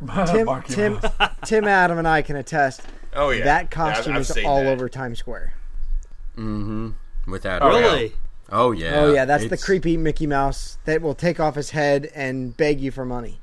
Tim 0.26 0.48
Tim 0.64 0.98
Tim 1.44 1.64
Adam 1.68 1.98
and 1.98 2.08
I 2.08 2.22
can 2.22 2.34
attest 2.34 2.82
Oh 3.14 3.30
yeah, 3.30 3.44
that 3.44 3.62
Yeah, 3.64 3.68
costume 3.68 4.14
I've- 4.14 4.24
I've 4.28 4.36
is 4.38 4.44
all 4.44 4.64
that. 4.64 4.66
over 4.72 4.88
Times 4.88 5.20
Square. 5.20 5.54
Without 6.36 7.62
Oh, 7.62 7.76
a 7.76 7.80
doubt. 7.80 8.10
Really? 8.52 8.64
Oh 8.64 8.70
yeah. 8.72 8.94
Oh 9.00 9.12
yeah, 9.12 9.24
that's 9.24 9.48
the 9.48 9.56
creepy 9.56 9.96
Mickey 9.96 10.26
Mouse 10.26 10.78
that 10.84 11.02
will 11.02 11.14
take 11.14 11.40
off 11.40 11.54
his 11.54 11.70
head 11.70 12.10
and 12.14 12.56
beg 12.56 12.80
you 12.80 12.90
for 12.90 13.04
money. 13.04 13.38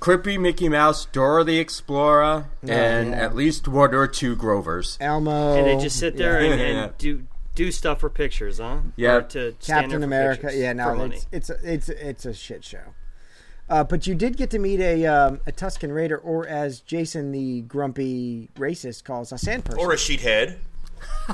creepy 0.00 0.38
Mickey 0.38 0.68
Mouse, 0.68 1.06
Dora 1.06 1.44
the 1.44 1.58
Explorer, 1.58 2.46
and 2.62 3.10
yeah. 3.10 3.16
at 3.16 3.34
least 3.36 3.68
one 3.68 3.94
or 3.94 4.06
two 4.08 4.34
Grovers. 4.36 4.96
Elmo 5.00 5.56
And 5.56 5.66
they 5.66 5.82
just 5.82 5.98
sit 5.98 6.16
there 6.16 6.40
Yeah. 6.42 6.52
and, 6.52 6.60
and 6.60 6.76
Yeah. 6.76 6.88
do 6.98 7.22
do 7.54 7.70
stuff 7.70 8.00
for 8.00 8.10
pictures, 8.10 8.58
huh? 8.58 8.78
Yeah. 8.96 9.14
Or 9.16 9.22
to 9.22 9.54
stand 9.60 9.82
Captain 9.84 10.00
for 10.00 10.04
America. 10.04 10.42
pictures 10.42 10.60
Yeah, 10.60 10.72
for 10.72 10.96
no, 10.96 11.04
it's 11.04 11.26
it's 11.32 11.50
a, 11.50 11.56
it's 11.72 11.88
it's 11.88 12.26
a 12.26 12.34
shit 12.34 12.64
show. 12.64 12.94
Uh, 13.68 13.82
but 13.82 14.06
you 14.06 14.14
did 14.14 14.36
get 14.36 14.50
to 14.50 14.58
meet 14.58 14.80
a 14.80 15.06
um, 15.06 15.40
a 15.46 15.52
Tusken 15.52 15.94
Raider, 15.94 16.18
or 16.18 16.46
as 16.46 16.80
Jason 16.80 17.32
the 17.32 17.62
grumpy 17.62 18.50
racist 18.56 19.04
calls 19.04 19.32
a 19.32 19.38
sand 19.38 19.64
person. 19.64 19.80
or 19.80 19.92
a 19.92 19.96
sheethead. 19.96 20.56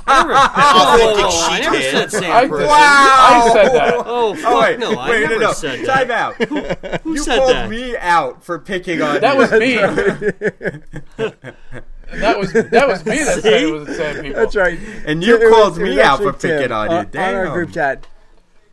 I 0.06 0.14
never, 0.14 0.32
Authentic 0.70 1.24
oh, 1.24 1.48
I 1.50 1.60
never 1.60 1.76
sheethead. 1.76 1.80
said 1.80 1.90
I 2.30 2.48
sand 2.48 2.50
did. 2.50 2.68
I 2.70 3.50
said 3.52 3.68
that. 3.74 3.94
Oh 4.06 4.34
fuck 4.34 4.44
Oh 4.44 4.60
wait, 4.60 4.78
no! 4.78 4.92
I 4.96 5.10
wait, 5.10 5.20
never 5.20 5.34
no, 5.38 5.38
no. 5.38 5.52
said 5.52 5.84
Time 5.84 6.10
out. 6.10 6.34
Who 7.02 7.12
you 7.14 7.16
said 7.16 7.38
called 7.38 7.50
that? 7.50 7.70
me 7.70 7.96
out 7.96 8.44
for 8.44 8.58
picking 8.58 9.02
on 9.02 9.20
That 9.20 9.36
was 9.36 9.50
me. 9.52 9.76
that 12.12 12.38
was 12.38 12.52
that 12.52 12.88
was 12.88 13.04
me 13.04 13.18
that 13.18 13.42
said 13.42 13.62
it 13.62 13.70
was 13.72 13.86
the 13.86 13.94
same 13.94 14.22
people. 14.22 14.40
That's 14.40 14.56
right. 14.56 14.78
And 15.06 15.22
you 15.22 15.36
It 15.36 15.50
called 15.50 15.78
was 15.78 15.78
me 15.78 16.00
out 16.00 16.18
for 16.20 16.32
picking 16.32 16.68
Tim, 16.68 16.72
on 16.72 16.90
you. 16.90 16.96
On, 16.96 17.06
on 17.16 17.34
our 17.34 17.48
group 17.50 17.72
chat, 17.72 18.06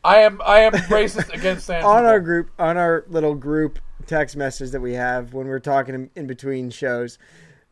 I 0.03 0.17
am 0.19 0.41
I 0.45 0.59
am 0.59 0.73
racist 0.73 1.33
against 1.33 1.65
sand 1.67 1.85
on 1.85 1.97
people. 1.97 2.07
our 2.09 2.19
group, 2.19 2.49
on 2.59 2.77
our 2.77 3.03
little 3.07 3.35
group 3.35 3.79
text 4.05 4.35
message 4.37 4.71
that 4.71 4.81
we 4.81 4.93
have 4.93 5.33
when 5.33 5.47
we're 5.47 5.59
talking 5.59 5.93
in, 5.95 6.09
in 6.15 6.27
between 6.27 6.69
shows, 6.69 7.17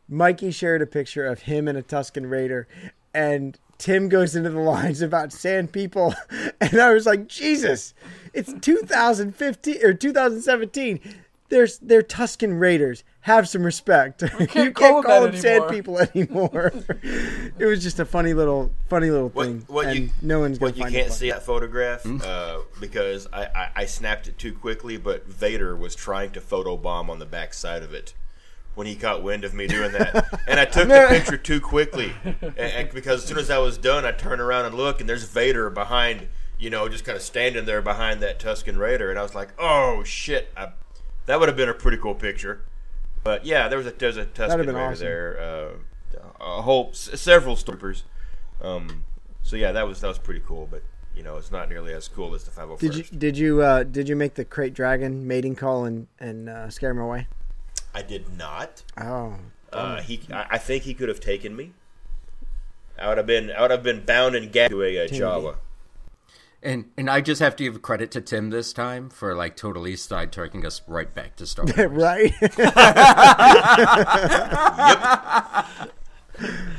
Mikey 0.08 0.50
shared 0.50 0.82
a 0.82 0.86
picture 0.86 1.26
of 1.26 1.42
him 1.42 1.66
and 1.66 1.78
a 1.78 1.82
Tusken 1.82 2.30
Raider, 2.30 2.68
and 3.16 3.58
Tim 3.78 4.08
goes 4.08 4.36
into 4.36 4.50
the 4.50 4.60
lines 4.74 5.02
about 5.02 5.32
sand 5.32 5.72
people, 5.72 6.14
and 6.60 6.80
I 6.80 6.92
was 6.92 7.06
like, 7.06 7.26
Jesus, 7.26 7.94
it's 8.32 8.52
2015 8.60 9.84
or 9.84 9.94
2017. 9.94 11.00
There's 11.48 11.78
they're 11.78 12.02
Tusken 12.02 12.58
Raiders. 12.60 13.04
Have 13.20 13.48
some 13.48 13.62
respect. 13.62 14.22
you 14.40 14.46
can't 14.48 14.74
call 14.74 15.02
call, 15.02 15.22
them 15.22 15.32
them 15.32 15.40
sand 15.40 15.64
people 15.70 15.98
anymore. 15.98 16.72
it 17.02 17.64
was 17.64 17.82
just 17.82 18.00
a 18.00 18.04
funny 18.04 18.34
little, 18.34 18.72
funny 18.88 19.10
little 19.10 19.28
What, 19.30 19.46
thing. 19.46 19.64
what 19.68 19.86
and 19.86 19.96
you 19.96 20.10
no 20.22 20.40
one's 20.40 20.58
what 20.58 20.76
you 20.76 20.82
find 20.82 20.94
can't 20.94 21.12
see 21.12 21.30
that 21.30 21.44
photograph 21.44 22.04
uh, 22.04 22.58
because 22.80 23.28
I, 23.32 23.44
I, 23.46 23.70
I 23.76 23.86
snapped 23.86 24.26
it 24.26 24.38
too 24.38 24.52
quickly, 24.52 24.96
but 24.96 25.26
Vader 25.26 25.76
was 25.76 25.94
trying 25.94 26.32
to 26.32 26.40
photobomb 26.40 27.08
on 27.08 27.20
the 27.20 27.26
back 27.26 27.54
side 27.54 27.84
of 27.84 27.94
it 27.94 28.14
when 28.76 28.86
he 28.86 28.94
caught 28.94 29.22
wind 29.22 29.42
of 29.42 29.52
me 29.52 29.66
doing 29.66 29.90
that, 29.92 30.26
and 30.46 30.60
I 30.60 30.66
took 30.66 30.86
the 30.86 31.06
picture 31.08 31.36
too 31.36 31.60
quickly 31.60 32.12
and, 32.24 32.58
and 32.58 32.90
because 32.90 33.22
as 33.22 33.28
soon 33.28 33.38
as 33.38 33.50
I 33.50 33.58
was 33.58 33.78
done, 33.78 34.04
I 34.04 34.12
turned 34.12 34.40
around 34.40 34.66
and 34.66 34.74
look, 34.74 35.00
and 35.00 35.08
there's 35.08 35.24
Vader 35.24 35.70
behind, 35.70 36.28
you 36.58 36.70
know, 36.70 36.88
just 36.88 37.04
kind 37.04 37.16
of 37.16 37.22
standing 37.22 37.64
there 37.64 37.82
behind 37.82 38.20
that 38.20 38.38
Tusken 38.38 38.78
Raider, 38.78 39.10
and 39.10 39.18
I 39.18 39.22
was 39.22 39.34
like, 39.34 39.48
oh 39.58 40.04
shit, 40.04 40.52
I, 40.56 40.68
that 41.24 41.40
would 41.40 41.48
have 41.48 41.56
been 41.56 41.68
a 41.68 41.74
pretty 41.74 41.96
cool 41.96 42.14
picture. 42.14 42.60
But 43.24 43.44
yeah, 43.44 43.66
there 43.66 43.78
was 43.78 43.86
a 43.86 43.90
there's 43.92 44.18
a 44.18 44.26
Tusken 44.26 44.58
Raider 44.58 44.78
awesome. 44.78 45.04
there, 45.04 45.40
uh, 45.40 46.20
a 46.40 46.62
whole 46.62 46.90
s- 46.90 47.10
several 47.20 47.56
stormtroopers. 47.56 48.02
Um, 48.62 49.04
so 49.42 49.56
yeah, 49.56 49.72
that 49.72 49.88
was 49.88 50.00
that 50.02 50.08
was 50.08 50.18
pretty 50.18 50.42
cool, 50.46 50.68
but 50.70 50.82
you 51.16 51.22
know, 51.22 51.36
it's 51.36 51.50
not 51.50 51.68
nearly 51.70 51.94
as 51.94 52.08
cool 52.08 52.34
as 52.34 52.44
the 52.44 52.50
501st. 52.50 52.78
Did 52.78 52.94
you 52.94 53.04
did 53.04 53.38
you 53.38 53.62
uh, 53.62 53.82
did 53.84 54.08
you 54.08 54.16
make 54.16 54.34
the 54.34 54.44
krayt 54.44 54.74
dragon 54.74 55.26
mating 55.26 55.56
call 55.56 55.86
and 55.86 56.06
and 56.20 56.48
uh, 56.48 56.68
scare 56.68 56.90
him 56.90 56.98
away? 56.98 57.26
I 57.96 58.02
did 58.02 58.36
not. 58.36 58.82
Oh, 59.00 59.36
Uh, 59.72 60.02
he, 60.02 60.20
I, 60.30 60.46
I 60.50 60.58
think 60.58 60.82
he 60.84 60.92
could 60.92 61.08
have 61.08 61.20
taken 61.20 61.56
me. 61.56 61.72
I 62.98 63.08
would 63.08 63.16
have 63.16 63.26
been, 63.26 63.50
I 63.50 63.62
would 63.62 63.70
have 63.70 63.82
been 63.82 64.04
bound 64.04 64.36
and 64.36 64.52
gagged 64.52 64.72
to 64.72 64.82
a, 64.82 65.04
uh 65.04 65.08
Team 65.08 65.22
Jawa. 65.22 65.56
And 66.62 66.86
and 66.98 67.08
I 67.08 67.20
just 67.20 67.40
have 67.40 67.56
to 67.56 67.64
give 67.64 67.80
credit 67.82 68.10
to 68.12 68.20
Tim 68.20 68.50
this 68.50 68.72
time 68.72 69.08
for 69.08 69.34
like 69.34 69.56
totally 69.56 69.94
sidetracking 69.94 70.64
us 70.64 70.82
right 70.86 71.12
back 71.14 71.36
to 71.36 71.46
Star 71.46 71.64
Wars. 71.76 71.90
right? 71.90 72.32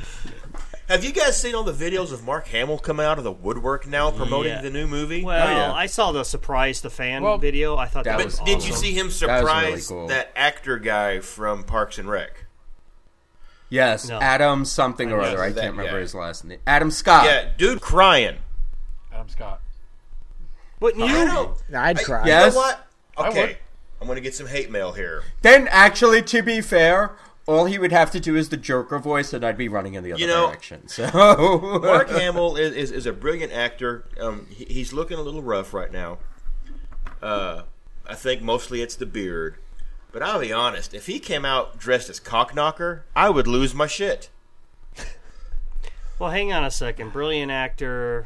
Have 0.88 1.04
you 1.04 1.12
guys 1.12 1.40
seen 1.40 1.54
all 1.54 1.64
the 1.64 1.74
videos 1.74 2.14
of 2.14 2.24
Mark 2.24 2.48
Hamill 2.48 2.80
come 2.80 3.00
out 3.00 3.18
of 3.18 3.26
the 3.26 3.32
woodwork 3.32 3.86
now 3.88 4.10
promoting 4.10 4.54
Yeah. 4.54 4.62
the 4.62 4.70
new 4.70 4.88
movie? 4.88 5.22
Well, 5.24 5.46
oh, 5.48 5.52
yeah. 5.52 5.74
I 5.74 5.86
saw 5.86 6.14
the 6.14 6.24
surprise 6.24 6.80
the 6.80 6.90
fan 6.90 7.24
Well, 7.24 7.38
video. 7.38 7.76
I 7.76 7.88
thought 7.88 8.06
that, 8.06 8.12
that 8.12 8.18
but 8.20 8.26
was 8.26 8.40
was 8.40 8.46
did 8.50 8.64
you 8.64 8.72
awesome. 8.72 8.82
see 8.84 8.92
him 8.94 9.08
That 9.08 9.12
was 9.12 9.22
really 9.22 9.42
surprise 9.82 9.88
cool. 9.90 10.08
that 10.08 10.32
actor 10.36 10.78
guy 10.80 11.20
from 11.20 11.66
Parks 11.66 11.98
and 11.98 12.10
Rec? 12.10 12.46
Yes, 13.70 14.08
No. 14.08 14.18
Adam 14.22 14.64
something 14.64 15.12
or 15.12 15.20
Yes, 15.22 15.28
other. 15.34 15.44
I 15.44 15.50
that 15.50 15.60
can't 15.62 15.72
remember 15.76 15.98
guy. 15.98 16.02
his 16.02 16.16
last 16.16 16.46
name. 16.46 16.60
Adam 16.66 16.90
Scott. 16.90 17.26
Yeah, 17.26 17.50
dude 17.58 17.82
crying. 17.82 18.38
Adam 19.12 19.28
Scott. 19.28 19.60
Wouldn't 20.80 21.04
I 21.04 21.08
you? 21.08 21.28
don't. 21.28 21.58
I'd 21.76 22.00
I- 22.00 22.04
cry. 22.04 22.22
You 22.24 22.28
Yes. 22.30 22.54
know 22.54 22.60
what? 22.62 22.88
I 23.18 23.28
Okay. 23.28 23.42
would. 23.42 23.58
I'm 24.00 24.08
going 24.08 24.16
to 24.16 24.22
get 24.22 24.36
some 24.36 24.48
hate 24.48 24.72
mail 24.72 24.94
here. 24.94 25.24
Then 25.42 25.68
actually, 25.70 26.22
to 26.22 26.42
be 26.44 26.62
fair, 26.62 27.12
all 27.48 27.66
he 27.66 27.80
would 27.80 27.92
have 27.92 28.12
to 28.12 28.20
do 28.20 28.36
is 28.36 28.50
the 28.50 28.58
Joker 28.58 29.00
voice, 29.00 29.34
and 29.34 29.44
I'd 29.44 29.58
be 29.58 29.68
running 29.68 29.94
in 29.96 30.04
the 30.04 30.12
other 30.14 30.22
You 30.22 30.28
know, 30.28 30.48
direction. 30.48 30.88
So 30.88 31.10
Mark 31.82 32.10
Hamill 32.10 32.58
is, 32.58 32.74
is, 32.74 32.92
is 32.92 33.06
a 33.06 33.14
brilliant 33.14 33.54
actor. 33.54 34.06
Um, 34.20 34.48
he, 34.50 34.66
he's 34.66 34.94
looking 34.94 35.18
a 35.18 35.22
little 35.22 35.42
rough 35.42 35.74
right 35.74 35.92
now. 35.92 36.20
Uh, 37.22 37.64
I 38.06 38.16
think 38.16 38.42
mostly 38.42 38.82
it's 38.82 38.96
the 38.96 39.06
beard. 39.06 39.58
But 40.12 40.24
I'll 40.24 40.40
be 40.40 40.54
honest, 40.54 40.94
if 40.94 41.08
he 41.08 41.20
came 41.20 41.46
out 41.46 41.78
dressed 41.78 42.10
as 42.10 42.20
Cockknocker, 42.20 43.02
I 43.16 43.30
would 43.30 43.48
lose 43.48 43.74
my 43.74 43.88
shit. 43.88 44.30
Well, 46.20 46.32
hang 46.32 46.52
on 46.52 46.64
a 46.64 46.72
second. 46.72 47.14
Brilliant 47.14 47.52
actor. 47.52 48.26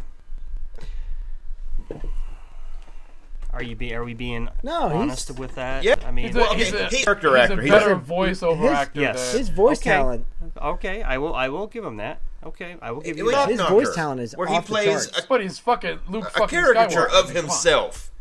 Are 3.54 3.62
you 3.62 3.76
be? 3.76 3.94
Are 3.94 4.04
we 4.04 4.14
being 4.14 4.48
No, 4.64 4.88
he's- 4.90 5.02
honest 5.02 5.32
with 5.38 5.56
that? 5.56 5.84
Yeah. 5.84 5.96
I 6.06 6.12
mean, 6.12 6.28
He's 6.28 6.36
a, 6.36 6.40
Well, 6.40 6.54
he's 6.54 6.72
a, 6.74 6.88
he's 6.88 7.02
a 7.02 7.04
character 7.04 7.30
he's 7.36 7.50
actor. 7.50 7.54
a 7.62 7.68
better 7.68 7.96
doesn't- 7.96 8.06
voiceover 8.08 8.62
his- 8.62 8.72
actor. 8.72 9.02
yes. 9.02 9.32
than- 9.32 9.40
His 9.40 9.50
voice 9.50 9.80
Okay. 9.80 9.90
talent. 9.90 10.26
okay, 10.62 11.02
I 11.04 11.18
will. 11.18 11.36
I 11.36 11.50
will 11.50 11.68
give 11.68 11.84
him 11.84 11.98
that. 11.98 12.22
Okay, 12.46 12.76
I 12.82 12.92
will 12.92 13.02
give 13.02 13.18
It 13.18 13.20
you 13.20 13.32
that. 13.32 13.50
His 13.50 13.60
Cockknocker, 13.60 13.70
voice 13.70 13.96
talent 13.96 14.22
is 14.22 14.36
where 14.38 14.48
off 14.50 14.54
he 14.56 14.60
the 14.62 14.66
plays 14.68 15.06
charts. 15.12 15.26
a, 15.26 15.28
But 15.28 15.42
he's 15.42 15.60
fucking 15.60 16.00
Luke 16.08 16.28
a 16.28 16.30
fucking 16.32 16.48
caricature 16.48 17.08
Skywalker. 17.08 17.24
of 17.24 17.30
himself. 17.32 18.12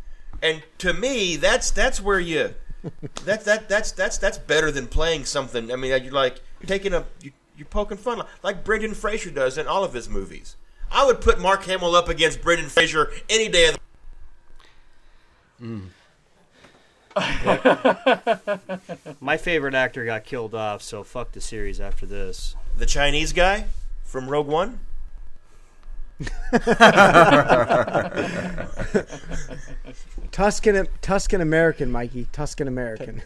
And 0.43 0.63
to 0.79 0.93
me, 0.93 1.37
that's 1.37 1.71
that's 1.71 2.01
where 2.01 2.19
you 2.19 2.53
that 3.25 3.45
that 3.45 3.69
that's 3.69 3.91
that's 3.91 4.17
that's 4.17 4.37
better 4.37 4.69
than 4.71 4.87
playing 4.87 5.25
something. 5.25 5.71
I 5.71 5.75
mean, 5.75 6.03
you're 6.03 6.11
like 6.13 6.41
you're 6.59 6.67
taking 6.67 6.93
a 6.93 7.05
you, 7.21 7.31
you're 7.57 7.65
poking 7.67 7.97
fun 7.97 8.21
like 8.43 8.63
Brendan 8.63 8.93
Fraser 8.95 9.31
does 9.31 9.57
in 9.57 9.65
all 9.67 9.83
of 9.83 9.93
his 9.93 10.09
movies. 10.09 10.55
I 10.91 11.05
would 11.05 11.21
put 11.21 11.39
Mark 11.39 11.63
Hamill 11.63 11.95
up 11.95 12.09
against 12.09 12.41
Brendan 12.41 12.69
Fraser 12.69 13.11
any 13.29 13.47
day 13.49 13.67
of 13.67 13.73
the 13.75 13.79
My 19.19 19.37
favorite 19.37 19.75
actor 19.75 20.05
got 20.05 20.23
killed 20.23 20.55
off, 20.55 20.81
so 20.81 21.03
fuck 21.03 21.33
the 21.33 21.41
series 21.41 21.79
after 21.79 22.05
this. 22.05 22.55
The 22.77 22.85
Chinese 22.85 23.33
guy 23.33 23.65
from 24.03 24.29
Rogue 24.29 24.47
One? 24.47 24.79
Tuscan 30.31 30.87
Tuscan 31.01 31.41
American, 31.41 31.91
Mikey. 31.91 32.27
Tuscan 32.31 32.67
American. 32.67 33.23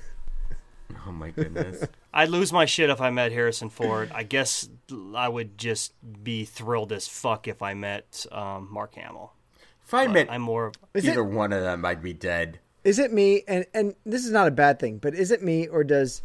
oh 1.06 1.12
my 1.12 1.32
goodness. 1.32 1.86
I'd 2.14 2.30
lose 2.30 2.54
my 2.54 2.66
shit 2.66 2.90
if 2.90 3.02
I 3.02 3.10
met 3.10 3.34
Harrison 3.34 3.70
Ford. 3.70 4.12
I 4.14 4.24
guess 4.24 4.70
I 5.14 5.28
would 5.28 5.58
just 5.58 5.94
be 6.24 6.46
thrilled 6.46 6.94
as 6.94 7.08
fuck 7.08 7.48
if 7.48 7.62
I 7.62 7.74
met 7.74 8.26
um, 8.32 8.70
Mark 8.72 8.96
Hamill. 8.96 9.34
If 9.86 9.94
I 9.94 10.08
met 10.08 10.28
I'm 10.32 10.42
more. 10.42 10.72
Is 10.94 11.08
either 11.08 11.22
it 11.22 11.26
one 11.32 11.54
of 11.54 11.62
them, 11.62 11.86
I'd 11.86 12.02
be 12.02 12.14
dead. 12.14 12.60
is 12.84 12.98
it 13.00 13.14
me 13.14 13.44
and 13.48 13.66
and 13.74 13.96
this 14.06 14.26
is 14.26 14.32
not 14.32 14.48
a 14.48 14.52
bad 14.52 14.80
thing, 14.80 14.98
but 14.98 15.14
is 15.14 15.32
it 15.32 15.42
me 15.44 15.68
or 15.68 15.84
does 15.84 16.22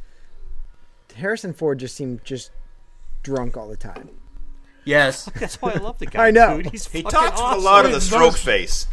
Harrison 1.17 1.53
Ford 1.53 1.79
just 1.79 1.95
seem 1.97 2.21
just 2.25 2.51
drunk 3.23 3.57
all 3.57 3.69
the 3.69 3.77
time? 3.77 4.11
Yes. 4.85 5.25
That's 5.37 5.61
why 5.61 5.73
I 5.73 5.79
love 5.79 5.99
the 5.99 6.07
guy. 6.07 6.29
I 6.29 6.31
know. 6.31 6.63
Dude. 6.63 6.73
He's 6.73 6.89
He 6.89 7.03
talks 7.03 7.41
awesome. 7.41 7.61
a 7.61 7.63
lot 7.63 7.85
of 7.87 7.93
the 7.93 8.01
stroke 8.01 8.21
no- 8.23 8.31
face. 8.33 8.87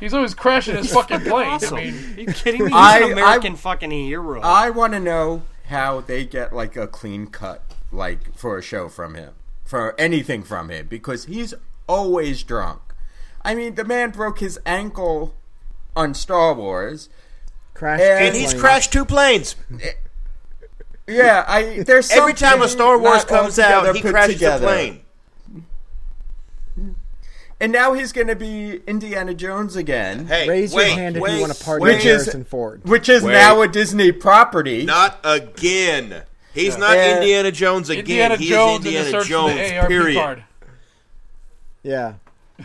He's 0.00 0.12
always 0.12 0.34
crashing 0.34 0.76
his 0.76 0.92
fucking 0.92 1.20
plane. 1.20 1.48
Awesome. 1.48 1.76
I 1.78 1.84
mean, 1.84 1.94
Are 2.16 2.20
you 2.20 2.26
kidding 2.26 2.64
me? 2.64 2.66
He's 2.70 2.74
I- 2.76 2.98
an 3.00 3.12
American 3.12 3.52
I- 3.54 3.56
fucking 3.56 3.90
hero. 3.90 4.40
I 4.42 4.70
want 4.70 4.92
to 4.92 5.00
know 5.00 5.42
how 5.68 6.00
they 6.00 6.24
get 6.24 6.52
like 6.52 6.76
a 6.76 6.86
clean 6.86 7.26
cut, 7.28 7.62
like 7.92 8.36
for 8.36 8.58
a 8.58 8.62
show 8.62 8.88
from 8.88 9.14
him, 9.14 9.34
for 9.64 9.98
anything 9.98 10.42
from 10.42 10.68
him, 10.68 10.86
because 10.88 11.24
he's 11.26 11.54
always 11.88 12.42
drunk. 12.42 12.80
I 13.44 13.54
mean, 13.54 13.74
the 13.74 13.84
man 13.84 14.10
broke 14.10 14.38
his 14.40 14.58
ankle 14.64 15.34
on 15.94 16.14
Star 16.14 16.54
Wars. 16.54 17.08
Crash. 17.74 18.00
And 18.00 18.26
And 18.26 18.36
he's 18.36 18.52
plane. 18.52 18.60
crashed 18.62 18.92
two 18.92 19.04
planes. 19.04 19.56
Yeah, 21.06 21.44
I 21.46 21.82
there's 21.82 22.10
Every 22.10 22.32
time 22.34 22.62
a 22.62 22.68
Star 22.68 22.98
Wars 22.98 23.24
comes 23.24 23.58
out, 23.58 23.94
he 23.94 24.00
crashes 24.00 24.34
together. 24.36 24.64
a 24.66 24.68
plane. 24.68 25.00
and 27.60 27.72
now 27.72 27.92
he's 27.92 28.12
going 28.12 28.26
to 28.28 28.36
be 28.36 28.80
Indiana 28.86 29.34
Jones 29.34 29.76
again, 29.76 30.26
Hey, 30.26 30.48
Raise 30.48 30.72
wait, 30.74 30.88
your 30.88 30.96
hand 30.96 31.16
if 31.16 31.22
you 31.22 31.40
want 31.40 31.52
to 31.54 31.64
party 31.64 31.82
wait. 31.82 31.88
with 31.90 31.96
Which 31.98 32.06
is- 32.06 32.22
Harrison 32.24 32.44
Ford. 32.44 32.80
which 32.84 33.08
is 33.08 33.22
Wait. 33.22 33.32
now 33.32 33.60
a 33.62 33.68
Disney 33.68 34.12
property. 34.12 34.84
Not 34.84 35.18
again. 35.24 36.22
He's 36.54 36.78
not 36.78 36.96
Yeah. 36.96 37.16
Indiana 37.16 37.50
Jones 37.52 37.88
again. 37.90 38.00
Indiana 38.00 38.36
he 38.36 38.48
Jones 38.48 38.80
is 38.80 38.86
Indiana 38.86 39.10
search 39.10 39.28
Jones. 39.28 39.52
for 39.52 39.58
the 39.58 39.76
ARP 39.78 39.88
period. 39.88 40.16
card. 40.20 40.44
Yeah. 41.82 42.14
Yeah, 42.56 42.64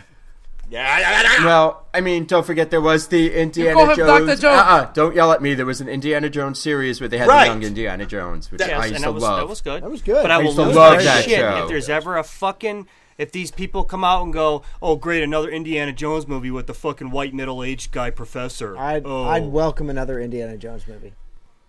Well, 0.70 1.86
I 1.92 2.00
mean, 2.00 2.24
don't 2.26 2.46
forget 2.46 2.70
there 2.70 2.80
was 2.80 3.08
the 3.08 3.32
Indiana 3.34 3.74
call 3.74 3.90
him 3.90 3.96
Jones. 3.96 4.26
Dr. 4.26 4.40
Jones. 4.40 4.44
Uh-uh, 4.60 4.92
don't 4.92 5.14
yell 5.14 5.32
at 5.32 5.42
me. 5.42 5.54
There 5.54 5.66
was 5.66 5.80
an 5.80 5.88
Indiana 5.88 6.30
Jones 6.30 6.58
series 6.60 7.00
where 7.00 7.08
they 7.08 7.18
had 7.18 7.28
Right. 7.28 7.44
the 7.48 7.54
young 7.54 7.62
Indiana 7.64 8.06
Jones, 8.06 8.50
which 8.50 8.60
That- 8.60 8.68
Yes, 8.68 8.80
I 8.80 8.84
used 8.86 8.94
and 8.96 9.04
to 9.04 9.08
that 9.08 9.12
was 9.14 9.22
love. 9.22 9.38
that 9.40 9.48
was 9.48 9.60
good. 9.60 9.82
That 9.82 9.90
was 9.90 10.02
good. 10.02 10.22
But 10.22 10.30
I, 10.30 10.34
I 10.34 10.38
will 10.38 10.44
used 10.46 10.56
to 10.56 10.62
lose 10.64 10.76
love 10.76 10.96
my 10.96 11.02
that 11.02 11.24
shit 11.24 11.38
show. 11.38 11.62
if 11.62 11.68
there's 11.68 11.88
ever 11.88 12.16
a 12.16 12.24
fucking 12.24 12.86
if 13.18 13.32
these 13.32 13.50
people 13.50 13.84
come 13.84 14.02
out 14.02 14.22
and 14.22 14.32
go, 14.32 14.62
"Oh, 14.80 14.96
great, 14.96 15.22
another 15.22 15.50
Indiana 15.50 15.92
Jones 15.92 16.26
movie 16.26 16.50
with 16.50 16.66
the 16.66 16.72
fucking 16.74 17.10
white 17.10 17.34
middle-aged 17.34 17.92
guy 17.92 18.10
professor." 18.10 18.78
I'd 18.78 19.02
oh. 19.04 19.24
I'd 19.24 19.46
welcome 19.46 19.90
another 19.90 20.18
Indiana 20.20 20.56
Jones 20.56 20.86
movie. 20.88 21.12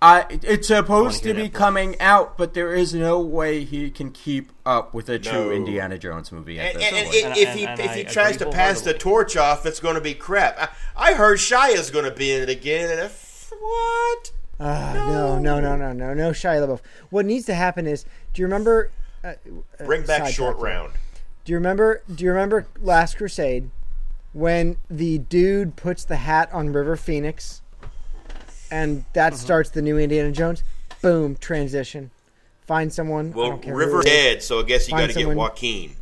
I, 0.03 0.26
it's 0.41 0.68
supposed 0.68 1.22
to 1.23 1.34
be 1.36 1.44
that, 1.44 1.53
coming 1.53 1.95
out, 2.02 2.36
but 2.36 2.56
there 2.56 2.73
is 2.73 2.94
no 2.95 3.19
way 3.19 3.64
he 3.64 3.91
can 3.91 4.10
keep 4.11 4.52
up 4.65 4.95
with 4.95 5.07
a 5.10 5.19
true 5.19 5.49
No. 5.49 5.52
Indiana 5.52 5.98
Jones 5.99 6.32
movie 6.32 6.60
at 6.60 6.73
And, 6.73 6.82
this 6.82 6.88
and, 6.88 6.95
and 6.95 7.07
if, 7.07 7.26
And- 7.26 7.38
if 7.38 7.53
he 7.53 7.65
and 7.68 7.80
if 7.80 7.94
he 7.95 8.03
tries 8.06 8.38
to 8.38 8.49
pass 8.49 8.82
the 8.82 8.94
torch 8.95 9.38
off, 9.38 9.65
it's 9.65 9.80
going 9.80 9.94
to 9.95 10.02
be 10.02 10.15
crap. 10.15 10.57
I, 10.98 11.11
I 11.11 11.14
heard 11.14 11.38
Shia's 11.40 11.91
going 11.91 12.06
to 12.06 12.11
be 12.11 12.32
in 12.32 12.41
it 12.41 12.49
again, 12.49 12.90
and 12.90 12.99
if 12.99 13.52
what? 13.60 14.32
Uh, 14.60 14.94
no, 14.94 15.38
no, 15.40 15.60
no, 15.60 15.76
no, 15.76 15.91
no, 15.94 16.14
no, 16.14 16.30
Shia 16.32 16.65
LaBeouf. 16.65 16.82
What 17.11 17.26
needs 17.26 17.45
to 17.45 17.53
happen 17.53 17.86
is, 17.86 18.03
do 18.34 18.41
you 18.41 18.45
remember? 18.48 18.90
Uh, 19.23 19.34
uh, 19.80 19.86
Bring 19.86 20.03
back 20.03 20.28
short 20.34 20.57
here. 20.57 20.65
round. 20.65 20.94
Do 21.45 21.52
you 21.52 21.57
remember? 21.57 22.02
Do 22.14 22.23
you 22.23 22.32
remember 22.32 22.65
Last 22.80 23.18
Crusade 23.18 23.69
when 24.34 24.78
the 24.90 25.18
dude 25.19 25.76
puts 25.76 26.03
the 26.06 26.15
hat 26.18 26.49
on 26.53 26.72
River 26.72 26.95
Phoenix, 26.95 27.61
and 28.72 29.06
that 29.14 29.34
Mm-hmm. 29.34 29.39
starts 29.41 29.69
the 29.69 29.81
new 29.81 29.98
Indiana 29.98 30.31
Jones? 30.31 30.64
Boom, 31.02 31.35
transition. 31.35 32.11
Find 32.65 32.91
someone. 32.93 33.34
Well, 33.34 33.49
don't 33.49 33.61
care 33.61 33.73
who 33.73 33.80
River's 33.80 34.06
dead, 34.06 34.41
so 34.41 34.60
I 34.60 34.64
guess 34.64 34.88
you 34.88 34.95
got 34.98 35.10
to 35.10 35.14
get 35.15 35.27
Joaquin. 35.35 35.95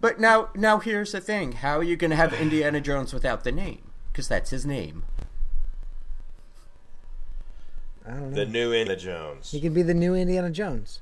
But 0.00 0.20
now, 0.20 0.50
now 0.54 0.78
here's 0.78 1.12
the 1.12 1.20
thing: 1.20 1.52
How 1.52 1.78
are 1.78 1.82
you 1.82 1.96
going 1.96 2.10
to 2.10 2.16
have 2.16 2.32
Indiana 2.34 2.80
Jones 2.80 3.12
without 3.14 3.42
the 3.44 3.52
name? 3.52 3.90
Because 4.12 4.28
that's 4.28 4.50
his 4.50 4.66
name. 4.66 5.04
I 8.06 8.10
don't 8.10 8.30
know. 8.30 8.36
The 8.36 8.46
new 8.46 8.72
Indiana 8.72 8.96
Jones. 9.00 9.50
He 9.50 9.60
could 9.60 9.74
be 9.74 9.82
the 9.82 9.94
new 9.94 10.14
Indiana 10.14 10.50
Jones. 10.50 11.00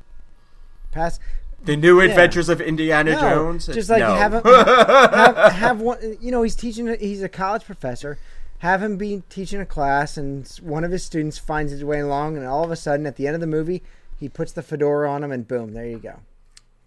Pass. 0.93 1.19
The 1.65 1.77
New 1.77 2.01
Adventures 2.01 2.49
of 2.49 2.61
Indiana 2.61 3.13
No, 3.13 3.21
Jones. 3.21 3.67
just 3.67 3.89
like 3.91 3.99
no. 4.01 4.15
have 4.15 4.35
him 4.35 4.43
have, 4.45 5.53
have 5.53 5.81
one. 5.81 5.99
You 6.21 6.31
know, 6.31 6.43
he's 6.43 6.55
teaching. 6.55 6.95
He's 7.01 7.23
a 7.23 7.29
college 7.29 7.65
professor. 7.65 8.19
Have 8.67 8.83
him 8.83 8.97
be 8.97 9.23
teaching 9.29 9.61
a 9.61 9.65
class, 9.65 10.17
and 10.17 10.45
one 10.61 10.83
of 10.83 10.91
his 10.91 11.05
students 11.05 11.39
finds 11.39 11.71
his 11.71 11.85
way 11.85 12.01
along, 12.01 12.37
and 12.37 12.45
all 12.45 12.65
of 12.65 12.73
a 12.73 12.77
sudden, 12.77 13.07
at 13.07 13.15
the 13.15 13.29
end 13.29 13.37
of 13.37 13.41
the 13.41 13.47
movie, 13.47 13.81
he 14.19 14.29
puts 14.29 14.51
the 14.51 14.61
fedora 14.61 15.09
on 15.09 15.23
him, 15.23 15.31
and 15.31 15.47
boom, 15.47 15.73
there 15.73 15.87
you 15.87 15.99
go. 15.99 16.19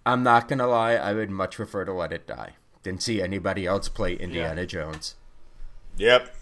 I'm 0.05 0.21
not 0.21 0.49
gonna 0.49 0.67
lie. 0.67 0.95
I 0.95 1.13
would 1.13 1.29
much 1.29 1.55
prefer 1.55 1.85
to 1.85 1.93
let 1.93 2.11
it 2.11 2.27
die 2.27 2.55
than 2.83 2.99
see 2.99 3.21
anybody 3.21 3.65
else 3.65 3.87
play 3.87 4.15
Indiana 4.15 4.65
Jones. 4.65 5.15
Yep. 5.95 6.35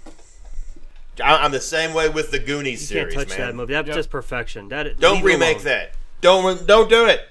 I- 1.24 1.38
I'm 1.38 1.52
the 1.52 1.62
same 1.62 1.94
way 1.94 2.10
with 2.10 2.32
the 2.32 2.40
Goonies 2.40 2.90
You 2.92 2.98
can't 3.02 3.12
series, 3.12 3.28
touch 3.30 3.38
man. 3.38 3.48
that 3.50 3.56
movie. 3.56 3.74
That's 3.74 3.88
Yep. 3.90 3.96
just 3.96 4.10
perfection. 4.10 4.70
That 4.70 5.00
Don't 5.00 5.22
remake 5.22 5.58
alone. 5.58 5.66
that. 5.66 5.94
Don't 6.22 6.66
don't 6.66 6.90
do 6.90 7.06
it. 7.06 7.30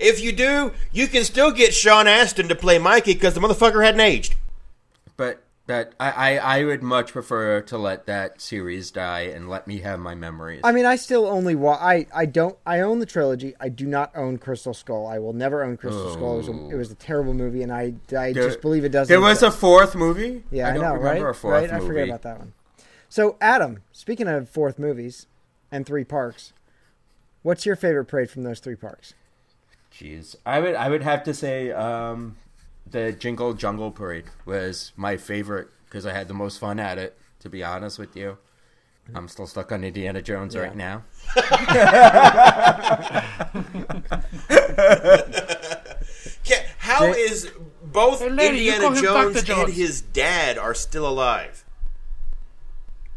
If 0.00 0.20
you 0.20 0.32
do, 0.32 0.72
you 0.90 1.06
can 1.06 1.22
still 1.22 1.52
get 1.52 1.72
Sean 1.72 2.08
Astin 2.08 2.48
to 2.48 2.56
play 2.56 2.78
Mikey 2.80 3.14
because 3.14 3.34
the 3.34 3.40
motherfucker 3.40 3.84
hadn't 3.84 4.00
aged. 4.00 4.34
But 5.16 5.42
That 5.66 5.94
I, 5.98 6.10
I, 6.38 6.58
I 6.60 6.64
would 6.64 6.80
much 6.84 7.12
prefer 7.12 7.60
to 7.62 7.76
let 7.76 8.06
that 8.06 8.40
series 8.40 8.92
die 8.92 9.22
and 9.22 9.48
let 9.48 9.66
me 9.66 9.78
have 9.80 9.98
my 9.98 10.14
memories. 10.14 10.60
I 10.62 10.70
mean, 10.70 10.86
I 10.86 10.94
still 10.94 11.26
only 11.26 11.56
wa- 11.56 11.78
I 11.80 12.06
I 12.14 12.24
don't. 12.26 12.56
I 12.64 12.78
own 12.80 13.00
the 13.00 13.06
trilogy. 13.06 13.54
I 13.58 13.68
do 13.68 13.84
not 13.84 14.12
own 14.14 14.38
Crystal 14.38 14.74
Skull. 14.74 15.08
I 15.08 15.18
will 15.18 15.32
never 15.32 15.64
own 15.64 15.76
Crystal 15.76 16.12
Skull. 16.12 16.34
It 16.34 16.36
was, 16.36 16.48
a, 16.48 16.68
it 16.70 16.74
was 16.76 16.90
a 16.92 16.94
terrible 16.94 17.34
movie, 17.34 17.62
and 17.64 17.72
I 17.72 17.94
I 18.16 18.32
There- 18.32 18.46
just 18.46 18.60
believe 18.60 18.84
it 18.84 18.90
doesn't. 18.92 19.12
there 19.12 19.20
was 19.20 19.42
a 19.42 19.50
fourth 19.50 19.96
movie. 19.96 20.44
yeah, 20.52 20.68
I, 20.68 20.72
don't 20.72 20.82
know, 20.82 20.94
remember 20.94 21.24
right? 21.24 21.30
a 21.30 21.34
fourth 21.34 21.52
right, 21.62 21.72
I 21.72 21.80
forget 21.84 22.06
about 22.08 22.22
that 22.22 22.38
one. 22.38 22.52
So, 23.08 23.36
Adam, 23.40 23.82
speaking 23.90 24.28
of 24.28 24.48
fourth 24.48 24.78
movies 24.78 25.26
and 25.72 25.84
three 25.84 26.04
parks, 26.04 26.52
what's 27.42 27.66
your 27.66 27.74
favorite 27.74 28.04
parade 28.04 28.30
from 28.30 28.44
those 28.44 28.60
three 28.60 28.76
parks? 28.76 29.14
Jeez, 29.92 30.36
I 30.46 30.60
would 30.60 30.76
I 30.76 30.88
would 30.90 31.02
have 31.02 31.24
to 31.24 31.34
say 31.34 31.72
um, 31.72 32.36
the 32.90 33.12
Jingle 33.12 33.54
Jungle 33.54 33.90
Parade 33.90 34.24
was 34.44 34.92
my 34.96 35.16
favorite 35.16 35.68
because 35.86 36.06
I 36.06 36.12
had 36.12 36.28
the 36.28 36.34
most 36.34 36.58
fun 36.58 36.78
at 36.80 36.98
it. 36.98 37.16
To 37.40 37.48
be 37.50 37.62
honest 37.62 37.98
with 37.98 38.16
you, 38.16 38.38
I'm 39.14 39.28
still 39.28 39.46
stuck 39.46 39.70
on 39.72 39.84
Indiana 39.84 40.22
Jones 40.22 40.54
Yeah. 40.54 40.60
right 40.62 40.76
now. 40.76 41.04
Ca- 46.46 46.64
How 46.78 47.12
Jay- 47.12 47.20
is 47.20 47.50
both 47.84 48.20
Hey, 48.20 48.30
lady, 48.30 48.68
Indiana 48.68 49.00
Jones, 49.00 49.42
Jones. 49.42 49.64
and 49.68 49.72
his 49.74 50.00
dad 50.00 50.58
are 50.58 50.74
still 50.74 51.08
alive? 51.08 51.64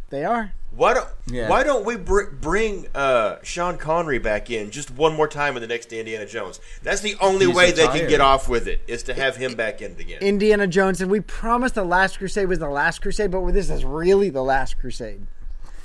They 0.09 0.23
are. 0.25 0.53
Why 0.71 0.93
don't 0.93 1.07
Yeah. 1.27 1.49
Why 1.49 1.63
don't 1.63 1.85
we 1.85 1.97
br- 1.97 2.29
bring 2.31 2.87
uh, 2.95 3.37
Sean 3.43 3.77
Connery 3.77 4.19
back 4.19 4.49
in 4.49 4.71
just 4.71 4.91
one 4.91 5.15
more 5.15 5.27
time 5.27 5.55
in 5.55 5.61
the 5.61 5.67
next 5.67 5.91
Indiana 5.91 6.25
Jones? 6.25 6.59
That's 6.83 7.01
the 7.01 7.15
only 7.19 7.47
He's 7.47 7.55
way 7.55 7.71
they 7.71 7.87
can 7.87 8.07
get 8.07 8.21
off 8.21 8.47
with 8.47 8.67
it 8.67 8.81
is 8.87 9.03
to 9.03 9.13
have 9.13 9.35
him 9.35 9.55
back 9.55 9.81
in 9.81 9.91
it 9.91 9.99
again. 9.99 10.21
Indiana 10.21 10.67
Jones, 10.67 11.01
and 11.01 11.11
we 11.11 11.19
promised 11.19 11.75
the 11.75 11.83
Last 11.83 12.17
Crusade 12.17 12.47
was 12.47 12.59
the 12.59 12.69
Last 12.69 13.01
Crusade, 13.01 13.31
but 13.31 13.45
this 13.51 13.69
is 13.69 13.83
really 13.83 14.29
the 14.29 14.43
Last 14.43 14.77
Crusade. 14.79 15.25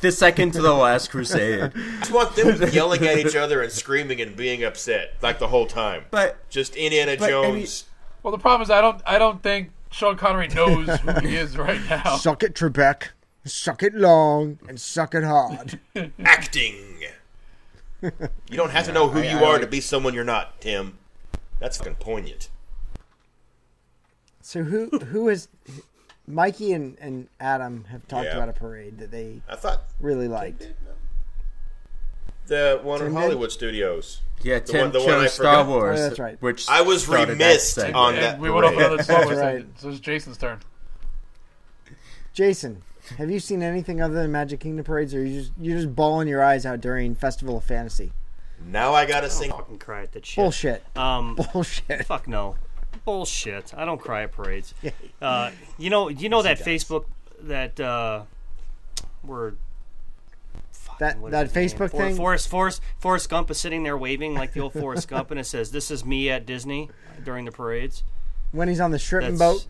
The 0.01 0.13
second 0.13 0.53
to 0.53 0.61
the 0.61 0.75
last 0.75 1.11
crusade. 1.11 1.63
I 1.75 1.99
just 2.01 2.11
want 2.13 2.37
them 2.37 2.69
yelling 2.73 3.07
at 3.07 3.17
each 3.17 3.35
other 3.35 3.63
and 3.63 3.73
screaming 3.73 4.21
and 4.21 4.37
being 4.37 4.63
upset 4.63 5.15
like 5.23 5.39
the 5.39 5.47
whole 5.49 5.67
time. 5.67 6.05
But 6.11 6.47
Just 6.51 6.77
Indiana 6.77 7.17
But, 7.19 7.33
I 7.33 7.43
mean- 7.43 7.55
Jones. 7.61 7.85
Well, 8.23 8.31
the 8.31 8.39
problem 8.39 8.61
is 8.63 8.71
I 8.71 8.83
don't 8.83 9.01
I 9.07 9.17
don't 9.17 9.43
think 9.43 9.71
Sean 9.91 10.17
Connery 10.17 10.49
knows 10.49 10.89
who 11.01 11.27
he 11.27 11.37
is 11.37 11.57
right 11.57 11.81
now. 11.89 12.17
Suck 12.17 12.43
it, 12.43 12.55
Trebek. 12.55 13.09
Suck 13.45 13.83
it 13.83 13.95
long 13.95 14.59
and 14.69 14.81
suck 14.81 15.15
it 15.15 15.23
hard. 15.25 15.79
acting. 16.25 16.77
You 18.03 18.11
don't 18.57 18.71
have 18.71 18.87
to 18.87 18.93
know 18.93 19.09
who 19.09 19.21
I- 19.21 19.25
you 19.31 19.39
I 19.39 19.43
are 19.45 19.53
like- 19.53 19.61
to 19.63 19.67
be 19.67 19.81
someone 19.81 20.15
you're 20.15 20.25
not, 20.25 20.61
Tim. 20.61 20.99
That's 21.61 21.77
fucking 21.79 21.97
poignant. 21.97 22.49
So 24.41 24.63
who 24.65 24.89
who 24.99 25.29
is 25.29 25.49
Mikey 26.27 26.73
and, 26.73 26.97
and 27.01 27.29
Adam 27.41 27.85
have 27.91 28.07
talked 28.09 28.27
Yeah. 28.27 28.37
about 28.37 28.49
a 28.49 28.53
parade 28.53 28.99
that 28.99 29.11
they 29.11 29.41
I 29.49 29.57
thought 29.57 29.85
really 30.01 30.29
liked. 30.29 30.69
the 32.47 32.79
one 32.83 33.01
in 33.01 33.07
Tim 33.07 33.15
did? 33.15 33.21
Hollywood 33.21 33.53
Studios. 33.53 34.21
yeah, 34.43 34.59
The 34.59 34.65
Tim 34.67 34.81
one- 34.83 34.93
the 34.93 35.01
one 35.01 35.09
I 35.15 35.23
chose 35.25 35.33
Star 35.35 35.65
forgot. 35.65 35.67
Wars. 35.69 36.01
Oh, 36.01 36.03
that's 36.03 36.19
right. 36.19 36.41
Which 36.43 36.69
I 36.69 36.83
was 36.83 37.05
started 37.05 37.27
that 37.29 37.33
remiss 37.33 37.73
segment. 37.73 37.97
on 37.97 38.15
that 38.17 38.39
we 38.39 38.51
went 38.51 38.67
off 38.67 38.73
parade. 38.75 38.87
another 38.87 39.03
Star 39.03 39.25
Wars 39.25 39.39
right. 39.39 39.67
so 39.77 39.89
it's 39.89 40.01
Jason's 40.01 40.37
turn. 40.39 40.61
Jason, 42.35 42.83
have 43.19 43.31
you 43.31 43.41
seen 43.41 43.63
anything 43.63 44.01
other 44.01 44.15
than 44.15 44.33
Magic 44.33 44.61
Kingdom 44.61 44.85
parades, 44.85 45.15
or 45.15 45.25
you 45.25 45.41
just 45.41 45.53
you're 45.61 45.77
just 45.77 45.95
bawling 45.95 46.29
your 46.29 46.43
eyes 46.43 46.65
out 46.67 46.81
during 46.81 47.15
Festival 47.15 47.59
of 47.59 47.65
Fantasy? 47.65 48.13
Now 48.67 48.95
I 48.95 49.05
gotta 49.07 49.29
sing. 49.31 49.51
fucking 49.51 49.79
cry 49.79 50.03
at 50.03 50.13
that 50.13 50.25
shit. 50.25 50.37
Bullshit. 50.37 50.85
Um, 50.97 51.37
Bullshit. 51.53 52.07
fuck 52.07 52.27
no. 52.29 52.57
Bullshit. 53.05 53.73
I 53.77 53.85
don't 53.85 54.01
cry 54.01 54.23
at 54.23 54.33
parades. 54.33 54.73
Uh, 55.21 55.51
you 55.79 55.91
know, 55.91 56.09
you 56.09 56.29
know 56.29 56.43
that 56.43 56.59
Facebook 56.59 57.05
that 57.43 57.79
uh, 57.81 58.23
word. 59.23 59.59
fucking, 60.71 60.97
That- 61.01 61.19
what 61.19 61.29
is 61.29 61.33
that 61.33 61.47
his 61.47 61.55
name? 61.55 61.69
Facebook 61.69 61.91
For- 61.91 61.97
thing? 61.99 62.17
Forrest, 62.17 62.49
Forrest, 62.49 62.81
Forrest 62.99 63.29
Gump 63.29 63.51
is 63.51 63.59
sitting 63.59 63.83
there 63.83 63.99
waving 63.99 64.35
like 64.35 64.53
the 64.53 64.61
old 64.61 64.73
Forrest 64.73 65.09
Gump, 65.09 65.31
and 65.31 65.39
it 65.41 65.45
says, 65.45 65.71
"This 65.73 65.91
is 65.91 66.05
me 66.05 66.31
at 66.31 66.47
Disney 66.47 66.89
during 67.25 67.45
the 67.45 67.53
parades." 67.53 68.05
When 68.53 68.69
he's 68.69 68.81
on 68.81 68.93
the 68.93 68.99
stripping 69.01 69.37
That's, 69.37 69.65
boat, 69.65 69.67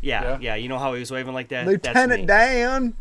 Yeah, 0.00 0.22
Yeah. 0.22 0.38
yeah, 0.40 0.54
You 0.56 0.68
know 0.68 0.78
how 0.78 0.92
he 0.94 1.00
was 1.00 1.10
waving 1.10 1.34
like 1.34 1.48
that? 1.48 1.66
That's 1.66 1.86
Lieutenant 1.86 2.20
me. 2.22 2.26
Dan. 2.26 2.94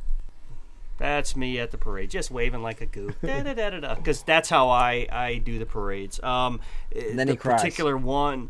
That's 0.97 1.35
me 1.35 1.59
at 1.59 1.69
the 1.71 1.77
parade, 1.77 2.09
just 2.09 2.31
waving 2.31 2.63
like 2.63 2.81
a 2.81 2.87
goof. 2.87 3.15
Because 3.21 4.23
that's 4.23 4.49
how 4.49 4.69
I, 4.69 5.07
I 5.11 5.35
do 5.37 5.59
the 5.59 5.65
parades. 5.67 6.21
Um, 6.23 6.59
And 6.95 7.19
then 7.19 7.27
the 7.27 7.33
he 7.33 7.37
cries. 7.37 7.61
particular 7.61 7.95
one. 7.95 8.49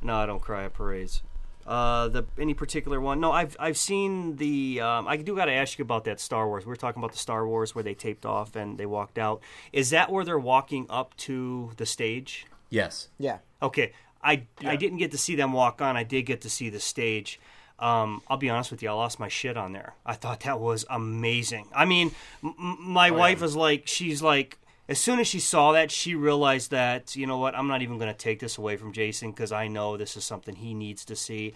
No, 0.00 0.14
I 0.16 0.26
don't 0.26 0.40
cry 0.40 0.64
at 0.64 0.74
parades. 0.74 1.22
Uh, 1.66 2.08
the 2.08 2.24
any 2.38 2.54
particular 2.54 3.00
one? 3.00 3.20
No, 3.20 3.30
I've 3.30 3.56
I've 3.60 3.76
seen 3.76 4.34
the. 4.36 4.80
Um, 4.80 5.06
I 5.06 5.16
do 5.16 5.36
got 5.36 5.44
to 5.44 5.52
ask 5.52 5.78
you 5.78 5.84
about 5.84 6.02
that 6.04 6.18
Star 6.18 6.48
Wars. 6.48 6.66
We 6.66 6.70
were 6.70 6.76
talking 6.76 7.00
about 7.00 7.12
the 7.12 7.18
Star 7.18 7.46
Wars 7.46 7.72
where 7.72 7.84
they 7.84 7.94
taped 7.94 8.26
off 8.26 8.56
and 8.56 8.78
they 8.78 8.86
walked 8.86 9.16
out. 9.16 9.40
Is 9.72 9.90
that 9.90 10.10
where 10.10 10.24
they're 10.24 10.40
walking 10.40 10.86
up 10.90 11.16
to 11.18 11.70
the 11.76 11.86
stage? 11.86 12.46
Yes. 12.68 13.10
Yeah. 13.16 13.38
Okay, 13.62 13.92
I 14.24 14.42
I 14.64 14.74
didn't 14.74 14.98
get 14.98 15.12
to 15.12 15.18
see 15.18 15.36
them 15.36 15.52
walk 15.52 15.80
on. 15.80 15.96
I 15.96 16.02
did 16.02 16.22
get 16.22 16.40
to 16.40 16.50
see 16.50 16.68
the 16.68 16.80
stage. 16.80 17.38
Um, 17.82 18.22
I'll 18.28 18.36
be 18.36 18.48
honest 18.48 18.70
with 18.70 18.80
you, 18.80 18.90
I 18.90 18.92
lost 18.92 19.18
my 19.18 19.26
shit 19.26 19.56
on 19.56 19.72
there. 19.72 19.94
I 20.06 20.14
thought 20.14 20.40
that 20.40 20.60
was 20.60 20.84
amazing. 20.88 21.66
I 21.74 21.84
mean, 21.84 22.12
m- 22.44 22.76
my 22.78 23.10
wife 23.10 23.40
was 23.40 23.56
like, 23.56 23.88
she's 23.88 24.22
like, 24.22 24.56
as 24.88 25.00
soon 25.00 25.18
as 25.18 25.26
she 25.26 25.40
saw 25.40 25.72
that, 25.72 25.90
she 25.90 26.14
realized 26.14 26.70
that 26.70 27.16
you 27.16 27.26
know 27.26 27.38
what, 27.38 27.56
I'm 27.56 27.66
not 27.66 27.82
even 27.82 27.98
going 27.98 28.12
to 28.12 28.16
take 28.16 28.38
this 28.38 28.56
away 28.56 28.76
from 28.76 28.92
Jason 28.92 29.32
because 29.32 29.50
I 29.50 29.66
know 29.66 29.96
this 29.96 30.16
is 30.16 30.24
something 30.24 30.54
he 30.54 30.74
needs 30.74 31.04
to 31.06 31.16
see, 31.16 31.54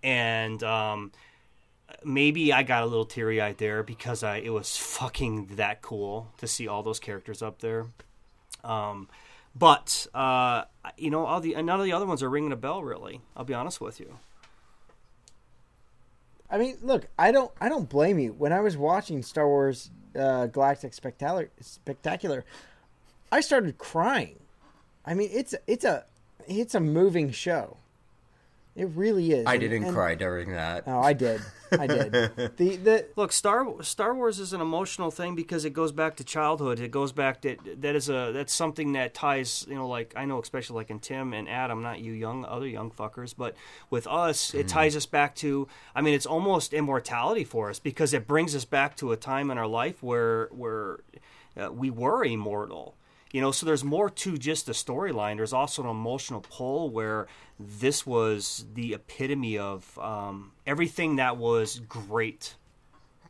and 0.00 0.62
um, 0.62 1.10
maybe 2.04 2.52
I 2.52 2.62
got 2.62 2.84
a 2.84 2.86
little 2.86 3.04
teary 3.04 3.40
eyed 3.40 3.58
there 3.58 3.82
because 3.82 4.22
I 4.22 4.36
it 4.36 4.50
was 4.50 4.76
fucking 4.76 5.56
that 5.56 5.82
cool 5.82 6.28
to 6.38 6.46
see 6.46 6.68
all 6.68 6.84
those 6.84 7.00
characters 7.00 7.42
up 7.42 7.58
there. 7.60 7.86
Um, 8.62 9.08
but 9.56 10.06
uh, 10.14 10.64
you 10.96 11.10
know, 11.10 11.26
all 11.26 11.40
the 11.40 11.54
none 11.54 11.80
of 11.80 11.84
the 11.84 11.92
other 11.92 12.06
ones 12.06 12.22
are 12.22 12.30
ringing 12.30 12.52
a 12.52 12.56
bell. 12.56 12.84
Really, 12.84 13.22
I'll 13.36 13.44
be 13.44 13.54
honest 13.54 13.80
with 13.80 13.98
you. 13.98 14.18
I 16.54 16.58
mean, 16.58 16.78
look, 16.82 17.08
I 17.18 17.32
don't, 17.32 17.50
I 17.60 17.68
don't 17.68 17.88
blame 17.88 18.20
you. 18.20 18.32
When 18.32 18.52
I 18.52 18.60
was 18.60 18.76
watching 18.76 19.24
Star 19.24 19.48
Wars 19.48 19.90
uh, 20.16 20.46
Galactic 20.46 20.94
Spectacular, 20.94 21.50
Spectacular, 21.60 22.44
I 23.32 23.40
started 23.40 23.76
crying. 23.76 24.38
I 25.04 25.14
mean, 25.14 25.30
it's 25.32 25.56
it's 25.66 25.84
a 25.84 26.04
it's 26.46 26.76
a 26.76 26.80
moving 26.80 27.32
show. 27.32 27.78
It 28.76 28.88
really 28.94 29.30
is. 29.30 29.46
I 29.46 29.52
And- 29.52 29.60
didn't 29.60 29.84
and- 29.84 29.94
cry 29.94 30.14
during 30.16 30.50
that. 30.52 30.84
Oh, 30.86 30.98
I 31.00 31.12
did. 31.12 31.40
I 31.70 31.86
did. 31.86 32.12
the 32.56 32.76
the 32.76 33.06
Look, 33.16 33.32
Star 33.32 33.82
Star 33.82 34.14
Wars 34.14 34.38
is 34.40 34.52
an 34.52 34.60
emotional 34.60 35.10
thing 35.10 35.34
because 35.34 35.64
it 35.64 35.70
goes 35.70 35.92
back 35.92 36.16
to 36.16 36.24
childhood. 36.24 36.78
It 36.80 36.90
goes 36.90 37.12
back 37.12 37.40
to 37.42 37.56
that 37.78 37.94
is 37.96 38.08
a 38.08 38.30
that's 38.32 38.52
something 38.52 38.92
that 38.92 39.14
ties 39.14 39.64
you 39.68 39.74
know 39.76 39.88
like 39.88 40.12
I 40.16 40.24
know 40.24 40.40
especially 40.40 40.74
like 40.76 40.90
in 40.90 40.98
Tim 41.00 41.32
and 41.32 41.48
Adam, 41.48 41.82
not 41.82 42.00
you 42.00 42.12
young 42.12 42.44
other 42.44 42.66
young 42.66 42.90
fuckers, 42.90 43.34
but 43.36 43.54
with 43.90 44.06
us 44.06 44.54
it 44.54 44.68
ties 44.68 44.94
us 44.96 45.06
back 45.06 45.34
to. 45.36 45.66
I 45.94 46.00
mean, 46.00 46.14
it's 46.14 46.26
almost 46.26 46.72
immortality 46.72 47.44
for 47.44 47.70
us 47.70 47.78
because 47.78 48.12
it 48.12 48.26
brings 48.26 48.54
us 48.54 48.64
back 48.64 48.96
to 48.96 49.12
a 49.12 49.16
time 49.16 49.50
in 49.50 49.58
our 49.58 49.66
life 49.68 50.02
where 50.02 50.48
where 50.52 50.98
uh, 51.56 51.72
we 51.72 51.90
were 51.90 52.24
immortal. 52.24 52.96
You 53.34 53.40
know, 53.40 53.50
so 53.50 53.66
there's 53.66 53.82
more 53.82 54.08
to 54.10 54.38
just 54.38 54.66
the 54.66 54.72
storyline. 54.72 55.38
There's 55.38 55.52
also 55.52 55.82
an 55.82 55.88
emotional 55.88 56.40
pull 56.40 56.88
where 56.90 57.26
this 57.58 58.06
was 58.06 58.64
the 58.74 58.94
epitome 58.94 59.58
of 59.58 59.98
um, 59.98 60.52
everything 60.68 61.16
that 61.16 61.36
was 61.36 61.80
great 61.80 62.54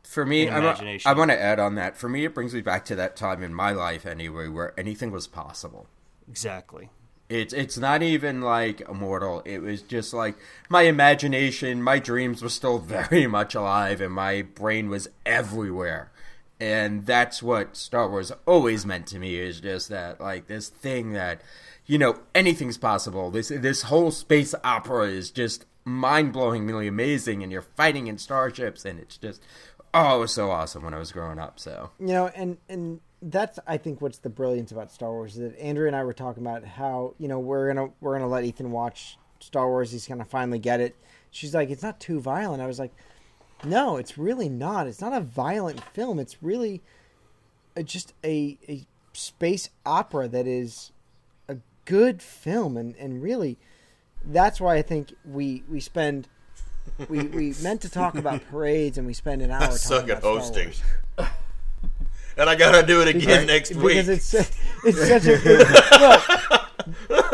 For 0.03 0.23
me, 0.23 0.47
I, 0.47 0.59
wa-. 0.59 0.77
I 1.07 1.13
want 1.13 1.31
to 1.31 1.41
add 1.41 1.59
on 1.59 1.73
that. 1.75 1.97
For 1.97 2.07
me, 2.07 2.23
it 2.23 2.35
brings 2.35 2.53
me 2.53 2.61
back 2.61 2.85
to 2.85 2.95
that 2.97 3.15
time 3.15 3.41
in 3.41 3.51
my 3.51 3.71
life 3.71 4.05
anyway, 4.05 4.47
where 4.47 4.79
anything 4.79 5.09
was 5.09 5.25
possible. 5.25 5.87
Exactly. 6.29 6.91
It's 7.27 7.55
it's 7.55 7.79
not 7.79 8.03
even 8.03 8.41
like 8.41 8.81
immortal. 8.81 9.41
It 9.43 9.63
was 9.63 9.81
just 9.81 10.13
like 10.13 10.35
my 10.69 10.83
imagination, 10.83 11.81
my 11.81 11.97
dreams 11.97 12.43
were 12.43 12.49
still 12.49 12.77
very 12.99 13.25
much 13.25 13.55
alive, 13.55 14.01
and 14.01 14.13
my 14.13 14.43
brain 14.43 14.87
was 14.87 15.09
everywhere. 15.25 16.11
And 16.59 17.05
that's 17.05 17.43
what 17.43 17.75
Star 17.75 18.09
Wars 18.09 18.31
always 18.45 18.85
meant 18.85 19.07
to 19.07 19.19
me 19.19 19.35
is 19.35 19.59
just 19.59 19.89
that 19.89 20.21
like 20.21 20.47
this 20.47 20.69
thing 20.69 21.11
that 21.11 21.41
you 21.85 21.97
know 21.97 22.19
anything's 22.33 22.77
possible. 22.77 23.29
This 23.29 23.49
this 23.49 23.83
whole 23.83 24.11
space 24.11 24.55
opera 24.63 25.07
is 25.07 25.31
just 25.31 25.65
mind 25.83 26.33
blowingly 26.33 26.87
amazing, 26.87 27.43
and 27.43 27.51
you're 27.51 27.61
fighting 27.61 28.07
in 28.07 28.17
starships, 28.17 28.85
and 28.85 28.99
it's 28.99 29.17
just 29.17 29.41
oh, 29.93 30.17
it 30.17 30.19
was 30.19 30.33
so 30.33 30.51
awesome 30.51 30.83
when 30.83 30.93
I 30.93 30.99
was 30.99 31.11
growing 31.11 31.39
up. 31.39 31.59
So 31.59 31.91
you 31.99 32.07
know, 32.07 32.27
and 32.27 32.57
and 32.69 33.01
that's 33.21 33.59
I 33.65 33.77
think 33.77 34.01
what's 34.01 34.19
the 34.19 34.29
brilliance 34.29 34.71
about 34.71 34.91
Star 34.91 35.11
Wars 35.11 35.33
is 35.37 35.39
that 35.39 35.59
Andrew 35.59 35.87
and 35.87 35.95
I 35.95 36.03
were 36.03 36.13
talking 36.13 36.43
about 36.43 36.63
how 36.63 37.15
you 37.17 37.27
know 37.27 37.39
we're 37.39 37.73
gonna 37.73 37.89
we're 38.01 38.13
gonna 38.13 38.29
let 38.29 38.43
Ethan 38.43 38.71
watch 38.71 39.17
Star 39.39 39.67
Wars. 39.67 39.91
He's 39.91 40.07
gonna 40.07 40.25
finally 40.25 40.59
get 40.59 40.79
it. 40.79 40.95
She's 41.31 41.53
like, 41.53 41.69
it's 41.69 41.83
not 41.83 41.99
too 41.99 42.21
violent. 42.21 42.61
I 42.61 42.67
was 42.67 42.79
like, 42.79 42.93
no, 43.65 43.97
it's 43.97 44.17
really 44.17 44.49
not. 44.49 44.87
It's 44.87 45.01
not 45.01 45.13
a 45.13 45.21
violent 45.21 45.83
film. 45.93 46.19
It's 46.19 46.41
really 46.41 46.81
just 47.83 48.13
a 48.23 48.57
a 48.67 48.85
space 49.13 49.69
opera 49.85 50.27
that 50.27 50.47
is 50.47 50.91
a 51.47 51.57
good 51.85 52.21
film, 52.21 52.77
and 52.77 52.95
and 52.97 53.21
really, 53.21 53.57
that's 54.23 54.61
why 54.61 54.75
I 54.75 54.81
think 54.81 55.13
we 55.25 55.63
we 55.69 55.79
spend 55.79 56.27
we, 57.09 57.23
we 57.23 57.53
meant 57.63 57.81
to 57.81 57.89
talk 57.89 58.15
about 58.15 58.45
parades 58.49 58.97
and 58.97 59.07
we 59.07 59.13
spend 59.13 59.41
an 59.41 59.51
hour 59.51 59.63
I 59.63 59.65
talking 59.65 59.77
suck 59.77 60.09
at 60.09 60.21
hosting. 60.21 60.71
And 62.37 62.49
I 62.49 62.55
gotta 62.55 62.85
do 62.85 63.01
it 63.01 63.07
again 63.07 63.47
next 63.47 63.69
because 63.69 63.81
week. 63.81 63.97
it's 64.07 64.33
it's 64.33 65.07
such 65.07 65.25
a 65.25 65.37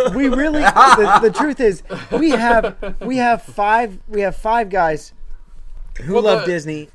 look. 0.03 0.15
We 0.15 0.27
really 0.27 0.61
the, 0.61 1.19
the 1.23 1.31
truth 1.31 1.59
is 1.59 1.81
we 2.11 2.29
have 2.29 2.95
we 3.01 3.17
have 3.17 3.41
five 3.41 3.97
we 4.07 4.21
have 4.21 4.35
five 4.35 4.69
guys 4.69 5.13
who 6.01 6.13
Well, 6.13 6.23
love 6.23 6.41
the- 6.41 6.47
Disney. 6.47 6.89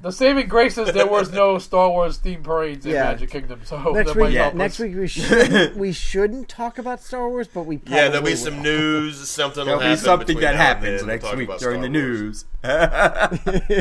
The 0.00 0.12
saving 0.12 0.46
grace 0.46 0.78
is 0.78 0.92
there 0.92 1.08
was 1.08 1.32
no 1.32 1.58
Star 1.58 1.90
Wars 1.90 2.18
themed 2.20 2.44
parades 2.44 2.86
in 2.86 2.92
Yeah. 2.92 3.02
Magic 3.06 3.30
Kingdom, 3.32 3.62
so 3.64 3.82
Next 3.90 4.06
that 4.10 4.16
week, 4.16 4.24
might 4.26 4.32
help 4.34 4.54
next 4.54 4.74
us. 4.74 4.78
week 4.86 4.94
we 4.96 5.08
shouldn't 5.08 5.76
we 5.76 5.90
shouldn't 5.92 6.48
talk 6.48 6.78
about 6.78 7.02
Star 7.02 7.28
Wars, 7.28 7.48
but 7.48 7.62
we 7.64 7.80
yeah, 7.84 8.06
there'll 8.08 8.12
be 8.12 8.30
probably 8.30 8.36
some 8.36 8.62
news. 8.62 9.28
Something 9.28 9.64
There'll 9.64 9.80
will 9.80 9.84
be 9.86 9.88
happen 9.90 10.04
something 10.04 10.38
that 10.38 10.54
happens 10.54 11.00
then. 11.00 11.06
We'll 11.08 11.16
next 11.16 11.36
week 11.36 11.48
about 11.48 11.58
during 11.58 11.80
the 11.80 12.44
Star 12.62 12.70
Wars. 12.70 13.32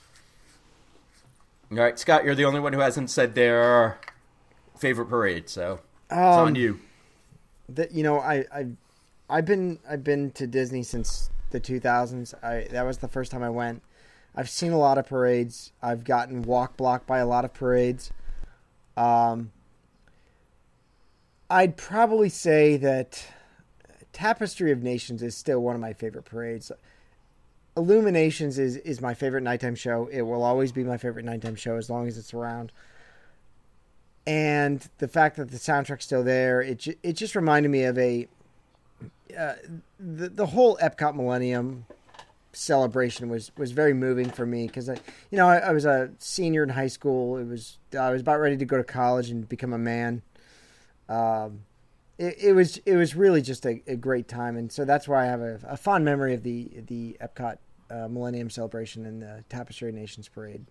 All 1.70 1.79
right, 1.79 1.99
Scott, 1.99 2.24
you're 2.24 2.35
the 2.35 2.45
only 2.45 2.59
one 2.61 2.73
who 2.73 2.81
hasn't 2.81 3.11
said 3.11 3.35
their 3.37 3.99
favorite 4.77 5.07
parade, 5.07 5.49
so 5.49 5.79
it's 6.11 6.19
Um, 6.19 6.49
on 6.49 6.55
you. 6.57 6.81
that 7.69 7.93
you 7.93 8.03
know 8.03 8.19
I 8.19 8.45
I 8.53 8.66
I've 9.31 9.47
been 9.47 9.79
I've 9.89 10.03
been 10.05 10.33
to 10.33 10.47
Disney 10.49 10.83
since 10.83 11.31
the 11.53 11.61
2000s. 11.61 12.35
I 12.43 12.66
that 12.70 12.85
was 12.85 12.99
the 12.99 13.09
first 13.09 13.31
time 13.31 13.43
I 13.43 13.51
went. 13.51 13.83
I've 14.35 14.49
seen 14.51 14.73
a 14.73 14.79
lot 14.79 14.99
of 14.99 15.07
parades. 15.07 15.73
I've 15.83 16.05
gotten 16.05 16.43
walk 16.43 16.77
blocked 16.77 17.07
by 17.07 17.19
a 17.19 17.27
lot 17.27 17.45
of 17.45 17.53
parades. 17.53 18.11
Um, 18.97 19.53
I'd 21.51 21.77
probably 21.77 22.31
say 22.31 22.77
that 22.79 23.27
Tapestry 24.12 24.73
of 24.73 24.83
Nations 24.83 25.23
is 25.23 25.37
still 25.37 25.61
one 25.61 25.74
of 25.74 25.81
my 25.81 25.93
favorite 25.93 26.24
parades. 26.24 26.73
Illuminations 27.77 28.59
is 28.59 28.77
is 28.79 29.01
my 29.01 29.15
favorite 29.15 29.43
nighttime 29.43 29.74
show. 29.74 30.09
It 30.09 30.23
will 30.23 30.43
always 30.43 30.73
be 30.73 30.85
my 30.85 30.97
favorite 30.97 31.24
nighttime 31.24 31.57
show 31.57 31.77
as 31.77 31.89
long 31.89 32.09
as 32.09 32.19
it's 32.19 32.35
around 32.35 32.73
and 34.27 34.89
the 34.99 35.09
fact 35.09 35.37
that 35.37 35.51
the 35.51 35.57
soundtrack's 35.57 36.05
still 36.05 36.23
there, 36.23 36.61
it 36.61 36.87
it 37.03 37.15
just 37.15 37.35
reminded 37.35 37.70
me 37.70 37.85
of 37.85 37.99
a 37.99 38.29
uh, 39.36 39.54
the 39.98 40.28
the 40.28 40.46
whole 40.46 40.76
Epcot 40.78 41.14
Millennium 41.14 41.86
celebration 42.52 43.28
was 43.28 43.50
was 43.56 43.72
very 43.72 43.94
moving 43.94 44.30
for 44.30 44.44
me 44.44 44.66
because 44.66 44.88
I 44.88 44.96
you 45.30 45.38
know 45.38 45.48
I, 45.48 45.59
I 45.59 45.72
was 45.72 45.84
a 45.84 46.10
senior 46.18 46.62
in 46.62 46.70
high 46.70 46.88
school. 46.88 47.38
It 47.38 47.46
was 47.46 47.78
I 47.98 48.10
was 48.10 48.20
about 48.20 48.40
ready 48.40 48.56
to 48.56 48.64
go 48.64 48.76
to 48.76 48.84
college 48.84 49.30
and 49.30 49.48
become 49.48 49.72
a 49.72 49.78
man. 49.78 50.22
Um, 51.09 51.60
it, 52.18 52.36
it 52.38 52.52
was 52.52 52.78
it 52.78 52.96
was 52.96 53.14
really 53.14 53.42
just 53.42 53.66
a, 53.66 53.82
a 53.86 53.96
great 53.96 54.28
time, 54.28 54.56
and 54.56 54.70
so 54.70 54.84
that's 54.84 55.09
why 55.09 55.22
I 55.22 55.26
have 55.26 55.40
a, 55.40 55.60
a 55.64 55.76
fond 55.76 56.04
memory 56.04 56.34
of 56.34 56.42
the 56.42 56.70
the 56.86 57.16
Epcot 57.20 57.59
uh, 57.90 58.09
Millennium 58.09 58.50
Celebration 58.50 59.06
and 59.06 59.22
the 59.22 59.44
Tapestry 59.48 59.92
Nations 59.92 60.28
Parade. 60.28 60.64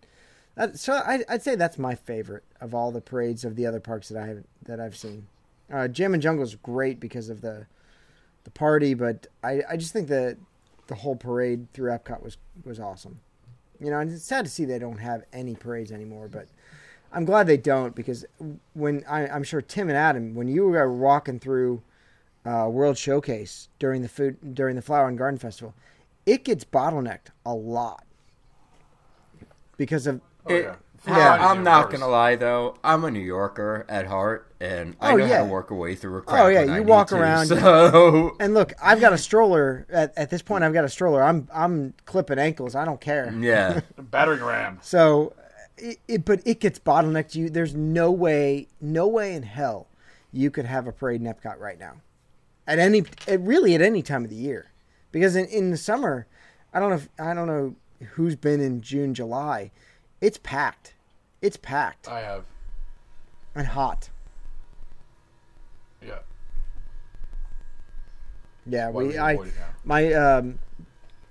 So 0.76 0.94
I, 0.94 1.24
I'd 1.30 1.42
say 1.42 1.56
that's 1.56 1.78
my 1.78 1.96
favorite 1.96 2.44
of 2.60 2.76
all 2.76 2.92
the 2.92 3.02
parades 3.02 3.46
of 3.46 3.56
the 3.56 3.66
other 3.66 3.80
parks 3.80 4.10
that 4.10 4.22
I 4.22 4.28
have 4.28 4.44
that 4.64 4.80
I've 4.80 4.98
seen. 4.98 5.28
Uh, 5.72 5.88
Jammin' 5.88 6.20
Jungle 6.20 6.44
is 6.44 6.56
great 6.56 7.00
because 7.00 7.30
of 7.30 7.42
the 7.42 7.68
the 8.44 8.52
party, 8.52 8.94
but 8.94 9.28
I, 9.44 9.62
I 9.70 9.78
just 9.78 9.94
think 9.94 10.08
that 10.10 10.38
the 10.88 10.96
whole 10.96 11.16
parade 11.16 11.68
through 11.74 11.92
Epcot 11.92 12.22
was 12.24 12.38
was 12.66 12.80
awesome. 12.80 13.20
You 13.80 13.90
know, 13.90 14.00
and 14.00 14.12
it's 14.12 14.24
sad 14.24 14.46
to 14.46 14.52
see 14.52 14.66
they 14.66 14.80
don't 14.80 14.98
have 15.00 15.24
any 15.34 15.56
parades 15.56 15.92
anymore, 15.92 16.28
but 16.28 16.48
I'm 17.12 17.26
glad 17.26 17.48
they 17.48 17.58
don't 17.58 17.96
because 17.96 18.26
when 18.74 19.04
I, 19.10 19.28
I'm 19.28 19.44
sure 19.44 19.62
Tim 19.62 19.90
and 19.90 19.98
Adam, 19.98 20.36
when 20.36 20.48
you 20.48 20.66
were 20.68 20.92
walking 20.94 21.40
through 21.40 21.82
uh, 22.46 22.68
World 22.70 22.98
Showcase 22.98 23.70
during 23.80 24.02
the 24.02 24.08
food 24.10 24.54
during 24.56 24.76
the 24.76 24.82
Flower 24.82 25.08
and 25.08 25.18
Garden 25.18 25.40
Festival, 25.40 25.74
it 26.26 26.44
gets 26.44 26.64
bottlenecked 26.64 27.30
a 27.46 27.54
lot 27.54 28.06
because 29.78 30.08
of 30.08 30.22
Oh, 30.46 30.54
It- 30.54 30.64
yeah. 30.64 30.76
Yeah, 31.08 31.34
I'm 31.34 31.52
even 31.58 31.64
not 31.64 31.90
gonna 31.90 32.08
lie 32.08 32.36
though. 32.36 32.78
I'm 32.84 33.04
a 33.04 33.12
New 33.12 33.20
Yorker 33.20 33.86
at 33.90 34.06
heart, 34.08 34.54
and 34.60 34.96
I 35.02 35.14
Oh, 35.14 35.16
know 35.18 35.26
how 35.26 35.32
yeah. 35.32 35.38
to 35.40 35.46
work 35.46 35.72
a 35.72 35.76
way 35.76 35.96
through 35.96 36.16
a 36.16 36.20
oh, 36.20 36.22
crowd. 36.22 36.46
Oh, 36.46 36.50
yeah, 36.50 36.60
when 36.62 36.70
you 36.70 36.80
need 36.82 36.88
walk 36.88 37.08
to, 37.10 37.16
around, 37.16 37.48
So 37.48 38.36
And 38.40 38.54
look, 38.54 38.74
I've 38.82 39.00
got 39.02 39.12
a 39.14 39.18
stroller. 39.18 39.88
At, 39.90 40.14
at 40.18 40.30
this 40.30 40.42
point, 40.42 40.64
I've 40.64 40.74
got 40.74 40.86
a 40.86 40.90
stroller. 40.90 41.24
I'm 41.24 41.48
I'm 41.54 41.94
clipping 42.06 42.38
ankles. 42.40 42.76
I 42.76 42.86
don't 42.86 43.02
care. 43.02 43.34
yeah, 43.40 43.82
battering 43.98 44.44
ram. 44.44 44.80
So, 44.82 45.34
it, 45.78 45.98
it 46.08 46.26
but 46.26 46.42
it 46.46 46.60
gets 46.60 46.78
bottlenecked. 46.80 47.36
You 47.36 47.50
there's 47.50 47.74
no 47.76 48.12
way, 48.12 48.68
no 48.80 49.08
way 49.08 49.34
in 49.34 49.44
hell 49.44 49.88
you 50.32 50.52
could 50.52 50.66
have 50.66 50.88
a 50.88 50.92
parade 50.92 51.20
in 51.22 51.28
Epcot 51.28 51.60
right 51.60 51.80
now, 51.80 51.96
at 52.66 52.80
any, 52.80 53.04
at 53.28 53.42
really 53.42 53.76
at 53.76 53.82
any 53.82 54.02
time 54.02 54.24
of 54.24 54.30
the 54.30 54.36
year, 54.36 54.72
because 55.12 55.36
in, 55.36 55.46
in 55.48 55.72
the 55.72 55.78
summer, 55.78 56.26
I 56.74 56.80
don't 56.80 56.90
know 56.92 56.96
if 56.96 57.10
I 57.20 57.34
don't 57.34 57.48
know 57.48 57.76
who's 58.14 58.36
been 58.36 58.62
in 58.62 58.82
June, 58.82 59.14
July, 59.14 59.72
it's 60.22 60.38
packed, 60.38 60.94
it's 61.42 61.58
packed 61.58 62.08
I 62.08 62.22
have. 62.22 62.46
and 63.56 63.68
hot. 63.68 64.10
Yeah. 66.06 66.20
Yeah, 68.66 68.90
Why 68.90 69.04
we 69.04 69.18
I 69.18 69.32
avoid 69.34 69.48
it 69.48 69.54
now? 69.60 69.66
my 69.84 70.14
um 70.14 70.60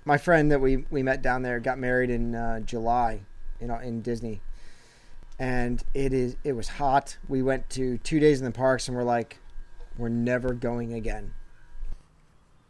my 0.05 0.17
friend 0.17 0.51
that 0.51 0.59
we 0.59 0.85
we 0.89 1.03
met 1.03 1.21
down 1.21 1.41
there 1.41 1.59
got 1.59 1.79
married 1.79 2.09
in 2.09 2.35
uh, 2.35 2.59
July, 2.61 3.21
you 3.59 3.67
know, 3.67 3.77
in 3.77 4.01
Disney, 4.01 4.41
and 5.39 5.81
it 5.93 6.11
is 6.13 6.35
it 6.43 6.53
was 6.53 6.67
hot. 6.67 7.17
We 7.29 7.41
went 7.41 7.69
to 7.71 7.97
two 7.99 8.19
days 8.19 8.39
in 8.39 8.45
the 8.45 8.51
parks, 8.51 8.87
and 8.87 8.97
we're 8.97 9.03
like, 9.03 9.37
we're 9.97 10.09
never 10.09 10.53
going 10.53 10.93
again. 10.93 11.33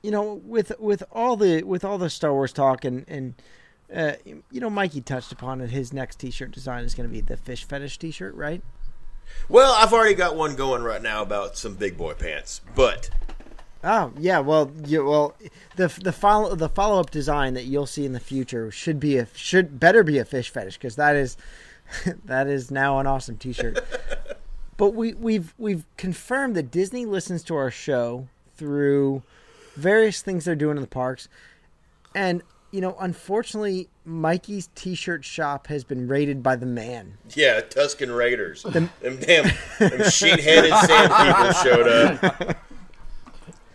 You 0.03 0.11
know, 0.11 0.41
with 0.45 0.73
with 0.79 1.03
all 1.11 1.35
the 1.37 1.63
with 1.63 1.83
all 1.83 1.97
the 1.97 2.09
Star 2.09 2.33
Wars 2.33 2.53
talk 2.53 2.85
and 2.85 3.05
and. 3.07 3.33
Uh, 3.93 4.13
you 4.25 4.61
know, 4.61 4.69
Mikey 4.69 5.01
touched 5.01 5.31
upon 5.31 5.61
it. 5.61 5.69
His 5.69 5.91
next 5.91 6.19
T-shirt 6.19 6.51
design 6.51 6.83
is 6.85 6.95
going 6.95 7.09
to 7.09 7.13
be 7.13 7.21
the 7.21 7.37
fish 7.37 7.65
fetish 7.65 7.97
T-shirt, 7.97 8.33
right? 8.35 8.61
Well, 9.49 9.73
I've 9.73 9.93
already 9.93 10.13
got 10.13 10.35
one 10.35 10.55
going 10.55 10.81
right 10.81 11.01
now 11.01 11.21
about 11.21 11.57
some 11.57 11.75
big 11.75 11.97
boy 11.97 12.13
pants, 12.13 12.61
but 12.75 13.09
Oh 13.83 14.13
yeah, 14.17 14.39
well, 14.39 14.71
you, 14.85 15.05
well, 15.05 15.35
the 15.75 15.87
the 15.87 16.11
follow 16.11 16.55
the 16.55 16.69
follow 16.69 16.99
up 16.99 17.09
design 17.09 17.55
that 17.55 17.65
you'll 17.65 17.87
see 17.87 18.05
in 18.05 18.13
the 18.13 18.19
future 18.19 18.69
should 18.69 18.99
be 18.99 19.17
a 19.17 19.27
should 19.33 19.79
better 19.79 20.03
be 20.03 20.19
a 20.19 20.25
fish 20.25 20.51
fetish 20.51 20.77
because 20.77 20.95
that 20.97 21.15
is 21.15 21.35
that 22.25 22.47
is 22.47 22.69
now 22.69 22.99
an 22.99 23.07
awesome 23.07 23.37
T-shirt. 23.37 23.83
but 24.77 24.93
we 24.93 25.13
we've 25.13 25.55
we've 25.57 25.85
confirmed 25.97 26.55
that 26.55 26.69
Disney 26.69 27.05
listens 27.05 27.43
to 27.43 27.55
our 27.55 27.71
show 27.71 28.27
through 28.55 29.23
various 29.75 30.21
things 30.21 30.45
they're 30.45 30.55
doing 30.55 30.77
in 30.77 30.81
the 30.81 30.87
parks, 30.87 31.27
and 32.13 32.43
you 32.71 32.81
know, 32.81 32.95
unfortunately, 32.99 33.89
Mikey's 34.05 34.69
T-shirt 34.75 35.23
shop 35.25 35.67
has 35.67 35.83
been 35.83 36.07
raided 36.07 36.41
by 36.41 36.55
the 36.55 36.65
man. 36.65 37.17
yeah, 37.35 37.61
Tusken 37.61 38.15
Raiders. 38.15 38.63
them 38.63 38.89
damn 38.99 39.51
them 39.79 40.09
sheet-headed 40.09 40.73
sand 40.73 41.11
people 41.13 41.51
showed 41.53 41.87
up. 41.87 42.57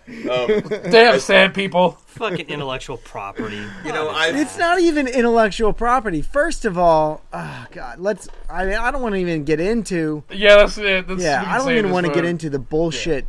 Um, 0.09 0.63
Damn 0.91 1.19
sand 1.19 1.53
people. 1.53 1.99
Fucking 2.07 2.49
intellectual 2.49 2.97
property. 2.97 3.61
you 3.85 3.93
know, 3.93 4.09
I 4.09 4.29
It's 4.29 4.57
not 4.57 4.79
even 4.81 5.09
intellectual 5.09 5.73
property. 5.73 6.23
First 6.23 6.65
of 6.65 6.79
all, 6.79 7.23
oh 7.33 7.67
god, 7.73 7.99
let's. 7.99 8.29
I 8.49 8.67
mean, 8.67 8.77
I 8.77 8.93
don't 8.93 9.03
want 9.03 9.17
to 9.17 9.21
even 9.21 9.45
get 9.45 9.59
into. 9.59 10.23
Yeah, 10.31 10.59
that's 10.59 10.79
it. 10.79 11.09
That's, 11.09 11.21
Yeah, 11.21 11.43
I 11.45 11.59
don't 11.59 11.73
even 11.73 11.91
want 11.91 12.07
to 12.07 12.13
get 12.13 12.25
into 12.25 12.49
the 12.49 12.61
bullshit 12.61 13.27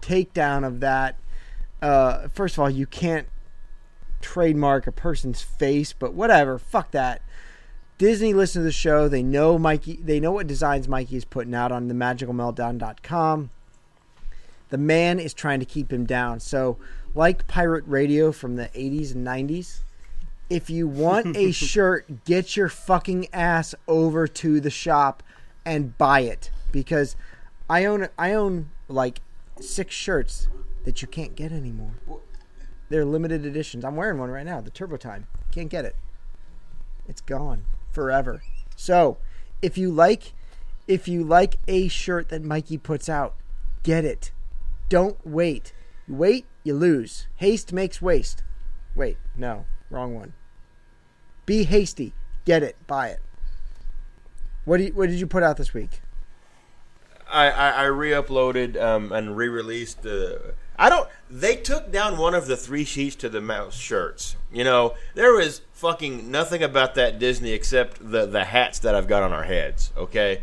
takedown 0.00 0.66
of 0.66 0.80
that. 0.80 1.16
Uh, 1.82 2.28
first 2.28 2.54
of 2.54 2.60
all, 2.60 2.70
you 2.70 2.86
can't 2.86 3.26
trademark 4.20 4.86
a 4.86 4.92
person's 4.92 5.42
face, 5.42 5.92
but 5.92 6.14
whatever. 6.14 6.58
Fuck 6.58 6.90
that. 6.92 7.22
Disney 7.98 8.34
listens 8.34 8.62
to 8.62 8.64
the 8.64 8.72
show. 8.72 9.08
They 9.08 9.22
know 9.22 9.58
Mikey. 9.58 10.00
They 10.02 10.20
know 10.20 10.32
what 10.32 10.46
designs 10.46 10.88
Mikey 10.88 11.16
is 11.16 11.24
putting 11.24 11.54
out 11.54 11.72
on 11.72 11.88
the 11.88 11.94
magicalmeltdown.com. 11.94 13.50
The 14.68 14.78
man 14.78 15.18
is 15.18 15.32
trying 15.32 15.60
to 15.60 15.66
keep 15.66 15.92
him 15.92 16.04
down. 16.04 16.40
So, 16.40 16.76
like 17.14 17.46
pirate 17.46 17.84
radio 17.86 18.32
from 18.32 18.56
the 18.56 18.68
80s 18.68 19.14
and 19.14 19.26
90s, 19.26 19.80
if 20.50 20.68
you 20.68 20.86
want 20.86 21.36
a 21.36 21.52
shirt, 21.52 22.24
get 22.24 22.56
your 22.56 22.68
fucking 22.68 23.28
ass 23.32 23.74
over 23.88 24.26
to 24.28 24.60
the 24.60 24.70
shop 24.70 25.22
and 25.64 25.96
buy 25.96 26.20
it 26.20 26.50
because 26.70 27.16
I 27.68 27.84
own 27.84 28.08
I 28.18 28.32
own 28.32 28.70
like 28.88 29.20
six 29.60 29.94
shirts 29.94 30.48
that 30.84 31.02
you 31.02 31.08
can't 31.08 31.34
get 31.34 31.50
anymore. 31.50 31.94
They're 32.88 33.04
limited 33.04 33.44
editions. 33.44 33.84
I'm 33.84 33.96
wearing 33.96 34.18
one 34.18 34.30
right 34.30 34.46
now, 34.46 34.60
the 34.60 34.70
Turbo 34.70 34.96
Time. 34.96 35.26
Can't 35.50 35.68
get 35.68 35.84
it. 35.84 35.96
It's 37.08 37.20
gone 37.20 37.64
forever. 37.92 38.42
So, 38.76 39.18
if 39.62 39.78
you 39.78 39.90
like 39.90 40.32
if 40.86 41.08
you 41.08 41.24
like 41.24 41.56
a 41.66 41.88
shirt 41.88 42.28
that 42.28 42.42
Mikey 42.42 42.78
puts 42.78 43.08
out, 43.08 43.34
get 43.82 44.04
it. 44.04 44.30
Don't 44.88 45.18
wait. 45.26 45.72
Wait, 46.08 46.46
you 46.62 46.74
lose. 46.74 47.26
Haste 47.36 47.72
makes 47.72 48.00
waste. 48.00 48.44
Wait, 48.94 49.16
no, 49.36 49.66
wrong 49.90 50.14
one. 50.14 50.32
Be 51.44 51.64
hasty. 51.64 52.12
Get 52.44 52.62
it. 52.62 52.76
Buy 52.86 53.08
it. 53.08 53.20
What, 54.64 54.80
you, 54.80 54.92
what 54.94 55.08
did 55.08 55.18
you 55.18 55.26
put 55.26 55.42
out 55.42 55.56
this 55.56 55.74
week? 55.74 56.00
I, 57.30 57.50
I, 57.50 57.70
I 57.70 57.84
re-uploaded 57.84 58.80
um, 58.80 59.12
and 59.12 59.36
re-released 59.36 60.02
the. 60.02 60.54
I 60.78 60.88
don't. 60.88 61.08
they 61.30 61.56
took 61.56 61.90
down 61.90 62.18
one 62.18 62.34
of 62.34 62.46
the 62.46 62.56
three 62.56 62.84
sheets 62.84 63.16
to 63.16 63.28
the 63.28 63.40
mouse 63.40 63.74
shirts. 63.74 64.36
You 64.52 64.64
know, 64.64 64.94
there 65.14 65.32
was 65.32 65.62
fucking 65.72 66.30
nothing 66.30 66.62
about 66.62 66.94
that 66.96 67.18
Disney 67.18 67.52
except 67.52 67.98
the 67.98 68.26
the 68.26 68.44
hats 68.44 68.78
that 68.80 68.94
I've 68.94 69.08
got 69.08 69.22
on 69.22 69.32
our 69.32 69.44
heads. 69.44 69.92
Okay, 69.96 70.42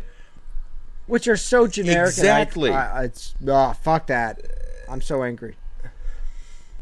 which 1.06 1.28
are 1.28 1.36
so 1.36 1.66
generic. 1.66 2.08
Exactly. 2.08 2.70
I, 2.70 3.02
I, 3.02 3.04
it's 3.04 3.34
oh 3.46 3.72
fuck 3.72 4.06
that. 4.08 4.40
I'm 4.88 5.00
so 5.00 5.22
angry. 5.22 5.56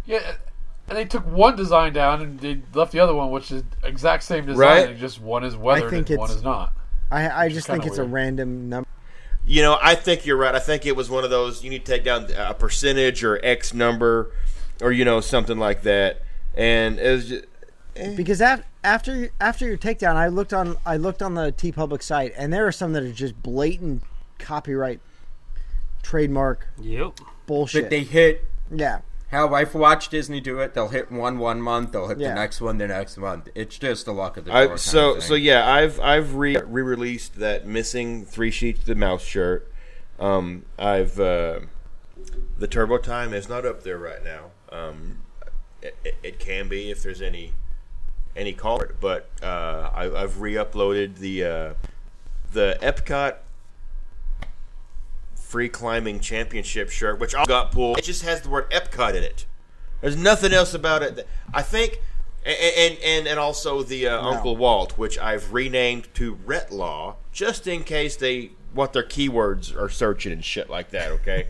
Yeah, 0.05 0.35
and 0.89 0.99
they 0.99 1.05
took 1.05 1.27
one 1.27 1.57
design 1.57 1.93
down 1.93 2.21
and 2.21 2.41
they 2.41 2.61
left 2.75 2.93
the 2.93 3.01
other 3.01 3.15
one, 3.15 3.31
which 3.31 3.53
is 3.53 3.63
exact 3.83 4.23
same 4.25 4.47
design. 4.47 4.89
Right. 4.89 4.99
Just 4.99 5.21
one 5.21 5.45
is 5.45 5.57
weathered 5.57 5.91
think 5.91 6.11
and 6.11 6.19
one 6.19 6.31
is 6.31 6.43
not. 6.43 6.73
I 7.11 7.45
I 7.45 7.49
just 7.49 7.67
think 7.67 7.83
kinda 7.83 7.93
it's 7.93 7.99
a 7.99 8.05
random 8.05 8.69
number. 8.69 8.89
You 9.47 9.63
know, 9.63 9.79
I 9.83 9.95
think 9.97 10.25
you're 10.25 10.37
right. 10.37 10.55
I 10.55 10.61
think 10.61 10.87
it 10.87 10.95
was 10.95 11.11
one 11.11 11.25
of 11.25 11.31
those 11.31 11.65
you 11.65 11.71
need 11.71 11.85
to 11.85 11.93
take 11.93 12.05
down 12.05 12.29
a 12.37 12.55
percentage 12.55 13.25
or 13.25 13.45
X 13.45 13.75
number, 13.75 14.31
or 14.81 14.93
you 14.93 15.05
know 15.05 15.21
something 15.21 15.59
like 15.59 15.83
that. 15.83 16.23
And 16.55 16.99
it 16.99 17.11
was 17.11 17.29
just, 17.29 17.45
eh. 17.97 18.15
because 18.15 18.41
af- 18.41 18.65
after 18.85 19.31
after 19.41 19.67
your 19.67 19.77
takedown, 19.79 20.15
I 20.17 20.29
looked 20.29 20.53
on 20.53 20.77
I 20.87 20.97
looked 20.97 21.23
on 21.23 21.35
the 21.35 21.53
TeePublic 21.53 22.03
site, 22.03 22.33
and 22.37 22.53
there 22.53 22.67
are 22.67 22.73
some 22.73 22.93
that 22.93 23.03
are 23.03 23.13
just 23.13 23.43
blatant 23.43 24.05
copyright, 24.39 25.01
trademark 26.03 26.69
Yep. 26.81 27.19
bullshit. 27.47 27.85
But 27.85 27.91
they 27.91 28.05
hit 28.05 28.45
yeah, 28.71 29.01
how 29.33 29.53
I've 29.55 29.75
watched 29.75 30.11
Disney 30.11 30.41
do 30.41 30.61
it. 30.61 30.75
They'll 30.75 30.89
hit 30.89 31.11
one 31.11 31.39
one 31.39 31.61
month. 31.61 31.93
They'll 31.93 32.09
hit 32.09 32.19
Yeah. 32.21 32.29
the 32.29 32.35
next 32.35 32.61
one 32.61 32.79
the 32.79 32.87
next 32.87 33.17
month. 33.17 33.49
It's 33.55 33.79
just 33.79 34.05
the 34.05 34.13
luck 34.13 34.37
of 34.37 34.45
the 34.45 34.51
draw. 34.51 34.75
I, 34.75 34.77
so 34.77 35.09
of 35.11 35.15
thing. 35.17 35.29
so 35.29 35.35
yeah, 35.35 35.69
I've 35.71 35.99
I've 36.01 36.35
re 36.35 36.57
released 36.57 37.37
that 37.37 37.67
missing 37.67 38.25
three 38.25 38.51
sheets 38.51 38.81
of 38.81 38.87
the 38.87 38.95
mouse 38.95 39.25
shirt. 39.25 39.73
Um, 40.21 40.67
I've 40.79 41.19
uh, 41.19 41.61
the 42.59 42.69
turbo 42.69 42.99
time 42.99 43.33
is 43.35 43.49
not 43.49 43.65
up 43.67 43.83
there 43.83 43.99
right 43.99 44.23
now. 44.23 44.51
Um, 44.71 45.23
it, 45.81 45.97
it, 46.05 46.15
it 46.23 46.39
can 46.39 46.69
be 46.69 46.91
if 46.91 47.03
there's 47.03 47.23
any 47.23 47.55
any 48.37 48.53
call 48.53 48.79
for 48.79 48.85
it, 48.85 49.01
but 49.01 49.29
uh, 49.43 49.91
I, 49.93 50.23
I've 50.23 50.41
re-uploaded 50.41 51.17
the 51.17 51.45
uh, 51.45 51.75
the 52.53 52.79
Epcot 52.81 53.37
free 55.53 55.69
climbing 55.69 56.19
championship 56.19 56.89
shirt, 56.89 57.21
which 57.21 57.35
I 57.35 57.45
got 57.45 57.73
pulled. 57.73 57.99
It 57.99 58.05
just 58.05 58.23
has 58.23 58.41
the 58.41 58.49
word 58.49 58.71
Epcot 58.71 59.15
in 59.15 59.23
it. 59.23 59.45
There's 60.01 60.17
nothing 60.17 60.55
else 60.55 60.73
about 60.73 61.03
it. 61.03 61.17
that- 61.17 61.27
I 61.53 61.61
think, 61.61 62.01
and 62.45 62.97
and 63.05 63.29
and, 63.29 63.39
also 63.39 63.83
the 63.83 64.09
uh, 64.09 64.21
Uncle 64.21 64.57
Walt, 64.57 64.97
which 64.97 65.19
I've 65.19 65.53
renamed 65.53 66.13
to 66.15 66.37
Retlaw, 66.37 67.17
just 67.33 67.67
in 67.67 67.85
case 67.85 68.17
they 68.17 68.53
what 68.73 68.95
their 68.95 69.03
keywords 69.03 69.77
are 69.77 69.91
searching 69.91 70.33
and 70.33 70.43
shit 70.43 70.71
like 70.71 70.89
that. 70.91 71.13
Okay. 71.13 71.47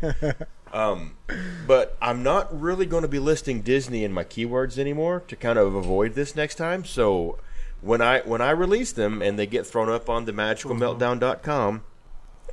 um, 0.72 1.16
but 1.68 1.96
I'm 2.02 2.24
not 2.24 2.60
really 2.60 2.86
going 2.86 3.02
to 3.02 3.08
be 3.08 3.20
listing 3.20 3.62
Disney 3.62 4.02
in 4.02 4.12
my 4.12 4.24
keywords 4.24 4.78
anymore 4.78 5.22
to 5.28 5.36
kind 5.36 5.58
of 5.60 5.76
avoid 5.76 6.14
this 6.14 6.34
next 6.34 6.56
time. 6.56 6.84
So 6.84 7.38
when 7.80 8.02
I 8.02 8.20
when 8.22 8.40
I 8.40 8.50
release 8.50 8.90
them 8.90 9.22
and 9.22 9.38
they 9.38 9.46
get 9.46 9.64
thrown 9.64 9.88
up 9.88 10.10
on 10.10 10.24
the 10.24 10.32
magicalmeltdown.com 10.32 11.82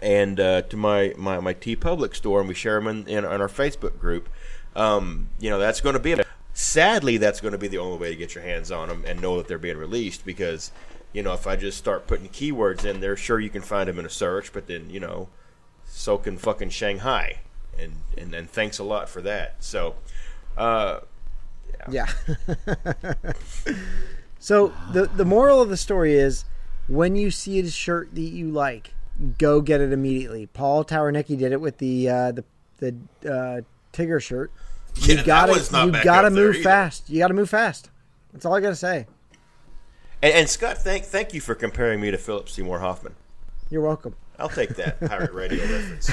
and 0.02 0.40
uh, 0.40 0.62
to 0.64 0.78
my, 0.78 1.14
my, 1.18 1.40
my 1.40 1.54
TeePublic 1.54 2.16
store, 2.16 2.40
and 2.40 2.48
we 2.48 2.56
share 2.56 2.80
them 2.80 2.88
in, 2.88 3.08
in, 3.08 3.26
on 3.26 3.42
our 3.42 3.48
Facebook 3.48 4.00
group. 4.00 4.30
Um, 4.76 5.30
you 5.40 5.50
know, 5.50 5.60
that's 5.60 5.82
going 5.82 5.94
to 5.94 6.00
be. 6.00 6.14
a, 6.14 6.24
Sadly, 6.54 7.16
that's 7.16 7.40
going 7.40 7.54
to 7.54 7.58
be 7.58 7.70
the 7.70 7.78
only 7.78 7.98
way 7.98 8.10
to 8.10 8.18
get 8.18 8.36
your 8.36 8.44
hands 8.44 8.70
on 8.70 8.90
them 8.90 9.06
and 9.08 9.22
know 9.22 9.38
that 9.38 9.48
they're 9.48 9.58
being 9.58 9.78
released 9.78 10.26
because, 10.26 10.74
you 11.14 11.24
know, 11.24 11.32
if 11.32 11.48
I 11.48 11.56
just 11.56 11.78
start 11.78 12.06
putting 12.06 12.28
keywords 12.28 12.84
in 12.84 13.00
there, 13.00 13.16
sure 13.16 13.40
you 13.40 13.50
can 13.50 13.62
find 13.62 13.88
them 13.88 13.98
in 13.98 14.06
a 14.06 14.10
search, 14.10 14.52
but 14.52 14.68
then 14.68 14.90
you 14.90 15.00
know, 15.00 15.30
so 15.86 16.18
can 16.18 16.38
fucking 16.38 16.70
Shanghai, 16.70 17.40
and 17.78 17.94
and, 18.18 18.34
and 18.34 18.50
thanks 18.50 18.78
a 18.78 18.84
lot 18.84 19.08
for 19.08 19.22
that. 19.22 19.64
So, 19.64 19.96
uh, 20.58 21.00
yeah. 21.90 22.08
so 24.40 24.74
the 24.92 25.06
the 25.06 25.26
moral 25.26 25.62
of 25.62 25.70
the 25.70 25.78
story 25.78 26.16
is, 26.16 26.44
when 26.88 27.16
you 27.16 27.32
see 27.32 27.60
a 27.60 27.70
shirt 27.70 28.14
that 28.16 28.22
you 28.22 28.52
like, 28.52 28.94
go 29.38 29.62
get 29.62 29.82
it 29.82 29.92
immediately. 29.92 30.48
Paul 30.48 30.84
Towernicki 30.86 31.38
did 31.38 31.52
it 31.52 31.62
with 31.62 31.78
the 31.78 32.10
uh, 32.10 32.32
the 32.32 32.44
the 32.78 32.96
uh, 33.26 33.62
Tigger 33.94 34.22
shirt. 34.22 34.52
You 34.96 35.16
Yeah, 35.16 35.22
that 35.22 35.26
gotta 35.26 35.86
you 35.86 36.04
gotta 36.04 36.30
move 36.32 36.58
fast. 36.58 37.10
You 37.10 37.20
gotta 37.20 37.36
move 37.36 37.50
fast. 37.50 37.90
That's 38.34 38.44
all 38.44 38.56
I 38.56 38.60
gotta 38.60 38.76
say. 38.76 39.06
and, 40.22 40.34
and 40.34 40.50
Scott, 40.50 40.80
thank 40.80 41.06
thank 41.06 41.34
you 41.34 41.40
for 41.40 41.54
comparing 41.54 42.02
me 42.02 42.10
to 42.10 42.18
Philip 42.18 42.50
Seymour 42.50 42.80
Hoffman. 42.80 43.14
You're 43.70 43.84
welcome. 43.84 44.16
I'll 44.40 44.50
take 44.50 44.76
that 44.78 45.00
pirate 45.08 45.32
radio 45.32 45.64
reference. 45.64 46.12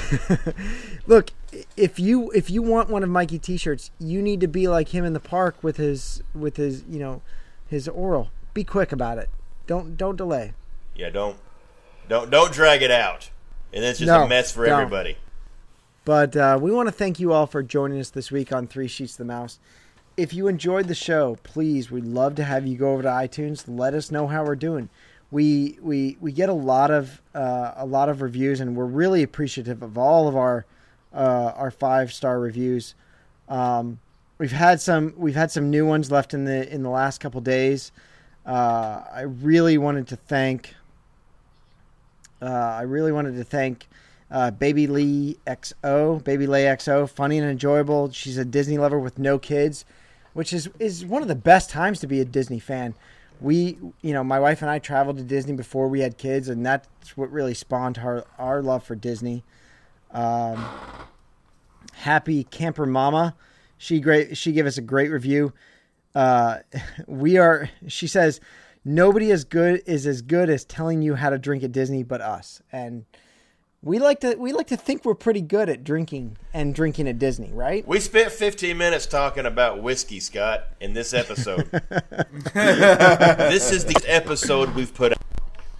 Look, 1.06 1.30
if 1.76 1.98
you 1.98 2.30
if 2.32 2.50
you 2.50 2.60
want 2.60 2.90
one 2.90 3.02
of 3.02 3.08
Mikey 3.08 3.38
T-shirts, 3.38 3.90
you 3.98 4.20
need 4.20 4.40
to 4.40 4.46
be 4.46 4.68
like 4.68 4.88
him 4.88 5.04
in 5.04 5.14
the 5.14 5.20
park 5.20 5.56
with 5.62 5.78
his 5.78 6.22
with 6.34 6.58
his 6.58 6.84
you 6.88 6.98
know 6.98 7.22
his 7.66 7.88
oral. 7.88 8.30
Be 8.52 8.62
quick 8.62 8.92
about 8.92 9.16
it. 9.18 9.30
Don't 9.66 9.96
don't 9.96 10.16
delay. 10.16 10.52
Yeah, 10.94 11.10
don't 11.10 11.38
don't 12.08 12.30
don't 12.30 12.52
drag 12.52 12.82
it 12.82 12.90
out, 12.90 13.30
and 13.72 13.84
it's 13.84 13.98
just 13.98 14.08
No, 14.08 14.24
a 14.24 14.28
mess 14.28 14.52
for 14.52 14.66
don't. 14.66 14.80
everybody. 14.80 15.16
But 16.04 16.36
uh, 16.36 16.58
we 16.60 16.70
want 16.70 16.86
to 16.88 16.92
thank 16.92 17.18
you 17.18 17.32
all 17.32 17.46
for 17.46 17.62
joining 17.62 17.98
us 17.98 18.10
this 18.10 18.30
week 18.30 18.52
on 18.52 18.66
Three 18.68 18.86
Sheets 18.86 19.14
of 19.14 19.18
the 19.18 19.24
Mouse. 19.24 19.58
If 20.16 20.32
you 20.32 20.46
enjoyed 20.46 20.86
the 20.86 20.94
show, 20.94 21.36
please, 21.42 21.90
we'd 21.90 22.04
love 22.04 22.36
to 22.36 22.44
have 22.44 22.66
you 22.66 22.76
go 22.78 22.92
over 22.92 23.02
to 23.02 23.08
iTunes. 23.08 23.64
Let 23.66 23.92
us 23.92 24.10
know 24.10 24.28
how 24.28 24.44
we're 24.44 24.54
doing. 24.56 24.88
We 25.30 25.78
we 25.82 26.16
we 26.20 26.30
get 26.32 26.48
a 26.48 26.54
lot 26.54 26.90
of 26.90 27.20
uh, 27.34 27.72
a 27.76 27.84
lot 27.84 28.08
of 28.08 28.22
reviews, 28.22 28.60
and 28.60 28.76
we're 28.76 28.84
really 28.84 29.22
appreciative 29.22 29.82
of 29.82 29.98
all 29.98 30.28
of 30.28 30.36
our 30.36 30.64
uh, 31.12 31.52
our 31.56 31.70
five 31.70 32.12
star 32.12 32.38
reviews. 32.38 32.94
Um, 33.48 33.98
we've 34.38 34.52
had 34.52 34.80
some 34.80 35.12
we've 35.16 35.34
had 35.34 35.50
some 35.50 35.70
new 35.70 35.84
ones 35.84 36.10
left 36.12 36.32
in 36.32 36.44
the 36.44 36.72
in 36.72 36.82
the 36.84 36.90
last 36.90 37.18
couple 37.18 37.40
days. 37.40 37.90
Uh, 38.46 39.02
I 39.12 39.22
really 39.22 39.76
wanted 39.76 40.06
to 40.08 40.16
thank 40.16 40.76
uh, 42.42 42.46
I 42.46 42.82
really 42.82 43.12
wanted 43.12 43.36
to 43.36 43.44
thank 43.44 43.88
uh, 44.30 44.50
Baby 44.50 44.86
Lee 44.86 45.38
XO, 45.46 46.22
Baby 46.22 46.46
Lay 46.46 46.64
XO, 46.64 47.08
funny 47.08 47.38
and 47.38 47.48
enjoyable. 47.48 48.10
She's 48.10 48.38
a 48.38 48.44
Disney 48.44 48.78
lover 48.78 48.98
with 48.98 49.18
no 49.18 49.38
kids, 49.38 49.84
which 50.32 50.52
is 50.52 50.68
is 50.78 51.04
one 51.04 51.22
of 51.22 51.28
the 51.28 51.34
best 51.34 51.70
times 51.70 52.00
to 52.00 52.06
be 52.06 52.20
a 52.20 52.24
Disney 52.24 52.58
fan. 52.58 52.94
We, 53.40 53.78
you 54.00 54.12
know, 54.14 54.24
my 54.24 54.40
wife 54.40 54.62
and 54.62 54.70
I 54.70 54.78
traveled 54.78 55.18
to 55.18 55.22
Disney 55.22 55.52
before 55.52 55.88
we 55.88 56.00
had 56.00 56.16
kids, 56.16 56.48
and 56.48 56.64
that's 56.64 57.16
what 57.16 57.30
really 57.30 57.54
spawned 57.54 57.98
our 57.98 58.24
our 58.38 58.62
love 58.62 58.82
for 58.82 58.94
Disney. 58.94 59.44
Um, 60.10 60.64
Happy 61.92 62.44
Camper 62.44 62.86
Mama, 62.86 63.34
she 63.78 64.00
great. 64.00 64.36
She 64.36 64.52
gave 64.52 64.66
us 64.66 64.78
a 64.78 64.82
great 64.82 65.10
review. 65.10 65.52
Uh, 66.14 66.58
we 67.06 67.38
are. 67.38 67.70
She 67.86 68.06
says 68.06 68.40
nobody 68.86 69.30
as 69.32 69.44
good 69.44 69.82
is 69.84 70.06
as 70.06 70.22
good 70.22 70.48
as 70.48 70.64
telling 70.64 71.02
you 71.02 71.16
how 71.16 71.28
to 71.28 71.38
drink 71.38 71.62
at 71.62 71.72
Disney, 71.72 72.02
but 72.02 72.22
us. 72.22 72.62
And 72.72 73.04
we 73.82 73.98
like 73.98 74.20
to 74.20 74.36
we 74.36 74.52
like 74.52 74.68
to 74.68 74.76
think 74.76 75.04
we're 75.04 75.14
pretty 75.14 75.42
good 75.42 75.68
at 75.68 75.84
drinking 75.84 76.38
and 76.54 76.74
drinking 76.74 77.08
at 77.08 77.18
Disney, 77.18 77.52
right? 77.52 77.86
We 77.86 78.00
spent 78.00 78.32
15 78.32 78.78
minutes 78.78 79.04
talking 79.06 79.44
about 79.44 79.82
whiskey, 79.82 80.20
Scott, 80.20 80.68
in 80.80 80.94
this 80.94 81.12
episode. 81.12 81.68
this 82.54 83.72
is 83.72 83.84
the 83.84 84.02
episode 84.06 84.74
we've 84.74 84.94
put 84.94 85.12
out. 85.12 85.18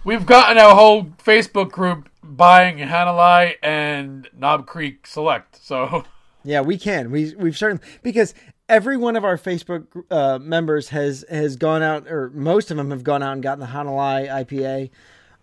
We've 0.03 0.25
gotten 0.25 0.57
our 0.57 0.75
whole 0.75 1.03
Facebook 1.03 1.71
group 1.71 2.09
buying 2.23 2.77
Hanalei 2.77 3.55
and 3.63 4.29
Knob 4.37 4.67
Creek 4.67 5.07
Select. 5.07 5.57
So 5.61 6.05
Yeah, 6.43 6.61
we 6.61 6.77
can. 6.77 7.11
We 7.11 7.33
we've 7.35 7.57
certainly 7.57 7.83
because 8.03 8.33
every 8.69 8.97
one 8.97 9.15
of 9.15 9.23
our 9.25 9.37
Facebook 9.37 9.85
uh, 10.11 10.39
members 10.39 10.89
has 10.89 11.25
has 11.29 11.55
gone 11.55 11.81
out, 11.81 12.07
or 12.09 12.29
most 12.31 12.71
of 12.71 12.77
them 12.77 12.91
have 12.91 13.03
gone 13.03 13.23
out 13.23 13.33
and 13.33 13.43
gotten 13.43 13.59
the 13.59 13.67
Hanalei 13.67 14.27
IPA. 14.29 14.89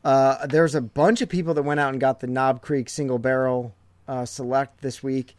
Uh, 0.05 0.47
there's 0.47 0.75
a 0.75 0.81
bunch 0.81 1.23
of 1.23 1.29
people 1.29 1.55
that 1.55 1.63
went 1.63 1.81
out 1.81 1.91
and 1.93 2.01
got 2.01 2.21
the 2.21 2.27
Knob 2.27 2.61
Creek 2.61 2.89
Single 2.89 3.19
Barrel 3.19 3.75
uh, 4.07 4.25
Select 4.27 4.81
this 4.83 5.03
week, 5.03 5.37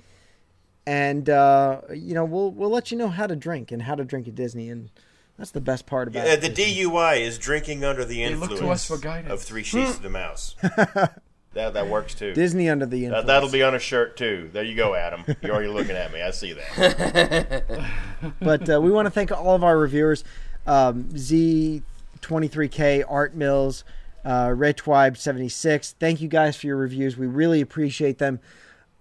and 0.87 1.29
uh, 1.29 1.81
you 1.93 2.13
know 2.13 2.25
we'll 2.25 2.51
we'll 2.51 2.69
let 2.71 2.91
you 2.91 2.97
know 2.97 3.09
how 3.09 3.27
to 3.27 3.35
drink 3.35 3.71
and 3.71 3.83
how 3.83 3.95
to 3.95 4.03
drink 4.03 4.27
at 4.27 4.35
Disney, 4.35 4.69
and 4.69 4.89
that's 5.37 5.51
the 5.51 5.61
best 5.61 5.85
part 5.85 6.07
about 6.07 6.25
Uh, 6.25 6.31
it. 6.31 6.41
the 6.41 6.49
DUI 6.49 7.21
is 7.21 7.37
drinking 7.37 7.83
under 7.83 8.03
the 8.05 8.27
look 8.35 8.49
to 8.49 8.55
influence 8.55 8.81
us 8.81 8.87
for 8.87 8.97
guidance. 8.97 9.31
of 9.33 9.41
Three 9.43 9.63
Sheets 9.63 9.91
of 9.97 10.01
the 10.01 10.09
Mouse. 10.09 10.55
that 11.55 11.73
that 11.73 11.87
works 11.87 12.13
too. 12.13 12.33
Disney 12.33 12.69
under 12.69 12.85
the 12.85 13.05
influence. 13.05 13.25
That, 13.25 13.33
that'll 13.33 13.49
be 13.49 13.63
on 13.63 13.73
a 13.73 13.79
shirt 13.79 14.15
too. 14.15 14.49
There 14.53 14.63
you 14.63 14.75
go, 14.75 14.93
Adam. 14.93 15.23
You're 15.41 15.53
already 15.53 15.69
looking 15.69 15.95
at 15.95 16.13
me. 16.13 16.21
I 16.21 16.31
see 16.31 16.53
that. 16.53 17.89
but 18.39 18.69
uh, 18.69 18.79
we 18.79 18.91
want 18.91 19.07
to 19.07 19.09
thank 19.09 19.31
all 19.31 19.55
of 19.55 19.63
our 19.63 19.77
reviewers 19.77 20.23
um, 20.67 21.05
Z23K, 21.13 23.05
Art 23.07 23.35
Mills, 23.35 23.83
uh, 24.23 24.53
Red 24.55 24.77
Twibe 24.77 25.17
76. 25.17 25.95
Thank 25.99 26.21
you 26.21 26.27
guys 26.27 26.55
for 26.57 26.67
your 26.67 26.77
reviews. 26.77 27.17
We 27.17 27.27
really 27.27 27.61
appreciate 27.61 28.17
them. 28.17 28.39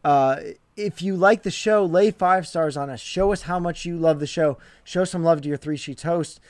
Uh, 0.05 0.37
if 0.77 1.03
you 1.03 1.17
like 1.17 1.43
the 1.43 1.51
show, 1.51 1.85
lay 1.85 2.11
five 2.11 2.47
stars 2.47 2.77
on 2.77 2.91
us. 2.91 3.01
Show 3.01 3.33
us 3.33 3.43
how 3.43 3.59
much 3.59 3.85
you 3.85 3.97
love 3.97 4.21
the 4.21 4.27
show. 4.27 4.59
Show 4.83 5.05
some 5.05 5.25
love 5.25 5.43
to 5.43 5.49
your 5.49 5.57
Three 5.57 5.77
Sheets 5.77 6.03
host. 6.03 6.41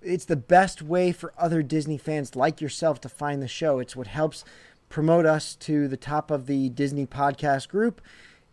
It's 0.00 0.24
the 0.24 0.36
best 0.36 0.82
way 0.82 1.12
for 1.12 1.32
other 1.38 1.62
Disney 1.62 1.98
fans 1.98 2.34
like 2.34 2.60
yourself 2.60 3.00
to 3.02 3.08
find 3.08 3.40
the 3.40 3.48
show. 3.48 3.78
It's 3.78 3.94
what 3.94 4.08
helps 4.08 4.44
promote 4.92 5.24
us 5.24 5.56
to 5.56 5.88
the 5.88 5.96
top 5.96 6.30
of 6.30 6.46
the 6.46 6.68
Disney 6.68 7.06
podcast 7.06 7.68
group. 7.68 8.00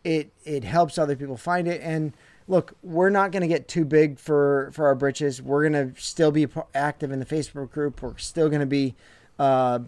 It 0.04 0.32
it 0.46 0.64
helps 0.64 0.98
other 0.98 1.16
people 1.16 1.38
find 1.38 1.68
it, 1.68 1.82
and 1.84 2.14
look, 2.48 2.74
we're 2.82 3.10
not 3.10 3.32
going 3.32 3.42
to 3.42 3.48
get 3.48 3.68
too 3.68 3.86
big 3.86 4.18
for 4.18 4.72
for 4.74 4.88
our 4.88 4.96
britches. 4.96 5.42
We're 5.42 5.70
going 5.70 5.94
to 5.94 6.02
still 6.02 6.32
be 6.32 6.48
active 6.74 7.12
in 7.12 7.20
the 7.20 7.26
Facebook 7.26 7.70
group. 7.72 8.02
We're 8.02 8.18
still 8.18 8.50
going 8.50 8.62
to 8.62 8.66
be. 8.66 8.96
Uh, 9.38 9.80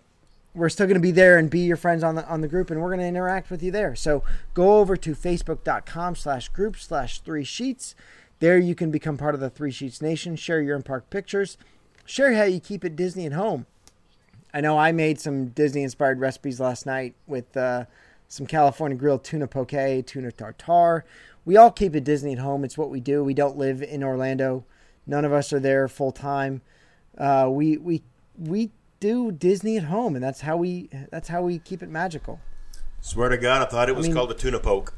we're 0.54 0.68
still 0.68 0.86
going 0.86 0.96
to 0.96 1.02
be 1.02 1.12
there 1.12 1.38
and 1.38 1.50
be 1.50 1.62
your 1.62 1.78
friends 1.78 2.04
on 2.04 2.16
the 2.16 2.28
on 2.28 2.42
the 2.42 2.48
group 2.48 2.70
and 2.70 2.82
we're 2.82 2.90
going 2.90 3.00
to 3.00 3.06
interact 3.06 3.50
with 3.50 3.64
you 3.64 3.72
there 3.72 3.96
so 3.96 4.22
go 4.54 4.80
over 4.80 4.98
to 4.98 5.16
facebook.com 5.16 6.14
slash 6.14 6.50
group 6.50 6.76
slash 6.76 7.22
three 7.22 7.46
sheets 7.46 7.96
there 8.40 8.58
you 8.58 8.76
can 8.76 8.92
become 8.92 9.16
part 9.16 9.34
of 9.34 9.40
the 9.40 9.50
three 9.50 9.72
sheets 9.72 10.02
nation 10.02 10.36
share 10.36 10.62
your 10.62 10.76
in 10.76 10.84
park 10.84 11.10
pictures 11.10 11.58
share 12.06 12.34
how 12.34 12.44
you 12.44 12.60
keep 12.60 12.84
it 12.84 12.98
disney 12.98 13.26
at 13.26 13.32
home 13.32 13.66
i 14.54 14.62
know 14.62 14.78
i 14.78 14.92
made 14.92 15.20
some 15.20 15.48
disney 15.50 15.84
inspired 15.84 16.20
recipes 16.20 16.60
last 16.60 16.86
night 16.86 17.16
with 17.28 17.56
uh, 17.58 17.86
some 18.28 18.46
california 18.46 18.98
grilled 18.98 19.24
tuna 19.24 19.48
poke 19.48 19.70
tuna 20.06 20.32
tartare 20.32 21.04
we 21.46 21.58
all 21.58 21.72
keep 21.72 21.96
it 21.96 22.04
disney 22.04 22.34
at 22.34 22.40
home 22.40 22.64
it's 22.64 22.78
what 22.78 22.90
we 22.90 23.00
do 23.00 23.24
we 23.24 23.34
don't 23.34 23.58
live 23.58 23.82
in 23.82 24.04
orlando 24.04 24.64
none 25.06 25.26
of 25.26 25.34
us 25.34 25.52
are 25.52 25.60
there 25.60 25.88
full 25.88 26.12
time 26.12 26.62
uh, 27.18 27.48
we 27.52 27.78
we 27.78 28.02
we 28.38 28.72
do 29.02 29.32
Disney 29.32 29.76
at 29.76 29.84
home, 29.84 30.16
and 30.16 30.24
that's 30.24 30.42
how 30.42 30.56
we 30.56 30.90
that's 31.10 31.28
how 31.28 31.42
we 31.42 31.60
keep 31.60 31.84
it 31.84 31.90
magical. 31.90 32.40
Swear 33.02 33.30
to 33.30 33.38
God, 33.38 33.62
I 33.62 33.66
thought 33.66 33.90
it 33.90 33.96
was 33.96 34.08
mean- 34.08 34.16
called 34.16 34.32
a 34.32 34.36
tuna 34.36 34.60
poke. 34.60 34.94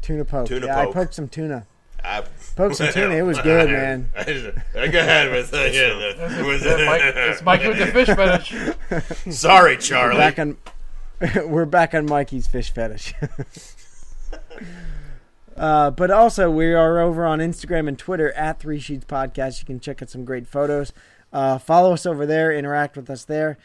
Tuna 0.00 0.24
poke. 0.24 0.46
Tuna 0.46 0.66
yeah, 0.66 0.84
poke. 0.84 0.90
I 0.90 0.92
poked 0.92 1.14
some 1.14 1.28
tuna. 1.28 1.66
I, 2.04 2.24
Poked 2.56 2.76
some 2.76 2.92
tuna. 2.92 3.14
It 3.14 3.22
was 3.22 3.38
good, 3.40 3.70
man. 3.70 4.10
I 4.16 4.88
go 4.88 4.98
ahead 4.98 5.30
with 5.30 5.54
uh, 5.54 5.58
yeah, 5.58 5.96
with, 6.44 6.62
It's 6.64 6.86
Mike, 6.86 7.02
it's 7.04 7.42
Mike 7.42 7.62
with 7.62 7.78
the 7.78 7.86
fish 7.86 8.08
fetish. 8.08 9.34
Sorry, 9.36 9.76
Charlie. 9.76 10.18
Back 10.18 10.38
on. 10.38 10.56
we're 11.48 11.66
back 11.66 11.94
on 11.94 12.06
Mikey's 12.06 12.46
fish 12.46 12.72
fetish. 12.72 13.14
Uh, 15.56 15.90
but 15.90 16.10
also, 16.10 16.50
we 16.50 16.72
are 16.72 17.00
over 17.00 17.26
on 17.26 17.40
Instagram 17.40 17.88
and 17.88 17.98
Twitter 17.98 18.32
at 18.32 18.60
Three 18.60 18.78
Sheets 18.78 19.04
Podcast. 19.04 19.60
You 19.60 19.66
can 19.66 19.80
check 19.80 20.00
out 20.00 20.08
some 20.08 20.24
great 20.24 20.46
photos. 20.46 20.92
Uh, 21.32 21.58
follow 21.58 21.92
us 21.92 22.06
over 22.06 22.26
there. 22.26 22.52
Interact 22.52 22.96
with 22.96 23.10
us 23.10 23.24
there. 23.24 23.58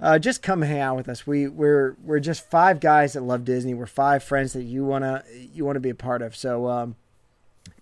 Uh, 0.00 0.18
just 0.18 0.42
come 0.42 0.62
hang 0.62 0.80
out 0.80 0.96
with 0.96 1.08
us. 1.08 1.26
We 1.26 1.46
we're 1.46 1.94
we're 2.02 2.20
just 2.20 2.48
five 2.48 2.80
guys 2.80 3.12
that 3.12 3.22
love 3.22 3.44
Disney. 3.44 3.74
We're 3.74 3.86
five 3.86 4.24
friends 4.24 4.54
that 4.54 4.62
you 4.62 4.84
wanna 4.84 5.22
you 5.52 5.64
wanna 5.66 5.80
be 5.80 5.90
a 5.90 5.94
part 5.94 6.22
of. 6.22 6.34
So 6.34 6.68
um, 6.68 6.96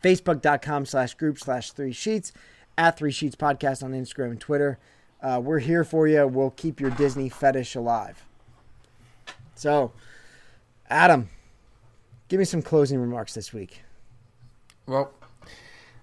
Facebook.com 0.03 0.87
slash 0.87 1.15
group 1.15 1.39
slash 1.39 1.73
Three 1.73 1.93
Sheets 1.93 2.33
at 2.77 2.97
Three 2.97 3.13
Sheets 3.13 3.37
Podcast 3.37 3.83
on 3.83 3.93
Instagram 3.93 4.31
and 4.31 4.41
Twitter. 4.41 4.79
Uh, 5.21 5.41
we're 5.43 5.59
here 5.59 5.85
for 5.85 6.07
you. 6.07 6.27
We'll 6.27 6.51
keep 6.51 6.81
your 6.81 6.91
Disney 6.91 7.29
fetish 7.29 7.75
alive. 7.75 8.25
So, 9.57 9.93
Adam, 10.89 11.29
give 12.29 12.39
me 12.39 12.45
some 12.45 12.63
closing 12.63 13.01
remarks 13.01 13.35
this 13.35 13.53
week. 13.53 13.83
Well, 14.87 15.13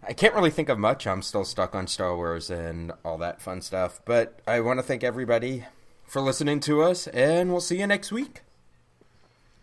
I 0.05 0.11
can't 0.13 0.35
really 0.35 0.51
think 0.51 0.67
of 0.67 0.77
much. 0.77 1.07
I'm 1.07 1.21
still 1.21 1.45
stuck 1.45 1.73
on 1.73 1.87
Star 1.87 2.15
Wars 2.15 2.49
and 2.49 2.91
all 3.05 3.17
that 3.19 3.41
fun 3.41 3.61
stuff. 3.61 4.01
But 4.03 4.41
I 4.45 4.59
want 4.59 4.79
to 4.79 4.83
thank 4.83 5.03
everybody 5.03 5.65
for 6.05 6.21
listening 6.21 6.59
to 6.61 6.83
us, 6.83 7.07
and 7.07 7.49
we'll 7.51 7.61
see 7.61 7.79
you 7.79 7.87
next 7.87 8.11
week. 8.11 8.41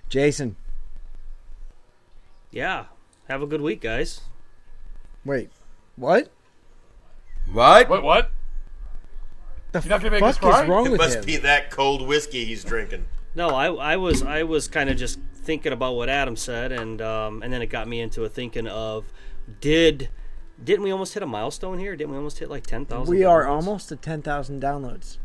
Jason, 0.08 0.56
Yeah. 2.50 2.84
Have 3.32 3.40
a 3.40 3.46
good 3.46 3.62
week, 3.62 3.80
guys. 3.80 4.20
wait, 5.24 5.48
what? 5.96 6.30
What? 7.50 7.88
What? 7.88 8.02
What? 8.02 8.30
The 9.70 9.80
You're 9.80 9.88
not 9.88 10.02
gonna 10.02 10.10
make 10.10 10.22
us 10.22 10.36
fuck 10.36 10.50
cry? 10.50 10.62
is 10.64 10.68
wrong 10.68 10.86
it 10.86 10.90
with 10.90 11.00
must 11.00 11.18
him? 11.20 11.24
be 11.24 11.36
that 11.38 11.70
cold 11.70 12.06
whiskey 12.06 12.44
he's 12.44 12.62
drinking. 12.62 13.06
No, 13.34 13.48
I, 13.48 13.72
I 13.72 13.96
was 13.96 14.22
I 14.22 14.42
was 14.42 14.68
kind 14.68 14.90
of 14.90 14.98
just 14.98 15.18
thinking 15.32 15.72
about 15.72 15.94
what 15.94 16.10
Adam 16.10 16.36
said, 16.36 16.72
and 16.72 17.00
um, 17.00 17.42
and 17.42 17.50
then 17.50 17.62
it 17.62 17.68
got 17.68 17.88
me 17.88 18.00
into 18.00 18.22
a 18.22 18.28
thinking 18.28 18.66
of 18.66 19.10
did 19.62 20.10
didn't 20.62 20.82
we 20.82 20.90
almost 20.90 21.14
hit 21.14 21.22
a 21.22 21.26
milestone 21.26 21.78
here? 21.78 21.96
Didn't 21.96 22.10
we 22.10 22.18
almost 22.18 22.38
hit 22.38 22.50
like 22.50 22.66
ten 22.66 22.84
thousand? 22.84 23.14
we 23.14 23.24
are 23.24 23.46
almost 23.46 23.90
at 23.90 24.02
ten 24.02 24.20
thousand 24.20 24.60
downloads. 24.60 25.16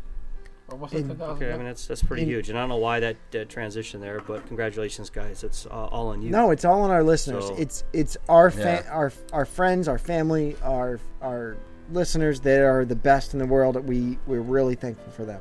Almost 0.70 0.92
In- 0.92 1.02
at 1.10 1.18
10,000. 1.18 1.36
Okay, 1.36 1.52
I 1.52 1.56
mean 1.56 1.66
that's 1.66 1.86
that's 1.86 2.02
pretty 2.02 2.22
In- 2.22 2.28
huge, 2.28 2.48
and 2.50 2.58
I 2.58 2.62
don't 2.62 2.68
know 2.68 2.76
why 2.76 3.00
that 3.00 3.16
uh, 3.34 3.44
transition 3.46 4.00
there, 4.00 4.20
but 4.26 4.46
congratulations, 4.46 5.08
guys! 5.10 5.42
It's 5.42 5.66
uh, 5.66 5.70
all 5.70 6.08
on 6.08 6.20
you. 6.22 6.30
No, 6.30 6.50
it's 6.50 6.64
all 6.64 6.82
on 6.82 6.90
our 6.90 7.02
listeners. 7.02 7.46
So- 7.46 7.56
It's 7.56 7.84
it's 7.92 8.16
our 8.28 8.50
fa- 8.50 8.82
Yeah. 8.84 8.92
our 8.92 9.12
our 9.32 9.44
friends, 9.46 9.88
our 9.88 9.98
family, 9.98 10.56
our 10.62 11.00
our 11.22 11.56
listeners. 11.92 12.40
They 12.40 12.60
are 12.60 12.84
the 12.84 12.94
best 12.96 13.32
in 13.32 13.38
the 13.38 13.46
world. 13.46 13.76
We 13.88 14.18
we're 14.26 14.40
really 14.42 14.74
thankful 14.74 15.10
for 15.12 15.24
them. 15.24 15.40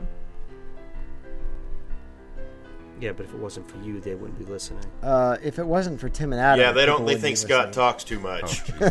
Yeah, 3.00 3.12
but 3.12 3.26
if 3.26 3.34
it 3.34 3.40
wasn't 3.40 3.70
for 3.70 3.78
you, 3.80 4.00
they 4.00 4.16
wouldn't 4.16 4.40
be 4.40 4.46
listening. 4.46 4.84
Uh, 5.04 5.38
if 5.44 5.60
it 5.60 5.66
wasn't 5.66 6.00
for 6.00 6.10
Tim 6.10 6.34
and 6.34 6.42
Adam, 6.42 6.60
yeah, 6.60 6.72
they 6.72 6.86
don't. 6.86 7.06
They 7.06 7.16
think 7.16 7.38
Scott 7.38 7.68
listening. 7.68 7.74
talks 7.74 8.04
too 8.04 8.20
much. 8.20 8.64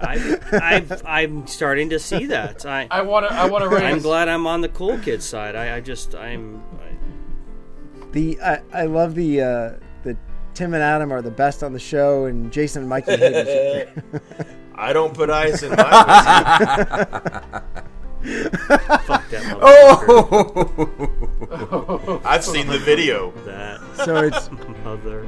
I, 0.00 0.38
I've, 0.52 1.02
I'm 1.06 1.46
starting 1.46 1.90
to 1.90 1.98
see 1.98 2.26
that. 2.26 2.64
I, 2.66 2.86
I 2.90 3.02
want 3.02 3.28
to. 3.28 3.34
I 3.34 3.46
want 3.46 3.64
to 3.64 3.68
raise. 3.70 3.82
I'm 3.82 3.98
glad 4.00 4.28
I'm 4.28 4.46
on 4.46 4.60
the 4.60 4.68
cool 4.68 4.98
kid 4.98 5.22
side. 5.22 5.56
I, 5.56 5.76
I 5.76 5.80
just 5.80 6.14
I'm. 6.14 6.62
I, 6.80 8.06
The 8.12 8.40
I, 8.40 8.60
I 8.72 8.84
love 8.84 9.14
the 9.14 9.40
uh, 9.40 9.72
the 10.04 10.16
Tim 10.54 10.74
and 10.74 10.82
Adam 10.82 11.12
are 11.12 11.22
the 11.22 11.30
best 11.30 11.62
on 11.62 11.72
the 11.72 11.78
show, 11.80 12.26
and 12.26 12.52
Jason 12.52 12.82
and 12.82 12.88
Mikey 12.88 13.16
hate 13.16 13.30
each 13.30 13.98
other. 14.12 14.22
I 14.74 14.92
don't 14.92 15.14
put 15.14 15.30
ice 15.30 15.62
in 15.62 15.70
my 15.70 17.62
fuck 18.22 19.28
that 19.30 19.58
oh! 19.62 20.04
motherfucker. 20.06 21.10
Oh! 21.50 22.20
I've 22.24 22.44
seen 22.44 22.66
the 22.66 22.78
video. 22.78 23.30
That 23.44 23.80
So 24.04 24.16
it's 24.16 24.50
mother. 24.84 25.26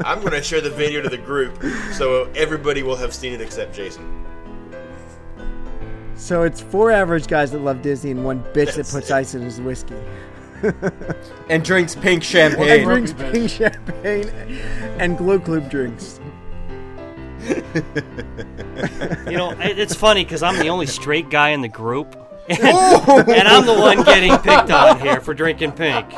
I'm 0.04 0.20
going 0.20 0.32
to 0.32 0.42
share 0.42 0.60
the 0.60 0.70
video 0.70 1.00
to 1.02 1.08
the 1.08 1.18
group 1.18 1.62
so 1.92 2.24
everybody 2.34 2.82
will 2.82 2.96
have 2.96 3.14
seen 3.14 3.32
it 3.32 3.40
except 3.40 3.74
Jason. 3.74 4.24
so 6.14 6.42
it's 6.42 6.60
four 6.60 6.90
average 6.90 7.26
guys 7.26 7.50
that 7.52 7.60
love 7.60 7.82
Disney 7.82 8.10
and 8.10 8.24
one 8.24 8.42
bitch 8.52 8.74
that 8.74 8.88
puts 8.88 9.10
it. 9.10 9.12
ice 9.12 9.34
in 9.34 9.42
his 9.42 9.60
whiskey. 9.60 9.96
and 11.48 11.64
drinks 11.64 11.94
pink 11.94 12.22
champagne. 12.22 12.68
And 12.68 12.84
drinks 12.84 13.12
pink 13.12 13.50
champagne 13.50 14.28
and 14.98 15.16
glue 15.16 15.38
club 15.38 15.70
drinks. 15.70 16.20
You 19.30 19.36
know, 19.36 19.54
it's 19.58 19.94
funny 19.94 20.24
because 20.24 20.42
I'm 20.42 20.58
the 20.58 20.68
only 20.68 20.86
straight 20.86 21.30
guy 21.30 21.50
in 21.50 21.60
the 21.60 21.68
group, 21.68 22.16
and, 22.48 22.60
and 22.60 23.48
I'm 23.48 23.66
the 23.66 23.74
one 23.74 24.02
getting 24.02 24.36
picked 24.38 24.70
on 24.70 25.00
here 25.00 25.20
for 25.20 25.34
drinking 25.34 25.72
pink. 25.72 26.08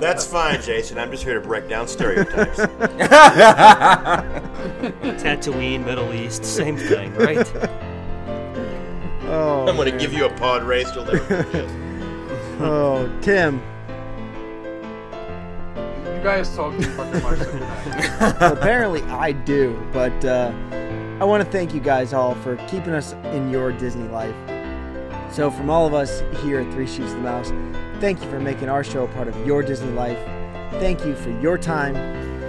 That's 0.00 0.26
fine, 0.26 0.60
Jason. 0.60 0.98
I'm 0.98 1.10
just 1.10 1.24
here 1.24 1.34
to 1.34 1.40
break 1.40 1.68
down 1.68 1.88
stereotypes. 1.88 2.58
Tatooine, 5.22 5.84
Middle 5.84 6.12
East, 6.12 6.44
same 6.44 6.76
thing, 6.76 7.14
right? 7.14 7.50
Oh, 9.24 9.66
I'm 9.66 9.76
going 9.76 9.90
to 9.90 9.98
give 9.98 10.12
you 10.12 10.26
a 10.26 10.34
pod 10.34 10.62
race 10.62 10.94
you'll 10.94 11.06
never 11.06 11.18
forget. 11.44 11.64
oh, 12.60 13.10
Tim. 13.22 13.62
You 16.22 16.28
guys 16.28 16.54
talk 16.54 16.72
too 16.76 16.82
fucking 16.92 17.20
much. 17.20 17.38
tonight. 17.40 18.36
Apparently, 18.40 19.02
I 19.02 19.32
do, 19.32 19.76
but 19.92 20.24
uh, 20.24 20.52
I 21.20 21.24
want 21.24 21.44
to 21.44 21.50
thank 21.50 21.74
you 21.74 21.80
guys 21.80 22.12
all 22.12 22.36
for 22.36 22.54
keeping 22.68 22.92
us 22.92 23.14
in 23.32 23.50
your 23.50 23.72
Disney 23.72 24.06
life. 24.06 24.32
So, 25.34 25.50
from 25.50 25.68
all 25.68 25.84
of 25.84 25.94
us 25.94 26.22
here 26.44 26.60
at 26.60 26.72
Three 26.72 26.86
Sheets 26.86 27.10
of 27.10 27.16
the 27.16 27.22
Mouse, 27.22 27.48
thank 28.00 28.22
you 28.22 28.30
for 28.30 28.38
making 28.38 28.68
our 28.68 28.84
show 28.84 29.02
a 29.02 29.08
part 29.08 29.26
of 29.26 29.36
your 29.44 29.64
Disney 29.64 29.90
life. 29.94 30.16
Thank 30.74 31.04
you 31.04 31.16
for 31.16 31.30
your 31.40 31.58
time, 31.58 31.94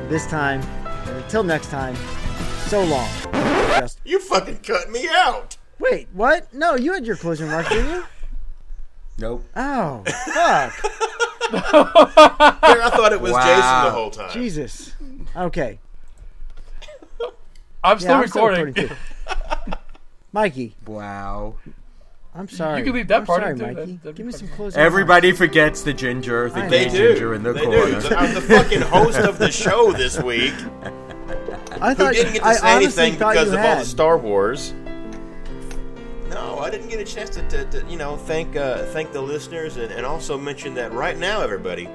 this 0.08 0.28
time, 0.28 0.62
and 0.86 1.18
until 1.24 1.41
next 1.44 1.72
time, 1.72 1.95
so 2.68 2.84
long. 2.84 3.10
Just 3.80 4.00
You 4.06 4.20
fucking 4.20 4.58
cut 4.60 4.91
me 4.91 5.08
out. 5.10 5.58
wait, 5.80 6.10
what? 6.14 6.54
No, 6.54 6.76
you 6.76 6.94
had 6.94 7.08
your 7.08 7.16
closing 7.16 7.48
remarks, 7.48 7.70
didn't 7.70 7.90
you? 7.90 8.04
Nope. 9.18 9.44
Oh, 9.56 10.04
fuck, 10.32 10.74
Here, 10.74 10.91
I 11.52 12.91
thought 12.95 13.11
it 13.14 13.22
was 13.22 13.32
Wow. 13.34 13.40
Jason 13.45 13.86
the 13.86 13.91
whole 13.91 14.10
time. 14.11 14.32
Jesus. 14.32 14.94
Okay, 15.36 15.80
I'm 17.84 17.99
still 17.99 18.11
yeah, 18.11 18.20
I'm 18.20 18.28
still 18.28 18.45
recording. 18.48 18.65
recording. 18.74 18.98
Mikey, 20.32 20.76
Wow. 20.86 21.56
I'm 22.36 22.49
sorry. 22.49 22.80
You 22.80 22.86
can 22.86 22.94
leave 22.95 23.07
that 23.10 23.20
I'm 23.22 23.26
part 23.28 23.41
sorry, 23.41 23.52
in, 23.53 23.60
too. 23.60 23.64
Mikey. 23.65 23.76
That'd- 23.76 23.99
that'd 24.03 24.15
Give 24.15 24.26
me 24.26 24.32
some 24.32 24.48
fun. 24.48 24.57
closing 24.57 24.82
Everybody 24.82 25.32
forgets 25.34 25.84
the 25.84 25.94
ginger, 25.94 26.49
the 26.49 26.61
They 26.61 26.70
gay 26.86 26.90
do. 26.90 27.10
ginger 27.14 27.34
in 27.36 27.44
the 27.44 27.53
they 27.53 27.61
corner. 27.64 27.99
do. 28.02 28.15
I'm 28.15 28.34
the 28.34 28.41
fucking 28.41 28.82
host 28.82 29.20
of 29.20 29.38
the 29.38 29.52
show 29.52 29.91
this 29.91 30.20
week. 30.22 30.53
I 31.80 31.94
Who 31.94 32.11
didn't 32.11 32.34
get 32.34 32.41
to 32.41 32.45
I 32.48 32.53
say 32.53 32.76
honestly 32.76 33.03
anything 33.03 33.14
because 33.20 33.52
you 33.52 33.57
of 33.60 33.65
all 33.65 33.76
the 33.78 33.86
Star 33.86 34.18
Wars. 34.18 34.74
No, 36.30 36.60
I 36.60 36.70
didn't 36.70 36.88
get 36.90 37.00
a 37.00 37.04
chance 37.04 37.30
to, 37.32 37.48
to, 37.50 37.66
to 37.66 37.86
you 37.90 37.98
know, 37.98 38.18
thank 38.18 38.56
uh, 38.56 38.84
thank 38.88 39.12
the 39.12 39.22
listeners 39.22 39.78
and, 39.78 39.91
and 39.91 40.06
also 40.06 40.38
mention 40.38 40.74
that 40.76 40.91
right 40.94 41.18
now, 41.18 41.41
everybody, 41.41 41.88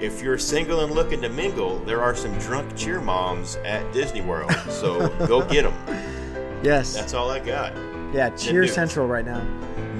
if 0.00 0.22
you're 0.22 0.38
single 0.38 0.80
and 0.80 0.92
looking 0.92 1.20
to 1.22 1.28
mingle, 1.28 1.78
there 1.80 2.02
are 2.02 2.14
some 2.14 2.36
drunk 2.38 2.76
cheer 2.76 3.00
moms 3.00 3.56
at 3.64 3.90
Disney 3.92 4.20
World. 4.20 4.52
So 4.68 5.08
go 5.26 5.42
get 5.46 5.62
them. 5.64 6.60
Yes. 6.62 6.94
That's 6.94 7.14
all 7.14 7.30
I 7.30 7.40
got. 7.40 7.74
yeah, 8.14 8.30
Cheer. 8.30 8.66
Central 8.66 9.06
right 9.06 9.24
now. 9.24 9.42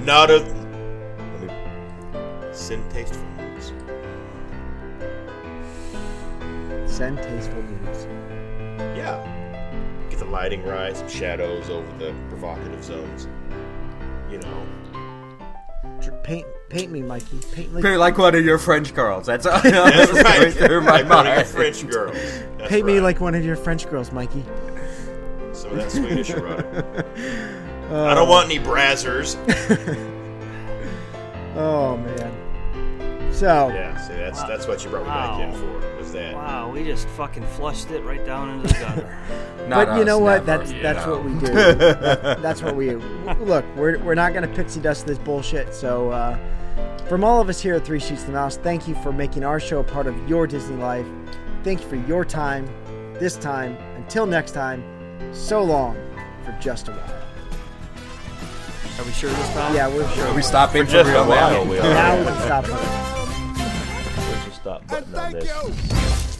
Not 0.03 0.31
a. 0.31 0.37
Let 0.37 1.41
me 1.41 1.49
send 2.53 2.89
tasteful 2.91 3.23
news. 3.37 3.71
send 6.91 7.17
tasteful 7.17 7.61
news. 7.61 8.07
Yeah. 8.97 9.21
Get 10.09 10.19
the 10.19 10.25
lighting 10.25 10.63
right, 10.63 10.95
some 10.95 11.09
shadows 11.09 11.69
over 11.69 11.91
the 11.97 12.13
provocative 12.29 12.83
zones. 12.83 13.27
You 14.29 14.39
know. 14.39 14.67
Paint, 16.23 16.47
paint 16.69 16.91
me, 16.91 17.01
Mikey. 17.03 17.39
Paint 17.53 17.73
like, 17.73 17.81
Pretty 17.81 17.97
like 17.97 18.17
one 18.17 18.33
of 18.33 18.43
your 18.43 18.57
French 18.57 18.93
girls. 18.95 19.27
That's, 19.27 19.45
that's 19.45 19.63
That's 19.63 20.11
going 20.11 20.23
right. 20.25 20.53
through 20.53 20.81
my 20.81 21.01
like 21.01 21.09
one 21.09 21.27
of 21.27 21.33
your 21.33 21.35
mind. 21.35 21.47
French 21.47 21.87
girls. 21.87 22.15
That's 22.57 22.69
paint 22.69 22.85
me 22.85 22.99
like 22.99 23.21
one 23.21 23.35
of 23.35 23.45
your 23.45 23.55
French 23.55 23.87
girls, 23.89 24.11
Mikey. 24.11 24.43
some 25.53 25.71
of 25.71 25.77
that 25.77 25.91
Swedish 25.91 26.31
erotic. 26.31 26.65
I 27.85 28.15
don't 28.15 28.23
um, 28.23 28.29
want 28.29 28.49
any 28.49 28.59
brazzers. 28.59 29.35
Oh 31.55 31.95
man. 31.95 32.34
So 33.31 33.67
Yeah, 33.69 33.97
see, 33.97 34.13
that's 34.13 34.41
that's 34.43 34.67
what 34.67 34.83
you 34.83 34.89
brought 34.89 35.03
me 35.03 35.09
back 35.09 35.39
in 35.53 35.59
for. 35.59 35.97
Was 35.97 36.11
that? 36.13 36.33
Wow, 36.35 36.71
we 36.71 36.83
just 36.83 37.07
fucking 37.09 37.43
flushed 37.47 37.91
it 37.91 38.01
right 38.03 38.25
down 38.25 38.49
into 38.49 38.67
the 38.67 38.73
gutter. 38.79 39.17
Not 39.67 39.87
but 39.87 39.97
you 39.97 40.05
know 40.05 40.19
what? 40.19 40.45
never. 40.45 40.59
That's 40.59 40.71
You 40.71 40.81
that's 40.81 41.05
know. 41.05 41.17
what 41.17 41.25
we 41.25 41.33
do. 41.39 41.53
That- 41.53 42.41
that's 42.41 42.61
what 42.61 42.75
we 42.75 42.95
look. 42.95 43.65
We're 43.75 43.97
we're 43.99 44.15
not 44.15 44.33
gonna 44.33 44.47
pixie 44.47 44.79
dust 44.79 45.05
this 45.07 45.17
bullshit. 45.17 45.73
So, 45.73 46.11
uh, 46.11 46.37
from 47.07 47.23
all 47.23 47.41
of 47.41 47.49
us 47.49 47.59
here 47.61 47.75
at 47.75 47.83
Three 47.85 47.99
Sheets 47.99 48.21
to 48.21 48.27
the 48.27 48.33
Mouse, 48.33 48.57
thank 48.57 48.87
you 48.87 48.95
for 48.95 49.11
making 49.11 49.43
our 49.43 49.59
show 49.59 49.79
a 49.79 49.83
part 49.83 50.07
of 50.07 50.29
your 50.29 50.45
Disney 50.47 50.75
life. 50.77 51.05
Thank 51.63 51.81
you 51.81 51.87
for 51.87 51.95
your 51.95 52.23
time. 52.23 52.67
This 53.19 53.35
time, 53.37 53.75
until 53.95 54.25
next 54.27 54.51
time, 54.51 54.83
so 55.33 55.63
long 55.63 55.95
for 56.43 56.51
just 56.61 56.87
a 56.89 56.91
while. 56.91 57.14
Are 58.97 59.03
we 59.03 59.11
sure 59.11 59.29
this 59.29 59.49
time? 59.53 59.75
Yeah, 59.75 59.87
we're 59.89 60.07
sure. 60.11 60.27
Are 60.27 60.33
We 60.35 60.41
stop 60.41 60.73
in 60.75 60.85
for 60.85 60.91
Just 60.93 61.09
real 61.09 61.23
a 61.23 61.27
while, 61.27 61.65
now. 61.65 61.69
we 61.71 61.77
now 61.79 62.13
are. 62.15 62.19
we 62.19 62.25
can 62.25 62.41
stop. 62.41 62.65
Where's 64.25 64.45
the 64.45 64.51
stop 64.51 64.87
button 64.87 65.15
on 65.15 65.31
Thank 65.31 65.43
this? 65.43 66.29
you. 66.29 66.34